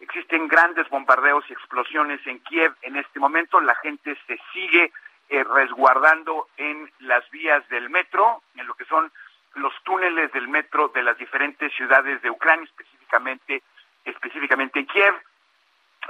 Existen 0.00 0.48
grandes 0.48 0.88
bombardeos 0.88 1.44
y 1.48 1.52
explosiones 1.52 2.24
en 2.26 2.38
Kiev 2.40 2.74
en 2.82 2.96
este 2.96 3.18
momento. 3.18 3.60
La 3.60 3.74
gente 3.76 4.16
se 4.26 4.38
sigue 4.52 4.92
eh, 5.30 5.44
resguardando 5.44 6.48
en 6.56 6.90
las 7.00 7.28
vías 7.30 7.66
del 7.68 7.90
metro, 7.90 8.42
en 8.56 8.66
lo 8.66 8.74
que 8.74 8.84
son 8.86 9.12
los 9.56 9.72
túneles 9.84 10.32
del 10.32 10.48
metro 10.48 10.88
de 10.88 11.02
las 11.02 11.18
diferentes 11.18 11.72
ciudades 11.74 12.22
de 12.22 12.30
Ucrania, 12.30 12.64
específicamente, 12.64 13.62
específicamente 14.04 14.78
en 14.78 14.86
Kiev. 14.86 15.14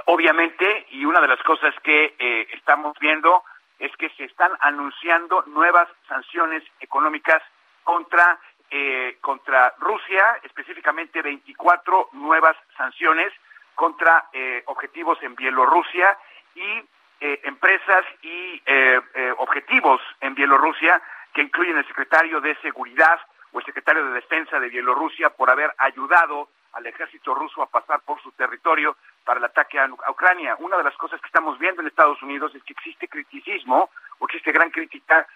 Obviamente, 0.05 0.87
y 0.91 1.03
una 1.03 1.19
de 1.19 1.27
las 1.27 1.41
cosas 1.43 1.75
que 1.83 2.15
eh, 2.17 2.47
estamos 2.53 2.97
viendo 2.99 3.43
es 3.77 3.95
que 3.97 4.09
se 4.11 4.25
están 4.25 4.51
anunciando 4.61 5.43
nuevas 5.47 5.89
sanciones 6.07 6.63
económicas 6.79 7.41
contra 7.83 8.39
eh, 8.71 9.17
contra 9.19 9.73
Rusia, 9.79 10.39
específicamente 10.43 11.21
24 11.21 12.09
nuevas 12.13 12.55
sanciones 12.77 13.33
contra 13.73 14.29
objetivos 14.65 15.17
en 15.23 15.35
Bielorrusia 15.35 16.17
y 16.53 16.83
eh, 17.21 17.41
empresas 17.43 18.05
y 18.21 18.61
eh, 18.65 19.01
eh, 19.13 19.33
objetivos 19.37 20.01
en 20.21 20.35
Bielorrusia 20.35 21.01
que 21.33 21.41
incluyen 21.41 21.77
el 21.77 21.85
secretario 21.85 22.39
de 22.39 22.55
Seguridad 22.61 23.19
o 23.51 23.59
el 23.59 23.65
secretario 23.65 24.05
de 24.05 24.13
Defensa 24.13 24.57
de 24.57 24.69
Bielorrusia 24.69 25.29
por 25.29 25.49
haber 25.49 25.73
ayudado 25.79 26.47
al 26.71 26.85
ejército 26.85 27.33
ruso 27.33 27.61
a 27.61 27.69
pasar 27.69 27.99
por 28.01 28.21
su 28.21 28.31
territorio 28.31 28.95
para 29.25 29.39
el 29.39 29.45
ataque 29.45 29.77
a, 29.79 29.89
Ucrania. 30.09 30.55
Una 30.59 30.77
de 30.77 30.83
las 30.83 30.95
cosas 30.95 31.19
que 31.19 31.27
estamos 31.27 31.59
viendo 31.59 31.81
en 31.81 31.87
Estados 31.87 32.21
Unidos 32.21 32.55
es 32.55 32.63
que 32.63 32.73
existe 32.73 33.09
criticismo 33.09 33.89
o 34.19 34.25
existe 34.25 34.53
gran 34.53 34.69
crítica 34.69 35.27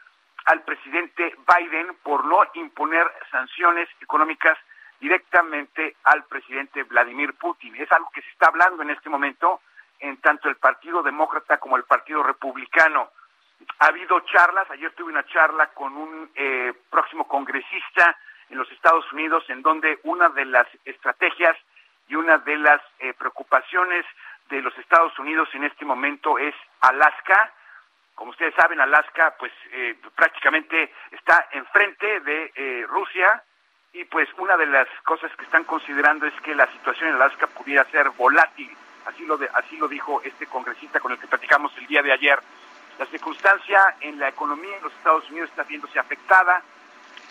al 0.45 0.61
presidente 0.61 1.35
Biden 1.47 1.97
por 2.01 2.23
no 2.23 2.43
imponer 2.53 3.11
sanciones 3.29 3.89
económicas 3.99 4.57
directamente 5.01 5.97
al 6.05 6.23
presidente 6.25 6.83
Vladimir 6.83 7.33
Putin. 7.33 7.75
Es 7.75 7.91
algo 7.91 8.09
que 8.13 8.21
se 8.21 8.29
está 8.29 8.47
hablando 8.47 8.83
en 8.83 8.91
este 8.91 9.09
momento 9.09 9.59
en 9.99 10.17
tanto 10.17 10.49
el 10.49 10.55
Partido 10.57 11.01
Demócrata 11.01 11.57
como 11.59 11.77
el 11.77 11.83
Partido 11.83 12.23
Republicano. 12.23 13.09
Ha 13.79 13.87
habido 13.87 14.19
charlas, 14.21 14.69
ayer 14.71 14.91
tuve 14.93 15.11
una 15.11 15.25
charla 15.25 15.67
con 15.67 15.95
un 15.95 16.29
eh, 16.35 16.73
próximo 16.89 17.27
congresista 17.27 18.17
en 18.49 18.57
los 18.57 18.69
Estados 18.71 19.09
Unidos 19.13 19.43
en 19.49 19.61
donde 19.61 19.99
una 20.03 20.29
de 20.29 20.45
las 20.45 20.67
estrategias 20.85 21.55
y 22.07 22.15
una 22.15 22.37
de 22.39 22.57
las 22.57 22.81
eh, 22.99 23.13
preocupaciones 23.13 24.05
de 24.49 24.61
los 24.61 24.77
Estados 24.77 25.17
Unidos 25.17 25.47
en 25.53 25.63
este 25.63 25.85
momento 25.85 26.37
es 26.37 26.53
Alaska. 26.81 27.51
Como 28.13 28.31
ustedes 28.31 28.53
saben, 28.55 28.81
Alaska 28.81 29.35
pues 29.39 29.51
eh, 29.71 29.95
prácticamente 30.15 30.93
está 31.11 31.47
enfrente 31.51 32.19
de 32.19 32.85
Rusia 32.87 33.41
y 33.93 34.03
pues 34.05 34.27
una 34.37 34.57
de 34.57 34.65
las 34.65 34.87
cosas 35.05 35.31
que 35.37 35.45
están 35.45 35.63
considerando 35.63 36.25
es 36.25 36.33
que 36.41 36.53
la 36.53 36.67
situación 36.73 37.09
en 37.09 37.15
Alaska 37.15 37.47
pudiera 37.47 37.85
ser 37.85 38.09
volátil 38.11 38.75
así 39.05 39.25
lo, 39.25 39.37
de, 39.37 39.49
así 39.53 39.77
lo 39.77 39.87
dijo 39.87 40.21
este 40.23 40.47
congresista 40.47 40.99
con 40.99 41.11
el 41.11 41.19
que 41.19 41.27
platicamos 41.27 41.71
el 41.77 41.87
día 41.87 42.01
de 42.01 42.11
ayer. 42.11 42.39
La 42.99 43.05
circunstancia 43.07 43.95
en 44.01 44.19
la 44.19 44.29
economía 44.29 44.77
en 44.77 44.83
los 44.83 44.93
Estados 44.93 45.29
Unidos 45.29 45.49
está 45.49 45.63
viéndose 45.63 45.99
afectada. 45.99 46.61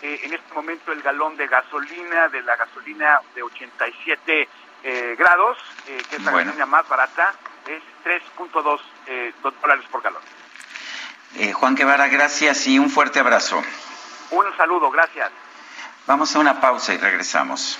Eh, 0.01 0.19
en 0.23 0.33
este 0.33 0.53
momento 0.53 0.91
el 0.91 1.01
galón 1.01 1.37
de 1.37 1.47
gasolina, 1.47 2.27
de 2.27 2.41
la 2.41 2.57
gasolina 2.57 3.21
de 3.33 3.43
87 3.43 4.49
eh, 4.83 5.15
grados, 5.17 5.57
eh, 5.87 6.01
que 6.09 6.17
es 6.17 6.23
la 6.23 6.31
gasolina 6.31 6.65
más 6.65 6.87
barata, 6.89 7.33
es 7.67 7.81
3.2 8.03 8.81
dólares 9.61 9.85
por 9.89 10.01
galón. 10.01 10.21
Juan 11.53 11.75
Guevara, 11.75 12.09
gracias 12.09 12.67
y 12.67 12.77
un 12.77 12.89
fuerte 12.89 13.19
abrazo. 13.19 13.63
Un 14.31 14.57
saludo, 14.57 14.91
gracias. 14.91 15.31
Vamos 16.05 16.35
a 16.35 16.39
una 16.39 16.59
pausa 16.59 16.93
y 16.93 16.97
regresamos. 16.97 17.79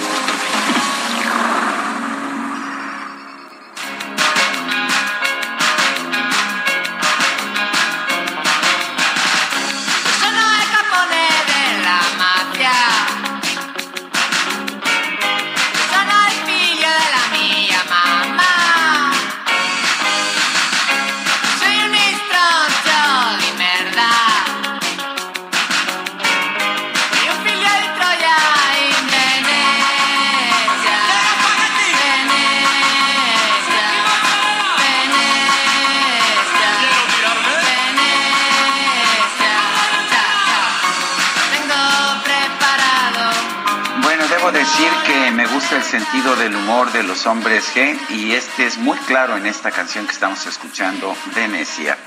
Hombres 47.25 47.73
G 47.75 47.97
y 48.09 48.33
este 48.33 48.65
es 48.65 48.77
muy 48.77 48.97
claro 48.99 49.37
en 49.37 49.45
esta 49.45 49.71
canción 49.71 50.05
que 50.05 50.13
estamos 50.13 50.45
escuchando, 50.45 51.15
Venecia. 51.35 51.97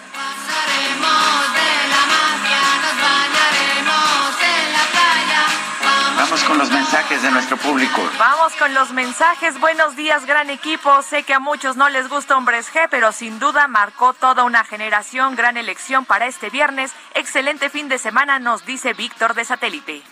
Vamos 6.16 6.42
con 6.44 6.58
los 6.58 6.70
mensajes 6.70 7.22
de 7.22 7.30
nuestro 7.30 7.56
público. 7.56 8.00
Vamos 8.18 8.54
con 8.54 8.72
los 8.72 8.92
mensajes. 8.92 9.60
Buenos 9.60 9.94
días, 9.94 10.24
gran 10.26 10.48
equipo. 10.50 11.02
Sé 11.02 11.22
que 11.22 11.34
a 11.34 11.38
muchos 11.38 11.76
no 11.76 11.88
les 11.88 12.08
gusta 12.08 12.36
Hombres 12.36 12.72
G, 12.72 12.88
pero 12.90 13.12
sin 13.12 13.38
duda 13.38 13.68
marcó 13.68 14.14
toda 14.14 14.44
una 14.44 14.64
generación. 14.64 15.36
Gran 15.36 15.56
elección 15.56 16.04
para 16.04 16.26
este 16.26 16.50
viernes. 16.50 16.92
Excelente 17.14 17.68
fin 17.68 17.88
de 17.88 17.98
semana, 17.98 18.38
nos 18.38 18.64
dice 18.64 18.94
Víctor 18.94 19.34
de 19.34 19.44
Satélite. 19.44 20.02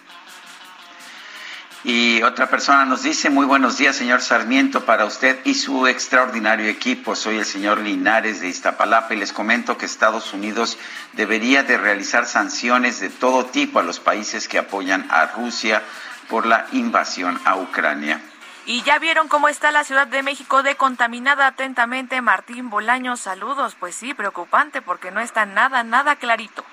Y 1.85 2.23
otra 2.23 2.49
persona 2.49 2.85
nos 2.85 3.03
dice, 3.03 3.29
muy 3.29 3.45
buenos 3.45 3.77
días, 3.77 3.97
señor 3.97 4.21
Sarmiento, 4.23 4.85
para 4.85 5.05
usted 5.05 5.41
y 5.45 5.55
su 5.55 5.89
extraordinario 5.89 6.69
equipo. 6.69 7.17
Soy 7.17 7.39
el 7.39 7.45
señor 7.45 7.79
Linares 7.81 8.41
de 8.41 8.49
Iztapalapa 8.49 9.15
y 9.15 9.17
les 9.17 9.33
comento 9.33 9.77
que 9.77 9.87
Estados 9.87 10.33
Unidos 10.33 10.79
debería 11.15 11.65
de 11.65 11.77
realizar 11.77 12.27
sanciones 12.27 13.01
de 13.01 13.11
todo 13.11 13.47
tipo 13.47 13.81
a 13.81 13.83
los 13.83 13.99
países 13.99 14.47
que 14.47 14.59
apoyan 14.59 15.09
a 15.11 15.27
Rusia 15.27 15.83
por 16.29 16.47
la 16.47 16.67
invasión 16.71 17.41
a 17.45 17.57
Ucrania. 17.57 18.21
Y 18.65 18.83
ya 18.83 19.01
vieron 19.01 19.27
cómo 19.27 19.49
está 19.49 19.73
la 19.73 19.83
Ciudad 19.83 20.07
de 20.07 20.23
México 20.23 20.63
de 20.63 20.77
contaminada 20.77 21.49
atentamente. 21.49 22.21
Martín 22.21 22.71
Bolaño, 22.71 23.17
saludos. 23.17 23.75
Pues 23.75 23.97
sí, 23.97 24.15
preocupante 24.15 24.83
porque 24.83 25.11
no 25.11 25.21
está 25.21 25.47
nada, 25.47 25.83
nada 25.83 26.15
clarito. 26.15 26.65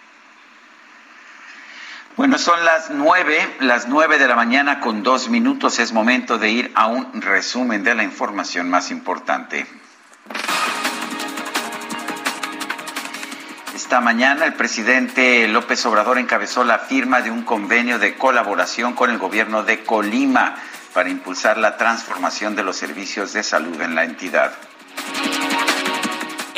Bueno, 2.19 2.37
son 2.37 2.65
las 2.65 2.89
nueve, 2.89 3.55
las 3.61 3.87
nueve 3.87 4.17
de 4.17 4.27
la 4.27 4.35
mañana 4.35 4.81
con 4.81 5.03
dos 5.03 5.29
minutos. 5.29 5.79
Es 5.79 5.93
momento 5.93 6.37
de 6.37 6.49
ir 6.49 6.71
a 6.75 6.87
un 6.87 7.21
resumen 7.21 7.81
de 7.81 7.95
la 7.95 8.03
información 8.03 8.69
más 8.69 8.91
importante. 8.91 9.65
Esta 13.73 14.01
mañana 14.01 14.43
el 14.43 14.53
presidente 14.55 15.47
López 15.47 15.85
Obrador 15.85 16.17
encabezó 16.17 16.65
la 16.65 16.79
firma 16.79 17.21
de 17.21 17.31
un 17.31 17.43
convenio 17.43 17.99
de 17.99 18.15
colaboración 18.15 18.95
con 18.95 19.11
el 19.11 19.17
gobierno 19.17 19.63
de 19.63 19.85
Colima 19.85 20.55
para 20.93 21.07
impulsar 21.07 21.57
la 21.57 21.77
transformación 21.77 22.53
de 22.53 22.63
los 22.63 22.75
servicios 22.75 23.31
de 23.31 23.43
salud 23.43 23.79
en 23.79 23.95
la 23.95 24.03
entidad. 24.03 24.51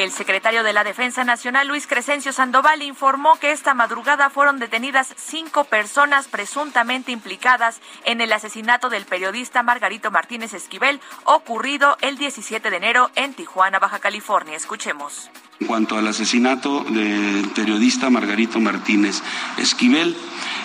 El 0.02 0.12
secretario 0.12 0.64
de 0.64 0.74
la 0.74 0.84
Defensa 0.84 1.24
Nacional, 1.24 1.68
Luis 1.68 1.86
Crescencio 1.86 2.34
Sandoval, 2.34 2.82
informó 2.82 3.36
que 3.40 3.52
esta 3.52 3.76
madrugada 3.76 4.32
fueron 4.32 4.58
detenidas 4.58 5.14
cinco 5.16 5.66
personas 5.66 6.28
presuntamente 6.28 7.12
implicadas 7.12 7.80
en 8.04 8.20
el 8.20 8.34
asesinato 8.34 8.90
del 8.90 9.06
periodista 9.06 9.62
Margarito 9.62 10.10
Martínez 10.10 10.56
Esquivel, 10.56 11.00
ocurrido 11.26 11.98
el 12.02 12.18
17 12.18 12.72
de 12.72 12.78
enero 12.78 13.12
en 13.14 13.36
Tijuana, 13.36 13.78
Baja 13.78 14.00
California. 14.00 14.56
Escuchemos. 14.56 15.30
En 15.60 15.68
cuanto 15.68 16.00
al 16.00 16.08
asesinato 16.08 16.84
del 16.84 17.52
periodista 17.54 18.10
Margarito 18.10 18.60
Martínez 18.60 19.22
Esquivel, 19.60 20.18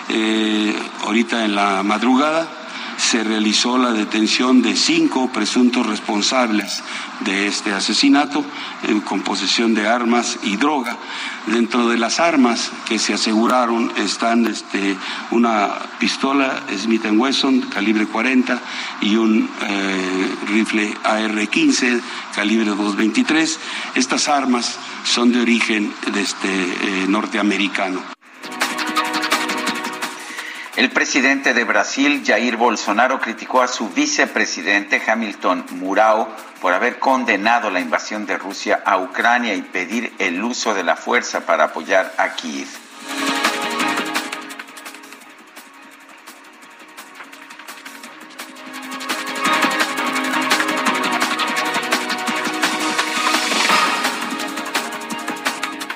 eh, 0.09 0.75
ahorita 1.03 1.45
en 1.45 1.53
la 1.53 1.83
madrugada 1.83 2.66
se 2.97 3.23
realizó 3.23 3.77
la 3.77 3.91
detención 3.91 4.61
de 4.61 4.75
cinco 4.75 5.29
presuntos 5.31 5.85
responsables 5.85 6.83
de 7.21 7.47
este 7.47 7.73
asesinato 7.73 8.43
con 9.05 9.21
posesión 9.21 9.73
de 9.73 9.87
armas 9.87 10.39
y 10.43 10.57
droga. 10.57 10.97
Dentro 11.47 11.87
de 11.87 11.97
las 11.97 12.19
armas 12.19 12.71
que 12.87 12.99
se 12.99 13.13
aseguraron 13.13 13.91
están 13.97 14.45
este, 14.45 14.97
una 15.31 15.69
pistola 15.99 16.61
Smith 16.77 17.05
Wesson 17.09 17.61
calibre 17.61 18.05
40 18.05 18.59
y 19.01 19.15
un 19.15 19.49
eh, 19.61 20.35
rifle 20.47 20.93
AR-15 21.03 22.01
calibre 22.35 22.71
223. 22.71 23.59
Estas 23.95 24.27
armas 24.27 24.77
son 25.03 25.31
de 25.31 25.41
origen 25.41 25.93
este, 26.15 26.49
eh, 26.49 27.05
norteamericano. 27.07 28.16
El 30.77 30.91
presidente 30.91 31.55
de 31.55 31.63
Brasil, 31.63 32.21
Jair 32.23 32.55
Bolsonaro, 32.55 33.19
criticó 33.19 33.63
a 33.63 33.67
su 33.67 33.89
vicepresidente 33.89 35.01
Hamilton 35.03 35.65
Murao 35.71 36.29
por 36.61 36.71
haber 36.71 36.99
condenado 36.99 37.71
la 37.71 37.79
invasión 37.79 38.27
de 38.27 38.37
Rusia 38.37 38.83
a 38.85 38.99
Ucrania 38.99 39.55
y 39.55 39.63
pedir 39.63 40.13
el 40.19 40.43
uso 40.43 40.75
de 40.75 40.83
la 40.83 40.95
fuerza 40.95 41.47
para 41.47 41.63
apoyar 41.63 42.13
a 42.19 42.35
Kiev. 42.35 42.67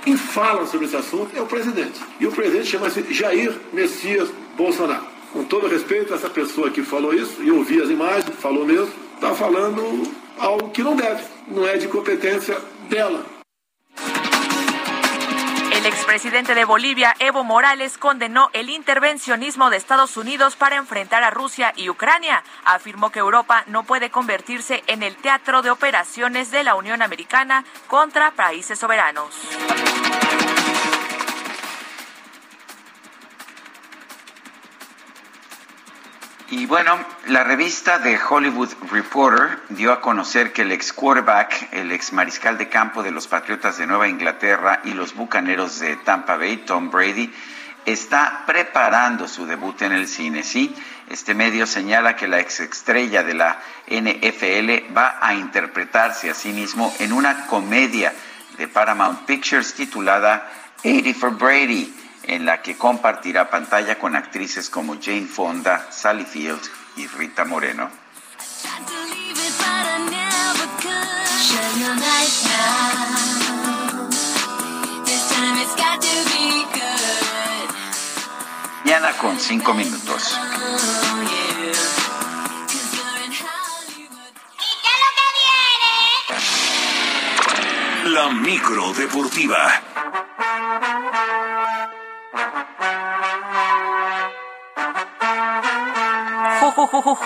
Quem 0.03 0.17
fala 0.17 0.65
sobre 0.65 0.87
esse 0.87 0.95
assunto 0.95 1.37
é 1.37 1.41
o 1.41 1.45
presidente. 1.45 2.01
E 2.19 2.25
o 2.25 2.31
presidente 2.31 2.65
chama-se 2.65 3.13
Jair 3.13 3.53
Messias 3.71 4.29
Bolsonaro. 4.61 5.05
Com 5.33 5.43
todo 5.45 5.67
respeito 5.67 6.13
essa 6.13 6.29
pessoa 6.29 6.69
que 6.69 6.83
falou 6.83 7.13
isso, 7.13 7.41
e 7.41 7.49
eu 7.49 7.63
vi 7.63 7.81
as 7.81 7.89
imagens, 7.89 8.35
falou 8.37 8.65
mesmo, 8.65 8.91
está 9.15 9.33
falando 9.33 10.03
algo 10.37 10.69
que 10.69 10.83
não 10.83 10.95
deve, 10.95 11.23
não 11.47 11.65
é 11.65 11.77
de 11.77 11.87
competência 11.87 12.57
dela. 12.89 13.25
El 15.71 15.85
expresidente 15.87 16.53
de 16.53 16.63
Bolivia, 16.65 17.15
Evo 17.17 17.43
Morales, 17.43 17.97
condenó 17.97 18.49
el 18.53 18.69
intervencionismo 18.69 19.71
de 19.71 19.77
Estados 19.77 20.15
Unidos 20.15 20.55
para 20.55 20.75
enfrentar 20.75 21.23
a 21.23 21.31
Rusia 21.31 21.73
y 21.75 21.89
Ucrania. 21.89 22.43
Afirmó 22.65 23.09
que 23.09 23.17
Europa 23.17 23.63
no 23.65 23.83
puede 23.83 24.11
convertirse 24.11 24.83
en 24.85 25.01
el 25.01 25.15
teatro 25.15 25.63
de 25.63 25.71
operaciones 25.71 26.51
de 26.51 26.63
la 26.63 26.75
Unión 26.75 27.01
Americana 27.01 27.65
contra 27.87 28.31
países 28.31 28.77
soberanos. 28.77 29.33
Y 36.51 36.65
bueno, 36.65 36.99
la 37.27 37.45
revista 37.45 37.97
de 37.97 38.19
Hollywood 38.19 38.73
Reporter 38.91 39.59
dio 39.69 39.93
a 39.93 40.01
conocer 40.01 40.51
que 40.51 40.63
el 40.63 40.73
ex 40.73 40.91
quarterback, 40.91 41.69
el 41.71 41.93
ex 41.93 42.11
mariscal 42.11 42.57
de 42.57 42.67
campo 42.67 43.03
de 43.03 43.11
los 43.11 43.25
Patriotas 43.27 43.77
de 43.77 43.87
Nueva 43.87 44.09
Inglaterra 44.09 44.81
y 44.83 44.91
los 44.91 45.15
Bucaneros 45.15 45.79
de 45.79 45.95
Tampa 45.95 46.35
Bay, 46.35 46.57
Tom 46.57 46.91
Brady, 46.91 47.33
está 47.85 48.43
preparando 48.45 49.29
su 49.29 49.45
debut 49.45 49.81
en 49.81 49.93
el 49.93 50.09
cine. 50.09 50.43
Sí, 50.43 50.75
este 51.09 51.33
medio 51.35 51.65
señala 51.65 52.17
que 52.17 52.27
la 52.27 52.41
ex 52.41 52.59
estrella 52.59 53.23
de 53.23 53.33
la 53.33 53.57
NFL 53.87 54.93
va 54.93 55.19
a 55.21 55.33
interpretarse 55.33 56.29
a 56.29 56.33
sí 56.33 56.51
mismo 56.51 56.93
en 56.99 57.13
una 57.13 57.47
comedia 57.47 58.13
de 58.57 58.67
Paramount 58.67 59.21
Pictures 59.21 59.73
titulada 59.73 60.51
80 60.83 61.17
for 61.17 61.31
Brady 61.31 61.93
en 62.31 62.45
la 62.45 62.61
que 62.61 62.77
compartirá 62.77 63.49
pantalla 63.49 63.99
con 63.99 64.15
actrices 64.15 64.69
como 64.69 64.95
Jane 65.01 65.27
Fonda, 65.27 65.87
Sally 65.91 66.23
Field 66.23 66.61
y 66.95 67.05
Rita 67.07 67.43
Moreno. 67.43 67.89
Mañana 78.85 79.11
con 79.17 79.37
cinco 79.37 79.73
minutos. 79.73 80.39
La 88.05 88.29
micro 88.29 88.93
deportiva. 88.93 89.81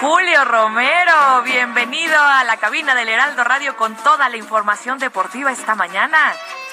Julio 0.02 0.46
Romero, 0.46 1.42
bienvenido 1.44 2.18
a 2.20 2.44
la 2.44 2.58
cabina 2.58 2.96
del 2.96 3.10
Heraldo 3.10 3.44
Radio 3.44 3.76
con 3.76 3.96
toda 3.96 4.30
la 4.30 4.38
información 4.38 4.98
deportiva 5.00 5.52
esta 5.52 5.76
mañana. 5.76 6.18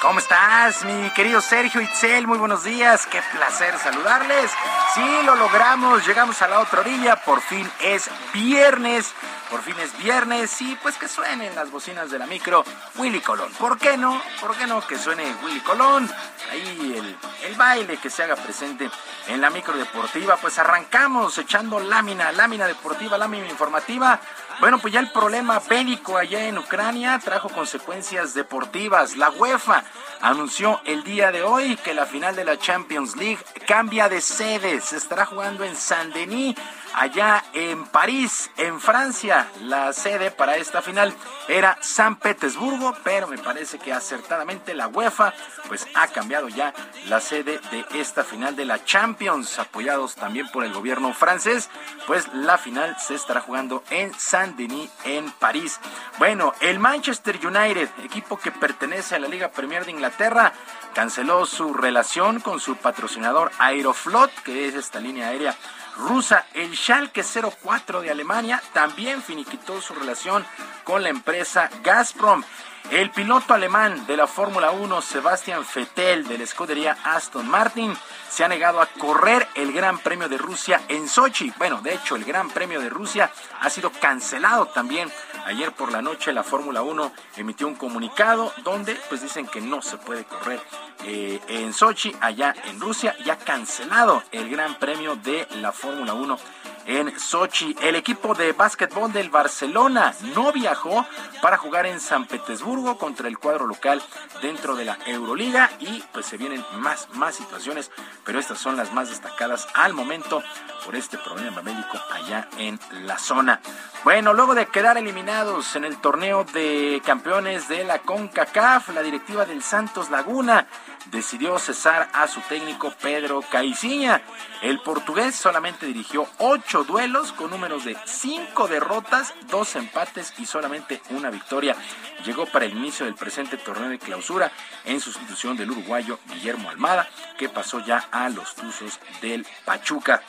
¿Cómo 0.01 0.19
estás, 0.19 0.85
mi 0.85 1.11
querido 1.11 1.41
Sergio 1.41 1.81
Itzel? 1.81 2.27
Muy 2.27 2.39
buenos 2.39 2.65
días, 2.65 3.07
qué 3.07 3.23
placer 3.33 3.79
saludarles. 3.79 4.51
Sí, 4.95 5.21
lo 5.25 5.35
logramos, 5.37 6.07
llegamos 6.07 6.43
a 6.43 6.49
la 6.49 6.61
otra 6.61 6.81
orilla, 6.81 7.17
por 7.17 7.41
fin 7.41 7.71
es 7.81 8.11
viernes, 8.33 9.15
por 9.53 9.61
fin 9.61 9.79
es 9.81 9.97
viernes 9.99 10.63
y 10.63 10.75
pues 10.77 10.97
que 10.97 11.07
suenen 11.07 11.55
las 11.55 11.71
bocinas 11.71 12.11
de 12.11 12.19
la 12.19 12.27
micro 12.27 12.65
Willy 12.97 13.21
Colón. 13.21 13.53
¿Por 13.59 13.79
qué 13.79 13.99
no? 13.99 14.19
¿Por 14.41 14.57
qué 14.57 14.67
no 14.67 14.81
que 14.87 14.97
suene 14.97 15.25
Willy 15.45 15.61
Colón? 15.61 16.11
Ahí 16.51 16.95
el, 16.97 17.17
el 17.47 17.55
baile 17.55 17.99
que 17.99 18.09
se 18.09 18.23
haga 18.23 18.35
presente 18.35 18.91
en 19.29 19.43
la 19.43 19.51
micro 19.51 19.77
deportiva. 19.77 20.39
Pues 20.39 20.59
arrancamos 20.59 21.37
echando 21.37 21.79
lámina, 21.81 22.33
lámina 22.33 22.67
deportiva, 22.67 23.19
lámina 23.19 23.47
informativa. 23.47 24.19
Bueno, 24.59 24.79
pues 24.79 24.95
ya 24.95 25.01
el 25.01 25.13
problema 25.13 25.59
bélico 25.59 26.17
allá 26.17 26.47
en 26.47 26.57
Ucrania 26.57 27.21
trajo 27.23 27.51
consecuencias 27.51 28.33
deportivas. 28.33 29.17
La 29.19 29.29
UEFA 29.29 29.85
anunció 30.23 30.81
el 30.87 31.05
día 31.05 31.31
de 31.31 31.43
hoy 31.43 31.77
que 31.77 31.93
la 31.93 32.07
final 32.07 32.35
de 32.37 32.45
la 32.45 32.59
Champions 32.59 33.17
League 33.17 33.45
cambia 33.67 34.09
de 34.09 34.23
sede. 34.23 34.81
Se 34.81 34.97
estará 34.97 35.27
jugando 35.27 35.63
en 35.65 35.77
Saint-Denis 35.77 36.57
allá 36.95 37.45
en 37.53 37.85
París, 37.87 38.51
en 38.57 38.81
Francia. 38.81 39.49
La 39.63 39.93
sede 39.93 40.31
para 40.31 40.57
esta 40.57 40.83
final 40.83 41.15
era 41.49 41.79
San 41.81 42.17
Petersburgo, 42.17 42.95
pero 43.03 43.27
me 43.29 43.39
parece 43.39 43.79
que 43.79 43.93
acertadamente 43.93 44.75
la 44.75 44.89
UEFA 44.89 45.35
pues 45.69 45.87
ha 45.95 46.09
cambiado 46.09 46.49
ya 46.49 46.73
la 47.09 47.21
sede 47.21 47.61
de 47.71 47.85
esta 47.95 48.25
final 48.25 48.57
de 48.57 48.65
la 48.65 48.85
Champions, 48.85 49.59
apoyados 49.59 50.15
también 50.15 50.49
por 50.51 50.65
el 50.65 50.73
gobierno 50.73 51.13
francés, 51.15 51.71
pues 52.07 52.27
la 52.35 52.59
final 52.59 52.97
se 52.99 53.15
estará 53.15 53.41
jugando 53.41 53.83
en 53.91 54.13
Saint-Denis 54.15 54.91
en 55.05 55.31
París. 55.33 55.81
Bueno, 56.19 56.53
el 56.61 56.79
Manchester 56.79 57.39
United, 57.45 57.89
equipo 58.05 58.39
que 58.39 58.51
pertenece 58.51 59.15
a 59.15 59.19
la 59.19 59.29
Liga 59.29 59.51
Premier 59.51 59.85
de 59.85 59.93
Inglaterra, 59.93 60.53
canceló 60.95 61.47
su 61.47 61.73
relación 61.73 62.41
con 62.41 62.61
su 62.61 62.77
patrocinador 62.77 63.51
Aeroflot, 63.59 64.31
que 64.43 64.69
es 64.69 64.75
esta 64.75 65.01
línea 65.01 65.29
aérea 65.29 65.57
rusa. 65.97 66.47
El 66.55 66.77
Schalke 66.77 67.23
04 67.23 68.01
de 68.01 68.11
Alemania 68.11 68.63
también 68.73 69.23
finiquitó 69.23 69.81
su 69.81 69.95
relación 69.95 70.45
con 70.85 71.03
la 71.03 71.09
empresa 71.09 71.71
Gazprom. 71.83 72.43
El 72.91 73.11
piloto 73.11 73.55
alemán 73.55 74.07
de 74.07 74.17
la 74.17 74.27
Fórmula 74.27 74.73
1, 74.73 75.03
Sebastian 75.03 75.65
Vettel, 75.75 76.27
de 76.27 76.39
la 76.39 76.45
escudería 76.45 76.99
Aston 77.05 77.49
Martin, 77.49 77.97
se 78.29 78.45
ha 78.45 78.49
negado 78.49 78.81
a 78.81 78.87
correr 78.87 79.49
el 79.55 79.73
Gran 79.73 79.99
Premio 79.99 80.29
de 80.29 80.37
Rusia 80.37 80.81
en 80.89 81.09
Sochi. 81.09 81.53
Bueno, 81.59 81.81
de 81.81 81.95
hecho, 81.95 82.17
el 82.17 82.25
Gran 82.25 82.51
Premio 82.51 82.81
de 82.81 82.91
Rusia 82.91 83.31
ha 83.61 83.71
sido 83.71 83.91
cancelado 83.93 84.67
también. 84.67 85.11
Ayer 85.45 85.73
por 85.73 85.91
la 85.91 86.03
noche 86.03 86.33
la 86.33 86.45
Fórmula 86.45 86.83
1 86.83 87.13
emitió 87.37 87.67
un 87.67 87.75
comunicado 87.75 88.53
donde 88.65 88.95
pues 89.09 89.23
dicen 89.23 89.47
que 89.47 89.61
no 89.61 89.83
se 89.83 89.97
puede 89.97 90.25
correr 90.25 90.61
eh, 91.05 91.41
en 91.49 91.73
Sochi, 91.73 92.15
allá 92.21 92.55
en 92.67 92.81
Rusia, 92.81 93.17
y 93.25 93.31
ha 93.31 93.37
cancelado 93.37 94.23
el 94.31 94.49
Gran 94.49 94.77
Premio 94.77 95.17
de 95.17 95.49
la 95.61 95.73
Fórmula 95.73 96.15
1 96.15 96.39
en 96.87 97.19
Sochi. 97.19 97.77
El 97.81 97.95
equipo 97.95 98.35
de 98.35 98.53
básquetbol 98.53 99.13
del 99.13 99.31
Barcelona 99.31 100.15
no 100.35 100.53
viajó 100.53 101.07
para 101.41 101.59
jugar 101.59 101.87
en 101.87 102.01
San 102.01 102.27
Petersburgo 102.27 102.99
contra 102.99 103.29
el 103.29 103.39
cuadro 103.39 103.67
local 103.67 104.03
dentro 104.41 104.75
de 104.77 104.85
la 104.85 104.99
Euroliga 105.07 105.71
y 105.81 106.03
pues 106.13 106.27
se 106.27 106.37
vienen 106.37 106.65
más, 106.79 107.09
más 107.15 107.35
situaciones, 107.35 107.91
pero 108.25 108.39
estas 108.39 108.59
son 108.59 108.77
las 108.77 108.93
más 108.93 109.09
destacadas 109.09 109.69
al 109.75 109.95
momento 109.95 110.43
por 110.85 110.97
este 110.97 111.19
problema 111.19 111.63
médico 111.63 111.99
allá 112.13 112.49
en 112.59 112.79
la 113.07 113.19
zona. 113.19 113.61
Bueno, 114.05 114.35
luego 114.35 114.55
de 114.55 114.67
quedar 114.67 114.97
eliminados 114.97 115.77
en 115.77 115.85
el 115.85 115.97
torneo 115.99 116.45
de 116.45 117.01
campeones 117.05 117.69
de 117.69 117.85
la 117.85 118.01
CONCACAF, 118.01 118.89
la 118.89 119.03
directiva 119.03 119.45
del 119.45 119.63
Santos 119.63 120.11
Laguna 120.11 120.67
decidió 121.07 121.59
cesar 121.59 122.09
a 122.13 122.29
su 122.29 122.41
técnico 122.43 122.93
Pedro 123.01 123.43
Caiciña. 123.43 124.23
El 124.63 124.81
portugués 124.81 125.35
solamente 125.35 125.87
dirigió 125.87 126.27
ocho 126.39 126.85
duelos 126.85 127.33
con 127.33 127.51
números 127.51 127.85
de 127.85 127.97
cinco 128.05 128.69
derrotas, 128.69 129.35
dos 129.49 129.75
empates 129.77 130.35
y 130.39 130.47
solamente 130.47 131.03
una 131.11 131.31
victoria. 131.31 131.77
Llegó 132.25 132.47
para 132.47 132.65
el 132.65 132.73
inicio 132.73 133.07
del 133.07 133.15
presente 133.15 133.57
torneo 133.57 133.89
de 133.89 133.99
clausura 133.99 134.53
en 134.85 135.01
sustitución 135.01 135.57
del 135.57 135.71
uruguayo 135.71 136.19
Guillermo 136.29 136.71
Almada, 136.71 137.09
que 137.39 137.49
pasó 137.49 137.81
ya 137.81 138.07
a 138.13 138.29
los 138.29 138.55
Tuzos 138.55 139.01
del 139.21 139.47
Pachuca. 139.65 140.23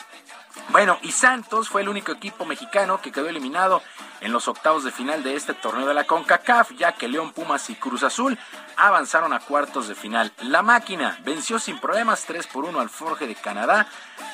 Bueno, 0.70 1.00
y 1.02 1.12
Santos 1.12 1.70
fue 1.70 1.82
el 1.82 1.90
único 1.90 2.12
equipo 2.12 2.46
mexicano 2.46 3.02
que 3.02 3.12
quedó 3.12 3.28
eliminado 3.28 3.82
en 4.22 4.32
los 4.32 4.48
octavos 4.48 4.84
de 4.84 4.92
final 4.92 5.24
de 5.24 5.36
este 5.36 5.54
torneo 5.54 5.88
de 5.88 5.94
la 5.94 6.06
CONCACAF, 6.06 6.72
ya 6.78 6.94
que 6.94 7.08
León 7.08 7.34
Pumas 7.34 7.70
y 7.70 7.76
Cruz 7.76 8.04
Azul 8.04 8.38
avanzaron 8.78 9.34
a 9.34 9.40
cuartos 9.40 9.88
de 9.88 9.96
final. 9.96 10.32
La 10.42 10.62
máquina 10.62 11.18
venció 11.24 11.60
sin 11.60 11.80
problemas 11.80 12.26
3 12.26 12.48
por 12.48 12.66
1 12.66 12.80
al 12.80 12.90
Forge 12.90 13.28
de 13.28 13.36
Canadá 13.36 13.88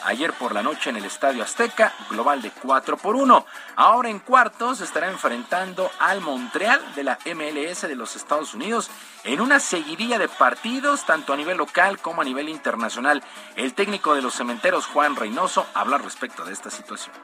ayer 0.03 0.34
por 0.34 0.53
la 0.53 0.64
noche 0.64 0.90
en 0.90 0.98
el 0.98 1.06
Estadio 1.06 1.44
Azteca, 1.44 1.94
global 2.10 2.41
de 2.41 2.52
4 2.52 2.98
por 2.98 3.16
1. 3.16 3.45
Ahora 3.76 4.10
en 4.10 4.20
cuartos 4.20 4.82
estará 4.82 5.10
enfrentando 5.10 5.91
al 5.99 6.22
Montreal 6.22 6.82
de 6.95 7.03
la 7.03 7.20
MLS 7.26 7.82
de 7.82 7.95
los 7.95 8.16
Estados 8.16 8.53
Unidos 8.53 8.90
en 9.24 9.41
una 9.41 9.60
seguidilla 9.60 10.18
de 10.18 10.30
partidos 10.30 11.06
tanto 11.06 11.34
a 11.34 11.38
nivel 11.38 11.57
local 11.57 11.99
como 11.99 12.22
a 12.22 12.26
nivel 12.26 12.49
internacional. 12.49 13.24
El 13.56 13.74
técnico 13.74 14.16
de 14.16 14.22
los 14.22 14.36
cementeros, 14.36 14.86
Juan 14.88 15.16
Reynoso, 15.16 15.66
habla 15.74 15.98
respecto 15.98 16.45
de 16.45 16.53
esta 16.53 16.70
situación. 16.70 17.16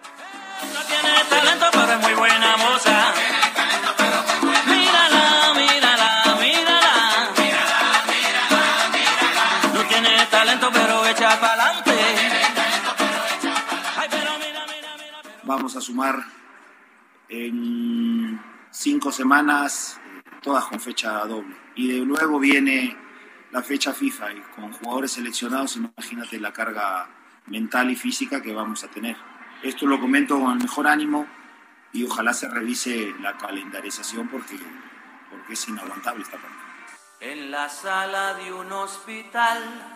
No 0.74 0.82
tiene 0.82 1.24
talento, 1.30 1.66
pero 1.72 1.92
es 1.94 2.00
muy 2.00 2.14
buena 2.14 2.58
moza. 2.58 3.14
Vamos 15.46 15.76
a 15.76 15.82
sumar 15.82 16.24
en 17.30 18.42
cinco 18.72 19.12
semanas, 19.12 20.00
todas 20.42 20.66
con 20.66 20.80
fecha 20.80 21.24
doble. 21.26 21.56
Y 21.76 21.88
de 21.88 22.00
luego 22.00 22.40
viene 22.40 22.98
la 23.52 23.62
fecha 23.62 23.94
FIFA 23.94 24.34
y 24.34 24.42
con 24.56 24.72
jugadores 24.74 25.12
seleccionados, 25.12 25.78
imagínate 25.78 26.40
la 26.40 26.52
carga 26.52 27.08
mental 27.46 27.92
y 27.92 27.96
física 27.96 28.42
que 28.42 28.54
vamos 28.54 28.84
a 28.84 28.88
tener. 28.88 29.18
Esto 29.62 29.86
lo 29.86 30.00
comento 30.00 30.40
con 30.40 30.54
el 30.54 30.64
mejor 30.64 30.88
ánimo 30.88 31.28
y 31.94 32.04
ojalá 32.04 32.34
se 32.34 32.50
revise 32.50 33.14
la 33.22 33.38
calendarización 33.38 34.28
porque, 34.28 34.58
porque 35.30 35.54
es 35.54 35.68
inaguantable 35.70 36.24
esta 36.24 36.38
parte. 36.38 36.58
En 37.20 37.52
la 37.52 37.70
sala 37.70 38.34
de 38.34 38.52
un 38.52 38.72
hospital 38.72 39.95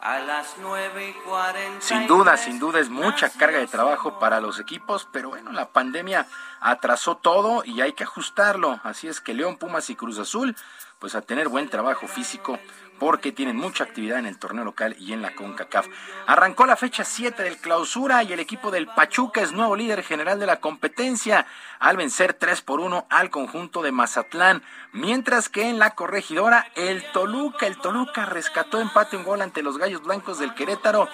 a 0.00 0.18
las 0.18 0.56
9 0.60 1.08
y 1.08 1.12
40. 1.28 1.80
Sin 1.80 2.06
duda, 2.06 2.36
sin 2.36 2.58
duda 2.58 2.80
es 2.80 2.90
mucha 2.90 3.30
carga 3.30 3.58
de 3.58 3.66
trabajo 3.66 4.18
para 4.18 4.40
los 4.40 4.60
equipos, 4.60 5.08
pero 5.12 5.30
bueno, 5.30 5.52
la 5.52 5.70
pandemia 5.70 6.26
atrasó 6.60 7.16
todo 7.16 7.64
y 7.64 7.80
hay 7.80 7.92
que 7.94 8.04
ajustarlo. 8.04 8.80
Así 8.82 9.08
es 9.08 9.20
que 9.20 9.34
León, 9.34 9.56
Pumas 9.56 9.88
y 9.90 9.96
Cruz 9.96 10.18
Azul, 10.18 10.56
pues 10.98 11.14
a 11.14 11.22
tener 11.22 11.48
buen 11.48 11.68
trabajo 11.68 12.06
físico 12.06 12.58
porque 12.98 13.32
tienen 13.32 13.56
mucha 13.56 13.84
actividad 13.84 14.18
en 14.18 14.26
el 14.26 14.38
torneo 14.38 14.64
local 14.64 14.96
y 14.98 15.12
en 15.12 15.22
la 15.22 15.34
CONCACAF. 15.34 15.86
Arrancó 16.26 16.66
la 16.66 16.76
fecha 16.76 17.04
7 17.04 17.42
del 17.42 17.58
clausura 17.58 18.22
y 18.22 18.32
el 18.32 18.40
equipo 18.40 18.70
del 18.70 18.86
Pachuca 18.86 19.42
es 19.42 19.52
nuevo 19.52 19.76
líder 19.76 20.02
general 20.02 20.38
de 20.38 20.46
la 20.46 20.60
competencia 20.60 21.46
al 21.78 21.96
vencer 21.96 22.34
3 22.34 22.62
por 22.62 22.80
1 22.80 23.06
al 23.10 23.30
conjunto 23.30 23.82
de 23.82 23.92
Mazatlán, 23.92 24.62
mientras 24.92 25.48
que 25.48 25.68
en 25.68 25.78
la 25.78 25.90
corregidora 25.90 26.66
el 26.74 27.04
Toluca, 27.12 27.66
el 27.66 27.78
Toluca 27.78 28.26
rescató 28.26 28.80
empate 28.80 29.16
un 29.16 29.24
gol 29.24 29.42
ante 29.42 29.62
los 29.62 29.78
Gallos 29.78 30.02
Blancos 30.02 30.38
del 30.38 30.54
Querétaro 30.54 31.08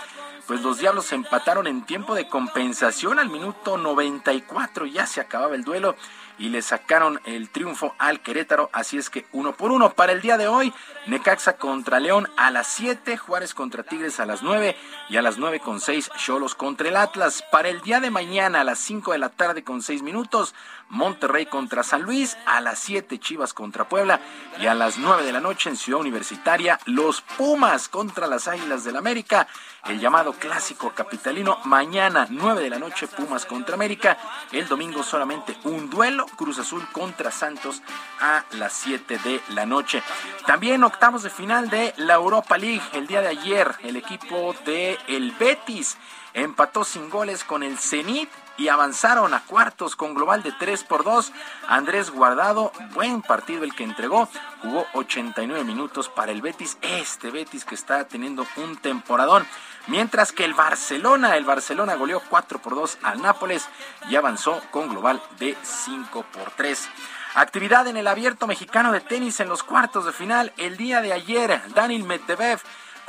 pues 0.51 0.63
los 0.63 0.79
Diablos 0.79 1.13
empataron 1.13 1.69
en 1.69 1.85
tiempo 1.85 2.17
de 2.17 2.27
compensación 2.27 3.21
al 3.21 3.29
minuto 3.29 3.77
94, 3.77 4.85
ya 4.87 5.07
se 5.07 5.21
acababa 5.21 5.55
el 5.55 5.63
duelo 5.63 5.95
y 6.41 6.49
le 6.49 6.63
sacaron 6.63 7.21
el 7.27 7.51
triunfo 7.51 7.95
al 7.99 8.21
Querétaro, 8.21 8.71
así 8.73 8.97
es 8.97 9.11
que 9.11 9.27
uno 9.31 9.53
por 9.53 9.73
uno. 9.73 9.91
Para 9.91 10.13
el 10.13 10.23
día 10.23 10.39
de 10.39 10.49
hoy, 10.49 10.73
Necaxa 11.07 11.59
contra 11.59 12.01
León 12.01 12.29
a 12.39 12.51
las 12.51 12.67
7, 12.67 13.19
Juárez 13.19 13.53
contra 13.53 13.83
Tigres 13.83 14.21
a 14.21 14.27
las 14.27 14.43
9 14.43 14.75
y 15.11 15.19
a 15.19 15.23
las 15.23 15.37
9 15.37 15.61
con 15.61 15.81
6, 15.81 16.11
Cholos 16.17 16.55
contra 16.55 16.89
el 16.89 16.97
Atlas. 16.97 17.45
Para 17.53 17.69
el 17.69 17.83
día 17.83 18.01
de 18.01 18.11
mañana 18.11 18.63
a 18.63 18.65
las 18.65 18.79
5 18.79 19.13
de 19.13 19.19
la 19.19 19.29
tarde 19.29 19.63
con 19.63 19.83
6 19.83 20.03
minutos, 20.03 20.55
Monterrey 20.91 21.47
contra 21.47 21.83
San 21.83 22.03
Luis, 22.03 22.37
a 22.47 22.61
las 22.61 22.79
7 22.81 23.19
Chivas 23.19 23.55
contra 23.55 23.89
Puebla 23.89 24.21
y 24.61 24.67
a 24.67 24.75
las 24.75 24.99
9 24.99 25.25
de 25.25 25.33
la 25.33 25.41
noche 25.41 25.71
en 25.71 25.77
Ciudad 25.77 26.01
Universitaria, 26.01 26.79
los 26.87 27.23
Pumas 27.23 27.89
contra 27.89 28.27
las 28.27 28.49
Águilas 28.49 28.85
del 28.85 28.97
América, 28.97 29.47
el 29.87 30.01
llamado 30.01 30.33
clásico 30.33 30.91
capitalino, 30.91 31.59
mañana 31.65 32.27
9 32.29 32.63
de 32.63 32.71
la 32.71 32.79
noche 32.79 33.07
Pumas 33.07 33.47
contra 33.47 33.77
América, 33.77 34.19
el 34.53 34.69
domingo 34.69 35.03
solamente 35.03 35.57
un 35.65 35.89
duelo, 35.89 36.27
Cruz 36.37 36.59
Azul 36.59 36.87
contra 36.93 37.31
Santos 37.31 37.83
a 38.21 38.45
las 38.53 38.73
7 38.73 39.19
de 39.19 39.41
la 39.51 39.67
noche. 39.67 40.03
También 40.47 40.85
octavos 40.85 41.23
de 41.23 41.31
final 41.31 41.71
de 41.71 41.95
la 41.97 42.15
Europa 42.15 42.59
League, 42.59 42.83
el 42.93 43.07
día 43.07 43.21
de 43.21 43.29
ayer 43.29 43.75
el 43.83 43.97
equipo 43.97 44.55
de 44.65 44.99
el 45.07 45.31
Betis 45.33 45.97
empató 46.35 46.85
sin 46.85 47.11
goles 47.11 47.45
con 47.45 47.63
el 47.63 47.79
Zenit 47.79 48.29
y 48.61 48.69
avanzaron 48.69 49.33
a 49.33 49.41
cuartos 49.41 49.97
con 49.97 50.13
global 50.13 50.43
de 50.43 50.53
3 50.53 50.85
por 50.85 51.03
2. 51.03 51.33
Andrés 51.67 52.11
Guardado, 52.11 52.73
buen 52.93 53.23
partido 53.23 53.65
el 53.65 53.75
que 53.75 53.85
entregó, 53.85 54.29
jugó 54.61 54.87
89 54.93 55.65
minutos 55.65 56.11
para 56.11 56.31
el 56.31 56.43
Betis, 56.43 56.77
este 56.83 57.31
Betis 57.31 57.65
que 57.65 57.75
está 57.75 58.05
teniendo 58.05 58.47
un 58.59 58.77
temporadón. 58.77 59.47
Mientras 59.87 60.33
que 60.33 60.45
el 60.45 60.53
Barcelona, 60.53 61.39
el 61.39 61.47
Barcelona 61.47 61.95
goleó 61.95 62.21
4 62.29 62.61
por 62.61 62.75
2 62.75 62.99
al 63.03 63.23
Nápoles 63.23 63.67
y 64.11 64.17
avanzó 64.17 64.61
con 64.71 64.91
global 64.91 65.23
de 65.39 65.57
5 65.63 66.23
por 66.31 66.51
3. 66.51 66.87
Actividad 67.37 67.87
en 67.87 67.97
el 67.97 68.09
abierto 68.09 68.47
mexicano 68.47 68.93
de 68.93 69.01
tenis 69.01 69.41
en 69.41 69.49
los 69.49 69.63
cuartos 69.63 70.05
de 70.05 70.13
final. 70.13 70.53
El 70.59 70.77
día 70.77 71.01
de 71.01 71.15
ayer, 71.15 71.63
Daniel 71.75 72.05
Medvedev 72.05 72.61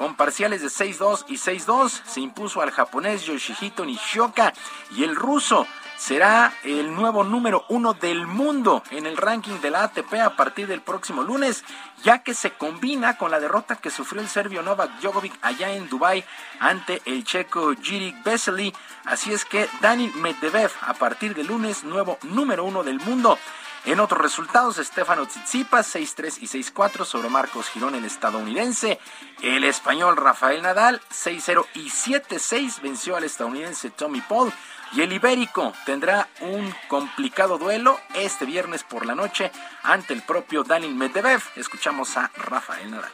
con 0.02 0.16
parciales 0.16 0.64
de 0.64 0.68
6-2 0.70 1.26
y 1.28 1.36
6-2 1.36 2.02
se 2.08 2.22
impuso 2.22 2.64
al 2.64 2.72
japonés 2.72 3.24
Yoshihito 3.24 3.86
Nishioka 3.86 4.52
y 4.96 5.04
el 5.04 5.16
ruso 5.16 5.68
será 5.96 6.52
el 6.64 6.96
nuevo 6.96 7.24
número 7.24 7.66
uno 7.70 7.94
del 7.94 8.26
mundo 8.26 8.82
en 8.90 9.06
el 9.06 9.16
ranking 9.16 9.60
de 9.62 9.70
la 9.70 9.84
ATP 9.84 10.16
a 10.16 10.36
partir 10.36 10.66
del 10.66 10.82
próximo 10.82 11.22
lunes, 11.22 11.64
ya 12.04 12.24
que 12.24 12.34
se 12.34 12.50
combina 12.50 13.20
con 13.20 13.30
la 13.30 13.40
derrota 13.40 13.76
que 13.76 13.92
sufrió 13.92 14.24
el 14.24 14.28
serbio 14.28 14.64
Novak 14.64 14.90
Djokovic 15.02 15.38
allá 15.44 15.72
en 15.72 15.88
Dubai 15.88 16.26
ante 16.60 17.04
el 17.06 17.24
checo 17.24 17.76
Jirik 17.80 18.24
Vesely. 18.24 18.74
Así 19.06 19.32
es 19.32 19.46
que 19.46 19.70
Dani 19.82 20.08
Medvedev 20.16 20.72
a 20.82 20.96
partir 20.96 21.36
del 21.36 21.46
lunes 21.46 21.84
nuevo 21.84 22.18
número 22.24 22.64
uno 22.64 22.84
del 22.84 23.00
mundo. 23.02 23.38
En 23.86 24.00
otros 24.00 24.22
resultados, 24.22 24.78
Stefano 24.78 25.26
Tsitsipas 25.26 25.96
6-3 25.96 26.38
y 26.42 26.48
6-4 26.48 27.04
sobre 27.04 27.30
Marcos 27.30 27.68
Girón, 27.70 27.96
el 27.96 28.06
estadounidense. 28.06 29.00
El 29.42 29.64
español 29.64 30.18
Rafael 30.18 30.62
Nadal 30.62 31.02
6-0 31.10 31.66
y 31.74 31.90
7-6 31.90 32.82
venció 32.82 33.16
al 33.16 33.24
estadounidense 33.24 33.90
Tommy 33.90 34.22
Paul. 34.22 34.54
Y 34.94 35.02
el 35.02 35.14
ibérico 35.14 35.74
tendrá 35.86 36.28
un 36.42 36.74
complicado 36.90 37.58
duelo 37.58 38.00
este 38.14 38.46
viernes 38.46 38.84
por 38.84 39.06
la 39.06 39.16
noche 39.16 39.52
ante 39.84 40.14
el 40.14 40.22
propio 40.22 40.64
Daniel 40.64 40.94
Medvedev. 40.94 41.42
Escuchamos 41.56 42.18
a 42.18 42.30
Rafael 42.36 42.92
Nadal. 42.92 43.12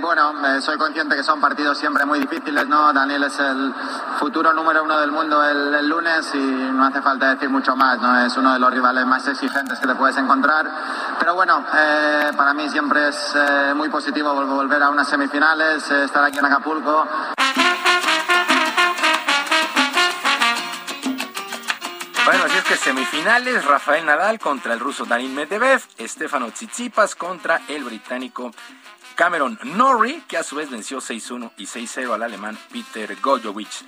Bueno, 0.00 0.32
eh, 0.46 0.60
soy 0.60 0.78
consciente 0.78 1.16
que 1.16 1.22
son 1.22 1.40
partidos 1.40 1.78
siempre 1.78 2.04
muy 2.04 2.20
difíciles, 2.20 2.66
¿no? 2.68 2.92
Daniel 2.92 3.24
es 3.24 3.38
el 3.38 3.74
futuro 4.18 4.52
número 4.52 4.84
uno 4.84 4.98
del 4.98 5.10
mundo 5.10 5.42
el, 5.44 5.88
lunes 5.88 6.30
y 6.34 6.38
no 6.38 6.84
hace 6.86 7.00
falta 7.02 7.30
decir 7.30 7.48
mucho 7.48 7.74
más, 7.76 8.00
¿no? 8.00 8.24
Es 8.24 8.36
uno 8.36 8.52
de 8.52 8.58
los 8.58 8.72
rivales 8.72 9.06
más 9.06 9.26
exigentes 9.28 9.78
que 9.78 9.86
te 9.86 9.94
puedes 9.94 10.16
encontrar. 10.16 10.66
Pero 11.18 11.34
bueno, 11.34 11.64
eh, 11.74 12.30
para 12.36 12.54
mí 12.54 12.68
siempre 12.68 13.08
es 13.08 13.36
muy 13.74 13.88
positivo 13.88 14.34
volver 14.34 14.82
a 14.82 14.90
unas 14.90 15.08
semifinales, 15.08 15.90
estar 15.90 16.24
aquí 16.24 16.38
en 16.38 16.44
Acapulco. 16.44 17.06
Bueno, 22.28 22.44
así 22.44 22.58
es 22.58 22.64
que 22.64 22.76
semifinales, 22.76 23.64
Rafael 23.64 24.04
Nadal 24.04 24.38
contra 24.38 24.74
el 24.74 24.80
ruso 24.80 25.06
Daniel 25.06 25.32
Medvedev, 25.32 25.80
Estefano 25.96 26.50
Tsitsipas 26.50 27.14
contra 27.14 27.62
el 27.68 27.84
británico 27.84 28.52
Cameron 29.18 29.58
Norrie, 29.64 30.22
que 30.28 30.36
a 30.36 30.44
su 30.44 30.54
vez 30.54 30.70
venció 30.70 30.98
6-1 30.98 31.50
y 31.56 31.66
6-0 31.66 32.14
al 32.14 32.22
alemán 32.22 32.56
Peter 32.70 33.16
Gojovic. 33.20 33.84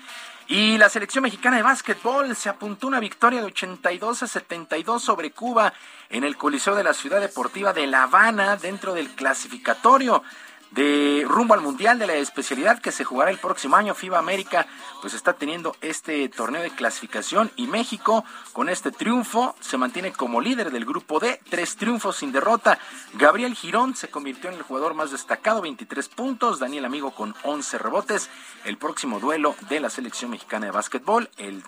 Y 0.48 0.76
la 0.76 0.88
selección 0.88 1.22
mexicana 1.22 1.56
de 1.56 1.62
básquetbol 1.62 2.34
se 2.34 2.48
apuntó 2.48 2.88
una 2.88 2.98
victoria 2.98 3.38
de 3.38 3.46
82 3.46 4.24
a 4.24 4.26
72 4.26 5.00
sobre 5.00 5.30
Cuba 5.30 5.72
en 6.08 6.24
el 6.24 6.36
Coliseo 6.36 6.74
de 6.74 6.82
la 6.82 6.94
Ciudad 6.94 7.20
Deportiva 7.20 7.72
de 7.72 7.86
La 7.86 8.02
Habana 8.02 8.56
dentro 8.56 8.92
del 8.92 9.08
clasificatorio 9.10 10.24
de 10.70 11.24
rumbo 11.26 11.54
al 11.54 11.60
Mundial 11.60 11.98
de 11.98 12.06
la 12.06 12.14
especialidad 12.14 12.80
que 12.80 12.92
se 12.92 13.04
jugará 13.04 13.30
el 13.30 13.38
próximo 13.38 13.76
año. 13.76 13.94
FIBA 13.94 14.18
América 14.18 14.66
pues 15.00 15.14
está 15.14 15.32
teniendo 15.32 15.76
este 15.80 16.28
torneo 16.28 16.62
de 16.62 16.70
clasificación 16.70 17.50
y 17.56 17.66
México 17.66 18.24
con 18.52 18.68
este 18.68 18.92
triunfo 18.92 19.54
se 19.60 19.78
mantiene 19.78 20.12
como 20.12 20.40
líder 20.40 20.70
del 20.70 20.84
grupo 20.84 21.18
D, 21.18 21.40
tres 21.48 21.76
triunfos 21.76 22.16
sin 22.16 22.32
derrota. 22.32 22.78
Gabriel 23.14 23.54
Girón 23.54 23.96
se 23.96 24.08
convirtió 24.08 24.50
en 24.50 24.56
el 24.56 24.62
jugador 24.62 24.94
más 24.94 25.10
destacado, 25.10 25.60
23 25.60 26.08
puntos, 26.08 26.58
Daniel 26.58 26.84
Amigo 26.84 27.12
con 27.12 27.34
11 27.42 27.78
rebotes. 27.78 28.28
El 28.64 28.76
próximo 28.76 29.20
duelo 29.20 29.56
de 29.68 29.80
la 29.80 29.90
selección 29.90 30.30
mexicana 30.30 30.66
de 30.66 30.72
básquetbol 30.72 31.30
el, 31.38 31.62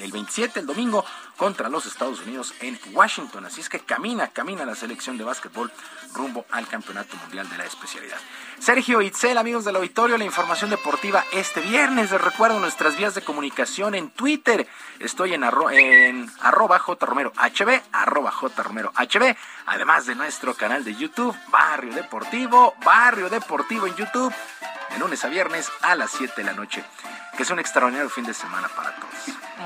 el 0.00 0.12
27, 0.12 0.60
el 0.60 0.66
domingo, 0.66 1.04
contra 1.36 1.68
los 1.68 1.86
Estados 1.86 2.20
Unidos 2.20 2.54
en 2.60 2.78
Washington. 2.92 3.46
Así 3.46 3.60
es 3.60 3.68
que 3.68 3.80
camina, 3.80 4.28
camina 4.28 4.64
la 4.64 4.74
selección 4.74 5.18
de 5.18 5.24
básquetbol 5.24 5.70
rumbo 6.14 6.46
al 6.50 6.66
Campeonato 6.66 7.16
Mundial 7.16 7.48
de 7.48 7.58
la 7.58 7.64
especialidad. 7.64 8.18
Sergio 8.58 9.00
Itzel, 9.02 9.38
amigos 9.38 9.64
del 9.64 9.76
auditorio, 9.76 10.18
la 10.18 10.24
información 10.24 10.70
deportiva 10.70 11.24
este 11.32 11.60
viernes. 11.60 12.10
Les 12.10 12.20
recuerdo 12.20 12.58
nuestras 12.58 12.96
vías 12.96 13.14
de 13.14 13.22
comunicación 13.22 13.94
en 13.94 14.10
Twitter. 14.10 14.66
Estoy 14.98 15.34
en, 15.34 15.44
en 15.72 16.30
arroba 16.40 16.78
jromerohb, 16.78 17.32
arroba 17.92 18.30
jromerohb, 18.30 19.36
además 19.66 20.06
de 20.06 20.14
nuestro 20.14 20.54
canal 20.54 20.84
de 20.84 20.94
YouTube, 20.94 21.36
Barrio 21.50 21.94
Deportivo, 21.94 22.74
Barrio 22.84 23.28
Deportivo 23.28 23.86
en 23.86 23.94
YouTube, 23.94 24.34
de 24.90 24.98
lunes 24.98 25.24
a 25.24 25.28
viernes 25.28 25.70
a 25.82 25.94
las 25.94 26.10
7 26.10 26.34
de 26.36 26.44
la 26.44 26.52
noche 26.52 26.84
que 27.38 27.44
es 27.44 27.50
un 27.50 27.60
extraordinario 27.60 28.10
fin 28.10 28.24
de 28.24 28.34
semana 28.34 28.66
para 28.66 28.96
todos. 28.96 29.14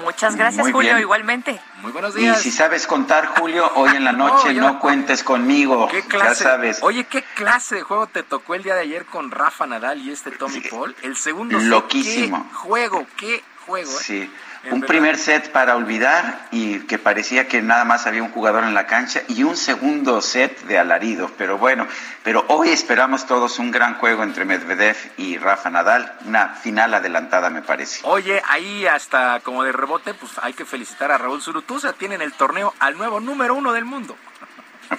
Muchas 0.04 0.36
gracias, 0.36 0.70
Julio, 0.70 0.98
igualmente. 0.98 1.58
Muy 1.80 1.90
buenos 1.90 2.14
días. 2.14 2.38
Y 2.38 2.42
si 2.42 2.50
sabes 2.50 2.86
contar, 2.86 3.24
Julio, 3.38 3.66
hoy 3.76 3.96
en 3.96 4.04
la 4.04 4.12
noche 4.24 4.52
no, 4.52 4.78
cuentes 4.78 5.24
conmigo. 5.24 5.88
¿Qué 5.88 6.02
clase? 6.02 6.44
Ya 6.44 6.50
sabes. 6.50 6.78
Oye, 6.82 7.04
¿qué 7.04 7.22
clase 7.34 7.76
de 7.76 7.82
juego 7.82 8.08
te 8.08 8.22
tocó 8.22 8.54
el 8.54 8.62
día 8.62 8.74
de 8.74 8.82
ayer 8.82 9.06
con 9.06 9.30
Rafa 9.30 9.66
Nadal 9.66 10.02
y 10.02 10.10
este 10.10 10.32
Tommy 10.32 10.60
Paul? 10.60 10.94
El 11.00 11.16
segundo 11.16 11.58
Loquísimo. 11.58 12.46
¿Qué 12.46 12.54
juego? 12.56 13.06
¿Qué 13.16 13.42
juego? 13.64 13.90
Eh? 13.90 14.02
Sí 14.02 14.30
un 14.70 14.82
primer 14.82 15.18
set 15.18 15.51
para 15.51 15.76
olvidar 15.76 16.47
y 16.51 16.80
que 16.80 16.98
parecía 16.98 17.48
que 17.48 17.62
nada 17.62 17.84
más 17.84 18.06
había 18.06 18.22
un 18.22 18.30
jugador 18.30 18.64
en 18.64 18.74
la 18.74 18.86
cancha 18.86 19.22
y 19.28 19.43
un 19.43 19.56
segundo 19.56 20.22
set 20.22 20.60
de 20.62 20.78
alarido. 20.78 21.30
Pero 21.36 21.59
bueno, 21.59 21.86
pero 22.22 22.44
hoy 22.48 22.68
esperamos 22.70 23.26
todos 23.26 23.59
un 23.59 23.70
gran 23.70 23.94
juego 23.94 24.22
entre 24.22 24.44
Medvedev 24.44 24.97
y 25.16 25.36
Rafa 25.39 25.70
Nadal, 25.70 26.16
una 26.26 26.51
final 26.51 26.94
adelantada 26.94 27.51
me 27.51 27.62
parece. 27.62 28.01
Oye, 28.05 28.40
ahí 28.48 28.86
hasta 28.86 29.40
como 29.40 29.64
de 29.64 29.72
rebote, 29.72 30.14
pues 30.14 30.32
hay 30.40 30.52
que 30.52 30.64
felicitar 30.64 31.10
a 31.10 31.18
Raúl 31.18 31.43
Zurutuza, 31.43 31.93
tienen 31.93 32.22
el 32.22 32.32
torneo 32.32 32.74
al 32.78 32.97
nuevo 32.97 33.20
número 33.20 33.55
uno 33.55 33.72
del 33.72 33.84
mundo. 33.84 34.16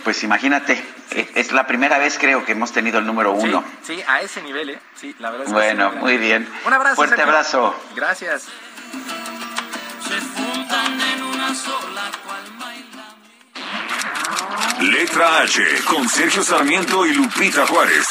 Pues 0.04 0.24
imagínate, 0.24 0.84
es 1.12 1.52
la 1.52 1.68
primera 1.68 2.00
vez 2.00 2.18
creo 2.18 2.44
que 2.44 2.54
hemos 2.54 2.72
tenido 2.72 2.98
el 2.98 3.06
número 3.06 3.32
uno. 3.32 3.64
Sí, 3.84 4.04
a 4.08 4.22
ese 4.22 4.42
nivel, 4.42 4.72
¿eh? 4.72 4.80
Sí, 4.96 5.16
la 5.20 5.30
verdad 5.30 5.48
es 5.48 5.54
Bueno, 5.54 5.92
muy 5.94 6.18
bien. 6.18 6.50
Un 6.66 6.74
abrazo. 6.74 6.96
Fuerte 6.96 7.22
abrazo. 7.22 7.76
Gracias 7.96 8.50
Letra 14.82 15.42
H 15.42 15.62
con 15.86 16.10
Sergio 16.10 16.42
Sarmiento 16.42 17.06
y 17.06 17.14
Lupita 17.14 17.68
Juárez. 17.68 18.08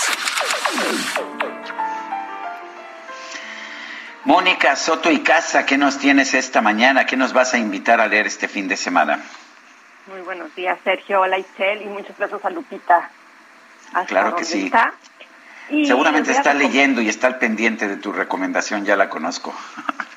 Mónica 4.25 4.77
Soto 4.77 5.11
y 5.11 5.21
Casa, 5.21 5.67
¿qué 5.67 5.77
nos 5.77 5.99
tienes 5.99 6.35
esta 6.35 6.61
mañana? 6.61 7.05
¿Qué 7.05 7.17
nos 7.17 7.33
vas 7.33 7.55
a 7.55 7.59
invitar 7.59 8.01
a 8.01 8.07
leer 8.07 8.29
este 8.29 8.47
fin 8.47 8.69
de 8.69 8.77
semana? 8.77 9.21
Muy 10.07 10.21
buenos 10.21 10.55
días, 10.55 10.79
Sergio. 10.85 11.23
Hola, 11.23 11.39
Itzel, 11.39 11.83
y 11.83 11.87
muchas 11.87 12.17
gracias 12.17 12.45
a 12.45 12.51
Lupita. 12.51 13.11
claro 14.07 14.37
que 14.37 14.45
sí. 14.45 14.71
Seguramente 15.85 16.31
está 16.31 16.55
leyendo 16.55 17.01
y 17.01 17.09
está 17.09 17.27
al 17.27 17.39
pendiente 17.39 17.89
de 17.89 17.97
tu 17.97 18.13
recomendación, 18.13 18.85
ya 18.85 18.95
la 18.95 19.09
conozco. 19.09 19.53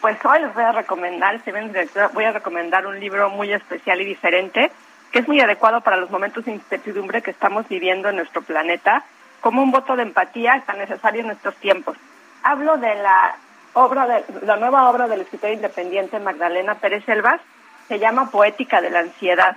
Pues 0.00 0.16
hoy 0.24 0.38
les 0.40 0.54
voy 0.54 0.62
a 0.62 0.70
recomendar, 0.70 1.42
si 1.44 1.50
ven 1.50 1.72
voy 2.14 2.24
a 2.24 2.30
recomendar 2.32 2.86
un 2.86 3.00
libro 3.00 3.30
muy 3.30 3.52
especial 3.52 4.00
y 4.00 4.04
diferente, 4.04 4.70
que 5.10 5.18
es 5.18 5.28
muy 5.28 5.40
adecuado 5.40 5.80
para 5.80 5.96
los 5.96 6.08
momentos 6.10 6.44
de 6.44 6.52
incertidumbre 6.52 7.20
que 7.20 7.32
estamos 7.32 7.68
viviendo 7.68 8.08
en 8.08 8.16
nuestro 8.16 8.42
planeta, 8.42 9.02
como 9.40 9.60
un 9.60 9.72
voto 9.72 9.96
de 9.96 10.02
empatía 10.02 10.62
tan 10.66 10.78
necesario 10.78 11.22
en 11.22 11.26
nuestros 11.28 11.56
tiempos. 11.56 11.96
Hablo 12.44 12.76
de 12.76 12.94
la 12.94 13.34
obra 13.72 14.06
de 14.06 14.24
la 14.42 14.56
nueva 14.56 14.88
obra 14.88 15.08
del 15.08 15.22
escritor 15.22 15.50
independiente 15.50 16.20
Magdalena 16.20 16.76
Pérez 16.76 17.04
Selvas, 17.04 17.40
se 17.88 17.98
llama 17.98 18.30
Poética 18.30 18.80
de 18.80 18.90
la 18.90 19.00
ansiedad. 19.00 19.56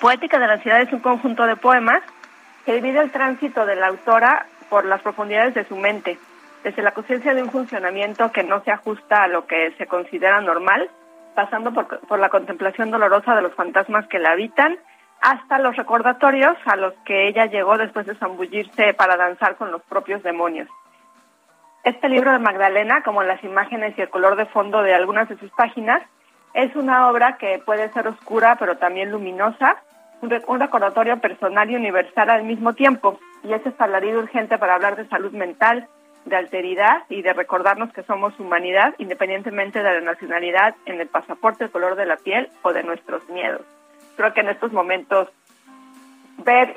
Poética 0.00 0.40
de 0.40 0.48
la 0.48 0.54
ansiedad 0.54 0.80
es 0.80 0.92
un 0.92 1.00
conjunto 1.00 1.46
de 1.46 1.54
poemas 1.54 2.02
que 2.66 2.74
divide 2.74 3.00
el 3.00 3.12
tránsito 3.12 3.66
de 3.66 3.76
la 3.76 3.86
autora 3.86 4.46
por 4.68 4.84
las 4.84 5.00
profundidades 5.00 5.54
de 5.54 5.64
su 5.64 5.76
mente 5.76 6.18
desde 6.64 6.82
la 6.82 6.92
conciencia 6.92 7.34
de 7.34 7.42
un 7.42 7.50
funcionamiento 7.50 8.32
que 8.32 8.42
no 8.42 8.64
se 8.64 8.72
ajusta 8.72 9.22
a 9.22 9.28
lo 9.28 9.46
que 9.46 9.72
se 9.76 9.86
considera 9.86 10.40
normal, 10.40 10.90
pasando 11.34 11.72
por, 11.72 12.18
la 12.18 12.30
contemplación 12.30 12.90
dolorosa 12.90 13.36
de 13.36 13.42
los 13.42 13.54
fantasmas 13.54 14.08
que 14.08 14.18
la 14.18 14.32
habitan, 14.32 14.78
hasta 15.20 15.58
los 15.58 15.76
recordatorios 15.76 16.56
a 16.64 16.76
los 16.76 16.94
que 17.04 17.28
ella 17.28 17.46
llegó 17.46 17.76
después 17.76 18.06
de 18.06 18.14
zambullirse 18.14 18.94
para 18.94 19.16
danzar 19.16 19.56
con 19.56 19.70
los 19.70 19.82
propios 19.82 20.22
demonios. 20.22 20.68
Este 21.82 22.08
libro 22.08 22.32
de 22.32 22.38
Magdalena, 22.38 23.02
como 23.02 23.22
las 23.22 23.44
imágenes 23.44 23.94
y 23.98 24.00
el 24.00 24.08
color 24.08 24.36
de 24.36 24.46
fondo 24.46 24.82
de 24.82 24.94
algunas 24.94 25.28
de 25.28 25.36
sus 25.36 25.50
páginas, 25.50 26.02
es 26.54 26.74
una 26.76 27.10
obra 27.10 27.36
que 27.36 27.60
puede 27.64 27.92
ser 27.92 28.08
oscura 28.08 28.56
pero 28.58 28.78
también 28.78 29.10
luminosa, 29.10 29.76
un, 30.22 30.30
recordatorio 30.30 31.18
personal 31.20 31.70
y 31.70 31.76
universal 31.76 32.30
al 32.30 32.44
mismo 32.44 32.72
tiempo, 32.72 33.18
y 33.42 33.52
es 33.52 33.66
esta 33.66 33.86
urgente 33.86 34.56
para 34.56 34.76
hablar 34.76 34.96
de 34.96 35.06
salud 35.08 35.32
mental, 35.32 35.88
de 36.24 36.36
alteridad 36.36 37.04
y 37.08 37.22
de 37.22 37.32
recordarnos 37.32 37.92
que 37.92 38.02
somos 38.02 38.38
humanidad 38.40 38.94
independientemente 38.98 39.82
de 39.82 39.94
la 39.94 40.00
nacionalidad, 40.00 40.74
en 40.86 41.00
el 41.00 41.08
pasaporte, 41.08 41.64
el 41.64 41.70
color 41.70 41.96
de 41.96 42.06
la 42.06 42.16
piel 42.16 42.48
o 42.62 42.72
de 42.72 42.82
nuestros 42.82 43.28
miedos. 43.28 43.62
Creo 44.16 44.32
que 44.32 44.40
en 44.40 44.48
estos 44.48 44.72
momentos 44.72 45.28
ver 46.44 46.74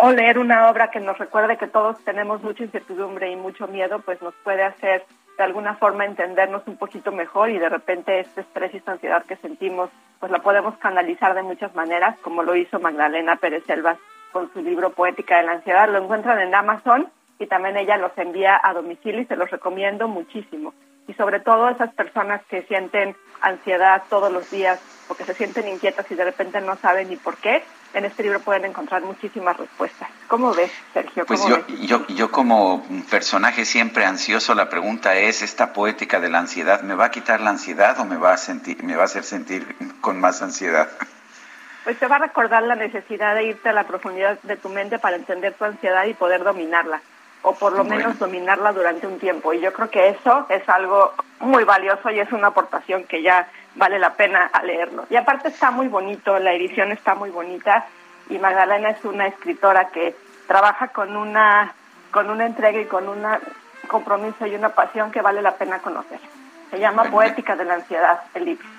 o 0.00 0.10
leer 0.12 0.38
una 0.38 0.68
obra 0.70 0.90
que 0.90 1.00
nos 1.00 1.18
recuerde 1.18 1.56
que 1.56 1.66
todos 1.66 2.02
tenemos 2.04 2.42
mucha 2.42 2.64
incertidumbre 2.64 3.30
y 3.30 3.36
mucho 3.36 3.66
miedo, 3.66 4.00
pues 4.00 4.20
nos 4.22 4.34
puede 4.44 4.62
hacer 4.62 5.04
de 5.38 5.44
alguna 5.44 5.74
forma 5.74 6.04
entendernos 6.04 6.62
un 6.66 6.76
poquito 6.76 7.12
mejor 7.12 7.50
y 7.50 7.58
de 7.58 7.68
repente 7.68 8.20
este 8.20 8.40
estrés 8.40 8.72
y 8.72 8.78
esta 8.78 8.92
ansiedad 8.92 9.24
que 9.24 9.36
sentimos, 9.36 9.90
pues 10.18 10.32
la 10.32 10.38
podemos 10.38 10.76
canalizar 10.78 11.34
de 11.34 11.42
muchas 11.42 11.74
maneras, 11.74 12.18
como 12.20 12.42
lo 12.42 12.56
hizo 12.56 12.80
Magdalena 12.80 13.36
Pérez 13.36 13.64
Selvas 13.66 13.98
con 14.32 14.50
su 14.52 14.62
libro 14.62 14.90
Poética 14.90 15.36
de 15.38 15.44
la 15.44 15.52
Ansiedad. 15.52 15.90
Lo 15.90 16.02
encuentran 16.02 16.40
en 16.40 16.54
Amazon 16.54 17.08
y 17.38 17.46
también 17.46 17.76
ella 17.76 17.96
los 17.96 18.16
envía 18.16 18.60
a 18.62 18.72
domicilio 18.72 19.20
y 19.20 19.26
se 19.26 19.36
los 19.36 19.50
recomiendo 19.50 20.08
muchísimo. 20.08 20.74
Y 21.08 21.14
sobre 21.14 21.38
todo 21.38 21.68
esas 21.68 21.94
personas 21.94 22.42
que 22.48 22.62
sienten 22.62 23.14
ansiedad 23.40 24.02
todos 24.10 24.32
los 24.32 24.50
días 24.50 24.80
o 25.08 25.14
que 25.14 25.24
se 25.24 25.34
sienten 25.34 25.68
inquietas 25.68 26.10
y 26.10 26.16
de 26.16 26.24
repente 26.24 26.60
no 26.60 26.76
saben 26.76 27.08
ni 27.08 27.16
por 27.16 27.36
qué, 27.36 27.62
en 27.94 28.04
este 28.04 28.24
libro 28.24 28.40
pueden 28.40 28.64
encontrar 28.64 29.02
muchísimas 29.02 29.56
respuestas. 29.56 30.08
¿Cómo 30.26 30.52
ves, 30.52 30.72
Sergio? 30.92 31.24
pues 31.24 31.46
yo, 31.46 31.64
yo, 31.82 32.06
yo 32.08 32.32
como 32.32 32.84
personaje 33.08 33.64
siempre 33.64 34.04
ansioso, 34.04 34.54
la 34.54 34.68
pregunta 34.68 35.14
es, 35.14 35.42
¿esta 35.42 35.72
poética 35.72 36.18
de 36.18 36.28
la 36.28 36.40
ansiedad 36.40 36.82
me 36.82 36.94
va 36.94 37.06
a 37.06 37.10
quitar 37.12 37.40
la 37.40 37.50
ansiedad 37.50 37.98
o 38.00 38.04
me 38.04 38.16
va 38.16 38.32
a, 38.32 38.36
sentir, 38.36 38.82
me 38.82 38.96
va 38.96 39.02
a 39.02 39.06
hacer 39.06 39.22
sentir 39.22 39.76
con 40.00 40.18
más 40.18 40.42
ansiedad? 40.42 40.88
Pues 41.84 42.00
te 42.00 42.08
va 42.08 42.16
a 42.16 42.20
recordar 42.20 42.64
la 42.64 42.74
necesidad 42.74 43.36
de 43.36 43.44
irte 43.44 43.68
a 43.68 43.72
la 43.72 43.86
profundidad 43.86 44.40
de 44.42 44.56
tu 44.56 44.68
mente 44.68 44.98
para 44.98 45.14
entender 45.14 45.54
tu 45.54 45.64
ansiedad 45.64 46.04
y 46.06 46.14
poder 46.14 46.42
dominarla 46.42 47.00
o 47.42 47.54
por 47.54 47.72
lo 47.72 47.84
menos 47.84 48.18
dominarla 48.18 48.72
durante 48.72 49.06
un 49.06 49.18
tiempo. 49.18 49.52
Y 49.52 49.60
yo 49.60 49.72
creo 49.72 49.90
que 49.90 50.08
eso 50.08 50.46
es 50.48 50.68
algo 50.68 51.12
muy 51.40 51.64
valioso 51.64 52.10
y 52.10 52.18
es 52.18 52.32
una 52.32 52.48
aportación 52.48 53.04
que 53.04 53.22
ya 53.22 53.48
vale 53.74 53.98
la 53.98 54.14
pena 54.14 54.50
leerlo. 54.64 55.06
Y 55.10 55.16
aparte 55.16 55.48
está 55.48 55.70
muy 55.70 55.88
bonito, 55.88 56.38
la 56.38 56.52
edición 56.52 56.92
está 56.92 57.14
muy 57.14 57.30
bonita 57.30 57.86
y 58.28 58.38
Magdalena 58.38 58.90
es 58.90 59.04
una 59.04 59.26
escritora 59.26 59.88
que 59.88 60.16
trabaja 60.46 60.88
con 60.88 61.16
una 61.16 61.74
con 62.10 62.30
una 62.30 62.46
entrega 62.46 62.80
y 62.80 62.86
con 62.86 63.08
un 63.08 63.24
compromiso 63.88 64.46
y 64.46 64.54
una 64.54 64.70
pasión 64.70 65.10
que 65.10 65.20
vale 65.20 65.42
la 65.42 65.56
pena 65.56 65.80
conocer. 65.80 66.18
Se 66.70 66.78
llama 66.78 67.04
Poética 67.04 67.56
de 67.56 67.64
la 67.64 67.74
Ansiedad, 67.74 68.20
el 68.34 68.46
libro. 68.46 68.75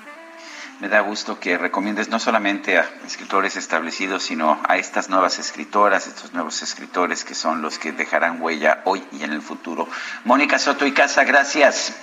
Me 0.80 0.90
da 0.90 1.00
gusto 1.02 1.40
que 1.40 1.58
recomiendes 1.58 2.10
no 2.10 2.20
solamente 2.20 2.78
a 2.78 2.86
escritores 3.06 3.58
establecidos, 3.58 4.22
sino 4.22 4.60
a 4.68 4.78
estas 4.78 5.10
nuevas 5.10 5.40
escritoras, 5.40 6.06
estos 6.06 6.34
nuevos 6.34 6.62
escritores 6.62 7.26
que 7.26 7.34
son 7.34 7.64
los 7.64 7.80
que 7.80 7.92
dejarán 7.92 8.42
huella 8.42 8.82
hoy 8.86 9.04
y 9.12 9.24
en 9.24 9.34
el 9.34 9.42
futuro. 9.42 9.88
Mónica 10.24 10.60
Soto 10.60 10.86
y 10.86 10.92
Casa, 10.92 11.24
gracias. 11.24 12.00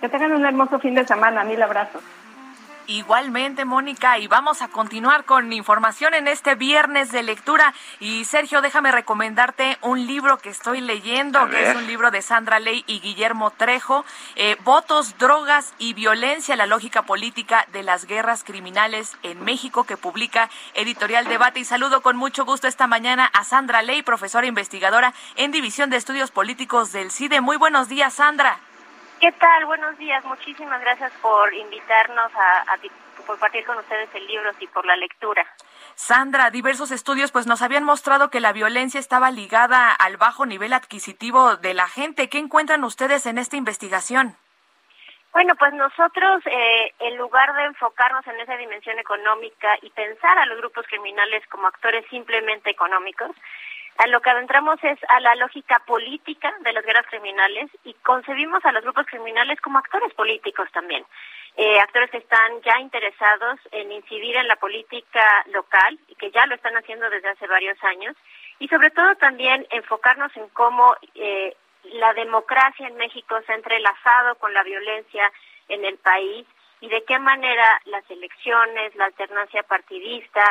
Que 0.00 0.08
tengan 0.08 0.30
un 0.32 0.46
hermoso 0.46 0.78
fin 0.78 0.94
de 0.94 1.04
semana. 1.04 1.42
Mil 1.42 1.60
abrazos. 1.60 2.02
Igualmente, 2.86 3.64
Mónica, 3.64 4.18
y 4.18 4.26
vamos 4.26 4.60
a 4.60 4.68
continuar 4.68 5.24
con 5.24 5.52
información 5.52 6.12
en 6.12 6.28
este 6.28 6.54
viernes 6.54 7.10
de 7.12 7.22
lectura. 7.22 7.72
Y 7.98 8.24
Sergio, 8.26 8.60
déjame 8.60 8.92
recomendarte 8.92 9.78
un 9.80 10.06
libro 10.06 10.36
que 10.36 10.50
estoy 10.50 10.82
leyendo, 10.82 11.48
que 11.48 11.70
es 11.70 11.76
un 11.76 11.86
libro 11.86 12.10
de 12.10 12.20
Sandra 12.20 12.60
Ley 12.60 12.84
y 12.86 13.00
Guillermo 13.00 13.50
Trejo, 13.52 14.04
eh, 14.36 14.56
Votos, 14.64 15.16
Drogas 15.16 15.72
y 15.78 15.94
Violencia, 15.94 16.56
la 16.56 16.66
lógica 16.66 17.02
política 17.02 17.66
de 17.72 17.82
las 17.82 18.04
guerras 18.04 18.44
criminales 18.44 19.16
en 19.22 19.42
México, 19.42 19.84
que 19.84 19.96
publica 19.96 20.50
Editorial 20.74 21.26
Debate. 21.26 21.60
Y 21.60 21.64
saludo 21.64 22.02
con 22.02 22.16
mucho 22.16 22.44
gusto 22.44 22.68
esta 22.68 22.86
mañana 22.86 23.30
a 23.32 23.44
Sandra 23.44 23.80
Ley, 23.80 24.02
profesora 24.02 24.46
investigadora 24.46 25.14
en 25.36 25.52
División 25.52 25.88
de 25.88 25.96
Estudios 25.96 26.30
Políticos 26.30 26.92
del 26.92 27.10
CIDE. 27.10 27.40
Muy 27.40 27.56
buenos 27.56 27.88
días, 27.88 28.12
Sandra. 28.12 28.60
¿Qué 29.20 29.32
tal? 29.32 29.64
Buenos 29.66 29.96
días. 29.98 30.24
Muchísimas 30.24 30.80
gracias 30.80 31.12
por 31.22 31.52
invitarnos 31.54 32.32
a, 32.34 32.76
compartir 33.26 33.64
con 33.64 33.78
ustedes 33.78 34.08
el 34.14 34.26
libro 34.26 34.50
y 34.60 34.66
por 34.66 34.84
la 34.84 34.96
lectura. 34.96 35.46
Sandra, 35.94 36.50
diversos 36.50 36.90
estudios 36.90 37.32
pues 37.32 37.46
nos 37.46 37.62
habían 37.62 37.84
mostrado 37.84 38.28
que 38.28 38.40
la 38.40 38.52
violencia 38.52 39.00
estaba 39.00 39.30
ligada 39.30 39.92
al 39.92 40.18
bajo 40.18 40.44
nivel 40.44 40.74
adquisitivo 40.74 41.56
de 41.56 41.72
la 41.72 41.88
gente. 41.88 42.28
¿Qué 42.28 42.38
encuentran 42.38 42.84
ustedes 42.84 43.24
en 43.24 43.38
esta 43.38 43.56
investigación? 43.56 44.36
Bueno, 45.32 45.54
pues 45.58 45.72
nosotros, 45.72 46.42
eh, 46.46 46.92
en 47.00 47.16
lugar 47.16 47.54
de 47.54 47.64
enfocarnos 47.64 48.24
en 48.28 48.38
esa 48.38 48.56
dimensión 48.56 48.98
económica 49.00 49.76
y 49.82 49.90
pensar 49.90 50.38
a 50.38 50.46
los 50.46 50.58
grupos 50.58 50.86
criminales 50.86 51.42
como 51.48 51.66
actores 51.66 52.04
simplemente 52.08 52.70
económicos, 52.70 53.34
a 53.96 54.06
lo 54.08 54.20
que 54.20 54.30
adentramos 54.30 54.82
es 54.82 54.98
a 55.08 55.20
la 55.20 55.34
lógica 55.36 55.80
política 55.86 56.52
de 56.60 56.72
las 56.72 56.84
guerras 56.84 57.06
criminales 57.06 57.70
y 57.84 57.94
concebimos 57.94 58.64
a 58.64 58.72
los 58.72 58.82
grupos 58.82 59.06
criminales 59.06 59.60
como 59.60 59.78
actores 59.78 60.12
políticos 60.14 60.68
también. 60.72 61.04
Eh, 61.56 61.78
actores 61.78 62.10
que 62.10 62.18
están 62.18 62.60
ya 62.62 62.80
interesados 62.80 63.60
en 63.70 63.92
incidir 63.92 64.34
en 64.36 64.48
la 64.48 64.56
política 64.56 65.44
local 65.52 65.98
y 66.08 66.16
que 66.16 66.32
ya 66.32 66.46
lo 66.46 66.56
están 66.56 66.76
haciendo 66.76 67.08
desde 67.08 67.28
hace 67.28 67.46
varios 67.46 67.82
años 67.84 68.16
y 68.58 68.66
sobre 68.66 68.90
todo 68.90 69.14
también 69.16 69.64
enfocarnos 69.70 70.36
en 70.36 70.48
cómo 70.48 70.96
eh, 71.14 71.56
la 71.84 72.12
democracia 72.14 72.88
en 72.88 72.96
México 72.96 73.40
se 73.46 73.52
ha 73.52 73.56
entrelazado 73.56 74.34
con 74.36 74.52
la 74.52 74.64
violencia 74.64 75.30
en 75.68 75.84
el 75.84 75.96
país 75.98 76.44
y 76.80 76.88
de 76.88 77.04
qué 77.04 77.18
manera 77.18 77.80
las 77.86 78.08
elecciones, 78.10 78.94
la 78.96 79.06
alternancia 79.06 79.62
partidista, 79.62 80.44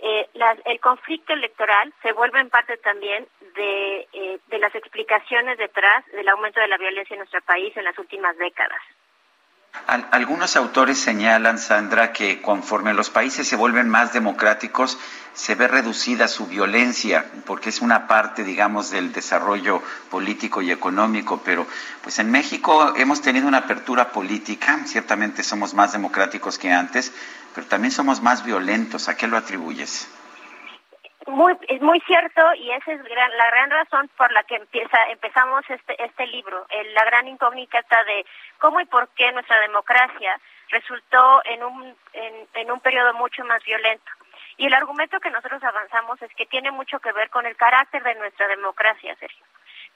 eh, 0.00 0.28
el 0.64 0.80
conflicto 0.80 1.32
electoral 1.32 1.92
se 2.02 2.12
vuelve 2.12 2.40
en 2.40 2.50
parte 2.50 2.76
también 2.78 3.26
eh, 3.56 4.38
de 4.46 4.58
las 4.58 4.74
explicaciones 4.74 5.58
detrás 5.58 6.04
del 6.12 6.28
aumento 6.28 6.60
de 6.60 6.68
la 6.68 6.78
violencia 6.78 7.14
en 7.14 7.20
nuestro 7.20 7.40
país 7.42 7.76
en 7.76 7.84
las 7.84 7.98
últimas 7.98 8.36
décadas. 8.38 8.80
Algunos 9.88 10.56
autores 10.56 10.98
señalan, 10.98 11.58
Sandra, 11.58 12.12
que 12.12 12.42
conforme 12.42 12.92
los 12.92 13.08
países 13.08 13.48
se 13.48 13.56
vuelven 13.56 13.88
más 13.88 14.12
democráticos, 14.12 14.98
se 15.32 15.54
ve 15.54 15.66
reducida 15.66 16.28
su 16.28 16.46
violencia, 16.46 17.24
porque 17.46 17.70
es 17.70 17.80
una 17.80 18.06
parte, 18.06 18.44
digamos, 18.44 18.90
del 18.90 19.12
desarrollo 19.12 19.82
político 20.10 20.60
y 20.60 20.72
económico. 20.72 21.40
Pero, 21.42 21.66
pues 22.02 22.18
en 22.18 22.30
México 22.30 22.92
hemos 22.96 23.22
tenido 23.22 23.48
una 23.48 23.58
apertura 23.58 24.12
política, 24.12 24.80
ciertamente 24.84 25.42
somos 25.42 25.72
más 25.72 25.92
democráticos 25.92 26.58
que 26.58 26.70
antes, 26.70 27.12
pero 27.54 27.66
también 27.66 27.90
somos 27.90 28.20
más 28.20 28.44
violentos. 28.44 29.08
¿A 29.08 29.16
qué 29.16 29.26
lo 29.26 29.38
atribuyes? 29.38 30.06
Muy, 31.28 31.56
es 31.68 31.80
muy 31.82 32.00
cierto 32.00 32.42
y 32.54 32.70
esa 32.70 32.92
es 32.92 33.00
la 33.04 33.50
gran 33.50 33.70
razón 33.70 34.08
por 34.16 34.32
la 34.32 34.42
que 34.44 34.56
empieza, 34.56 34.98
empezamos 35.10 35.62
este, 35.68 36.02
este 36.02 36.26
libro, 36.26 36.66
la 36.94 37.04
gran 37.04 37.28
incógnita 37.28 37.80
de 38.04 38.24
cómo 38.58 38.80
y 38.80 38.86
por 38.86 39.08
qué 39.10 39.30
nuestra 39.32 39.60
democracia 39.60 40.40
resultó 40.70 41.42
en 41.44 41.62
un, 41.62 41.96
en 42.54 42.70
un 42.70 42.80
periodo 42.80 43.12
mucho 43.14 43.44
más 43.44 43.62
violento. 43.64 44.10
Y 44.58 44.66
el 44.66 44.74
argumento 44.74 45.20
que 45.20 45.30
nosotros 45.30 45.62
avanzamos 45.62 46.20
es 46.20 46.34
que 46.34 46.46
tiene 46.46 46.72
mucho 46.72 46.98
que 46.98 47.12
ver 47.12 47.30
con 47.30 47.46
el 47.46 47.56
carácter 47.56 48.02
de 48.02 48.16
nuestra 48.16 48.48
democracia, 48.48 49.14
Sergio. 49.16 49.44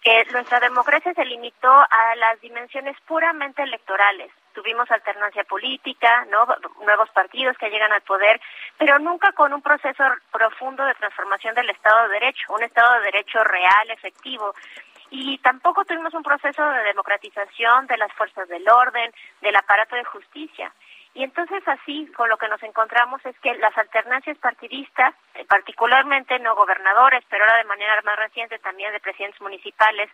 Que 0.02 0.24
nuestra 0.32 0.60
democracia 0.60 1.12
se 1.14 1.24
limitó 1.24 1.72
a 1.72 2.14
las 2.16 2.40
dimensiones 2.40 2.96
puramente 3.06 3.62
electorales. 3.62 4.30
Tuvimos 4.52 4.90
alternancia 4.90 5.44
política, 5.44 6.26
¿no? 6.30 6.46
nuevos 6.84 7.08
partidos 7.10 7.56
que 7.58 7.70
llegan 7.70 7.92
al 7.92 8.02
poder, 8.02 8.40
pero 8.78 8.98
nunca 8.98 9.32
con 9.32 9.52
un 9.52 9.62
proceso 9.62 10.04
profundo 10.30 10.84
de 10.84 10.94
transformación 10.94 11.54
del 11.54 11.70
Estado 11.70 12.08
de 12.08 12.14
Derecho, 12.14 12.52
un 12.52 12.62
Estado 12.62 12.94
de 12.94 13.06
Derecho 13.06 13.42
real, 13.44 13.90
efectivo, 13.90 14.54
y 15.10 15.36
tampoco 15.38 15.84
tuvimos 15.84 16.14
un 16.14 16.22
proceso 16.22 16.62
de 16.70 16.84
democratización 16.84 17.86
de 17.86 17.98
las 17.98 18.10
fuerzas 18.14 18.48
del 18.48 18.66
orden, 18.66 19.12
del 19.42 19.54
aparato 19.56 19.94
de 19.94 20.04
justicia. 20.04 20.72
Y 21.14 21.24
entonces 21.24 21.62
así 21.68 22.06
con 22.16 22.30
lo 22.30 22.38
que 22.38 22.48
nos 22.48 22.62
encontramos 22.62 23.24
es 23.26 23.38
que 23.40 23.54
las 23.56 23.76
alternancias 23.76 24.38
partidistas, 24.38 25.14
eh, 25.34 25.44
particularmente 25.44 26.38
no 26.38 26.54
gobernadores, 26.54 27.22
pero 27.28 27.44
ahora 27.44 27.58
de 27.58 27.64
manera 27.64 28.00
más 28.02 28.18
reciente 28.18 28.58
también 28.60 28.92
de 28.92 29.00
presidentes 29.00 29.40
municipales, 29.42 30.08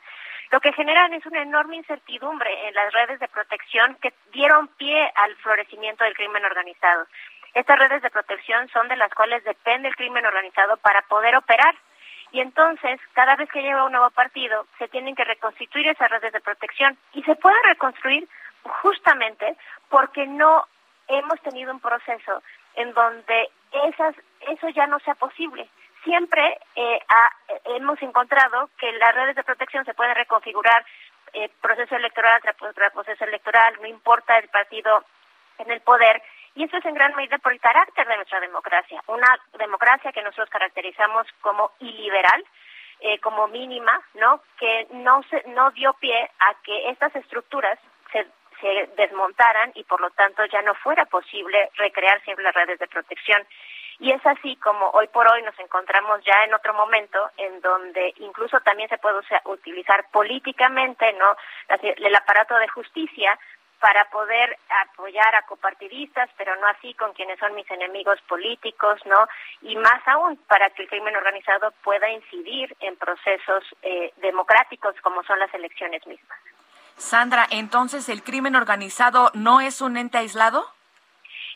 lo 0.50 0.60
que 0.60 0.72
generan 0.72 1.12
es 1.12 1.24
una 1.26 1.42
enorme 1.42 1.76
incertidumbre 1.76 2.68
en 2.68 2.74
las 2.74 2.92
redes 2.92 3.20
de 3.20 3.28
protección 3.28 3.96
que 4.02 4.12
dieron 4.32 4.66
pie 4.68 5.12
al 5.14 5.36
florecimiento 5.36 6.02
del 6.02 6.14
crimen 6.14 6.44
organizado. 6.44 7.06
Estas 7.54 7.78
redes 7.78 8.02
de 8.02 8.10
protección 8.10 8.68
son 8.68 8.88
de 8.88 8.96
las 8.96 9.12
cuales 9.14 9.44
depende 9.44 9.88
el 9.88 9.96
crimen 9.96 10.26
organizado 10.26 10.78
para 10.78 11.02
poder 11.02 11.36
operar. 11.36 11.74
Y 12.32 12.40
entonces, 12.40 13.00
cada 13.14 13.36
vez 13.36 13.48
que 13.50 13.62
llega 13.62 13.84
un 13.84 13.92
nuevo 13.92 14.10
partido, 14.10 14.66
se 14.78 14.88
tienen 14.88 15.14
que 15.14 15.24
reconstituir 15.24 15.88
esas 15.88 16.10
redes 16.10 16.32
de 16.32 16.40
protección 16.40 16.98
y 17.14 17.22
se 17.22 17.36
pueden 17.36 17.62
reconstruir 17.64 18.28
justamente 18.62 19.56
porque 19.88 20.26
no 20.26 20.66
hemos 21.08 21.40
tenido 21.40 21.72
un 21.72 21.80
proceso 21.80 22.42
en 22.74 22.92
donde 22.94 23.50
esas, 23.72 24.14
eso 24.40 24.68
ya 24.70 24.86
no 24.86 24.98
sea 25.00 25.14
posible. 25.14 25.68
Siempre 26.04 26.58
eh, 26.76 27.00
hemos 27.76 28.00
encontrado 28.02 28.70
que 28.78 28.92
las 28.92 29.14
redes 29.14 29.36
de 29.36 29.42
protección 29.42 29.84
se 29.84 29.94
pueden 29.94 30.14
reconfigurar 30.14 30.84
eh, 31.32 31.50
proceso 31.60 31.96
electoral 31.96 32.40
tras 32.40 32.92
proceso 32.92 33.24
electoral, 33.24 33.76
no 33.80 33.86
importa 33.86 34.38
el 34.38 34.48
partido 34.48 35.04
en 35.58 35.70
el 35.70 35.80
poder, 35.80 36.22
y 36.54 36.64
eso 36.64 36.76
es 36.76 36.84
en 36.86 36.94
gran 36.94 37.14
medida 37.14 37.38
por 37.38 37.52
el 37.52 37.60
carácter 37.60 38.06
de 38.06 38.16
nuestra 38.16 38.40
democracia, 38.40 39.02
una 39.06 39.38
democracia 39.58 40.12
que 40.12 40.22
nosotros 40.22 40.48
caracterizamos 40.50 41.26
como 41.40 41.72
iliberal, 41.80 42.44
eh, 43.00 43.20
como 43.20 43.46
mínima, 43.48 44.00
¿no? 44.14 44.42
Que 44.58 44.88
no 44.90 45.22
se, 45.30 45.44
no 45.48 45.70
dio 45.72 45.92
pie 45.94 46.30
a 46.40 46.54
que 46.64 46.90
estas 46.90 47.14
estructuras 47.14 47.78
se, 48.60 48.90
desmontaran 48.96 49.72
y 49.74 49.84
por 49.84 50.00
lo 50.00 50.10
tanto 50.10 50.44
ya 50.46 50.62
no 50.62 50.74
fuera 50.74 51.04
posible 51.06 51.70
recrear 51.76 52.22
siempre 52.22 52.44
las 52.44 52.54
redes 52.54 52.78
de 52.78 52.86
protección. 52.88 53.46
Y 54.00 54.12
es 54.12 54.24
así 54.24 54.54
como 54.56 54.90
hoy 54.90 55.08
por 55.08 55.30
hoy 55.30 55.42
nos 55.42 55.58
encontramos 55.58 56.20
ya 56.24 56.44
en 56.44 56.54
otro 56.54 56.72
momento 56.72 57.30
en 57.36 57.60
donde 57.60 58.14
incluso 58.18 58.60
también 58.60 58.88
se 58.88 58.98
puede 58.98 59.18
utilizar 59.44 60.06
políticamente, 60.12 61.12
¿no? 61.14 61.36
El 61.82 62.14
aparato 62.14 62.56
de 62.58 62.68
justicia 62.68 63.36
para 63.80 64.04
poder 64.10 64.56
apoyar 64.86 65.34
a 65.34 65.42
copartidistas, 65.42 66.28
pero 66.36 66.54
no 66.56 66.66
así 66.66 66.94
con 66.94 67.12
quienes 67.12 67.38
son 67.38 67.54
mis 67.54 67.70
enemigos 67.70 68.20
políticos, 68.22 69.00
¿no? 69.06 69.26
Y 69.62 69.76
más 69.76 70.06
aún 70.06 70.36
para 70.48 70.70
que 70.70 70.82
el 70.82 70.88
crimen 70.88 71.16
organizado 71.16 71.72
pueda 71.82 72.08
incidir 72.08 72.76
en 72.80 72.96
procesos 72.96 73.64
eh, 73.82 74.12
democráticos 74.16 74.94
como 75.02 75.22
son 75.24 75.38
las 75.38 75.52
elecciones 75.54 76.06
mismas. 76.06 76.38
Sandra, 76.98 77.46
entonces 77.50 78.08
el 78.08 78.22
crimen 78.22 78.56
organizado 78.56 79.30
no 79.34 79.60
es 79.60 79.80
un 79.80 79.96
ente 79.96 80.18
aislado? 80.18 80.66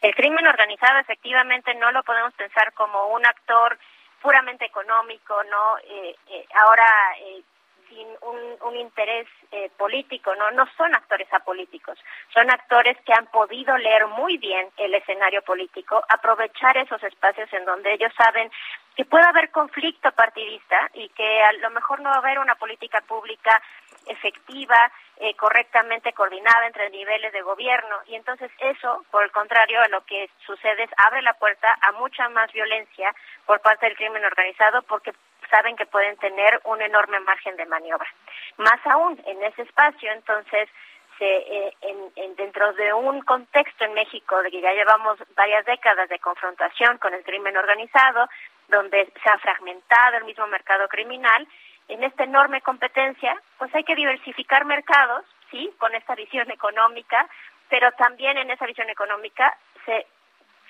El 0.01 0.15
crimen 0.15 0.47
organizado 0.47 0.99
efectivamente 0.99 1.75
no 1.75 1.93
lo 1.93 2.03
podemos 2.03 2.33
pensar 2.35 2.73
como 2.73 3.09
un 3.09 3.25
actor 3.27 3.79
puramente 4.21 4.65
económico, 4.65 5.35
¿no? 5.45 5.79
Eh, 5.79 6.17
eh, 6.29 6.47
ahora 6.55 6.87
eh, 7.21 7.43
sin 7.89 8.07
un, 8.23 8.39
un 8.63 8.77
interés 8.77 9.27
eh, 9.51 9.71
político, 9.77 10.35
no 10.35 10.51
no 10.53 10.67
son 10.77 10.95
actores 10.95 11.33
apolíticos, 11.33 11.99
son 12.33 12.51
actores 12.51 12.97
que 13.05 13.13
han 13.13 13.27
podido 13.27 13.77
leer 13.77 14.07
muy 14.07 14.39
bien 14.39 14.69
el 14.77 14.95
escenario 14.95 15.43
político, 15.43 16.03
aprovechar 16.09 16.77
esos 16.79 17.03
espacios 17.03 17.53
en 17.53 17.65
donde 17.65 17.93
ellos 17.93 18.13
saben 18.17 18.51
que 18.97 19.05
puede 19.05 19.25
haber 19.27 19.51
conflicto 19.51 20.13
partidista 20.13 20.91
y 20.95 21.09
que 21.11 21.43
a 21.43 21.53
lo 21.55 21.71
mejor 21.71 22.01
no 22.01 22.11
va 22.11 22.17
a 22.17 22.19
haber 22.19 22.39
una 22.39 22.55
política 22.57 23.01
pública 23.01 23.63
efectiva, 24.07 24.91
eh, 25.17 25.35
correctamente 25.37 26.13
coordinada 26.13 26.67
entre 26.67 26.91
niveles 26.91 27.33
de 27.33 27.43
gobierno. 27.43 28.01
Y 28.07 28.17
entonces 28.17 28.51
eso, 28.59 29.05
por 29.11 29.23
el 29.23 29.31
contrario, 29.31 29.81
a 29.81 29.89
lo 29.89 30.05
que 30.05 30.29
sucede 30.45 30.85
es 30.85 30.91
abre 30.97 31.23
la 31.23 31.35
puerta 31.35 31.79
a 31.81 31.93
mucha 31.93 32.29
más 32.29 32.53
violencia 32.53 33.15
por 33.47 33.61
parte 33.61 33.87
del 33.87 33.97
crimen 33.97 34.25
organizado 34.25 34.83
porque 34.83 35.13
saben 35.51 35.77
que 35.77 35.87
pueden 35.87 36.17
tener 36.17 36.61
un 36.65 36.81
enorme 36.81 37.21
margen 37.21 37.57
de 37.57 37.67
maniobra. 37.67 38.09
Más 38.57 38.81
aún, 38.87 39.21
en 39.27 39.43
ese 39.45 39.63
espacio, 39.63 40.11
entonces, 40.13 40.69
se, 41.19 41.27
eh, 41.27 41.77
en, 41.83 42.37
dentro 42.37 42.73
de 42.73 42.93
un 42.93 43.21
contexto 43.23 43.85
en 43.85 43.95
México 43.95 44.43
de 44.43 44.51
que 44.51 44.61
ya 44.61 44.73
llevamos 44.73 45.19
varias 45.37 45.65
décadas 45.67 46.09
de 46.09 46.19
confrontación 46.19 46.99
con 46.99 47.13
el 47.15 47.23
crimen 47.23 47.57
organizado, 47.57 48.29
donde 48.73 49.13
se 49.23 49.31
ha 49.31 49.39
fragmentado 49.39 50.17
el 50.17 50.25
mismo 50.25 50.47
mercado 50.49 50.89
criminal, 50.89 51.47
en 51.89 52.03
esta 52.03 52.25
enorme 52.25 52.61
competencia, 52.63 53.41
pues 53.59 53.73
hay 53.75 53.85
que 53.85 53.95
diversificar 53.95 54.65
mercados, 54.65 55.25
sí, 55.51 55.71
con 55.79 55.95
esta 55.95 56.15
visión 56.15 56.51
económica, 56.51 57.29
pero 57.69 57.93
también 57.93 58.37
en 58.39 58.51
esa 58.51 58.67
visión 58.67 58.89
económica 58.91 59.57
se 59.85 60.07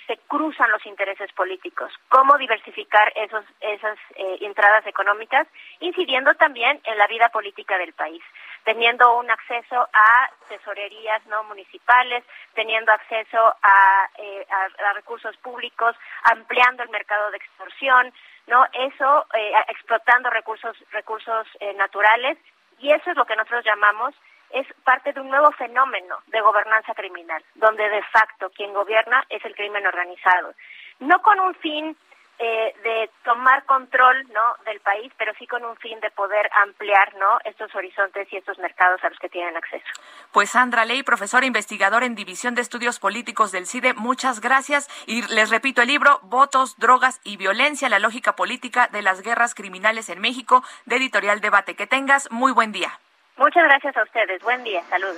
se 0.07 0.19
cruzan 0.29 0.71
los 0.71 0.85
intereses 0.87 1.33
políticos. 1.33 1.93
¿Cómo 2.09 2.37
diversificar 2.39 3.13
esos, 3.17 3.45
esas 3.61 3.99
eh, 4.17 4.39
entradas 4.41 4.87
económicas, 4.87 5.47
incidiendo 5.81 6.35
también 6.35 6.81
en 6.85 6.99
la 6.99 7.07
vida 7.07 7.29
política 7.29 7.79
del 7.79 7.93
país? 7.93 8.23
Teniendo 8.65 9.17
un 9.19 9.31
acceso 9.31 9.89
a 9.93 10.31
tesorerías 10.49 11.25
no 11.27 11.45
municipales, 11.45 12.25
teniendo 12.55 12.93
acceso 12.93 13.39
a, 13.63 14.11
eh, 14.19 14.47
a, 14.51 14.93
recursos 14.95 15.37
públicos, 15.39 15.97
ampliando 16.25 16.83
el 16.83 16.91
mercado 16.91 17.31
de 17.31 17.39
extorsión, 17.39 18.13
no 18.47 18.67
eso 18.73 19.27
eh, 19.35 19.53
explotando 19.69 20.31
recursos 20.31 20.77
recursos 20.91 21.47
eh, 21.61 21.75
naturales 21.75 22.39
y 22.79 22.91
eso 22.91 23.11
es 23.11 23.17
lo 23.17 23.25
que 23.25 23.37
nosotros 23.37 23.65
llamamos 23.65 24.15
es 24.53 24.67
parte 24.85 25.13
de 25.13 25.21
un 25.21 25.31
nuevo 25.31 25.51
fenómeno 25.53 26.19
de 26.27 26.41
gobernanza 26.41 26.95
criminal, 26.95 27.43
donde 27.55 27.89
de 27.89 28.03
facto 28.05 28.51
quien 28.51 28.73
gobierna 28.73 29.25
es 29.29 29.45
el 29.45 29.55
crimen 29.55 29.87
organizado. 29.87 30.55
No 31.01 31.21
con 31.23 31.41
un 31.41 31.55
fin 31.57 31.97
eh, 32.39 32.75
de 32.83 33.11
tomar 33.25 33.65
control 33.67 34.27
¿no? 34.33 34.65
del 34.65 34.81
país, 34.81 35.13
pero 35.17 35.33
sí 35.39 35.47
con 35.47 35.65
un 35.65 35.77
fin 35.77 36.01
de 36.01 36.11
poder 36.11 36.51
ampliar 36.65 37.15
¿no? 37.15 37.39
estos 37.45 37.73
horizontes 37.75 38.27
y 38.33 38.37
estos 38.37 38.59
mercados 38.59 39.03
a 39.05 39.11
los 39.11 39.19
que 39.21 39.29
tienen 39.29 39.57
acceso. 39.57 39.85
Pues 40.33 40.51
Sandra 40.51 40.85
Ley, 40.85 41.05
profesora 41.05 41.47
investigadora 41.47 42.05
en 42.05 42.17
División 42.17 42.57
de 42.57 42.63
Estudios 42.63 42.99
Políticos 42.99 43.53
del 43.53 43.67
CIDE, 43.67 43.95
muchas 43.95 44.41
gracias. 44.41 44.89
Y 45.07 45.23
les 45.33 45.51
repito 45.51 45.83
el 45.83 45.89
libro, 45.89 46.19
Votos, 46.23 46.77
Drogas 46.79 47.21
y 47.23 47.37
Violencia, 47.37 47.89
la 47.89 48.01
lógica 48.01 48.35
política 48.35 48.89
de 48.89 49.03
las 49.03 49.23
guerras 49.23 49.55
criminales 49.55 50.09
en 50.09 50.21
México, 50.21 50.65
de 50.87 50.97
Editorial 50.97 51.41
Debate. 51.41 51.77
Que 51.77 51.87
tengas 51.87 52.29
muy 52.33 52.51
buen 52.51 52.73
día. 52.73 52.99
Muchas 53.37 53.65
gracias 53.65 53.97
a 53.97 54.03
ustedes. 54.03 54.43
Buen 54.43 54.63
día. 54.65 54.83
Salud. 54.89 55.17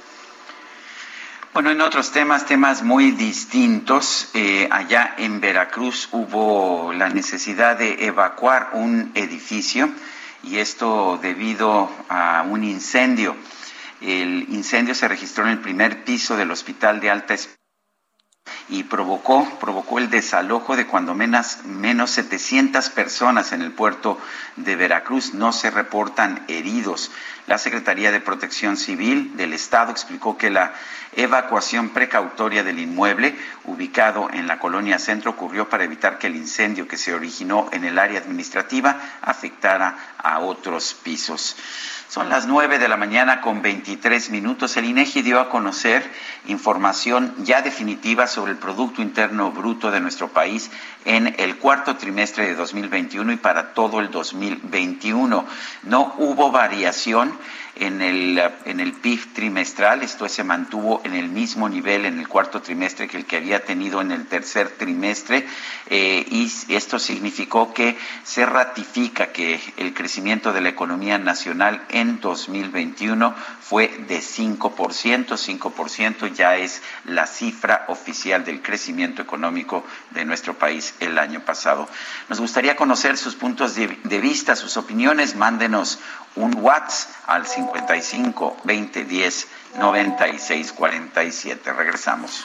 Bueno, 1.53 1.71
en 1.71 1.81
otros 1.81 2.11
temas, 2.11 2.47
temas 2.47 2.83
muy 2.83 3.13
distintos, 3.13 4.31
eh, 4.35 4.69
allá 4.73 5.15
en 5.19 5.41
Veracruz 5.41 6.09
hubo 6.11 6.93
la 6.93 7.09
necesidad 7.11 7.77
de 7.79 8.07
evacuar 8.07 8.71
un 8.73 9.13
edificio 9.15 9.89
y 10.43 10.59
esto 10.59 11.17
debido 11.23 11.89
a 12.09 12.45
un 12.49 12.65
incendio. 12.65 13.37
El 14.01 14.47
incendio 14.49 14.95
se 14.97 15.07
registró 15.07 15.45
en 15.45 15.51
el 15.51 15.61
primer 15.61 16.03
piso 16.05 16.37
del 16.37 16.51
Hospital 16.51 16.99
de 16.99 17.11
Alta 17.11 17.35
Esperanza 17.35 17.64
y 18.69 18.85
provocó, 18.85 19.47
provocó 19.61 19.99
el 19.99 20.11
desalojo 20.11 20.77
de 20.77 20.87
cuando 20.87 21.15
menos, 21.15 21.65
menos 21.65 22.11
700 22.11 22.91
personas 22.91 23.53
en 23.53 23.63
el 23.63 23.73
puerto 23.73 24.19
de 24.57 24.77
Veracruz. 24.77 25.35
No 25.35 25.53
se 25.53 25.71
reportan 25.71 26.45
heridos. 26.49 27.11
La 27.47 27.59
Secretaría 27.59 28.11
de 28.11 28.21
Protección 28.21 28.77
Civil 28.77 29.37
del 29.37 29.53
Estado 29.53 29.93
explicó 29.93 30.39
que 30.39 30.51
la 30.51 30.73
evacuación 31.13 31.91
precautoria 31.91 32.65
del 32.65 32.79
inmueble 32.79 33.37
ubicado 33.65 34.31
en 34.33 34.47
la 34.47 34.59
colonia 34.59 34.99
centro 34.99 35.33
ocurrió 35.33 35.69
para 35.69 35.85
evitar 35.85 36.19
que 36.19 36.29
el 36.29 36.37
incendio 36.37 36.89
que 36.89 36.97
se 36.97 37.15
originó 37.15 37.69
en 37.71 37.85
el 37.85 37.99
área 37.99 38.19
administrativa 38.19 38.99
afectara 39.21 40.15
a 40.19 40.39
otros 40.39 40.95
pisos. 40.95 41.57
Son 42.09 42.29
las 42.29 42.47
nueve 42.47 42.79
de 42.79 42.87
la 42.87 42.97
mañana 42.97 43.41
con 43.41 43.61
23 43.61 44.31
minutos. 44.31 44.77
El 44.77 44.85
INEGI 44.85 45.23
dio 45.23 45.41
a 45.41 45.49
conocer 45.49 46.09
información 46.47 47.35
ya 47.39 47.61
definitiva 47.61 48.29
sobre 48.35 48.53
el 48.53 48.59
Producto 48.59 49.01
Interno 49.01 49.53
Bruto 49.53 49.91
de 49.93 50.01
nuestro 50.01 50.29
país 50.29 50.71
en 51.05 51.37
el 51.39 51.57
cuarto 51.57 51.97
trimestre 51.97 52.47
de 52.47 52.57
2021 52.57 53.33
y 53.33 53.37
para 53.37 53.73
todo 53.75 54.01
el 54.01 54.11
2021. 54.11 55.47
No 55.85 56.15
hubo 56.19 56.51
variación 56.51 57.33
en 57.77 58.03
el, 58.03 58.41
en 58.65 58.81
el 58.81 58.93
PIB 58.93 59.33
trimestral. 59.33 60.03
Esto 60.03 60.29
se 60.29 60.45
mantuvo 60.45 61.01
en 61.05 61.15
el 61.15 61.29
mismo 61.29 61.69
nivel 61.69 62.07
en 62.07 62.19
el 62.19 62.29
cuarto 62.29 62.63
trimestre 62.63 63.09
que 63.09 63.17
el 63.17 63.27
que 63.27 63.37
había 63.37 63.65
tenido 63.65 64.01
en 64.01 64.11
el 64.11 64.27
tercer 64.27 64.71
trimestre 64.71 65.47
eh, 65.87 66.25
y 66.31 66.51
esto 66.75 66.99
significó 66.99 67.75
que 67.75 67.97
se 68.23 68.47
ratifica 68.47 69.33
que 69.33 69.61
el 69.77 69.95
crecimiento 69.95 70.53
de 70.53 70.61
la 70.61 70.69
economía 70.69 71.19
nacional 71.19 71.85
en 71.91 72.21
2021 72.21 73.35
fue 73.61 73.89
de 74.09 74.21
5%. 74.21 74.59
5% 75.27 76.33
ya 76.33 76.57
es 76.57 76.83
la 77.05 77.27
cifra 77.27 77.85
oficial 77.89 78.45
del 78.45 78.63
crecimiento 78.63 79.23
económico 79.23 79.85
de 80.11 80.25
nuestro 80.25 80.55
país 80.55 80.95
el 81.01 81.19
año 81.19 81.45
pasado. 81.45 81.89
Nos 82.29 82.41
gustaría 82.41 82.77
conocer 82.77 83.17
sus 83.17 83.35
puntos 83.35 83.75
de, 83.75 83.99
de 84.05 84.21
vista, 84.21 84.57
sus 84.57 84.77
opiniones. 84.77 85.37
Mándenos 85.37 85.99
un 86.37 86.59
WhatsApp 86.61 87.11
al 87.27 87.47
55 87.47 88.57
20 88.65 89.05
10 89.05 89.49
96 89.79 90.73
47. 90.73 91.73
Regresamos. 91.73 92.45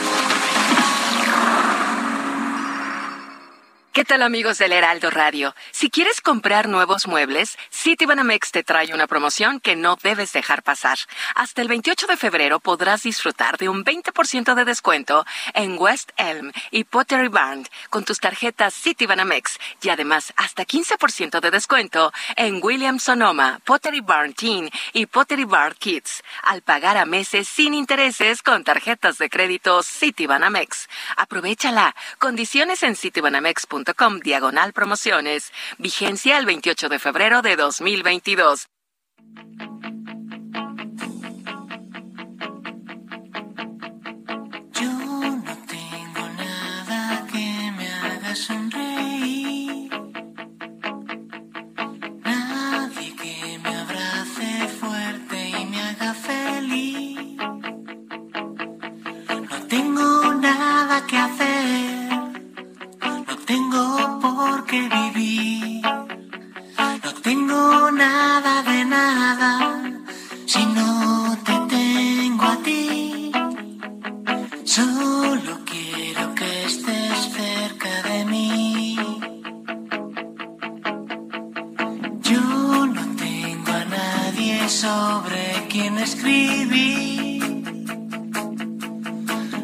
Tal 4.05 4.21
amigos 4.23 4.57
del 4.57 4.71
Heraldo 4.71 5.09
Radio? 5.11 5.53
Si 5.71 5.89
quieres 5.89 6.21
comprar 6.21 6.69
nuevos 6.69 7.07
muebles, 7.07 7.57
Citibanamex 7.71 8.51
te 8.51 8.63
trae 8.63 8.93
una 8.93 9.05
promoción 9.05 9.59
que 9.59 9.75
no 9.75 9.97
debes 10.01 10.31
dejar 10.31 10.63
pasar. 10.63 10.97
Hasta 11.35 11.61
el 11.61 11.67
28 11.67 12.07
de 12.07 12.15
febrero 12.15 12.59
podrás 12.61 13.03
disfrutar 13.03 13.57
de 13.57 13.67
un 13.67 13.83
20% 13.83 14.55
de 14.55 14.65
descuento 14.65 15.25
en 15.53 15.77
West 15.77 16.11
Elm 16.15 16.53
y 16.71 16.85
Pottery 16.85 17.27
Barn 17.27 17.67
con 17.89 18.05
tus 18.05 18.19
tarjetas 18.19 18.73
Citibanamex 18.73 19.59
y 19.81 19.89
además 19.89 20.33
hasta 20.37 20.65
15% 20.65 21.41
de 21.41 21.51
descuento 21.51 22.13
en 22.37 22.59
Williams 22.63 23.03
Sonoma, 23.03 23.59
Pottery 23.65 23.99
Barn 23.99 24.33
Teen 24.33 24.69
y 24.93 25.05
Pottery 25.05 25.43
Barn 25.43 25.75
Kids 25.77 26.23
al 26.43 26.61
pagar 26.61 26.95
a 26.95 27.05
meses 27.05 27.47
sin 27.47 27.73
intereses 27.73 28.41
con 28.41 28.63
tarjetas 28.63 29.17
de 29.17 29.29
crédito 29.29 29.83
Citibanamex. 29.83 30.87
Aprovechala. 31.17 31.93
Condiciones 32.19 32.83
en 32.83 32.95
citibanamex.com 32.95 33.80
diagonal 34.23 34.73
promociones. 34.73 35.51
Vigencia 35.77 36.37
el 36.37 36.45
28 36.45 36.89
de 36.89 36.99
febrero 36.99 37.41
de 37.41 37.55
2022. 37.55 38.67
Yo 44.73 44.91
no 44.91 45.57
tengo 45.67 46.29
nada 46.37 47.27
que 47.31 47.71
me 47.77 47.87
haga 47.87 48.35
sonreír. 48.35 49.91
Nadie 52.23 53.15
que 53.15 53.59
me 53.63 53.75
abrace 53.75 54.67
fuerte 54.79 55.49
y 55.49 55.65
me 55.65 55.81
haga 55.81 56.13
feliz. 56.13 57.37
No 59.49 59.67
tengo 59.67 60.33
nada 60.35 61.05
que 61.07 61.17
hacer. 61.17 61.40
No 64.71 64.77
tengo 67.21 67.91
nada 67.91 68.63
de 68.63 68.85
nada 68.85 69.49
si 70.45 70.65
no 70.65 71.37
te 71.43 71.75
tengo 71.75 72.45
a 72.45 72.55
ti. 72.63 73.33
Solo 74.63 75.59
quiero 75.65 76.33
que 76.35 76.63
estés 76.63 77.19
cerca 77.33 78.01
de 78.03 78.23
mí. 78.23 78.95
Yo 82.23 82.85
no 82.85 83.05
tengo 83.17 83.71
a 83.73 83.85
nadie 83.99 84.69
sobre 84.69 85.67
quien 85.67 85.97
escribir. 85.97 87.43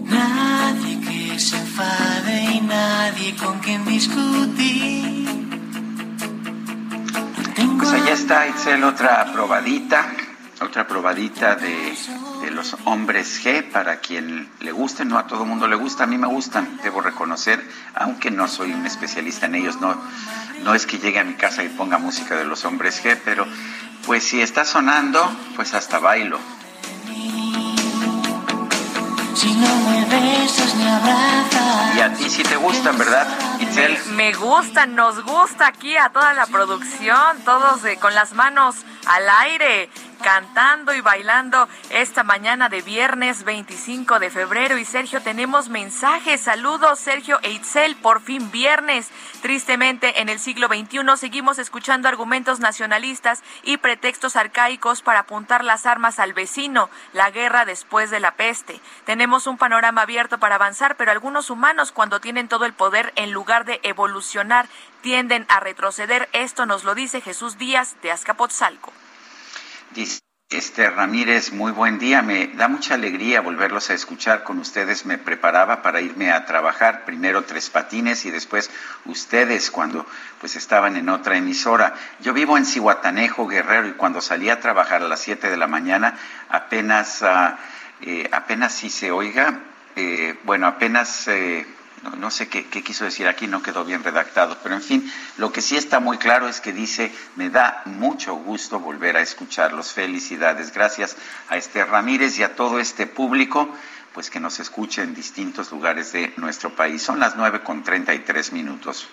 Nadie 0.04 1.00
que 1.00 1.40
se 1.40 1.56
enfade 1.60 2.56
y 2.56 2.60
nadie 2.60 3.38
con 3.38 3.60
quien 3.60 3.86
discutir. 3.86 4.77
Está, 8.18 8.48
Itzel, 8.48 8.84
otra 8.84 9.32
probadita, 9.32 10.08
otra 10.60 10.88
probadita 10.88 11.56
de, 11.56 11.96
de 12.42 12.52
los 12.52 12.76
hombres 12.86 13.44
G, 13.44 13.64
para 13.72 13.98
quien 14.00 14.50
le 14.60 14.72
guste, 14.72 15.06
no 15.06 15.20
a 15.20 15.28
todo 15.28 15.46
mundo 15.46 15.68
le 15.68 15.76
gusta, 15.76 16.06
a 16.06 16.08
mí 16.08 16.18
me 16.18 16.28
gustan, 16.28 16.80
debo 16.82 17.02
reconocer, 17.02 17.64
aunque 17.94 18.32
no 18.32 18.48
soy 18.48 18.74
un 18.74 18.86
especialista 18.88 19.46
en 19.46 19.56
ellos, 19.56 19.80
no, 19.80 19.96
no 20.64 20.74
es 20.74 20.88
que 20.88 20.98
llegue 20.98 21.20
a 21.20 21.24
mi 21.24 21.36
casa 21.36 21.64
y 21.64 21.70
ponga 21.70 22.00
música 22.00 22.36
de 22.36 22.46
los 22.46 22.66
hombres 22.66 23.04
G, 23.04 23.20
pero 23.24 23.46
pues 24.06 24.24
si 24.24 24.42
está 24.42 24.66
sonando, 24.66 25.30
pues 25.56 25.76
hasta 25.76 26.00
bailo. 26.00 26.40
Si 29.38 29.54
no 29.54 29.68
me 29.86 30.04
besas 30.06 30.74
ni 30.74 30.88
abrazas. 30.88 31.96
Y 31.96 32.00
a 32.02 32.12
ti 32.12 32.28
sí 32.28 32.42
te 32.42 32.56
gustan, 32.56 32.98
¿verdad, 32.98 33.28
Itzel? 33.60 33.96
Me 34.16 34.34
gustan, 34.34 34.96
nos 34.96 35.24
gusta 35.24 35.68
aquí 35.68 35.96
a 35.96 36.10
toda 36.10 36.34
la 36.34 36.48
producción, 36.48 37.38
todos 37.46 37.86
eh, 37.86 37.98
con 38.02 38.16
las 38.16 38.34
manos 38.34 38.78
al 39.08 39.30
aire, 39.30 39.90
cantando 40.22 40.94
y 40.94 41.02
bailando 41.02 41.68
esta 41.90 42.24
mañana 42.24 42.70
de 42.70 42.82
viernes 42.82 43.44
25 43.44 44.20
de 44.20 44.30
febrero. 44.30 44.78
Y 44.78 44.86
Sergio, 44.86 45.22
tenemos 45.22 45.70
mensajes. 45.70 46.42
Saludos, 46.42 47.00
Sergio 47.00 47.40
e 47.44 47.52
Itzel, 47.52 47.96
por 47.96 48.22
fin 48.22 48.52
viernes. 48.52 49.10
Tristemente, 49.42 50.22
en 50.22 50.30
el 50.30 50.40
siglo 50.40 50.68
XXI 50.68 51.18
seguimos 51.18 51.60
escuchando 51.60 52.08
argumentos 52.08 52.60
nacionalistas 52.60 53.44
y 53.64 53.78
pretextos 53.78 54.36
arcaicos 54.36 55.02
para 55.02 55.20
apuntar 55.20 55.64
las 55.64 55.86
armas 55.86 56.20
al 56.20 56.34
vecino, 56.34 56.90
la 57.14 57.32
guerra 57.32 57.66
después 57.66 58.10
de 58.10 58.20
la 58.20 58.32
peste. 58.36 58.80
Tenemos 59.06 59.48
un 59.48 59.58
panorama 59.58 60.02
abierto 60.02 60.40
para 60.40 60.56
avanzar, 60.56 60.98
pero 60.98 61.12
algunos 61.12 61.50
humanos, 61.50 61.92
cuando 61.92 62.20
tienen 62.20 62.48
todo 62.48 62.66
el 62.66 62.74
poder, 62.74 63.14
en 63.16 63.32
lugar 63.32 63.66
de 63.66 63.80
evolucionar, 63.84 64.68
tienden 65.02 65.46
a 65.50 65.60
retroceder. 65.60 66.30
Esto 66.34 66.66
nos 66.66 66.84
lo 66.84 66.96
dice 66.96 67.22
Jesús 67.22 67.58
Díaz 67.58 67.96
de 68.02 68.12
Azcapotzalco. 68.12 68.94
Dice 69.92 70.20
este 70.50 70.90
Ramírez, 70.90 71.52
muy 71.52 71.74
buen 71.74 72.00
día. 72.00 72.22
Me 72.22 72.48
da 72.48 72.70
mucha 72.70 72.94
alegría 72.94 73.42
volverlos 73.42 73.90
a 73.90 73.94
escuchar 73.94 74.44
con 74.46 74.60
ustedes. 74.60 75.06
Me 75.06 75.18
preparaba 75.18 75.82
para 75.82 76.00
irme 76.00 76.32
a 76.32 76.46
trabajar, 76.46 77.04
primero 77.04 77.44
tres 77.44 77.70
patines 77.70 78.26
y 78.26 78.32
después 78.32 78.72
ustedes 79.04 79.70
cuando 79.72 80.06
pues 80.40 80.56
estaban 80.56 80.96
en 80.96 81.10
otra 81.10 81.36
emisora. 81.36 81.96
Yo 82.22 82.34
vivo 82.34 82.58
en 82.58 82.66
Cihuatanejo, 82.66 83.46
Guerrero, 83.46 83.90
y 83.90 83.94
cuando 83.94 84.22
salí 84.22 84.50
a 84.50 84.62
trabajar 84.62 85.02
a 85.04 85.10
las 85.10 85.20
7 85.20 85.50
de 85.50 85.58
la 85.58 85.68
mañana, 85.68 86.16
apenas, 86.48 87.24
ah, 87.24 87.58
eh, 88.00 88.30
apenas 88.32 88.74
si 88.74 88.90
se 88.90 89.12
oiga, 89.12 89.60
eh, 89.98 90.40
bueno, 90.44 90.68
apenas 90.68 91.28
eh, 91.28 91.68
no, 92.04 92.12
no 92.12 92.32
sé 92.32 92.48
qué, 92.48 92.66
quiso 92.66 93.06
decir 93.06 93.28
aquí, 93.28 93.48
no 93.48 93.62
quedó 93.62 93.84
bien 93.84 94.04
redactado, 94.04 94.58
pero 94.62 94.76
en 94.76 94.82
fin, 94.82 95.12
lo 95.38 95.52
que 95.52 95.62
sí 95.62 95.76
está 95.76 96.00
muy 96.00 96.18
claro 96.18 96.48
es 96.48 96.62
que 96.62 96.72
dice, 96.72 97.12
me 97.36 97.50
da 97.50 97.82
mucho 97.86 98.36
gusto 98.36 98.80
volver 98.80 99.18
a 99.18 99.22
escucharlos. 99.22 99.94
Felicidades, 99.94 100.74
gracias 100.74 101.16
a 101.50 101.58
Esther 101.58 101.90
Ramírez 101.90 102.38
y 102.38 102.44
a 102.44 102.56
todo 102.56 102.80
este 102.80 103.08
público, 103.08 103.70
pues 104.14 104.30
que 104.30 104.40
nos 104.40 104.60
escuche 104.60 105.02
en 105.02 105.14
distintos 105.14 105.72
lugares 105.72 106.12
de 106.12 106.34
nuestro 106.38 106.76
país. 106.76 107.02
Son 107.02 107.20
las 107.20 107.36
nueve 107.36 107.62
con 107.62 107.84
treinta 107.84 108.14
y 108.14 108.20
tres 108.20 108.52
minutos. 108.52 109.08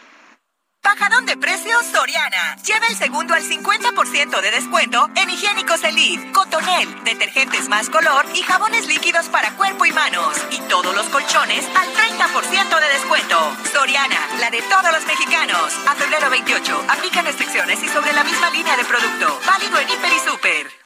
Bajadón 0.85 1.25
de 1.25 1.37
precios 1.39 1.87
Soriana. 1.87 2.57
Lleva 2.63 2.87
el 2.89 2.97
segundo 2.97 3.33
al 3.33 3.43
50% 3.43 4.41
de 4.43 4.51
descuento 4.51 5.11
en 5.17 5.31
higiénicos 5.31 5.83
Elite, 5.83 6.31
Cotonel, 6.31 7.03
detergentes 7.05 7.69
más 7.69 7.89
color 7.89 8.27
y 8.35 8.43
jabones 8.43 8.87
líquidos 8.87 9.27
para 9.31 9.57
cuerpo 9.57 9.87
y 9.87 9.93
manos. 9.93 10.37
Y 10.51 10.61
todos 10.69 10.95
los 10.95 11.07
colchones 11.07 11.65
al 11.75 11.89
30% 11.89 12.81
de 12.81 12.89
descuento. 12.89 13.57
Soriana, 13.73 14.21
la 14.39 14.51
de 14.51 14.61
todos 14.63 14.93
los 14.93 15.07
mexicanos. 15.07 15.73
A 15.89 15.95
febrero 15.95 16.29
28. 16.29 16.85
Aplican 16.89 17.25
restricciones 17.25 17.83
y 17.83 17.89
sobre 17.89 18.13
la 18.13 18.23
misma 18.23 18.51
línea 18.51 18.77
de 18.77 18.85
producto. 18.85 19.41
Válido 19.47 19.81
en 19.81 19.89
Hiper 19.89 20.13
y 20.13 20.31
Super. 20.31 20.84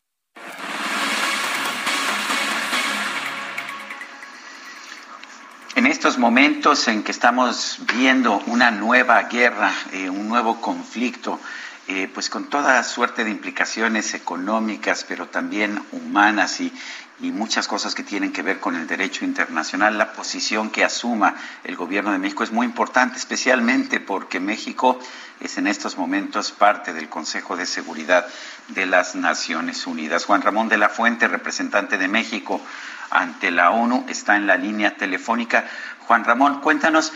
En 5.78 5.86
estos 5.86 6.18
momentos 6.18 6.88
en 6.88 7.04
que 7.04 7.12
estamos 7.12 7.78
viendo 7.94 8.42
una 8.46 8.72
nueva 8.72 9.22
guerra, 9.22 9.72
eh, 9.92 10.10
un 10.10 10.28
nuevo 10.28 10.60
conflicto, 10.60 11.38
eh, 11.86 12.10
pues 12.12 12.28
con 12.28 12.46
toda 12.46 12.82
suerte 12.82 13.22
de 13.22 13.30
implicaciones 13.30 14.12
económicas, 14.14 15.04
pero 15.08 15.28
también 15.28 15.80
humanas 15.92 16.60
y, 16.60 16.72
y 17.20 17.30
muchas 17.30 17.68
cosas 17.68 17.94
que 17.94 18.02
tienen 18.02 18.32
que 18.32 18.42
ver 18.42 18.58
con 18.58 18.74
el 18.74 18.88
derecho 18.88 19.24
internacional, 19.24 19.96
la 19.96 20.14
posición 20.14 20.70
que 20.70 20.82
asuma 20.82 21.36
el 21.62 21.76
gobierno 21.76 22.10
de 22.10 22.18
México 22.18 22.42
es 22.42 22.50
muy 22.50 22.66
importante, 22.66 23.16
especialmente 23.16 24.00
porque 24.00 24.40
México 24.40 24.98
es 25.38 25.58
en 25.58 25.68
estos 25.68 25.96
momentos 25.96 26.50
parte 26.50 26.92
del 26.92 27.08
Consejo 27.08 27.56
de 27.56 27.66
Seguridad 27.66 28.26
de 28.66 28.86
las 28.86 29.14
Naciones 29.14 29.86
Unidas. 29.86 30.24
Juan 30.24 30.42
Ramón 30.42 30.68
de 30.68 30.76
la 30.78 30.88
Fuente, 30.88 31.28
representante 31.28 31.98
de 31.98 32.08
México 32.08 32.60
ante 33.10 33.50
la 33.50 33.70
ONU, 33.70 34.04
está 34.08 34.36
en 34.36 34.46
la 34.46 34.56
línea 34.56 34.96
telefónica. 34.96 35.66
Juan 36.06 36.24
Ramón, 36.24 36.60
cuéntanos 36.60 37.12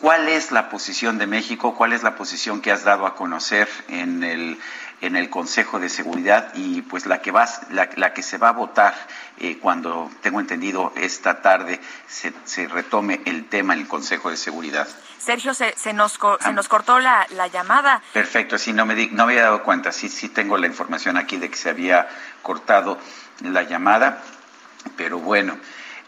cuál 0.00 0.28
es 0.28 0.52
la 0.52 0.68
posición 0.68 1.18
de 1.18 1.26
México, 1.26 1.74
cuál 1.74 1.92
es 1.92 2.02
la 2.02 2.16
posición 2.16 2.60
que 2.60 2.72
has 2.72 2.84
dado 2.84 3.06
a 3.06 3.14
conocer 3.14 3.68
en 3.88 4.22
el, 4.22 4.58
en 5.00 5.16
el 5.16 5.30
Consejo 5.30 5.80
de 5.80 5.88
Seguridad 5.88 6.52
y 6.54 6.82
pues 6.82 7.06
la 7.06 7.22
que, 7.22 7.30
vas, 7.30 7.62
la, 7.70 7.88
la 7.96 8.12
que 8.12 8.22
se 8.22 8.38
va 8.38 8.48
a 8.48 8.52
votar 8.52 8.94
eh, 9.38 9.58
cuando, 9.58 10.10
tengo 10.20 10.40
entendido, 10.40 10.92
esta 10.96 11.42
tarde 11.42 11.80
se, 12.06 12.32
se, 12.44 12.66
retome 12.68 13.20
el 13.24 13.48
tema 13.48 13.74
en 13.74 13.80
el 13.80 13.88
Consejo 13.88 14.30
de 14.30 14.36
Seguridad. 14.36 14.86
Sergio, 15.18 15.54
se, 15.54 15.74
se 15.76 15.92
nos, 15.92 16.18
se 16.40 16.52
nos 16.52 16.68
cortó 16.68 16.98
la, 16.98 17.26
la, 17.30 17.46
llamada. 17.46 18.02
Perfecto, 18.12 18.58
sí, 18.58 18.72
no 18.72 18.84
me, 18.84 18.94
di, 18.94 19.08
no 19.08 19.26
me 19.26 19.32
había 19.32 19.44
dado 19.44 19.62
cuenta, 19.62 19.90
sí, 19.90 20.08
sí 20.08 20.28
tengo 20.28 20.58
la 20.58 20.66
información 20.66 21.16
aquí 21.16 21.38
de 21.38 21.48
que 21.48 21.56
se 21.56 21.70
había 21.70 22.08
cortado 22.42 22.98
la 23.40 23.62
llamada 23.62 24.22
pero 24.96 25.18
bueno, 25.18 25.56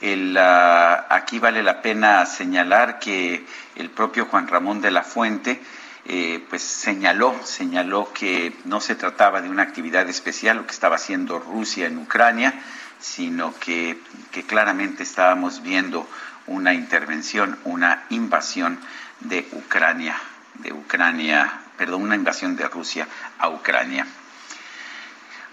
el, 0.00 0.36
uh, 0.36 1.04
aquí 1.08 1.38
vale 1.38 1.62
la 1.62 1.82
pena 1.82 2.26
señalar 2.26 2.98
que 2.98 3.46
el 3.76 3.90
propio 3.90 4.26
Juan 4.26 4.48
Ramón 4.48 4.80
de 4.80 4.90
la 4.90 5.02
Fuente 5.02 5.60
eh, 6.04 6.44
pues 6.48 6.62
señaló, 6.62 7.34
señaló 7.44 8.12
que 8.12 8.54
no 8.64 8.80
se 8.80 8.94
trataba 8.94 9.40
de 9.40 9.48
una 9.48 9.62
actividad 9.62 10.08
especial 10.08 10.58
lo 10.58 10.66
que 10.66 10.72
estaba 10.72 10.96
haciendo 10.96 11.38
Rusia 11.38 11.86
en 11.86 11.98
Ucrania, 11.98 12.54
sino 13.00 13.54
que, 13.58 13.98
que 14.30 14.44
claramente 14.44 15.02
estábamos 15.02 15.62
viendo 15.62 16.08
una 16.46 16.74
intervención, 16.74 17.58
una 17.64 18.04
invasión 18.10 18.78
de 19.20 19.48
Ucrania 19.52 20.16
de 20.58 20.72
Ucrania, 20.72 21.60
perdón, 21.76 22.02
una 22.02 22.16
invasión 22.16 22.56
de 22.56 22.68
Rusia 22.68 23.06
a 23.38 23.48
Ucrania. 23.48 24.06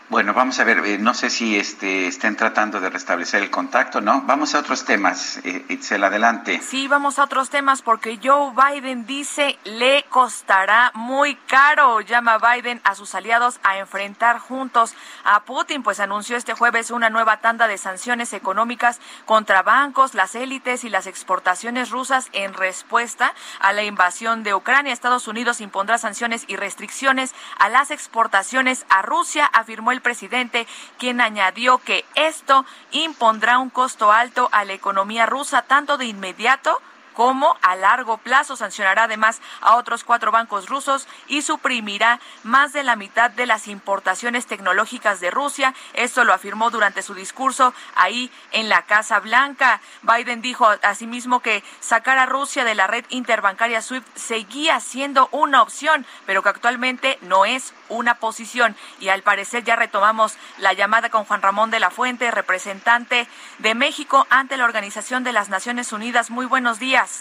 Bueno, 0.10 0.34
vamos 0.34 0.60
a 0.60 0.64
ver, 0.64 0.80
eh, 0.86 0.98
no 1.00 1.14
sé 1.14 1.30
si 1.30 1.58
este, 1.58 2.08
estén 2.08 2.36
tratando 2.36 2.80
de 2.80 2.90
restablecer 2.90 3.42
el 3.42 3.50
contacto, 3.50 4.02
¿no? 4.02 4.22
Vamos 4.24 4.54
a 4.54 4.60
otros 4.60 4.84
temas. 4.84 5.40
Eh, 5.44 5.66
Itzel, 5.70 6.04
adelante. 6.04 6.62
Sí, 6.62 6.88
vamos 6.88 7.18
a 7.20 7.24
otros 7.24 7.50
temas 7.50 7.82
porque 7.82 8.20
Joe 8.22 8.52
Biden 8.54 9.06
dice 9.06 9.58
le 9.64 10.04
costará 10.10 10.92
muy 10.94 11.36
caro. 11.48 12.02
Llama 12.02 12.38
Biden 12.38 12.82
a 12.84 12.96
sus 12.96 13.16
aliados 13.16 13.60
a 13.64 13.78
enfrentar 13.78 14.40
juntos 14.40 14.94
a 15.24 15.44
Putin, 15.44 15.84
pues 15.84 16.02
anunció 16.02 16.36
este 16.36 16.54
jueves 16.54 16.92
una 16.92 17.10
nueva 17.10 17.38
tanda 17.38 17.68
de 17.68 17.78
sanciones 17.78 18.34
económicas 18.34 19.00
contra 19.26 19.64
bancos, 19.64 20.14
las 20.14 20.36
élites 20.36 20.84
y 20.84 20.90
las 20.90 21.08
exportaciones 21.08 21.90
rusas 21.92 22.30
en 22.34 22.54
respuesta 22.54 23.34
a 23.60 23.72
la 23.72 23.84
invasión 23.84 24.44
de 24.44 24.54
Ucrania. 24.54 24.92
Estados 24.92 25.30
Unidos 25.30 25.62
impondrá 25.62 25.98
sanciones 25.98 26.44
y 26.48 26.58
restricciones 26.58 27.34
a 27.58 27.70
las 27.70 27.90
exportaciones 27.90 28.86
a 28.90 29.02
Rusia, 29.02 29.46
afirmó 29.46 29.93
el 29.94 30.02
presidente, 30.02 30.68
quien 31.00 31.22
añadió 31.22 31.78
que 31.78 32.04
esto 32.16 32.66
impondrá 32.92 33.60
un 33.60 33.70
costo 33.70 34.12
alto 34.12 34.50
a 34.52 34.66
la 34.66 34.74
economía 34.74 35.26
rusa, 35.26 35.62
tanto 35.62 35.98
de 35.98 36.06
inmediato 36.06 36.82
como 37.14 37.58
a 37.62 37.76
largo 37.76 38.18
plazo. 38.18 38.56
Sancionará 38.56 39.04
además 39.04 39.42
a 39.62 39.76
otros 39.76 40.04
cuatro 40.04 40.32
bancos 40.32 40.68
rusos 40.68 41.08
y 41.28 41.42
suprimirá 41.42 42.20
más 42.44 42.74
de 42.74 42.84
la 42.84 42.96
mitad 42.96 43.32
de 43.32 43.46
las 43.46 43.68
importaciones 43.68 44.46
tecnológicas 44.46 45.20
de 45.20 45.32
Rusia. 45.32 45.74
Esto 45.94 46.24
lo 46.24 46.34
afirmó 46.34 46.70
durante 46.70 47.02
su 47.02 47.14
discurso 47.14 47.74
ahí 47.96 48.32
en 48.52 48.70
la 48.70 48.84
Casa 48.84 49.20
Blanca. 49.20 49.80
Biden 50.02 50.42
dijo 50.42 50.68
asimismo 50.82 51.40
que 51.40 51.64
sacar 51.80 52.18
a 52.18 52.26
Rusia 52.26 52.64
de 52.64 52.76
la 52.76 52.88
red 52.88 53.06
interbancaria 53.10 53.82
SWIFT 53.82 54.08
seguía 54.16 54.80
siendo 54.80 55.30
una 55.32 55.62
opción, 55.62 56.06
pero 56.26 56.42
que 56.44 56.50
actualmente 56.50 57.18
no 57.22 57.46
es 57.46 57.74
una 57.90 58.16
posición. 58.16 58.76
Y 59.00 59.10
al 59.10 59.22
parecer 59.22 59.64
ya 59.64 59.76
retomamos 59.76 60.38
la 60.58 60.74
llamada 60.74 61.10
con 61.10 61.26
Juan 61.26 61.42
Ramón 61.42 61.72
de 61.72 61.80
la 61.80 61.92
Fuente, 61.92 62.32
representante 62.32 63.28
de 63.60 63.76
México 63.76 64.28
ante 64.30 64.58
la 64.58 64.66
Organización 64.66 65.24
de 65.24 65.34
las 65.34 65.50
Naciones 65.50 65.92
Unidas. 65.92 66.30
Muy 66.30 66.46
buenos 66.46 66.80
días. 66.80 67.13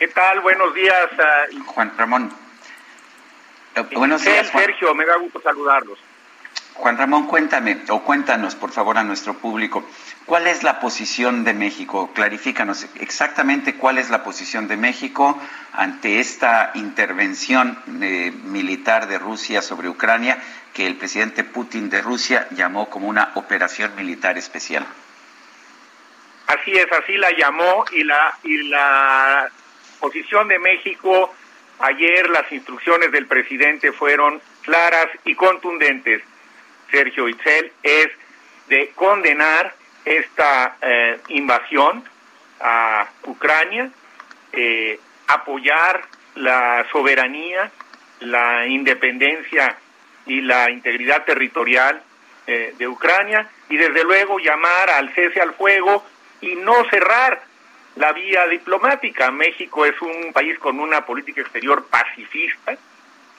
¿Qué 0.00 0.08
tal? 0.08 0.40
Buenos 0.40 0.72
días. 0.72 1.10
Uh, 1.52 1.62
Juan 1.62 1.92
Ramón. 1.98 2.32
Eh, 3.74 3.82
buenos 3.92 4.24
días, 4.24 4.50
Juan. 4.50 4.64
Sergio. 4.64 4.94
Me 4.94 5.04
da 5.04 5.18
gusto 5.18 5.42
saludarlos. 5.42 5.98
Juan 6.72 6.96
Ramón, 6.96 7.26
cuéntame 7.26 7.82
o 7.90 8.02
cuéntanos, 8.02 8.54
por 8.54 8.70
favor, 8.70 8.96
a 8.96 9.04
nuestro 9.04 9.34
público, 9.34 9.84
¿cuál 10.24 10.46
es 10.46 10.62
la 10.62 10.80
posición 10.80 11.44
de 11.44 11.52
México? 11.52 12.14
Clarifícanos 12.14 12.86
exactamente 12.94 13.74
cuál 13.74 13.98
es 13.98 14.08
la 14.08 14.24
posición 14.24 14.68
de 14.68 14.78
México 14.78 15.38
ante 15.74 16.18
esta 16.18 16.70
intervención 16.76 17.78
eh, 18.00 18.32
militar 18.44 19.06
de 19.06 19.18
Rusia 19.18 19.60
sobre 19.60 19.90
Ucrania 19.90 20.42
que 20.72 20.86
el 20.86 20.96
presidente 20.96 21.44
Putin 21.44 21.90
de 21.90 22.00
Rusia 22.00 22.48
llamó 22.52 22.88
como 22.88 23.06
una 23.06 23.32
operación 23.34 23.94
militar 23.96 24.38
especial. 24.38 24.86
Así 26.46 26.72
es, 26.72 26.90
así 26.90 27.18
la 27.18 27.30
llamó 27.36 27.84
y 27.92 28.02
la 28.02 28.34
y 28.42 28.62
la 28.62 29.50
posición 30.00 30.48
de 30.48 30.58
México 30.58 31.32
ayer 31.80 32.28
las 32.30 32.50
instrucciones 32.52 33.12
del 33.12 33.26
presidente 33.26 33.92
fueron 33.92 34.40
claras 34.62 35.08
y 35.24 35.34
contundentes. 35.34 36.22
Sergio 36.90 37.28
Itzel 37.28 37.72
es 37.82 38.08
de 38.68 38.90
condenar 38.94 39.74
esta 40.04 40.76
eh, 40.80 41.20
invasión 41.28 42.04
a 42.60 43.08
Ucrania, 43.24 43.90
eh, 44.52 44.98
apoyar 45.28 46.02
la 46.34 46.86
soberanía, 46.90 47.70
la 48.20 48.66
independencia 48.66 49.76
y 50.26 50.40
la 50.40 50.70
integridad 50.70 51.24
territorial 51.24 52.02
eh, 52.46 52.74
de 52.76 52.88
Ucrania 52.88 53.48
y 53.68 53.76
desde 53.76 54.04
luego 54.04 54.38
llamar 54.38 54.90
al 54.90 55.12
cese 55.14 55.40
al 55.40 55.54
fuego 55.54 56.04
y 56.40 56.54
no 56.56 56.84
cerrar 56.90 57.42
la 57.96 58.12
vía 58.12 58.46
diplomática. 58.46 59.30
México 59.30 59.84
es 59.84 60.00
un 60.00 60.32
país 60.32 60.58
con 60.58 60.80
una 60.80 61.04
política 61.04 61.40
exterior 61.40 61.86
pacifista 61.86 62.76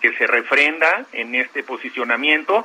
que 0.01 0.13
se 0.13 0.27
refrenda 0.27 1.05
en 1.11 1.35
este 1.35 1.63
posicionamiento 1.63 2.63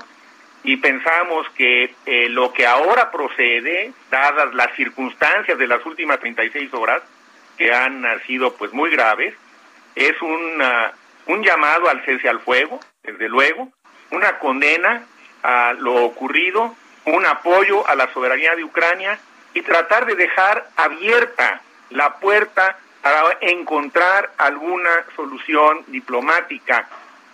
y 0.64 0.78
pensamos 0.78 1.48
que 1.50 1.94
eh, 2.06 2.28
lo 2.28 2.52
que 2.52 2.66
ahora 2.66 3.10
procede, 3.10 3.92
dadas 4.10 4.54
las 4.54 4.74
circunstancias 4.74 5.58
de 5.58 5.66
las 5.66 5.84
últimas 5.86 6.18
36 6.18 6.72
horas, 6.74 7.02
que 7.56 7.72
han 7.72 8.04
sido 8.26 8.54
pues 8.54 8.72
muy 8.72 8.90
graves, 8.90 9.34
es 9.94 10.20
un 10.20 10.62
un 11.26 11.42
llamado 11.42 11.88
al 11.88 12.04
cese 12.04 12.28
al 12.28 12.40
fuego, 12.40 12.80
desde 13.02 13.28
luego, 13.28 13.68
una 14.10 14.38
condena 14.38 15.04
a 15.42 15.74
lo 15.78 16.04
ocurrido, 16.04 16.74
un 17.04 17.26
apoyo 17.26 17.86
a 17.88 17.94
la 17.94 18.12
soberanía 18.12 18.54
de 18.56 18.64
Ucrania 18.64 19.18
y 19.54 19.62
tratar 19.62 20.06
de 20.06 20.14
dejar 20.14 20.68
abierta 20.76 21.60
la 21.90 22.18
puerta 22.18 22.78
para 23.02 23.38
encontrar 23.40 24.32
alguna 24.38 24.90
solución 25.14 25.84
diplomática 25.86 26.88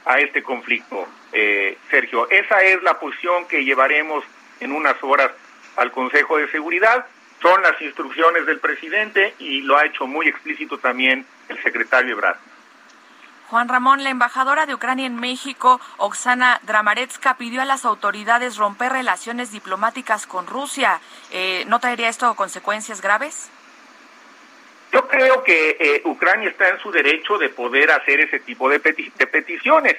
a 0.05 0.19
este 0.19 0.43
conflicto, 0.43 1.07
eh, 1.33 1.79
Sergio. 1.91 2.29
Esa 2.31 2.59
es 2.59 2.83
la 2.83 2.99
posición 2.99 3.47
que 3.47 3.65
llevaremos 3.65 4.25
en 4.61 4.73
unas 4.73 5.03
horas 5.03 5.31
al 5.77 5.91
Consejo 5.91 6.37
de 6.37 6.51
Seguridad. 6.51 7.07
Son 7.41 7.63
las 7.63 7.81
instrucciones 7.81 8.47
del 8.47 8.61
presidente 8.61 9.35
y 9.39 9.63
lo 9.63 9.79
ha 9.79 9.87
hecho 9.87 10.07
muy 10.07 10.29
explícito 10.29 10.79
también 10.79 11.25
el 11.49 11.63
secretario 11.63 12.13
Ebrard. 12.13 12.37
Juan 13.49 13.69
Ramón, 13.69 14.03
la 14.03 14.11
embajadora 14.11 14.65
de 14.65 14.75
Ucrania 14.75 15.07
en 15.07 15.17
México, 15.17 15.81
Oksana 15.99 16.61
Dramaretska, 16.63 17.37
pidió 17.37 17.61
a 17.61 17.67
las 17.67 17.85
autoridades 17.85 18.57
romper 18.57 18.93
relaciones 18.93 19.53
diplomáticas 19.53 20.27
con 20.27 20.47
Rusia. 20.47 21.01
Eh, 21.31 21.65
¿No 21.67 21.79
traería 21.79 22.09
esto 22.09 22.35
consecuencias 22.35 23.03
graves? 23.03 23.51
Yo 24.93 25.09
creo 25.09 25.43
que 25.43 25.77
eh, 25.81 26.03
Ucrania 26.05 26.51
está 26.51 26.69
en 26.69 26.79
su 26.79 26.91
derecho 26.93 27.39
de 27.39 27.49
poder 27.49 27.91
hacer 27.91 28.21
ese 28.21 28.41
tipo 28.41 28.69
de, 28.69 28.79
peticiones 28.79 29.97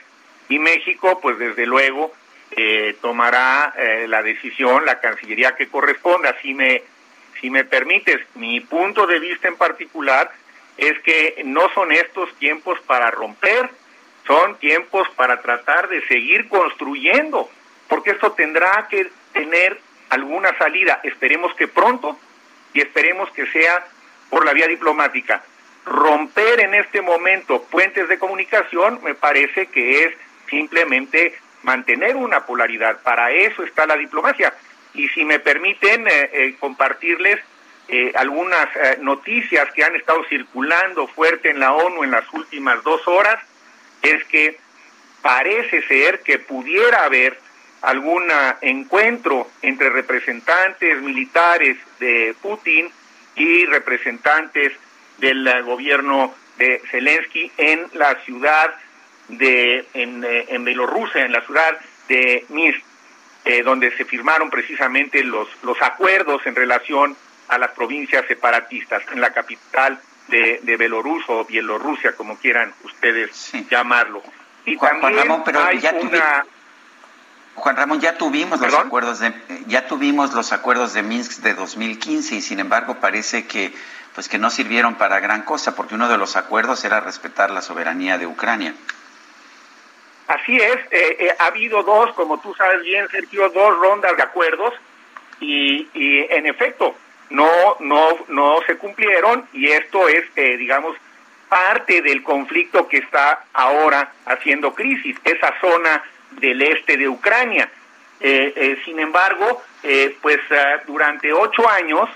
y 0.49 0.59
México, 0.59 1.19
pues 1.19 1.39
desde 1.39 1.65
luego, 1.65 2.13
eh, 2.51 2.95
tomará 3.01 3.73
la 4.07 4.21
decisión, 4.21 4.85
la 4.85 4.99
Cancillería 4.99 5.55
que 5.55 5.67
corresponda. 5.67 6.35
Si 6.41 6.53
me, 6.53 6.83
si 7.41 7.49
me 7.49 7.63
permites, 7.63 8.21
mi 8.35 8.59
punto 8.59 9.07
de 9.07 9.19
vista 9.19 9.47
en 9.47 9.57
particular 9.57 10.31
es 10.77 10.99
que 10.99 11.41
no 11.45 11.69
son 11.73 11.91
estos 11.91 12.33
tiempos 12.35 12.79
para 12.81 13.11
romper, 13.11 13.69
son 14.25 14.57
tiempos 14.57 15.07
para 15.15 15.41
tratar 15.41 15.89
de 15.89 16.05
seguir 16.07 16.47
construyendo, 16.47 17.49
porque 17.87 18.11
esto 18.11 18.31
tendrá 18.31 18.87
que 18.89 19.09
tener 19.33 19.79
alguna 20.09 20.57
salida, 20.57 21.01
esperemos 21.03 21.53
que 21.55 21.67
pronto 21.67 22.17
y 22.73 22.81
esperemos 22.81 23.29
que 23.31 23.45
sea 23.47 23.85
por 24.33 24.45
la 24.47 24.53
vía 24.53 24.67
diplomática. 24.67 25.43
Romper 25.85 26.61
en 26.61 26.73
este 26.73 27.03
momento 27.03 27.61
puentes 27.69 28.09
de 28.09 28.17
comunicación 28.17 28.99
me 29.03 29.13
parece 29.13 29.67
que 29.67 30.05
es 30.05 30.13
simplemente 30.49 31.35
mantener 31.61 32.15
una 32.15 32.43
polaridad, 32.43 32.99
para 33.03 33.29
eso 33.29 33.61
está 33.63 33.85
la 33.85 33.95
diplomacia. 33.95 34.51
Y 34.95 35.07
si 35.09 35.23
me 35.23 35.37
permiten 35.37 36.07
eh, 36.07 36.29
eh, 36.33 36.55
compartirles 36.59 37.41
eh, 37.87 38.11
algunas 38.15 38.75
eh, 38.75 38.97
noticias 39.01 39.71
que 39.73 39.83
han 39.83 39.95
estado 39.95 40.23
circulando 40.29 41.05
fuerte 41.05 41.51
en 41.51 41.59
la 41.59 41.73
ONU 41.73 42.03
en 42.03 42.09
las 42.09 42.25
últimas 42.33 42.83
dos 42.83 43.07
horas 43.07 43.39
es 44.01 44.23
que 44.25 44.57
parece 45.21 45.83
ser 45.83 46.21
que 46.21 46.39
pudiera 46.39 47.03
haber 47.03 47.37
algún 47.83 48.23
encuentro 48.61 49.47
entre 49.61 49.91
representantes 49.91 51.01
militares 51.01 51.77
de 51.99 52.33
Putin 52.41 52.89
y 53.35 53.65
representantes 53.65 54.73
del 55.17 55.63
gobierno 55.63 56.33
de 56.57 56.81
Zelensky 56.89 57.51
en 57.57 57.87
la 57.93 58.15
ciudad 58.25 58.73
de 59.27 59.85
en, 59.93 60.23
eh, 60.23 60.45
en 60.49 60.65
Bielorrusia, 60.65 61.25
en 61.25 61.31
la 61.31 61.41
ciudad 61.41 61.79
de 62.07 62.45
Minsk, 62.49 62.81
donde 63.65 63.91
se 63.97 64.05
firmaron 64.05 64.49
precisamente 64.49 65.21
los 65.23 65.49
los 65.63 65.81
acuerdos 65.81 66.45
en 66.45 66.55
relación 66.55 67.15
a 67.49 67.57
las 67.57 67.71
provincias 67.71 68.25
separatistas 68.27 69.03
en 69.11 69.19
la 69.19 69.33
capital 69.33 69.99
de, 70.27 70.59
de 70.63 70.77
Belorus 70.77 71.23
o 71.27 71.45
Bielorrusia, 71.45 72.15
como 72.15 72.37
quieran 72.37 72.73
ustedes 72.83 73.51
llamarlo. 73.69 74.23
Y 74.65 74.75
Juan, 74.75 75.01
Ramón, 75.01 75.43
pero 75.43 75.71
ya 75.73 75.93
Juan 77.55 77.75
Ramón, 77.75 78.01
ya 78.01 78.17
tuvimos 78.17 78.59
los 78.59 78.73
acuerdos 78.73 79.19
de 79.19 79.33
ya 79.67 79.87
tuvimos 79.87 80.33
los 80.33 80.51
acuerdos 80.51 80.93
de 80.93 81.03
Minsk 81.03 81.41
de 81.41 81.53
2015 81.53 82.35
y 82.35 82.41
sin 82.41 82.59
embargo 82.59 82.95
parece 82.95 83.47
que 83.47 83.73
pues 84.15 84.27
que 84.27 84.37
no 84.37 84.49
sirvieron 84.49 84.95
para 84.95 85.19
gran 85.19 85.43
cosa 85.43 85.75
porque 85.75 85.95
uno 85.95 86.07
de 86.07 86.17
los 86.17 86.35
acuerdos 86.35 86.83
era 86.83 86.99
respetar 86.99 87.51
la 87.51 87.61
soberanía 87.61 88.17
de 88.17 88.27
Ucrania. 88.27 88.73
Así 90.27 90.55
es, 90.55 90.77
eh, 90.91 91.17
eh, 91.19 91.35
ha 91.37 91.47
habido 91.47 91.83
dos, 91.83 92.13
como 92.13 92.39
tú 92.39 92.53
sabes 92.55 92.81
bien, 92.81 93.07
Sergio, 93.09 93.49
dos 93.49 93.77
rondas 93.77 94.15
de 94.15 94.23
acuerdos 94.23 94.73
y, 95.39 95.89
y 95.93 96.25
en 96.29 96.45
efecto 96.45 96.95
no, 97.29 97.75
no, 97.79 98.09
no 98.29 98.59
se 98.65 98.77
cumplieron 98.77 99.47
y 99.53 99.69
esto 99.69 100.07
es, 100.07 100.23
eh, 100.35 100.57
digamos, 100.57 100.95
parte 101.49 102.01
del 102.01 102.23
conflicto 102.23 102.87
que 102.87 102.97
está 102.97 103.45
ahora 103.53 104.11
haciendo 104.25 104.73
crisis, 104.73 105.17
esa 105.23 105.53
zona 105.59 106.03
del 106.39 106.61
este 106.61 106.97
de 106.97 107.07
Ucrania. 107.07 107.69
Eh, 108.19 108.53
eh, 108.55 108.81
sin 108.85 108.99
embargo, 108.99 109.61
eh, 109.83 110.15
pues 110.21 110.39
durante 110.87 111.33
ocho 111.33 111.69
años 111.69 112.09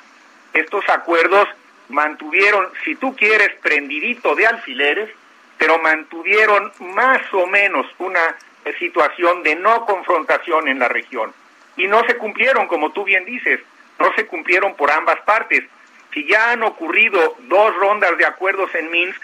estos 0.54 0.88
acuerdos 0.90 1.48
mantuvieron, 1.90 2.70
si 2.84 2.96
tú 2.96 3.16
quieres, 3.16 3.54
prendidito 3.62 4.36
de 4.36 4.48
alfileres, 4.48 5.10
pero 5.58 5.80
mantuvieron 5.80 6.72
más 6.80 7.22
o 7.34 7.48
menos 7.48 7.86
una 7.98 8.38
situación 8.80 9.44
de 9.44 9.56
no 9.56 9.86
confrontación 9.86 10.68
en 10.68 10.80
la 10.80 10.88
región. 10.88 11.34
Y 11.78 11.88
no 11.88 12.06
se 12.06 12.18
cumplieron, 12.18 12.68
como 12.68 12.92
tú 12.92 13.04
bien 13.04 13.26
dices, 13.26 13.60
no 14.00 14.14
se 14.16 14.26
cumplieron 14.28 14.76
por 14.76 14.92
ambas 14.92 15.20
partes. 15.22 15.64
Si 16.14 16.26
ya 16.28 16.52
han 16.52 16.64
ocurrido 16.64 17.36
dos 17.42 17.76
rondas 17.76 18.18
de 18.18 18.26
acuerdos 18.26 18.74
en 18.76 18.90
Minsk, 18.90 19.24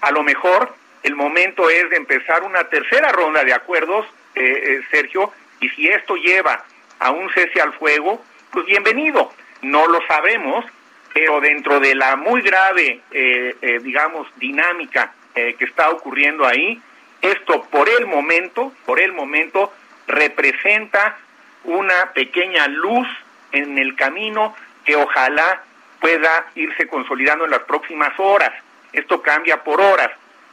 a 0.00 0.10
lo 0.10 0.22
mejor 0.22 0.74
el 1.02 1.16
momento 1.16 1.70
es 1.70 1.88
de 1.90 1.96
empezar 1.96 2.42
una 2.42 2.64
tercera 2.64 3.12
ronda 3.12 3.44
de 3.44 3.52
acuerdos, 3.52 4.06
eh, 4.38 4.62
eh, 4.64 4.80
Sergio, 4.90 5.32
y 5.60 5.68
si 5.70 5.88
esto 5.88 6.16
lleva 6.16 6.64
a 7.00 7.10
un 7.10 7.28
cese 7.30 7.60
al 7.60 7.72
fuego, 7.74 8.22
pues 8.52 8.66
bienvenido. 8.66 9.32
No 9.62 9.86
lo 9.86 10.00
sabemos, 10.06 10.64
pero 11.12 11.40
dentro 11.40 11.80
de 11.80 11.94
la 11.94 12.16
muy 12.16 12.42
grave, 12.42 13.00
eh, 13.10 13.80
digamos, 13.82 14.28
dinámica 14.36 15.12
que 15.34 15.64
está 15.64 15.90
ocurriendo 15.90 16.44
ahí, 16.44 16.82
esto 17.22 17.62
por 17.70 17.88
el 17.88 18.06
momento, 18.06 18.72
por 18.84 18.98
el 18.98 19.12
momento, 19.12 19.72
representa 20.08 21.16
una 21.62 22.12
pequeña 22.12 22.66
luz 22.66 23.06
en 23.52 23.78
el 23.78 23.94
camino 23.94 24.56
que 24.84 24.96
ojalá 24.96 25.62
pueda 26.00 26.46
irse 26.54 26.88
consolidando 26.88 27.44
en 27.44 27.52
las 27.52 27.62
próximas 27.62 28.12
horas. 28.18 28.52
Esto 28.92 29.22
cambia 29.22 29.62
por 29.62 29.80
horas. 29.80 30.10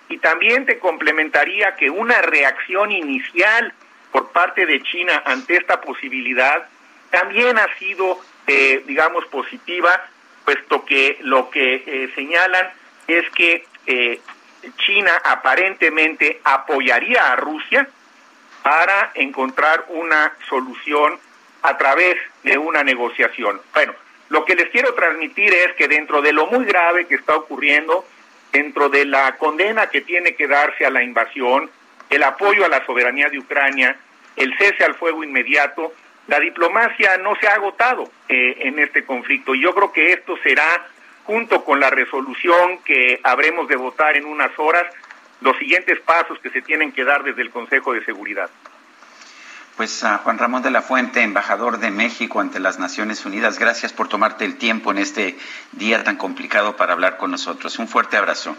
Y 0.09 0.17
también 0.19 0.65
te 0.65 0.79
complementaría 0.79 1.75
que 1.75 1.89
una 1.89 2.21
reacción 2.21 2.91
inicial 2.91 3.73
por 4.11 4.31
parte 4.31 4.65
de 4.65 4.81
China 4.83 5.23
ante 5.25 5.57
esta 5.57 5.81
posibilidad 5.81 6.67
también 7.09 7.57
ha 7.57 7.67
sido, 7.77 8.19
eh, 8.47 8.83
digamos, 8.85 9.25
positiva, 9.25 10.05
puesto 10.43 10.85
que 10.85 11.17
lo 11.21 11.49
que 11.49 11.83
eh, 11.85 12.11
señalan 12.13 12.69
es 13.07 13.29
que 13.31 13.65
eh, 13.87 14.19
China 14.77 15.11
aparentemente 15.23 16.39
apoyaría 16.43 17.31
a 17.31 17.35
Rusia 17.35 17.87
para 18.63 19.11
encontrar 19.15 19.85
una 19.89 20.33
solución 20.49 21.19
a 21.61 21.77
través 21.77 22.17
de 22.43 22.57
una 22.57 22.83
negociación. 22.83 23.61
Bueno, 23.73 23.93
lo 24.29 24.45
que 24.45 24.55
les 24.55 24.69
quiero 24.69 24.93
transmitir 24.93 25.53
es 25.53 25.73
que 25.73 25.87
dentro 25.87 26.21
de 26.21 26.33
lo 26.33 26.47
muy 26.47 26.65
grave 26.65 27.05
que 27.05 27.15
está 27.15 27.35
ocurriendo, 27.35 28.05
dentro 28.55 28.87
de 28.87 29.03
la 29.03 29.35
condena 29.35 29.89
que 29.89 29.99
tiene 29.99 30.33
que 30.33 30.47
darse 30.47 30.85
a 30.85 30.89
la 30.89 31.03
invasión, 31.03 31.69
el 32.09 32.23
apoyo 32.23 32.63
a 32.63 32.69
la 32.69 32.85
soberanía 32.85 33.29
de 33.29 33.37
Ucrania, 33.37 33.97
el 34.37 34.57
cese 34.57 34.85
al 34.85 34.95
fuego 34.95 35.25
inmediato, 35.25 35.91
la 36.27 36.39
diplomacia 36.39 37.17
no 37.17 37.35
se 37.35 37.49
ha 37.49 37.55
agotado 37.55 38.09
eh, 38.29 38.55
en 38.61 38.79
este 38.79 39.03
conflicto 39.03 39.53
y 39.53 39.61
yo 39.61 39.75
creo 39.75 39.91
que 39.91 40.13
esto 40.13 40.37
será, 40.41 40.87
junto 41.25 41.65
con 41.65 41.81
la 41.81 41.89
resolución 41.89 42.79
que 42.85 43.19
habremos 43.23 43.67
de 43.67 43.75
votar 43.75 44.15
en 44.15 44.25
unas 44.25 44.57
horas, 44.57 44.85
los 45.41 45.57
siguientes 45.57 45.99
pasos 45.99 46.39
que 46.39 46.49
se 46.49 46.61
tienen 46.61 46.93
que 46.93 47.03
dar 47.03 47.23
desde 47.23 47.41
el 47.41 47.49
Consejo 47.49 47.91
de 47.93 48.05
Seguridad. 48.05 48.49
Pues 49.77 50.05
a 50.05 50.19
Juan 50.19 50.37
Ramón 50.37 50.61
de 50.61 50.71
la 50.71 50.81
Fuente, 50.81 51.21
embajador 51.21 51.79
de 51.79 51.91
México 51.91 52.39
ante 52.39 52.61
las 52.61 52.79
Naciones 52.79 53.25
Unidas, 53.25 53.59
gracias 53.59 53.91
por 53.91 54.07
tomarte 54.07 54.45
el 54.45 54.57
tiempo 54.57 54.91
en 54.91 54.99
este 54.99 55.37
día 55.73 56.01
tan 56.03 56.15
complicado 56.15 56.77
para 56.77 56.93
hablar 56.93 57.17
con 57.17 57.31
nosotros. 57.31 57.77
Un 57.77 57.89
fuerte 57.89 58.15
abrazo. 58.15 58.55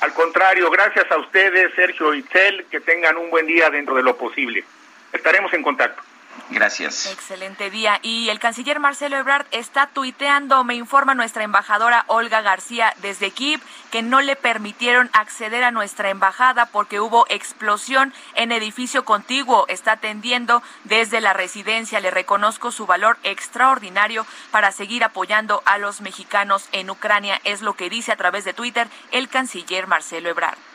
Al 0.00 0.12
contrario, 0.12 0.70
gracias 0.70 1.10
a 1.10 1.16
ustedes, 1.16 1.74
Sergio 1.74 2.14
Itzel, 2.14 2.66
que 2.70 2.80
tengan 2.80 3.16
un 3.16 3.30
buen 3.30 3.46
día 3.46 3.70
dentro 3.70 3.96
de 3.96 4.02
lo 4.02 4.16
posible. 4.18 4.64
Estaremos 5.12 5.52
en 5.54 5.62
contacto. 5.62 6.02
Gracias. 6.50 7.06
Excelente 7.06 7.70
día. 7.70 8.00
Y 8.02 8.28
el 8.28 8.40
canciller 8.40 8.80
Marcelo 8.80 9.16
Ebrard 9.16 9.46
está 9.52 9.86
tuiteando, 9.86 10.64
me 10.64 10.74
informa 10.74 11.14
nuestra 11.14 11.44
embajadora 11.44 12.04
Olga 12.08 12.40
García 12.42 12.92
desde 13.02 13.30
Kiev, 13.30 13.60
que 13.90 14.02
no 14.02 14.20
le 14.20 14.34
permitieron 14.34 15.10
acceder 15.12 15.62
a 15.62 15.70
nuestra 15.70 16.10
embajada 16.10 16.66
porque 16.66 16.98
hubo 16.98 17.24
explosión 17.28 18.12
en 18.34 18.50
edificio 18.52 19.04
contiguo. 19.04 19.66
Está 19.68 19.92
atendiendo 19.92 20.62
desde 20.84 21.20
la 21.20 21.32
residencia. 21.32 22.00
Le 22.00 22.10
reconozco 22.10 22.72
su 22.72 22.86
valor 22.86 23.18
extraordinario 23.22 24.26
para 24.50 24.72
seguir 24.72 25.04
apoyando 25.04 25.62
a 25.66 25.78
los 25.78 26.00
mexicanos 26.00 26.68
en 26.72 26.90
Ucrania. 26.90 27.40
Es 27.44 27.62
lo 27.62 27.74
que 27.74 27.90
dice 27.90 28.12
a 28.12 28.16
través 28.16 28.44
de 28.44 28.54
Twitter 28.54 28.88
el 29.12 29.28
canciller 29.28 29.86
Marcelo 29.86 30.28
Ebrard. 30.28 30.69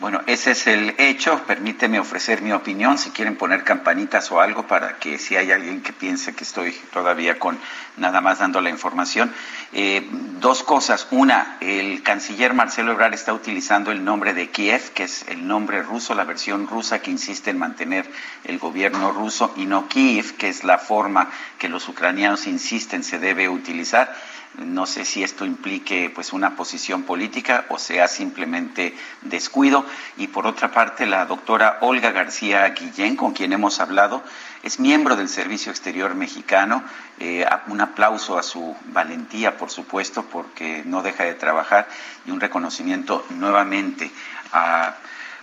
Bueno, 0.00 0.22
ese 0.26 0.52
es 0.52 0.66
el 0.66 0.94
hecho. 0.96 1.42
Permíteme 1.46 2.00
ofrecer 2.00 2.40
mi 2.40 2.52
opinión. 2.52 2.96
Si 2.96 3.10
quieren 3.10 3.36
poner 3.36 3.64
campanitas 3.64 4.32
o 4.32 4.40
algo 4.40 4.66
para 4.66 4.96
que 4.96 5.18
si 5.18 5.36
hay 5.36 5.52
alguien 5.52 5.82
que 5.82 5.92
piense 5.92 6.34
que 6.34 6.42
estoy 6.42 6.72
todavía 6.90 7.38
con 7.38 7.58
nada 7.98 8.22
más 8.22 8.38
dando 8.38 8.62
la 8.62 8.70
información. 8.70 9.30
Eh, 9.74 10.08
dos 10.40 10.62
cosas. 10.62 11.06
Una, 11.10 11.58
el 11.60 12.02
canciller 12.02 12.54
Marcelo 12.54 12.92
Ebrard 12.92 13.12
está 13.12 13.34
utilizando 13.34 13.92
el 13.92 14.02
nombre 14.02 14.32
de 14.32 14.48
Kiev, 14.48 14.90
que 14.94 15.02
es 15.02 15.26
el 15.28 15.46
nombre 15.46 15.82
ruso, 15.82 16.14
la 16.14 16.24
versión 16.24 16.66
rusa 16.66 17.02
que 17.02 17.10
insiste 17.10 17.50
en 17.50 17.58
mantener 17.58 18.10
el 18.44 18.58
gobierno 18.58 19.12
ruso, 19.12 19.52
y 19.58 19.66
no 19.66 19.86
Kiev, 19.86 20.34
que 20.38 20.48
es 20.48 20.64
la 20.64 20.78
forma 20.78 21.28
que 21.58 21.68
los 21.68 21.86
ucranianos 21.90 22.46
insisten 22.46 23.04
se 23.04 23.18
debe 23.18 23.50
utilizar. 23.50 24.16
No 24.58 24.84
sé 24.84 25.04
si 25.04 25.22
esto 25.22 25.46
implique 25.46 26.10
pues 26.12 26.32
una 26.32 26.56
posición 26.56 27.04
política 27.04 27.66
o 27.68 27.78
sea 27.78 28.08
simplemente 28.08 28.96
descuido. 29.22 29.86
Y 30.16 30.26
por 30.26 30.46
otra 30.46 30.72
parte, 30.72 31.06
la 31.06 31.24
doctora 31.24 31.78
Olga 31.80 32.10
García 32.10 32.68
Guillén, 32.70 33.16
con 33.16 33.32
quien 33.32 33.52
hemos 33.52 33.80
hablado, 33.80 34.22
es 34.62 34.80
miembro 34.80 35.16
del 35.16 35.28
Servicio 35.28 35.70
Exterior 35.70 36.14
Mexicano. 36.14 36.82
Eh, 37.20 37.46
un 37.68 37.80
aplauso 37.80 38.38
a 38.38 38.42
su 38.42 38.76
valentía, 38.86 39.56
por 39.56 39.70
supuesto, 39.70 40.24
porque 40.24 40.82
no 40.84 41.02
deja 41.02 41.24
de 41.24 41.34
trabajar 41.34 41.88
y 42.26 42.30
un 42.30 42.40
reconocimiento 42.40 43.24
nuevamente 43.30 44.10
a 44.52 44.96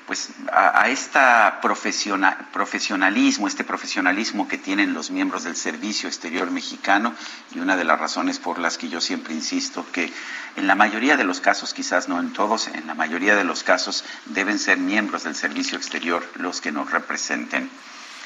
pues 0.08 0.30
a, 0.54 0.88
este 0.88 1.20
profesionalismo, 1.62 3.48
este 3.48 3.66
profesionalismo 3.66 4.48
que 4.48 4.58
tienen 4.58 4.94
los 4.94 5.12
miembros 5.12 5.44
del 5.44 5.58
Servicio 5.58 6.08
Exterior 6.08 6.50
Mexicano 6.50 7.14
y 7.54 7.60
una 7.60 7.76
de 7.76 7.84
las 7.84 8.00
razones 8.00 8.40
por 8.40 8.58
las 8.58 8.78
que 8.78 8.88
yo 8.88 9.02
siempre 9.02 9.34
insisto 9.34 9.86
que 9.92 10.14
en 10.56 10.66
la 10.66 10.76
mayoría 10.76 11.18
de 11.18 11.26
los 11.26 11.42
casos, 11.42 11.74
quizás 11.74 12.08
no 12.08 12.22
en 12.22 12.32
todos, 12.32 12.70
en 12.70 12.88
la 12.88 12.96
mayoría 12.96 13.36
de 13.36 13.44
los 13.44 13.64
casos 13.64 14.06
deben 14.28 14.60
ser 14.60 14.78
miembros 14.78 15.24
del 15.24 15.36
Servicio 15.36 15.78
Exterior 15.78 16.24
los 16.36 16.62
que 16.62 16.72
nos 16.72 16.90
representen. 16.90 17.70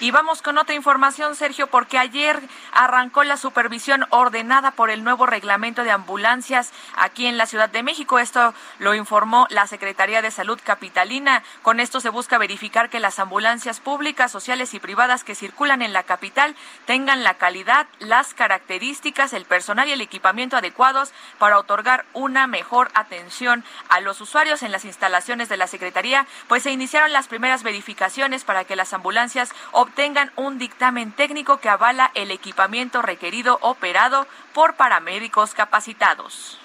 Y 0.01 0.09
vamos 0.09 0.41
con 0.41 0.57
otra 0.57 0.73
información, 0.73 1.35
Sergio, 1.35 1.67
porque 1.67 1.99
ayer 1.99 2.41
arrancó 2.73 3.23
la 3.23 3.37
supervisión 3.37 4.07
ordenada 4.09 4.71
por 4.71 4.89
el 4.89 5.03
nuevo 5.03 5.27
reglamento 5.27 5.83
de 5.83 5.91
ambulancias 5.91 6.71
aquí 6.97 7.27
en 7.27 7.37
la 7.37 7.45
Ciudad 7.45 7.69
de 7.69 7.83
México. 7.83 8.17
Esto 8.17 8.55
lo 8.79 8.95
informó 8.95 9.45
la 9.51 9.67
Secretaría 9.67 10.23
de 10.23 10.31
Salud 10.31 10.59
Capitalina. 10.63 11.43
Con 11.61 11.79
esto 11.79 11.99
se 11.99 12.09
busca 12.09 12.39
verificar 12.39 12.89
que 12.89 12.99
las 12.99 13.19
ambulancias 13.19 13.79
públicas, 13.79 14.31
sociales 14.31 14.73
y 14.73 14.79
privadas 14.79 15.23
que 15.23 15.35
circulan 15.35 15.83
en 15.83 15.93
la 15.93 16.01
capital 16.01 16.55
tengan 16.87 17.23
la 17.23 17.35
calidad, 17.35 17.85
las 17.99 18.33
características, 18.33 19.33
el 19.33 19.45
personal 19.45 19.87
y 19.87 19.91
el 19.91 20.01
equipamiento 20.01 20.57
adecuados 20.57 21.11
para 21.37 21.59
otorgar 21.59 22.05
una 22.13 22.47
mejor 22.47 22.89
atención 22.95 23.63
a 23.87 23.99
los 23.99 24.19
usuarios 24.19 24.63
en 24.63 24.71
las 24.71 24.83
instalaciones 24.83 25.47
de 25.47 25.57
la 25.57 25.67
Secretaría, 25.67 26.25
pues 26.47 26.63
se 26.63 26.71
iniciaron 26.71 27.13
las 27.13 27.27
primeras 27.27 27.61
verificaciones 27.61 28.43
para 28.43 28.63
que 28.63 28.75
las 28.75 28.93
ambulancias 28.93 29.53
un 30.35 30.57
dictamen 30.57 31.11
técnico 31.11 31.57
que 31.57 31.69
avala 31.69 32.11
el 32.15 32.31
equipamiento 32.31 33.01
requerido 33.01 33.57
operado 33.61 34.27
por 34.53 34.75
paramédicos 34.75 35.53
capacitados. 35.53 36.59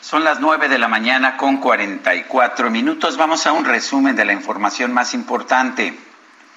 Son 0.00 0.24
las 0.24 0.40
nueve 0.40 0.68
de 0.68 0.78
la 0.78 0.88
mañana 0.88 1.36
con 1.36 1.58
44 1.58 2.70
minutos. 2.70 3.16
Vamos 3.16 3.46
a 3.46 3.52
un 3.52 3.64
resumen 3.64 4.16
de 4.16 4.24
la 4.24 4.32
información 4.32 4.92
más 4.92 5.14
importante. 5.14 5.96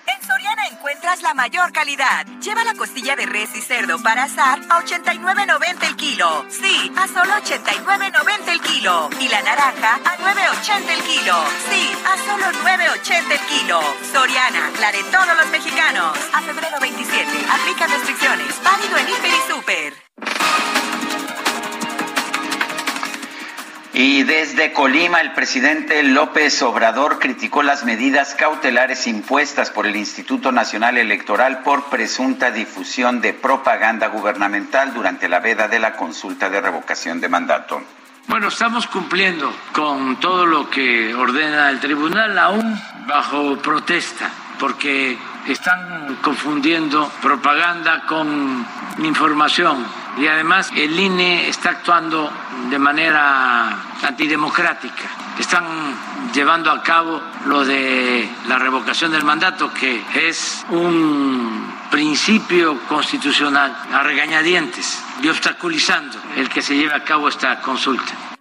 En 0.07 0.27
Soriana 0.27 0.67
encuentras 0.67 1.21
la 1.21 1.33
mayor 1.33 1.71
calidad. 1.71 2.25
Lleva 2.41 2.63
la 2.63 2.73
costilla 2.73 3.15
de 3.15 3.25
res 3.25 3.49
y 3.55 3.61
cerdo 3.61 4.01
para 4.01 4.23
asar 4.23 4.59
a 4.69 4.79
89.90 4.81 5.87
el 5.87 5.95
kilo. 5.95 6.45
Sí, 6.49 6.91
a 6.95 7.07
solo 7.07 7.33
89.90 7.33 8.47
el 8.49 8.61
kilo. 8.61 9.09
Y 9.19 9.27
la 9.29 9.41
naranja 9.41 9.95
a 9.95 10.17
9.80 10.17 10.89
el 10.89 11.03
kilo. 11.03 11.35
Sí, 11.69 11.91
a 12.05 12.17
solo 12.25 12.45
9.80 12.63 13.31
el 13.31 13.39
kilo. 13.47 13.81
Soriana, 14.11 14.71
la 14.79 14.91
de 14.91 15.03
todos 15.05 15.37
los 15.37 15.47
mexicanos. 15.47 16.17
A 16.33 16.41
febrero 16.41 16.79
27. 16.79 17.45
Aplica 17.51 17.87
restricciones. 17.87 18.63
Válido 18.63 18.97
en 18.97 19.09
Hiper 19.09 19.31
y 19.31 19.51
Super. 19.51 20.94
Y 23.97 24.23
desde 24.23 24.73
Colima, 24.73 25.21
el 25.21 25.31
presidente 25.31 26.03
López 26.03 26.61
Obrador 26.63 27.17
criticó 27.17 27.63
las 27.63 27.85
medidas 27.85 28.35
cautelares 28.35 29.07
impuestas 29.07 29.71
por 29.71 29.87
el 29.87 29.95
Instituto 29.95 30.51
Nacional 30.51 30.97
Electoral 30.97 31.63
por 31.63 31.85
presunta 31.85 32.51
difusión 32.51 33.21
de 33.21 33.31
propaganda 33.31 34.07
gubernamental 34.07 34.93
durante 34.93 35.29
la 35.29 35.39
veda 35.39 35.69
de 35.69 35.79
la 35.79 35.93
consulta 35.93 36.49
de 36.49 36.59
revocación 36.59 37.21
de 37.21 37.29
mandato. 37.29 37.81
Bueno, 38.27 38.49
estamos 38.49 38.85
cumpliendo 38.87 39.55
con 39.71 40.19
todo 40.19 40.45
lo 40.45 40.69
que 40.69 41.15
ordena 41.15 41.69
el 41.69 41.79
tribunal, 41.79 42.37
aún 42.37 42.77
bajo 43.07 43.55
protesta, 43.59 44.29
porque 44.59 45.17
están 45.47 46.17
confundiendo 46.21 47.11
propaganda 47.21 48.03
con 48.07 48.65
información 48.99 49.85
y 50.17 50.27
además 50.27 50.71
el 50.75 50.97
INE 50.97 51.49
está 51.49 51.71
actuando 51.71 52.31
de 52.69 52.79
manera 52.79 53.77
antidemocrática. 54.01 55.03
Están 55.37 55.65
llevando 56.33 56.71
a 56.71 56.81
cabo 56.81 57.21
lo 57.45 57.65
de 57.65 58.29
la 58.47 58.57
revocación 58.57 59.11
del 59.11 59.25
mandato, 59.25 59.73
que 59.73 60.03
es 60.15 60.65
un 60.69 61.73
principio 61.91 62.79
constitucional 62.87 63.75
a 63.93 64.03
regañadientes 64.03 65.03
y 65.21 65.27
obstaculizando 65.27 66.17
el 66.37 66.49
que 66.49 66.61
se 66.61 66.75
lleve 66.75 66.93
a 66.93 67.03
cabo 67.03 67.27
esta 67.27 67.61
consulta. 67.61 68.34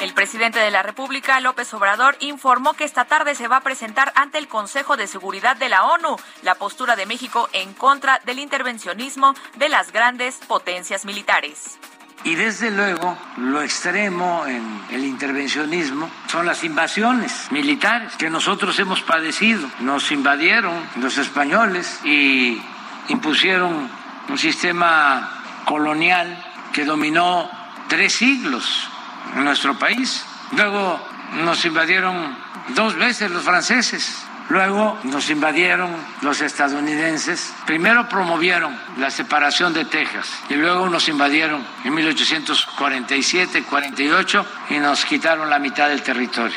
El 0.00 0.14
presidente 0.14 0.60
de 0.60 0.70
la 0.70 0.84
República, 0.84 1.40
López 1.40 1.74
Obrador, 1.74 2.16
informó 2.20 2.74
que 2.74 2.84
esta 2.84 3.06
tarde 3.06 3.34
se 3.34 3.48
va 3.48 3.56
a 3.56 3.62
presentar 3.62 4.12
ante 4.14 4.38
el 4.38 4.46
Consejo 4.46 4.96
de 4.96 5.08
Seguridad 5.08 5.56
de 5.56 5.68
la 5.68 5.86
ONU 5.86 6.16
la 6.42 6.54
postura 6.54 6.94
de 6.94 7.04
México 7.04 7.48
en 7.52 7.74
contra 7.74 8.20
del 8.24 8.38
intervencionismo 8.38 9.34
de 9.56 9.68
las 9.68 9.90
grandes 9.90 10.36
potencias 10.46 11.04
militares. 11.04 11.78
Y 12.22 12.36
desde 12.36 12.70
luego, 12.70 13.18
lo 13.38 13.60
extremo 13.60 14.44
en 14.46 14.82
el 14.90 15.04
intervencionismo 15.04 16.08
son 16.28 16.46
las 16.46 16.62
invasiones 16.62 17.50
militares 17.50 18.14
que 18.16 18.30
nosotros 18.30 18.78
hemos 18.78 19.02
padecido. 19.02 19.68
Nos 19.80 20.12
invadieron 20.12 20.74
los 20.96 21.18
españoles 21.18 21.98
y 22.04 22.62
impusieron 23.08 23.90
un 24.28 24.38
sistema 24.38 25.42
colonial 25.64 26.44
que 26.72 26.84
dominó 26.84 27.50
tres 27.88 28.14
siglos 28.14 28.90
en 29.36 29.44
nuestro 29.44 29.78
país. 29.78 30.24
Luego 30.52 31.00
nos 31.44 31.64
invadieron 31.64 32.36
dos 32.74 32.96
veces 32.96 33.30
los 33.30 33.44
franceses. 33.44 34.24
Luego 34.50 34.98
nos 35.04 35.28
invadieron 35.28 35.94
los 36.22 36.40
estadounidenses. 36.40 37.52
Primero 37.66 38.08
promovieron 38.08 38.74
la 38.96 39.10
separación 39.10 39.74
de 39.74 39.84
Texas 39.84 40.26
y 40.48 40.54
luego 40.54 40.88
nos 40.88 41.06
invadieron 41.08 41.62
en 41.84 41.94
1847-48 41.94 44.46
y 44.70 44.78
nos 44.78 45.04
quitaron 45.04 45.50
la 45.50 45.58
mitad 45.58 45.90
del 45.90 46.02
territorio. 46.02 46.56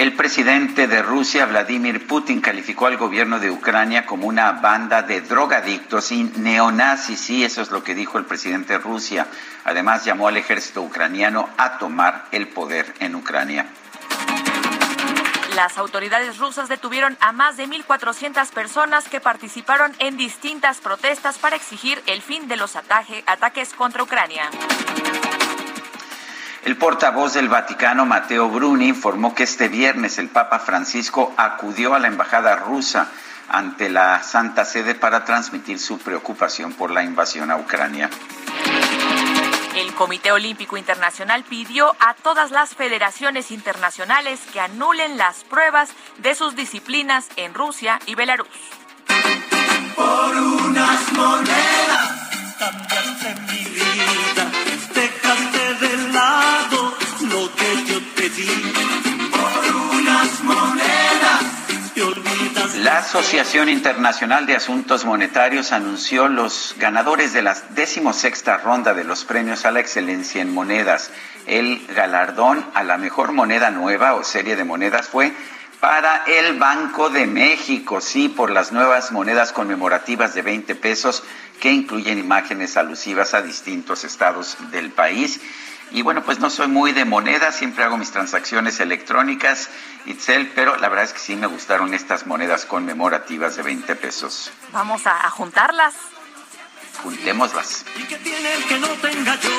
El 0.00 0.14
presidente 0.14 0.86
de 0.86 1.02
Rusia, 1.02 1.44
Vladimir 1.44 2.06
Putin, 2.06 2.40
calificó 2.40 2.86
al 2.86 2.96
gobierno 2.96 3.38
de 3.38 3.50
Ucrania 3.50 4.06
como 4.06 4.28
una 4.28 4.52
banda 4.52 5.02
de 5.02 5.20
drogadictos 5.20 6.10
y 6.10 6.22
neonazis. 6.22 7.20
Sí, 7.20 7.44
eso 7.44 7.60
es 7.60 7.70
lo 7.70 7.84
que 7.84 7.94
dijo 7.94 8.16
el 8.16 8.24
presidente 8.24 8.72
de 8.72 8.78
Rusia. 8.78 9.26
Además, 9.62 10.06
llamó 10.06 10.28
al 10.28 10.38
ejército 10.38 10.80
ucraniano 10.80 11.50
a 11.58 11.76
tomar 11.76 12.24
el 12.32 12.48
poder 12.48 12.94
en 13.00 13.14
Ucrania. 13.14 13.66
Las 15.54 15.76
autoridades 15.76 16.38
rusas 16.38 16.70
detuvieron 16.70 17.18
a 17.20 17.32
más 17.32 17.58
de 17.58 17.68
1.400 17.68 18.48
personas 18.52 19.06
que 19.06 19.20
participaron 19.20 19.92
en 19.98 20.16
distintas 20.16 20.78
protestas 20.78 21.36
para 21.36 21.56
exigir 21.56 22.02
el 22.06 22.22
fin 22.22 22.48
de 22.48 22.56
los 22.56 22.74
ataques 22.74 23.74
contra 23.74 24.02
Ucrania. 24.02 24.48
El 26.64 26.76
portavoz 26.76 27.32
del 27.32 27.48
Vaticano, 27.48 28.04
Mateo 28.04 28.48
Bruni, 28.50 28.88
informó 28.88 29.34
que 29.34 29.44
este 29.44 29.68
viernes 29.68 30.18
el 30.18 30.28
Papa 30.28 30.58
Francisco 30.58 31.32
acudió 31.36 31.94
a 31.94 31.98
la 31.98 32.08
embajada 32.08 32.56
rusa 32.56 33.08
ante 33.48 33.88
la 33.88 34.22
Santa 34.22 34.64
Sede 34.64 34.94
para 34.94 35.24
transmitir 35.24 35.78
su 35.78 35.98
preocupación 35.98 36.74
por 36.74 36.90
la 36.90 37.02
invasión 37.02 37.50
a 37.50 37.56
Ucrania. 37.56 38.10
El 39.74 39.94
Comité 39.94 40.32
Olímpico 40.32 40.76
Internacional 40.76 41.44
pidió 41.44 41.96
a 41.98 42.14
todas 42.14 42.50
las 42.50 42.74
federaciones 42.74 43.50
internacionales 43.50 44.40
que 44.52 44.60
anulen 44.60 45.16
las 45.16 45.44
pruebas 45.44 45.90
de 46.18 46.34
sus 46.34 46.56
disciplinas 46.56 47.28
en 47.36 47.54
Rusia 47.54 47.98
y 48.04 48.14
Belarus. 48.14 48.48
Por 49.96 50.36
unas 50.36 51.12
monedas 51.12 52.30
cambiaste 52.58 53.40
mi 53.40 53.46
vida, 53.46 53.59
La 62.82 62.98
Asociación 62.98 63.68
Internacional 63.68 64.46
de 64.46 64.56
Asuntos 64.56 65.04
Monetarios 65.04 65.72
anunció 65.72 66.28
los 66.28 66.74
ganadores 66.78 67.32
de 67.32 67.40
la 67.40 67.56
decimosexta 67.70 68.58
ronda 68.58 68.92
de 68.92 69.04
los 69.04 69.24
premios 69.24 69.64
a 69.64 69.70
la 69.70 69.80
excelencia 69.80 70.42
en 70.42 70.52
monedas. 70.52 71.10
El 71.46 71.86
galardón 71.94 72.66
a 72.74 72.82
la 72.84 72.98
mejor 72.98 73.32
moneda 73.32 73.70
nueva 73.70 74.14
o 74.14 74.22
serie 74.22 74.56
de 74.56 74.64
monedas 74.64 75.08
fue 75.08 75.32
para 75.80 76.24
el 76.26 76.58
Banco 76.58 77.08
de 77.08 77.26
México, 77.26 78.02
sí, 78.02 78.28
por 78.28 78.50
las 78.50 78.72
nuevas 78.72 79.12
monedas 79.12 79.52
conmemorativas 79.52 80.34
de 80.34 80.42
20 80.42 80.74
pesos 80.74 81.22
que 81.60 81.72
incluyen 81.72 82.18
imágenes 82.18 82.76
alusivas 82.76 83.32
a 83.32 83.42
distintos 83.42 84.04
estados 84.04 84.56
del 84.70 84.90
país. 84.90 85.40
Y 85.92 86.02
bueno, 86.02 86.22
pues 86.22 86.38
no 86.38 86.50
soy 86.50 86.68
muy 86.68 86.92
de 86.92 87.04
monedas, 87.04 87.56
siempre 87.56 87.84
hago 87.84 87.96
mis 87.96 88.10
transacciones 88.12 88.78
electrónicas, 88.80 89.70
Itzel, 90.06 90.52
pero 90.54 90.76
la 90.76 90.88
verdad 90.88 91.04
es 91.04 91.12
que 91.12 91.18
sí 91.18 91.36
me 91.36 91.46
gustaron 91.46 91.94
estas 91.94 92.26
monedas 92.26 92.64
conmemorativas 92.64 93.56
de 93.56 93.62
20 93.62 93.96
pesos. 93.96 94.52
Vamos 94.72 95.06
a, 95.06 95.26
a 95.26 95.30
juntarlas. 95.30 95.94
Juntémoslas. 97.02 97.84
¿Y 97.96 98.02
qué 98.04 98.16
tiene 98.18 98.54
el 98.54 98.64
que 98.64 98.78
no 98.78 98.88
tenga 98.88 99.34
yo? 99.40 99.50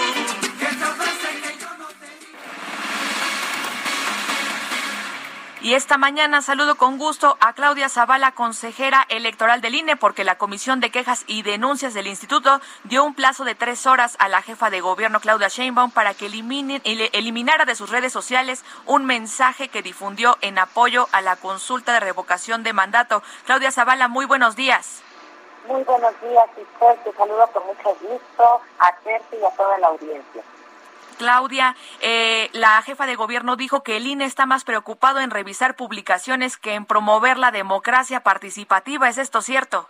Y 5.63 5.75
esta 5.75 5.99
mañana 5.99 6.41
saludo 6.41 6.75
con 6.75 6.97
gusto 6.97 7.37
a 7.39 7.53
Claudia 7.53 7.87
Zavala, 7.87 8.31
consejera 8.31 9.05
electoral 9.09 9.61
del 9.61 9.75
INE, 9.75 9.95
porque 9.95 10.23
la 10.23 10.39
Comisión 10.39 10.79
de 10.79 10.89
Quejas 10.89 11.23
y 11.27 11.43
Denuncias 11.43 11.93
del 11.93 12.07
Instituto 12.07 12.59
dio 12.83 13.03
un 13.03 13.13
plazo 13.13 13.43
de 13.43 13.53
tres 13.53 13.85
horas 13.85 14.15
a 14.17 14.27
la 14.27 14.41
jefa 14.41 14.71
de 14.71 14.81
gobierno, 14.81 15.19
Claudia 15.19 15.49
Sheinbaum, 15.49 15.91
para 15.91 16.15
que 16.15 16.25
elimine, 16.25 16.81
eliminara 16.83 17.65
de 17.65 17.75
sus 17.75 17.91
redes 17.91 18.11
sociales 18.11 18.65
un 18.87 19.05
mensaje 19.05 19.69
que 19.69 19.83
difundió 19.83 20.35
en 20.41 20.57
apoyo 20.57 21.07
a 21.11 21.21
la 21.21 21.35
consulta 21.35 21.93
de 21.93 21.99
revocación 21.99 22.63
de 22.63 22.73
mandato. 22.73 23.21
Claudia 23.45 23.71
Zavala, 23.71 24.07
muy 24.07 24.25
buenos 24.25 24.55
días. 24.55 25.03
Muy 25.67 25.83
buenos 25.83 26.19
días, 26.21 26.49
Isabel. 26.57 26.97
Te 27.03 27.13
saludo 27.13 27.47
con 27.53 27.67
mucho 27.67 27.95
gusto 28.01 28.61
a 28.79 28.91
Terci 29.03 29.35
y 29.39 29.45
a 29.45 29.55
toda 29.55 29.77
la 29.77 29.89
audiencia. 29.89 30.41
Claudia, 31.25 31.75
eh, 32.01 32.49
la 32.53 32.81
jefa 32.81 33.05
de 33.05 33.15
gobierno 33.15 33.55
dijo 33.55 33.83
que 33.83 33.97
el 33.97 34.07
INE 34.07 34.25
está 34.25 34.47
más 34.47 34.63
preocupado 34.63 35.19
en 35.19 35.29
revisar 35.29 35.75
publicaciones 35.75 36.57
que 36.57 36.73
en 36.73 36.85
promover 36.87 37.37
la 37.37 37.51
democracia 37.51 38.21
participativa. 38.21 39.07
¿Es 39.07 39.19
esto 39.19 39.43
cierto? 39.43 39.87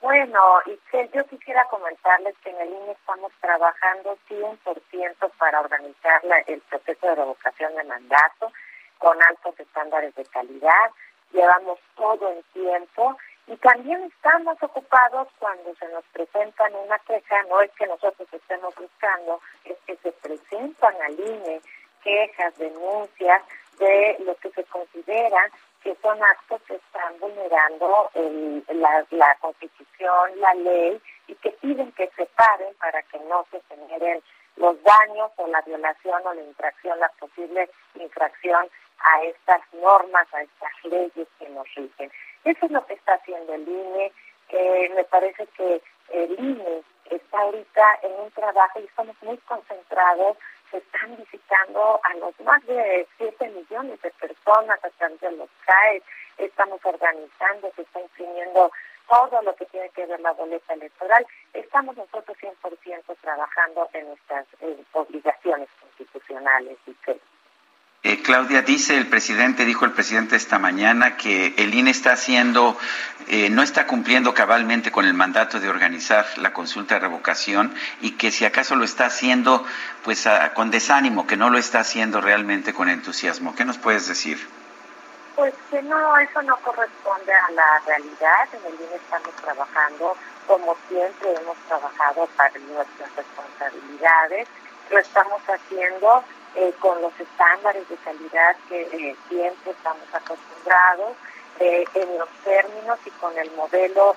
Bueno, 0.00 0.38
Isabel, 0.66 1.10
yo 1.12 1.26
quisiera 1.26 1.64
comentarles 1.66 2.36
que 2.44 2.50
en 2.50 2.60
el 2.60 2.68
INE 2.68 2.92
estamos 2.92 3.32
trabajando 3.40 4.16
100% 4.28 5.28
para 5.38 5.58
organizar 5.58 6.22
la- 6.22 6.38
el 6.38 6.60
proceso 6.60 7.04
de 7.08 7.16
revocación 7.16 7.74
de 7.74 7.82
mandato 7.82 8.52
con 8.98 9.20
altos 9.24 9.58
estándares 9.58 10.14
de 10.14 10.24
calidad. 10.26 10.90
Llevamos 11.32 11.80
todo 11.96 12.30
en 12.30 12.42
tiempo 12.52 13.16
y 13.46 13.56
también 13.56 14.02
estamos 14.04 14.56
ocupados 14.62 15.28
cuando 15.38 15.74
se 15.74 15.88
nos 15.88 16.04
presentan 16.12 16.74
una 16.74 16.98
queja, 17.00 17.42
no 17.48 17.60
es 17.60 17.70
que 17.72 17.86
nosotros 17.86 18.28
estemos 18.32 18.74
buscando, 18.74 19.40
es 19.64 19.76
que 19.86 19.96
se 19.96 20.12
presentan 20.12 20.94
al 21.02 21.18
INE 21.18 21.60
quejas, 22.02 22.56
denuncias 22.58 23.42
de 23.78 24.16
lo 24.20 24.34
que 24.36 24.50
se 24.50 24.64
considera 24.64 25.50
que 25.82 25.96
son 26.00 26.22
actos 26.22 26.62
que 26.62 26.76
están 26.76 27.18
vulnerando 27.18 28.10
la, 28.68 29.04
la 29.10 29.34
Constitución, 29.40 30.30
la 30.36 30.54
ley, 30.54 31.00
y 31.26 31.34
que 31.36 31.50
piden 31.50 31.90
que 31.92 32.08
se 32.16 32.26
paren 32.26 32.72
para 32.76 33.02
que 33.02 33.18
no 33.20 33.44
se 33.50 33.60
generen 33.68 34.22
los 34.56 34.80
daños 34.82 35.32
o 35.36 35.46
la 35.48 35.60
violación 35.62 36.22
o 36.24 36.34
la 36.34 36.42
infracción, 36.42 37.00
la 37.00 37.08
posible 37.18 37.68
infracción 37.94 38.68
a 38.98 39.22
estas 39.24 39.60
normas, 39.72 40.26
a 40.32 40.42
estas 40.42 40.84
leyes 40.84 41.26
que 41.38 41.48
nos 41.48 41.66
rigen. 41.74 42.12
Eso 42.44 42.66
es 42.66 42.72
lo 42.72 42.84
que 42.86 42.94
está 42.94 43.14
haciendo 43.14 43.54
el 43.54 43.68
INE. 43.68 44.12
Eh, 44.48 44.90
me 44.94 45.04
parece 45.04 45.46
que 45.56 45.80
el 46.10 46.38
INE 46.38 46.82
está 47.10 47.40
ahorita 47.40 48.00
en 48.02 48.12
un 48.20 48.30
trabajo 48.32 48.80
y 48.80 48.84
estamos 48.84 49.16
muy 49.22 49.36
concentrados. 49.38 50.36
Se 50.70 50.78
están 50.78 51.16
visitando 51.16 52.00
a 52.02 52.14
los 52.14 52.38
más 52.40 52.64
de 52.66 53.06
7 53.18 53.48
millones 53.50 54.00
de 54.02 54.10
personas 54.12 54.82
a 54.82 54.90
través 54.90 55.20
de 55.20 55.32
los 55.32 55.48
CAE. 55.66 56.02
Estamos 56.38 56.80
organizando, 56.84 57.70
se 57.76 57.82
está 57.82 58.00
imprimiendo 58.00 58.72
todo 59.08 59.42
lo 59.42 59.54
que 59.56 59.66
tiene 59.66 59.90
que 59.90 60.06
ver 60.06 60.20
la 60.20 60.32
boleta 60.32 60.72
electoral. 60.72 61.26
Estamos 61.52 61.96
nosotros 61.96 62.36
100% 62.38 63.16
trabajando 63.20 63.88
en 63.92 64.08
nuestras 64.08 64.46
eh, 64.60 64.82
obligaciones 64.92 65.68
constitucionales. 65.80 66.78
Y 66.86 66.94
que 66.94 67.20
Eh, 68.04 68.20
Claudia, 68.20 68.62
dice 68.62 68.96
el 68.96 69.06
presidente, 69.06 69.64
dijo 69.64 69.84
el 69.84 69.92
presidente 69.92 70.34
esta 70.34 70.58
mañana, 70.58 71.16
que 71.16 71.54
el 71.56 71.72
INE 71.72 71.92
está 71.92 72.12
haciendo 72.12 72.76
eh, 73.28 73.48
no 73.48 73.62
está 73.62 73.86
cumpliendo 73.86 74.34
cabalmente 74.34 74.90
con 74.90 75.04
el 75.04 75.14
mandato 75.14 75.60
de 75.60 75.68
organizar 75.68 76.26
la 76.38 76.52
consulta 76.52 76.94
de 76.94 77.00
revocación 77.02 77.72
y 78.00 78.16
que 78.16 78.32
si 78.32 78.44
acaso 78.44 78.74
lo 78.74 78.84
está 78.84 79.06
haciendo 79.06 79.64
pues 80.02 80.28
con 80.54 80.72
desánimo, 80.72 81.28
que 81.28 81.36
no 81.36 81.48
lo 81.48 81.58
está 81.58 81.80
haciendo 81.80 82.20
realmente 82.20 82.74
con 82.74 82.88
entusiasmo. 82.88 83.54
¿Qué 83.54 83.64
nos 83.64 83.78
puedes 83.78 84.08
decir? 84.08 84.48
Pues 85.36 85.54
que 85.70 85.80
no, 85.82 86.18
eso 86.18 86.42
no 86.42 86.56
corresponde 86.56 87.32
a 87.32 87.52
la 87.52 87.82
realidad. 87.86 88.48
En 88.52 88.66
el 88.66 88.80
INE 88.80 88.96
estamos 88.96 89.32
trabajando 89.36 90.16
como 90.48 90.76
siempre 90.88 91.34
hemos 91.40 91.56
trabajado 91.68 92.28
para 92.36 92.58
nuestras 92.58 93.14
responsabilidades. 93.14 94.48
Lo 94.90 94.98
estamos 94.98 95.40
haciendo 95.46 96.24
eh, 96.56 96.72
con 96.80 97.00
los 97.00 97.12
estándares 97.18 97.88
de 97.88 97.96
calidad 97.96 98.56
que 98.68 98.82
eh, 98.82 99.16
siempre 99.28 99.72
estamos 99.72 100.06
acostumbrados, 100.12 101.12
eh, 101.60 101.84
en 101.94 102.18
los 102.18 102.28
términos 102.44 102.98
y 103.04 103.10
con 103.10 103.36
el 103.38 103.50
modelo 103.52 104.16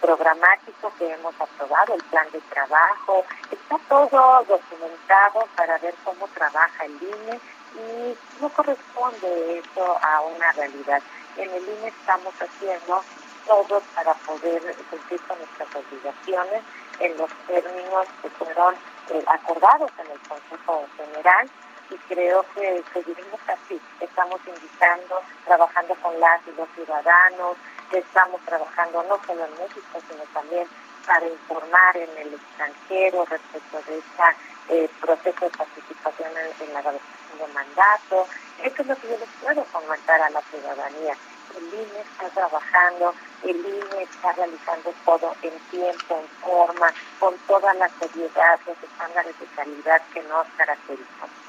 programático 0.00 0.92
que 0.98 1.12
hemos 1.12 1.34
aprobado, 1.40 1.94
el 1.94 2.02
plan 2.04 2.26
de 2.30 2.40
trabajo. 2.42 3.24
Está 3.50 3.76
todo 3.88 4.44
documentado 4.46 5.48
para 5.56 5.76
ver 5.78 5.94
cómo 6.04 6.28
trabaja 6.28 6.84
el 6.84 6.92
INE 6.92 7.40
y 7.74 8.16
no 8.40 8.48
corresponde 8.50 9.58
eso 9.58 9.98
a 10.00 10.20
una 10.20 10.52
realidad. 10.52 11.02
En 11.36 11.50
el 11.50 11.62
INE 11.62 11.88
estamos 11.88 12.32
haciendo 12.40 13.02
todo 13.46 13.82
para 13.94 14.14
poder 14.14 14.76
cumplir 14.90 15.20
con 15.22 15.38
nuestras 15.38 15.68
obligaciones 15.74 16.62
en 17.00 17.16
los 17.16 17.30
términos 17.46 18.06
que 18.22 18.30
fueron 18.30 18.74
eh, 19.10 19.22
acordados 19.26 19.90
en 19.98 20.10
el 20.10 20.18
Consejo 20.28 20.86
General 20.96 21.50
y 21.90 21.96
creo 22.08 22.44
que 22.54 22.82
seguiremos 22.92 23.40
así. 23.46 23.80
Estamos 24.00 24.40
invitando, 24.46 25.20
trabajando 25.44 25.94
con 25.96 26.18
las 26.20 26.40
y 26.46 26.52
los 26.52 26.68
ciudadanos, 26.74 27.56
estamos 27.92 28.40
trabajando 28.44 29.02
no 29.04 29.18
solo 29.26 29.44
en 29.44 29.52
México, 29.52 29.98
sino 30.08 30.22
también 30.32 30.66
para 31.06 31.26
informar 31.26 31.96
en 31.96 32.10
el 32.16 32.34
extranjero 32.34 33.24
respecto 33.26 33.78
de 33.86 33.98
este 33.98 34.88
proceso 35.00 35.44
de 35.44 35.50
participación 35.50 36.30
en, 36.30 36.72
la 36.72 36.80
revocación 36.80 37.38
de 37.38 37.46
mandato. 37.52 38.26
Esto 38.62 38.82
es 38.82 38.88
lo 38.88 38.96
que 38.96 39.08
yo 39.08 39.18
les 39.18 39.28
puedo 39.42 39.64
comentar 39.64 40.20
a 40.20 40.30
la 40.30 40.40
ciudadanía. 40.42 41.14
El 41.56 41.64
INE 41.66 42.00
está 42.00 42.28
trabajando, 42.30 43.14
el 43.42 43.56
INE 43.56 44.02
está 44.02 44.32
realizando 44.32 44.92
todo 45.04 45.34
en 45.42 45.58
tiempo, 45.70 46.18
en 46.18 46.28
forma, 46.40 46.92
con 47.20 47.36
toda 47.46 47.74
la 47.74 47.88
seriedad, 47.90 48.58
los 48.66 48.82
estándares 48.82 49.38
de 49.38 49.46
calidad 49.54 50.02
que 50.12 50.22
nos 50.22 50.46
caracterizan. 50.56 51.43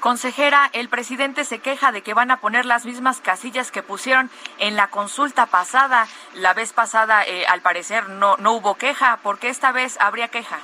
Consejera, 0.00 0.70
el 0.72 0.88
presidente 0.88 1.44
se 1.44 1.58
queja 1.58 1.92
de 1.92 2.02
que 2.02 2.14
van 2.14 2.30
a 2.30 2.38
poner 2.38 2.64
las 2.64 2.86
mismas 2.86 3.20
casillas 3.20 3.70
que 3.70 3.82
pusieron 3.82 4.30
en 4.58 4.74
la 4.74 4.88
consulta 4.88 5.44
pasada. 5.44 6.06
La 6.32 6.54
vez 6.54 6.72
pasada, 6.72 7.22
eh, 7.26 7.46
al 7.46 7.60
parecer, 7.60 8.08
no, 8.08 8.38
no 8.38 8.54
hubo 8.54 8.76
queja. 8.76 9.18
¿Por 9.22 9.38
qué 9.38 9.50
esta 9.50 9.72
vez 9.72 10.00
habría 10.00 10.28
queja? 10.28 10.58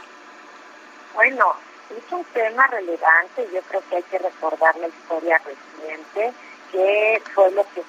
Bueno, 1.15 1.55
es 1.90 2.12
un 2.12 2.24
tema 2.24 2.66
relevante. 2.68 3.47
Yo 3.52 3.60
creo 3.68 3.82
que 3.90 3.97
hay 3.97 4.02
que 4.05 4.18
recordar 4.18 4.74
la 4.76 4.89
historia 4.89 5.39
reciente, 5.39 6.32
que 6.73 7.23
fue 7.34 7.50
lo 7.50 7.66
que, 7.74 7.82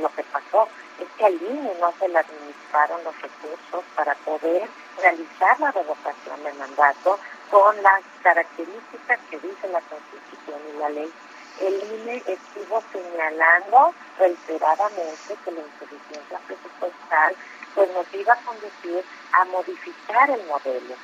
lo 0.00 0.08
que 0.08 0.22
pasó. 0.24 0.68
Es 0.98 1.08
que 1.18 1.26
al 1.26 1.34
INE 1.34 1.74
no 1.80 1.92
se 1.98 2.08
le 2.08 2.18
administraron 2.18 3.04
los 3.04 3.14
recursos 3.20 3.84
para 3.94 4.14
poder 4.14 4.70
realizar 5.02 5.60
la 5.60 5.70
revocación 5.70 6.44
de 6.44 6.52
mandato 6.54 7.18
con 7.50 7.82
las 7.82 8.02
características 8.22 9.20
que 9.30 9.38
dice 9.38 9.68
la 9.68 9.80
Constitución 9.80 10.60
y 10.74 10.78
la 10.78 10.88
ley. 10.90 11.12
El 11.60 11.74
INE 11.74 12.16
estuvo 12.26 12.82
señalando 12.92 13.94
reiteradamente 14.18 15.36
que 15.44 15.50
la 15.52 15.60
insuficiencia 15.60 16.38
presupuestal 16.46 17.36
pues 17.74 17.90
nos 17.92 18.12
iba 18.14 18.32
a 18.32 18.44
conducir 18.44 19.04
a 19.32 19.44
modificar 19.46 20.30
el 20.30 20.44
modelo. 20.46 20.94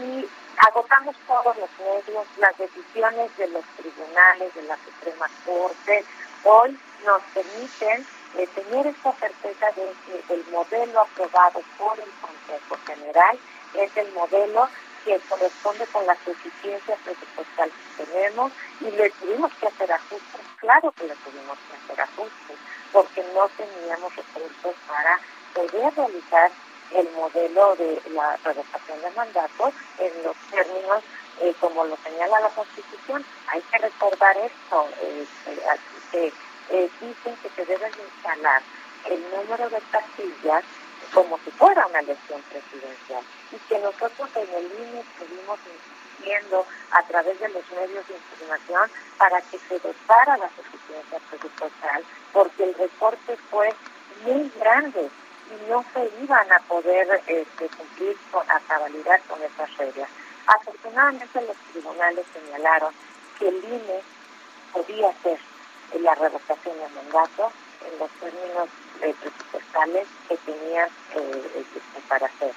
Y 0.00 0.28
agotamos 0.58 1.16
todos 1.26 1.56
los 1.56 1.70
medios, 1.78 2.26
las 2.38 2.56
decisiones 2.58 3.36
de 3.36 3.48
los 3.48 3.64
tribunales, 3.76 4.54
de 4.54 4.62
la 4.62 4.76
Suprema 4.76 5.30
Corte, 5.44 6.04
hoy 6.44 6.78
nos 7.04 7.22
permiten 7.34 8.06
eh, 8.36 8.46
tener 8.54 8.86
esta 8.86 9.12
certeza 9.14 9.66
de 9.72 9.92
que 10.06 10.34
el 10.34 10.44
modelo 10.50 11.00
aprobado 11.00 11.60
por 11.78 11.98
el 11.98 12.10
Consejo 12.20 12.76
General 12.86 13.38
es 13.74 13.96
el 13.96 14.12
modelo 14.12 14.68
que 15.06 15.20
corresponde 15.28 15.86
con 15.86 16.04
la 16.04 16.16
suficiencia 16.24 16.96
presupuestal 17.04 17.70
que 17.96 18.04
tenemos 18.04 18.52
y 18.80 18.90
le 18.90 19.08
tuvimos 19.10 19.52
que 19.54 19.68
hacer 19.68 19.92
ajustes, 19.92 20.40
claro 20.56 20.90
que 20.90 21.04
le 21.04 21.14
tuvimos 21.14 21.56
que 21.56 21.76
hacer 21.76 22.00
ajustes, 22.00 22.56
porque 22.92 23.24
no 23.32 23.48
teníamos 23.56 24.16
recursos 24.16 24.74
para 24.88 25.20
poder 25.54 25.94
realizar 25.94 26.50
el 26.92 27.08
modelo 27.12 27.76
de 27.76 28.02
la 28.10 28.36
revocación 28.42 29.00
de 29.00 29.10
mandato 29.12 29.72
en 29.98 30.24
los 30.24 30.36
términos 30.50 31.04
eh, 31.40 31.54
como 31.60 31.84
lo 31.84 31.96
señala 31.98 32.40
la 32.40 32.48
Constitución. 32.48 33.24
Hay 33.48 33.60
que 33.62 33.78
recordar 33.78 34.36
esto, 34.38 34.88
eh, 35.02 35.26
que 36.10 36.32
eh, 36.70 36.90
dicen 37.00 37.36
que 37.42 37.50
se 37.54 37.64
deben 37.64 37.92
instalar 37.92 38.62
el 39.04 39.22
número 39.30 39.68
de 39.68 39.80
casillas 39.92 40.64
como 41.12 41.38
si 41.44 41.50
fuera 41.52 41.86
una 41.86 42.00
elección 42.00 42.42
presidencial 42.42 43.22
y 43.52 43.56
que 43.68 43.78
nosotros 43.78 44.28
en 44.34 44.54
el 44.54 44.64
INE 44.64 45.00
estuvimos 45.00 45.58
insistiendo 45.66 46.66
a 46.90 47.02
través 47.04 47.38
de 47.40 47.48
los 47.48 47.70
medios 47.70 48.06
de 48.08 48.14
información 48.14 48.90
para 49.18 49.40
que 49.42 49.58
se 49.58 49.78
dotara 49.78 50.36
la 50.36 50.48
suficiencia 50.48 51.18
presupuestal 51.30 52.04
porque 52.32 52.64
el 52.64 52.74
recorte 52.74 53.36
fue 53.50 53.74
muy 54.24 54.50
grande 54.58 55.08
y 55.50 55.70
no 55.70 55.84
se 55.94 56.10
iban 56.22 56.52
a 56.52 56.58
poder 56.60 57.22
este, 57.26 57.68
cumplir 57.68 58.16
con, 58.32 58.50
a 58.50 58.58
cabalidad 58.60 59.20
con 59.28 59.40
esas 59.42 59.76
reglas. 59.76 60.08
Afortunadamente 60.46 61.40
los 61.42 61.56
tribunales 61.72 62.26
señalaron 62.32 62.92
que 63.38 63.48
el 63.48 63.64
INE 63.64 64.00
podía 64.72 65.08
hacer 65.10 65.38
la 66.00 66.14
revocación 66.14 66.76
de 66.78 66.88
mandato 66.88 67.52
en 67.86 67.98
los 67.98 68.10
términos 68.20 68.68
eh, 69.02 69.14
presupuestales 69.20 70.06
que 70.28 70.36
tenían 70.38 70.88
eh, 71.14 71.64
para 72.08 72.26
hacer. 72.26 72.52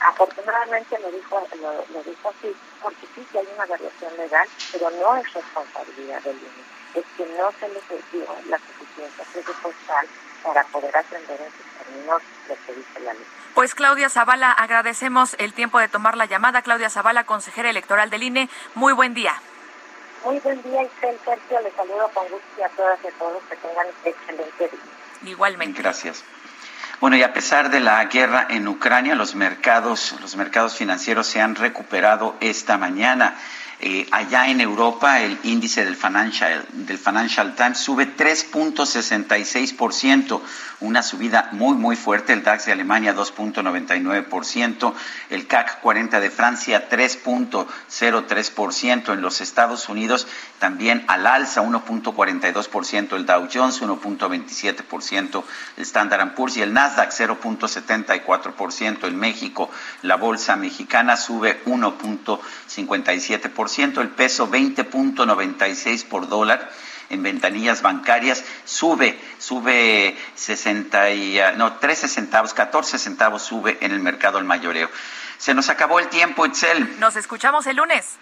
Afortunadamente 0.00 0.98
lo 0.98 1.10
dijo, 1.12 1.46
lo, 1.60 2.02
dijo 2.02 2.28
así, 2.28 2.54
porque 2.82 3.06
sí 3.14 3.26
que 3.30 3.38
hay 3.38 3.48
una 3.54 3.66
variación 3.66 4.16
legal, 4.16 4.48
pero 4.72 4.90
no 4.90 5.16
es 5.16 5.32
responsabilidad 5.32 6.20
del 6.22 6.36
INE. 6.36 6.72
Es 6.94 7.04
que 7.16 7.24
no 7.38 7.52
se 7.52 7.68
les 7.68 8.12
dio 8.12 8.26
la 8.48 8.58
suficiencia 8.58 9.24
presupuestal 9.32 10.06
para 10.42 10.64
poder 10.64 10.96
atender 10.96 11.40
en 11.40 11.52
sus 11.52 11.84
términos 11.84 12.22
lo 12.48 12.54
que 12.66 12.74
dice 12.74 13.00
la 13.00 13.14
ley. 13.14 13.26
Pues 13.54 13.74
Claudia 13.74 14.10
Zavala, 14.10 14.50
agradecemos 14.50 15.36
el 15.38 15.52
tiempo 15.54 15.78
de 15.78 15.88
tomar 15.88 16.16
la 16.16 16.26
llamada. 16.26 16.62
Claudia 16.62 16.90
Zavala, 16.90 17.24
consejera 17.24 17.70
electoral 17.70 18.10
del 18.10 18.24
INE. 18.24 18.48
Muy 18.74 18.92
buen 18.92 19.14
día. 19.14 19.40
Muy 20.24 20.38
buen 20.38 20.62
día, 20.62 20.82
Isel 20.82 21.16
Sergio. 21.24 21.60
Les 21.62 21.72
saludo 21.74 22.08
con 22.14 22.24
gusto 22.28 22.46
y 22.58 22.62
a 22.62 22.68
todas 22.68 22.98
y 23.02 23.08
a 23.08 23.10
todos 23.12 23.42
que 23.50 23.56
tengan 23.56 23.86
excelente 24.04 24.68
día. 24.68 25.30
Igualmente. 25.32 25.82
Gracias. 25.82 26.24
Bueno, 27.00 27.16
y 27.16 27.22
a 27.24 27.32
pesar 27.32 27.70
de 27.70 27.80
la 27.80 28.04
guerra 28.04 28.46
en 28.48 28.68
Ucrania, 28.68 29.16
los 29.16 29.34
mercados, 29.34 30.14
los 30.20 30.36
mercados 30.36 30.76
financieros 30.76 31.26
se 31.26 31.40
han 31.40 31.56
recuperado 31.56 32.36
esta 32.38 32.78
mañana. 32.78 33.36
Eh, 33.84 34.06
allá 34.12 34.46
en 34.46 34.60
Europa 34.60 35.22
el 35.22 35.40
índice 35.42 35.84
del 35.84 35.96
Financial, 35.96 36.64
del 36.70 36.98
Financial 36.98 37.52
Times 37.56 37.78
sube 37.78 38.16
3.66%, 38.16 40.40
una 40.78 41.02
subida 41.02 41.48
muy, 41.50 41.74
muy 41.74 41.96
fuerte. 41.96 42.32
El 42.32 42.44
DAX 42.44 42.66
de 42.66 42.72
Alemania 42.72 43.12
2.99%, 43.12 44.94
el 45.30 45.48
CAC 45.48 45.80
40 45.80 46.20
de 46.20 46.30
Francia 46.30 46.88
3.03%, 46.88 49.14
en 49.14 49.20
los 49.20 49.40
Estados 49.40 49.88
Unidos 49.88 50.28
también 50.60 51.04
al 51.08 51.26
alza 51.26 51.62
1.42%, 51.62 53.16
el 53.16 53.26
Dow 53.26 53.48
Jones 53.52 53.82
1.27%, 53.82 55.42
el 55.76 55.82
Standard 55.82 56.36
Poor's 56.36 56.56
y 56.56 56.62
el 56.62 56.72
Nasdaq 56.72 57.10
0.74%. 57.10 59.08
En 59.08 59.18
México 59.18 59.68
la 60.02 60.14
bolsa 60.14 60.54
mexicana 60.54 61.16
sube 61.16 61.64
1.57% 61.64 63.71
el 63.78 64.08
peso 64.10 64.50
20.96 64.50 66.04
por 66.04 66.28
dólar 66.28 66.70
en 67.08 67.22
ventanillas 67.22 67.82
bancarias 67.82 68.42
sube, 68.64 69.18
sube 69.38 70.16
60 70.34 71.10
y, 71.10 71.38
ah, 71.40 71.52
no, 71.52 71.74
13 71.74 72.08
centavos, 72.08 72.54
14 72.54 72.98
centavos 72.98 73.42
sube 73.42 73.78
en 73.80 73.92
el 73.92 74.00
mercado 74.00 74.38
al 74.38 74.44
mayoreo. 74.44 74.90
Se 75.38 75.54
nos 75.54 75.68
acabó 75.68 76.00
el 76.00 76.08
tiempo, 76.08 76.46
Itzel. 76.46 76.98
Nos 77.00 77.16
escuchamos 77.16 77.66
el 77.66 77.76
lunes. 77.76 78.16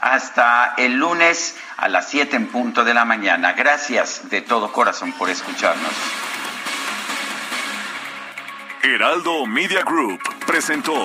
Hasta 0.00 0.74
el 0.78 0.94
lunes 0.94 1.56
a 1.76 1.88
las 1.88 2.08
7 2.08 2.34
en 2.36 2.48
punto 2.48 2.82
de 2.82 2.94
la 2.94 3.04
mañana. 3.04 3.52
Gracias 3.52 4.28
de 4.30 4.40
todo 4.40 4.72
corazón 4.72 5.12
por 5.12 5.30
escucharnos. 5.30 5.92
Heraldo 8.82 9.46
Media 9.46 9.82
Group 9.82 10.20
presentó 10.44 11.04